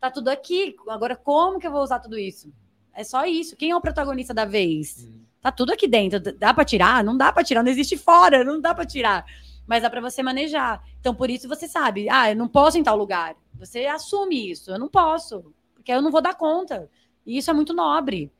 tá 0.00 0.10
tudo 0.10 0.28
aqui. 0.30 0.74
Agora, 0.88 1.14
como 1.14 1.60
que 1.60 1.66
eu 1.66 1.70
vou 1.70 1.82
usar 1.82 2.00
tudo 2.00 2.18
isso? 2.18 2.52
É 2.92 3.04
só 3.04 3.24
isso. 3.24 3.56
Quem 3.56 3.70
é 3.70 3.76
o 3.76 3.80
protagonista 3.80 4.34
da 4.34 4.44
vez? 4.44 5.08
Tá 5.42 5.50
tudo 5.50 5.72
aqui 5.72 5.88
dentro. 5.88 6.20
Dá 6.20 6.54
para 6.54 6.64
tirar? 6.64 7.02
Não 7.02 7.16
dá 7.16 7.32
para 7.32 7.42
tirar, 7.42 7.62
não 7.64 7.70
existe 7.70 7.96
fora, 7.96 8.44
não 8.44 8.60
dá 8.60 8.72
para 8.74 8.86
tirar. 8.86 9.26
Mas 9.66 9.82
dá 9.82 9.90
para 9.90 10.00
você 10.00 10.22
manejar. 10.22 10.82
Então, 11.00 11.14
por 11.14 11.28
isso 11.28 11.48
você 11.48 11.66
sabe, 11.66 12.08
ah, 12.08 12.30
eu 12.30 12.36
não 12.36 12.46
posso 12.48 12.78
em 12.78 12.82
tal 12.82 12.96
lugar. 12.96 13.34
Você 13.58 13.86
assume 13.86 14.50
isso. 14.50 14.70
Eu 14.70 14.78
não 14.78 14.88
posso, 14.88 15.52
porque 15.74 15.92
eu 15.92 16.00
não 16.00 16.10
vou 16.12 16.22
dar 16.22 16.34
conta. 16.34 16.88
E 17.26 17.36
isso 17.38 17.50
é 17.50 17.54
muito 17.54 17.74
nobre. 17.74 18.30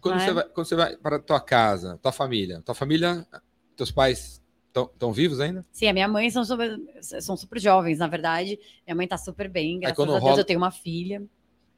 Quando, 0.00 0.20
é? 0.20 0.24
você 0.24 0.32
vai, 0.32 0.44
quando 0.44 0.66
você 0.66 0.76
vai 0.76 0.96
para 0.96 1.18
tua 1.18 1.40
casa, 1.40 1.98
tua 2.00 2.12
família, 2.12 2.62
tua 2.62 2.74
família, 2.74 3.26
teus 3.76 3.90
pais 3.90 4.40
estão 4.68 5.12
vivos 5.12 5.40
ainda? 5.40 5.64
Sim, 5.72 5.88
a 5.88 5.92
minha 5.92 6.08
mãe 6.08 6.30
são 6.30 6.44
super, 6.44 6.78
são 7.00 7.36
super 7.36 7.58
jovens, 7.60 7.98
na 7.98 8.06
verdade. 8.06 8.58
Minha 8.86 8.94
mãe 8.94 9.08
tá 9.08 9.16
super 9.16 9.48
bem, 9.48 9.80
graças 9.80 9.98
a 9.98 10.04
Deus 10.04 10.20
rola- 10.20 10.40
eu 10.40 10.44
tenho 10.44 10.58
uma 10.58 10.70
filha. 10.70 11.22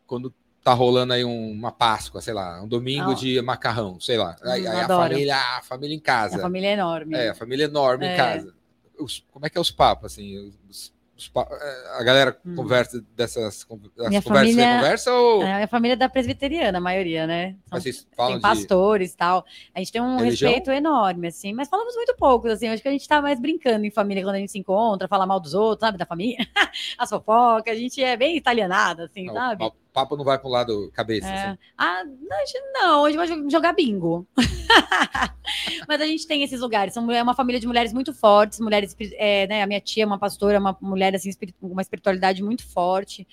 Quando 0.07 0.35
tá 0.67 0.75
rolando 0.75 1.13
aí 1.13 1.25
um- 1.25 1.53
uma 1.53 1.71
Páscoa, 1.71 2.21
sei 2.21 2.35
lá, 2.35 2.61
um 2.61 2.67
domingo 2.67 3.13
Ah. 3.13 3.15
de 3.15 3.41
macarrão, 3.41 4.01
sei 4.01 4.17
lá. 4.19 4.35
Aí, 4.43 4.67
Hum, 4.67 4.71
aí 4.73 4.81
a 4.81 4.87
família, 4.89 5.37
a 5.37 5.63
família 5.63 5.95
em 5.95 6.01
casa. 6.01 6.31
Minha 6.35 6.43
família 6.43 6.69
é 6.69 6.73
enorme. 6.73 7.15
É, 7.17 7.29
a 7.29 7.35
família 7.37 7.65
enorme 7.67 8.05
em 8.05 8.09
É. 8.11 8.17
casa. 8.17 8.53
Os- 8.99 9.25
como 9.31 9.47
é 9.47 9.51
que 9.51 9.57
é 9.57 9.61
os 9.61 9.71
papos, 9.71 10.07
assim? 10.13 10.37
Os- 10.39 10.59
os 10.69 10.97
é, 11.35 11.99
a 11.99 12.03
galera 12.03 12.37
Hum. 12.45 12.55
conversa 12.57 13.03
dessas 13.17 13.65
Minha 13.71 14.21
conversas 14.21 14.23
família- 14.25 14.75
conversa 14.77 15.13
ou 15.15 15.43
É, 15.43 15.63
a 15.63 15.69
família 15.69 15.95
é 15.95 15.97
da 15.97 16.11
presbiteriana, 16.11 16.77
a 16.77 16.81
maioria, 16.81 17.27
né? 17.27 17.57
São- 17.71 17.81
vocês 17.81 18.07
falam 18.15 18.33
tem 18.33 18.37
de... 18.39 18.43
pastores 18.43 19.13
e 19.13 19.17
tal. 19.17 19.43
A 19.75 19.79
gente 19.79 19.93
tem 19.93 20.03
um 20.03 20.19
Religião? 20.19 20.51
respeito 20.51 20.71
enorme, 20.73 21.29
assim, 21.29 21.55
mas 21.55 21.69
falamos 21.71 21.95
muito 21.95 22.15
pouco, 22.19 22.49
assim. 22.49 22.69
Acho 22.69 22.83
que 22.83 22.89
a 22.89 22.93
gente 22.93 23.09
tá 23.09 23.23
mais 23.23 23.41
brincando 23.41 23.87
em 23.87 23.91
família 23.91 24.23
quando 24.23 24.35
a 24.35 24.39
gente 24.41 24.53
se 24.53 24.59
encontra, 24.59 25.09
fala 25.09 25.25
mal 25.27 25.41
dos 25.41 25.55
outros, 25.55 25.87
sabe? 25.87 25.97
Da 25.97 26.05
família, 26.05 26.37
as 26.99 27.09
fofocas. 27.09 27.73
A 27.73 27.79
gente 27.79 28.03
é 28.05 28.15
bem 28.15 28.37
italianada, 28.37 29.05
assim, 29.07 29.25
Não, 29.25 29.33
sabe? 29.35 29.65
O 29.65 29.73
papo 29.97 30.15
não 30.15 30.25
vai 30.25 30.39
pro 30.39 30.51
lado 30.51 30.91
cabeça, 30.93 31.27
É. 31.27 31.47
assim. 31.49 31.59
Ah, 31.79 32.05
não, 32.05 33.05
a 33.07 33.11
gente- 33.11 33.17
vai 33.17 33.27
jo- 33.27 33.49
jogar 33.51 33.73
bingo. 33.73 34.27
Mas 35.89 36.01
a 36.03 36.07
gente 36.07 36.27
tem 36.27 36.43
esses 36.43 36.61
lugares. 36.61 36.93
São, 36.93 37.11
é 37.11 37.23
uma 37.23 37.35
família 37.35 37.59
de 37.59 37.67
mulheres 37.67 37.95
muito 37.95 38.13
fortes, 38.13 38.61
mulheres, 38.61 38.95
é, 39.15 39.47
né? 39.47 39.63
A 39.63 39.67
minha 39.67 39.81
tia 39.81 40.03
é 40.03 40.07
uma 40.07 40.19
pastora, 40.19 40.59
uma 40.61 40.77
mulher 40.83 41.15
assim, 41.15 41.31
com 41.59 41.69
uma 41.69 41.81
espiritualidade 41.81 42.43
muito 42.43 42.67
forte, 42.67 43.27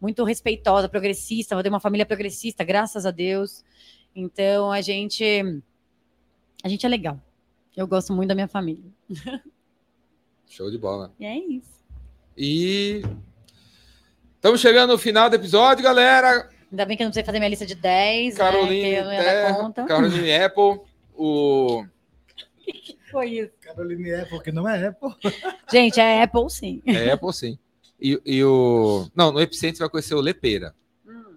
muito 0.00 0.24
respeitosa, 0.24 0.88
progressista. 0.88 1.54
Eu 1.54 1.62
tenho 1.62 1.74
uma 1.74 1.80
família 1.80 2.06
progressista, 2.06 2.64
graças 2.64 3.04
a 3.04 3.10
Deus. 3.10 3.62
Então 4.14 4.72
a 4.72 4.80
gente. 4.80 5.22
A 6.64 6.68
gente 6.68 6.86
é 6.86 6.88
legal. 6.88 7.20
Eu 7.76 7.86
gosto 7.86 8.12
muito 8.14 8.28
da 8.28 8.34
minha 8.34 8.48
família. 8.48 8.90
Show 10.48 10.70
de 10.70 10.78
bola. 10.78 11.12
E 11.20 11.26
é 11.26 11.36
isso. 11.38 11.84
E 12.36 13.02
estamos 14.36 14.60
chegando 14.60 14.92
no 14.92 14.98
final 14.98 15.28
do 15.28 15.36
episódio, 15.36 15.82
galera. 15.82 16.48
Ainda 16.70 16.84
bem 16.84 16.96
que 16.96 17.02
eu 17.02 17.06
não 17.06 17.12
sei 17.12 17.24
fazer 17.24 17.38
minha 17.38 17.48
lista 17.48 17.66
de 17.66 17.74
10. 17.74 18.36
Caroline, 18.36 19.02
né, 19.02 19.22
Terra, 19.22 19.72
Caroline 19.86 20.34
Apple, 20.34 20.80
o. 21.14 21.84
que 22.58 22.98
foi 23.10 23.30
isso? 23.30 23.52
Caroline 23.60 24.14
Apple, 24.14 24.42
que 24.42 24.52
não 24.52 24.68
é 24.68 24.88
Apple. 24.88 25.10
Gente, 25.70 26.00
é 26.00 26.22
Apple 26.22 26.50
sim. 26.50 26.82
É 26.86 27.12
Apple 27.12 27.32
sim. 27.32 27.58
E, 28.00 28.20
e 28.24 28.44
o. 28.44 29.08
Não, 29.14 29.32
no 29.32 29.40
Epicentro 29.40 29.76
você 29.76 29.82
vai 29.84 29.90
conhecer 29.90 30.14
o 30.14 30.20
Lepeira. 30.20 30.74
Hum. 31.06 31.36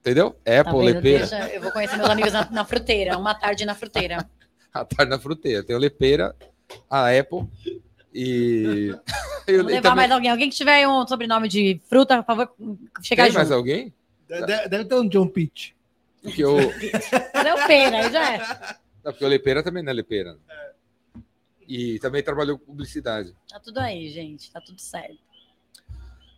Entendeu? 0.00 0.36
Apple, 0.40 0.62
tá 0.64 0.78
Lepeira. 0.78 1.26
Deixa, 1.26 1.48
eu 1.48 1.60
vou 1.60 1.70
conhecer 1.70 1.96
meus 1.96 2.10
amigos 2.10 2.32
na, 2.32 2.50
na 2.50 2.64
fruteira, 2.64 3.18
uma 3.18 3.34
tarde 3.34 3.64
na 3.64 3.74
fruteira. 3.74 4.28
a 4.72 4.84
tarde 4.84 5.10
na 5.10 5.18
fruteira. 5.18 5.62
Tem 5.62 5.76
o 5.76 5.78
Lepeira, 5.78 6.34
a 6.90 7.10
Apple 7.16 7.46
e. 8.14 8.94
eu, 9.46 9.62
Vou 9.62 9.66
levar 9.66 9.82
também... 9.82 9.96
mais 9.96 10.10
alguém. 10.12 10.30
Alguém 10.30 10.50
que 10.50 10.56
tiver 10.56 10.86
um 10.86 11.06
sobrenome 11.06 11.48
de 11.48 11.80
fruta, 11.88 12.22
por 12.22 12.26
favor, 12.26 12.54
chegar 13.02 13.24
Tem 13.24 13.32
junto. 13.32 13.38
mais 13.38 13.50
alguém? 13.50 13.92
Deve, 14.28 14.68
deve 14.68 14.84
ter 14.84 14.94
um 14.94 15.08
John 15.08 15.28
Pitt. 15.28 15.74
Porque 16.22 16.44
o. 16.46 16.56
Lepeira, 16.56 18.10
já 18.10 18.34
é. 18.34 18.38
Não, 19.04 19.12
porque 19.12 19.24
o 19.24 19.28
Lepeira 19.28 19.62
também 19.62 19.82
não 19.82 19.90
é 19.90 19.94
Lepeira. 19.94 20.38
É. 20.48 20.74
E 21.66 21.98
também 21.98 22.22
trabalhou 22.22 22.58
com 22.58 22.66
publicidade. 22.66 23.34
Tá 23.48 23.58
tudo 23.58 23.78
aí, 23.78 24.08
gente. 24.10 24.50
Tá 24.50 24.60
tudo 24.60 24.80
certo. 24.80 25.18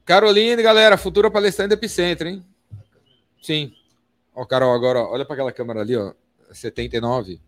Caroline, 0.04 0.62
galera, 0.62 0.96
futura 0.96 1.30
palestrante 1.30 1.70
do 1.70 1.74
Epicentro, 1.74 2.28
hein? 2.28 2.44
Sim. 3.42 3.74
Ó, 4.34 4.44
Carol, 4.44 4.72
agora, 4.72 5.00
ó, 5.00 5.12
olha 5.12 5.24
para 5.24 5.34
aquela 5.34 5.52
câmera 5.52 5.80
ali, 5.80 5.96
ó. 5.96 6.12
79. 6.52 7.40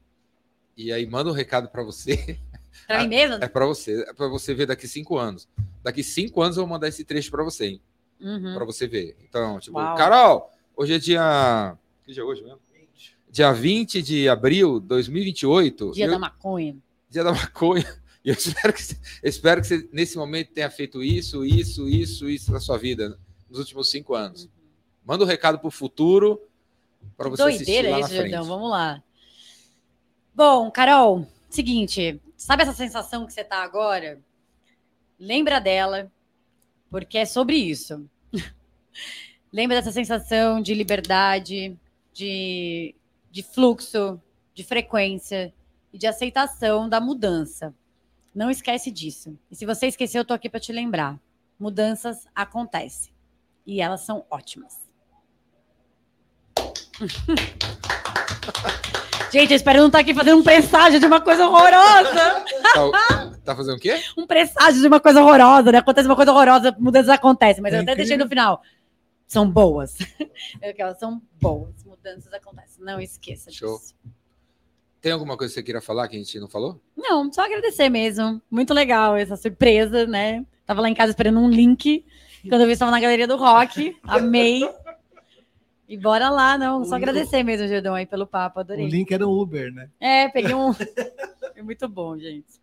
E 0.77 0.93
aí 0.93 1.07
manda 1.07 1.31
um 1.31 1.35
recado 1.35 1.69
para 1.69 1.83
você. 1.83 2.39
Para 2.87 3.03
mim 3.03 3.09
mesmo? 3.09 3.37
É 3.43 3.49
para 3.49 3.67
você. 3.67 4.03
É 4.03 4.13
para 4.13 4.29
você 4.29 4.55
ver 4.55 4.67
daqui 4.67 4.87
cinco 4.87 5.19
anos. 5.19 5.49
Daqui 5.83 6.03
cinco 6.03 6.43
anos 6.43 6.57
eu 6.57 6.63
vou 6.63 6.71
mandar 6.71 6.89
esse 6.89 7.05
trecho 7.05 7.31
para 7.31 7.43
você, 7.43 7.67
hein? 7.67 7.81
Uhum. 8.21 8.55
Para 8.55 8.65
você 8.65 8.87
ver. 8.87 9.17
Então, 9.23 9.59
tipo, 9.61 9.79
Uau. 9.79 9.97
Carol, 9.97 10.51
hoje 10.77 10.95
é 10.95 10.99
dia. 10.99 11.77
Que 12.05 12.13
dia 12.13 12.23
é 12.23 12.25
hoje 12.25 12.43
mesmo? 12.43 12.61
20. 12.73 13.17
Dia 13.31 13.53
20 13.53 14.03
de 14.03 14.29
abril 14.29 14.81
de 14.81 14.87
2028. 14.87 15.93
Dia 15.93 16.07
eu... 16.07 16.11
da 16.11 16.19
maconha. 16.19 16.77
Dia 17.09 17.25
da 17.25 17.33
maconha. 17.33 17.87
E 18.25 18.29
eu 18.31 18.35
espero 18.35 18.73
que, 18.73 18.83
eu 19.23 19.29
espero 19.29 19.61
que 19.61 19.67
você, 19.67 19.89
nesse 19.93 20.17
momento, 20.17 20.53
tenha 20.53 20.71
feito 20.71 21.03
isso, 21.03 21.45
isso, 21.45 21.89
isso, 21.89 22.29
isso 22.29 22.53
na 22.53 22.61
sua 22.61 22.77
vida, 22.77 23.19
nos 23.49 23.59
últimos 23.61 23.89
cinco 23.89 24.15
anos. 24.15 24.45
Uhum. 24.45 24.51
Manda 25.05 25.25
um 25.25 25.27
recado 25.27 25.59
para 25.59 25.69
o 25.69 25.71
futuro, 25.71 26.41
para 27.17 27.29
você 27.29 27.43
Doideira 27.43 27.89
assistir 27.89 27.91
lá 27.91 28.01
isso, 28.01 28.15
Jordão. 28.15 28.45
Vamos 28.45 28.71
lá. 28.71 29.03
Bom, 30.35 30.71
Carol, 30.71 31.27
seguinte, 31.49 32.21
sabe 32.39 32.63
essa 32.63 32.73
sensação 32.73 33.27
que 33.27 33.33
você 33.33 33.45
tá 33.45 33.63
agora? 33.63 34.19
Lembra 35.19 35.61
dela, 35.61 36.11
porque 36.89 37.19
é 37.19 37.27
sobre 37.27 37.57
isso. 37.57 38.09
Lembra 39.53 39.77
dessa 39.77 39.93
sensação 39.93 40.63
de 40.63 40.73
liberdade, 40.73 41.77
de, 42.13 42.95
de 43.31 43.43
fluxo, 43.43 44.21
de 44.55 44.63
frequência 44.63 45.53
e 45.93 45.99
de 45.99 46.07
aceitação 46.07 46.89
da 46.89 47.01
mudança. 47.01 47.75
Não 48.35 48.51
esquece 48.51 48.91
disso. 48.91 49.37
E 49.51 49.57
se 49.57 49.67
você 49.67 49.89
esqueceu, 49.89 50.21
eu 50.21 50.25
tô 50.25 50.33
aqui 50.33 50.49
para 50.49 50.61
te 50.61 50.73
lembrar. 50.73 51.19
Mudanças 51.59 52.27
acontecem 52.35 53.13
e 53.67 53.81
elas 53.81 54.03
são 54.03 54.25
ótimas. 54.31 54.87
Gente, 59.31 59.51
eu 59.53 59.57
espero 59.57 59.79
não 59.79 59.87
estar 59.87 59.99
tá 59.99 60.03
aqui 60.03 60.15
fazendo 60.15 60.39
um 60.39 60.43
presságio 60.43 60.99
de 60.99 61.07
uma 61.07 61.21
coisa 61.21 61.47
horrorosa. 61.47 62.45
Tá, 62.75 63.33
tá, 63.45 63.57
fazendo 63.57 63.77
o 63.77 63.81
quê? 63.81 64.01
Um 64.17 64.27
presságio 64.27 64.81
de 64.81 64.87
uma 64.87 65.01
coisa 65.01 65.23
horrorosa, 65.23 65.71
né? 65.71 65.79
Acontece 65.79 66.09
uma 66.09 66.17
coisa 66.17 66.33
horrorosa, 66.33 66.75
mudanças 66.79 67.11
acontecem, 67.11 67.63
mas 67.63 67.73
é 67.75 67.79
eu 67.79 67.83
até 67.83 67.95
deixei 67.95 68.17
no 68.17 68.29
final. 68.29 68.63
São 69.27 69.49
boas. 69.49 69.97
são 70.99 71.21
boas. 71.41 71.85
Mudanças 71.85 72.33
acontecem. 72.33 72.83
Não 72.83 72.99
esqueça 72.99 73.51
Show. 73.51 73.79
disso. 73.79 73.95
Tem 75.01 75.13
alguma 75.13 75.37
coisa 75.37 75.53
que 75.53 75.61
você 75.61 75.63
queira 75.63 75.81
falar 75.81 76.09
que 76.09 76.17
a 76.17 76.19
gente 76.19 76.41
não 76.41 76.49
falou? 76.49 76.81
Não, 76.97 77.31
só 77.33 77.43
agradecer 77.43 77.89
mesmo. 77.89 78.41
Muito 78.51 78.73
legal 78.75 79.17
essa 79.17 79.37
surpresa, 79.37 80.07
né? 80.07 80.45
Tava 80.67 80.81
lá 80.81 80.89
em 80.89 80.95
casa 80.95 81.11
esperando 81.11 81.39
um 81.39 81.49
link. 81.49 82.05
Quando 82.49 82.63
eu 82.63 82.67
vi, 82.67 82.73
estava 82.73 82.91
na 82.91 83.01
galeria 83.01 83.27
do 83.27 83.37
rock. 83.37 83.97
Amei. 84.03 84.69
E 85.89 85.97
bora 85.97 86.29
lá, 86.29 86.59
não. 86.59 86.85
Só 86.85 86.97
agradecer 86.97 87.43
mesmo, 87.43 87.67
Gedão, 87.67 87.95
aí 87.95 88.05
pelo 88.05 88.27
papo. 88.27 88.61
Adorei. 88.61 88.85
O 88.85 88.89
link 88.89 89.11
era 89.11 89.27
o 89.27 89.41
Uber, 89.41 89.73
né? 89.73 89.89
É, 89.99 90.29
peguei 90.29 90.55
um. 90.55 90.75
Foi 90.75 90.87
muito 91.65 91.89
bom, 91.89 92.19
gente. 92.19 92.61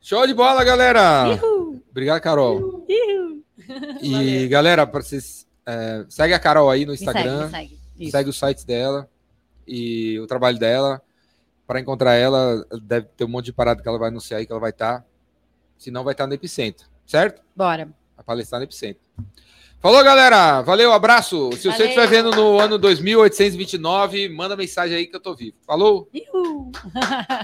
Show 0.00 0.26
de 0.26 0.32
bola, 0.32 0.64
galera! 0.64 1.28
Uhul. 1.28 1.82
Obrigado, 1.90 2.22
Carol. 2.22 2.56
Uhul. 2.56 3.44
E, 4.00 4.12
Valeu. 4.12 4.48
galera, 4.48 4.86
para 4.86 5.02
vocês. 5.02 5.46
É, 5.66 6.06
segue 6.08 6.32
a 6.32 6.38
Carol 6.38 6.70
aí 6.70 6.86
no 6.86 6.94
Instagram. 6.94 7.50
segue, 7.50 7.78
segue. 7.96 8.10
segue 8.10 8.30
o 8.30 8.32
site 8.32 8.66
dela 8.66 9.06
e 9.66 10.18
o 10.18 10.26
trabalho 10.26 10.58
dela. 10.58 11.02
Para 11.66 11.80
encontrar 11.80 12.14
ela, 12.14 12.64
deve 12.82 13.08
ter 13.14 13.24
um 13.24 13.28
monte 13.28 13.46
de 13.46 13.52
parada 13.52 13.82
que 13.82 13.86
ela 13.86 13.98
vai 13.98 14.08
anunciar 14.08 14.40
aí 14.40 14.46
que 14.46 14.52
ela 14.52 14.60
vai 14.60 14.70
estar. 14.70 15.00
Tá. 15.00 15.04
Se 15.76 15.90
não, 15.90 16.02
vai 16.02 16.14
estar 16.14 16.24
tá 16.24 16.28
no 16.28 16.32
Epicentro, 16.32 16.88
certo? 17.04 17.42
Bora. 17.54 17.90
A 18.16 18.22
palestrar 18.22 18.58
no 18.58 18.64
Epicentro. 18.64 19.02
Falou, 19.80 20.02
galera. 20.02 20.60
Valeu, 20.62 20.92
abraço. 20.92 21.50
Se 21.52 21.68
Valeu. 21.68 21.76
você 21.76 21.84
estiver 21.84 22.08
vendo 22.08 22.32
no 22.32 22.58
ano 22.58 22.76
2829, 22.78 24.28
manda 24.28 24.56
mensagem 24.56 24.96
aí 24.96 25.06
que 25.06 25.14
eu 25.14 25.20
tô 25.20 25.34
vivo. 25.36 25.56
Falou? 25.64 26.08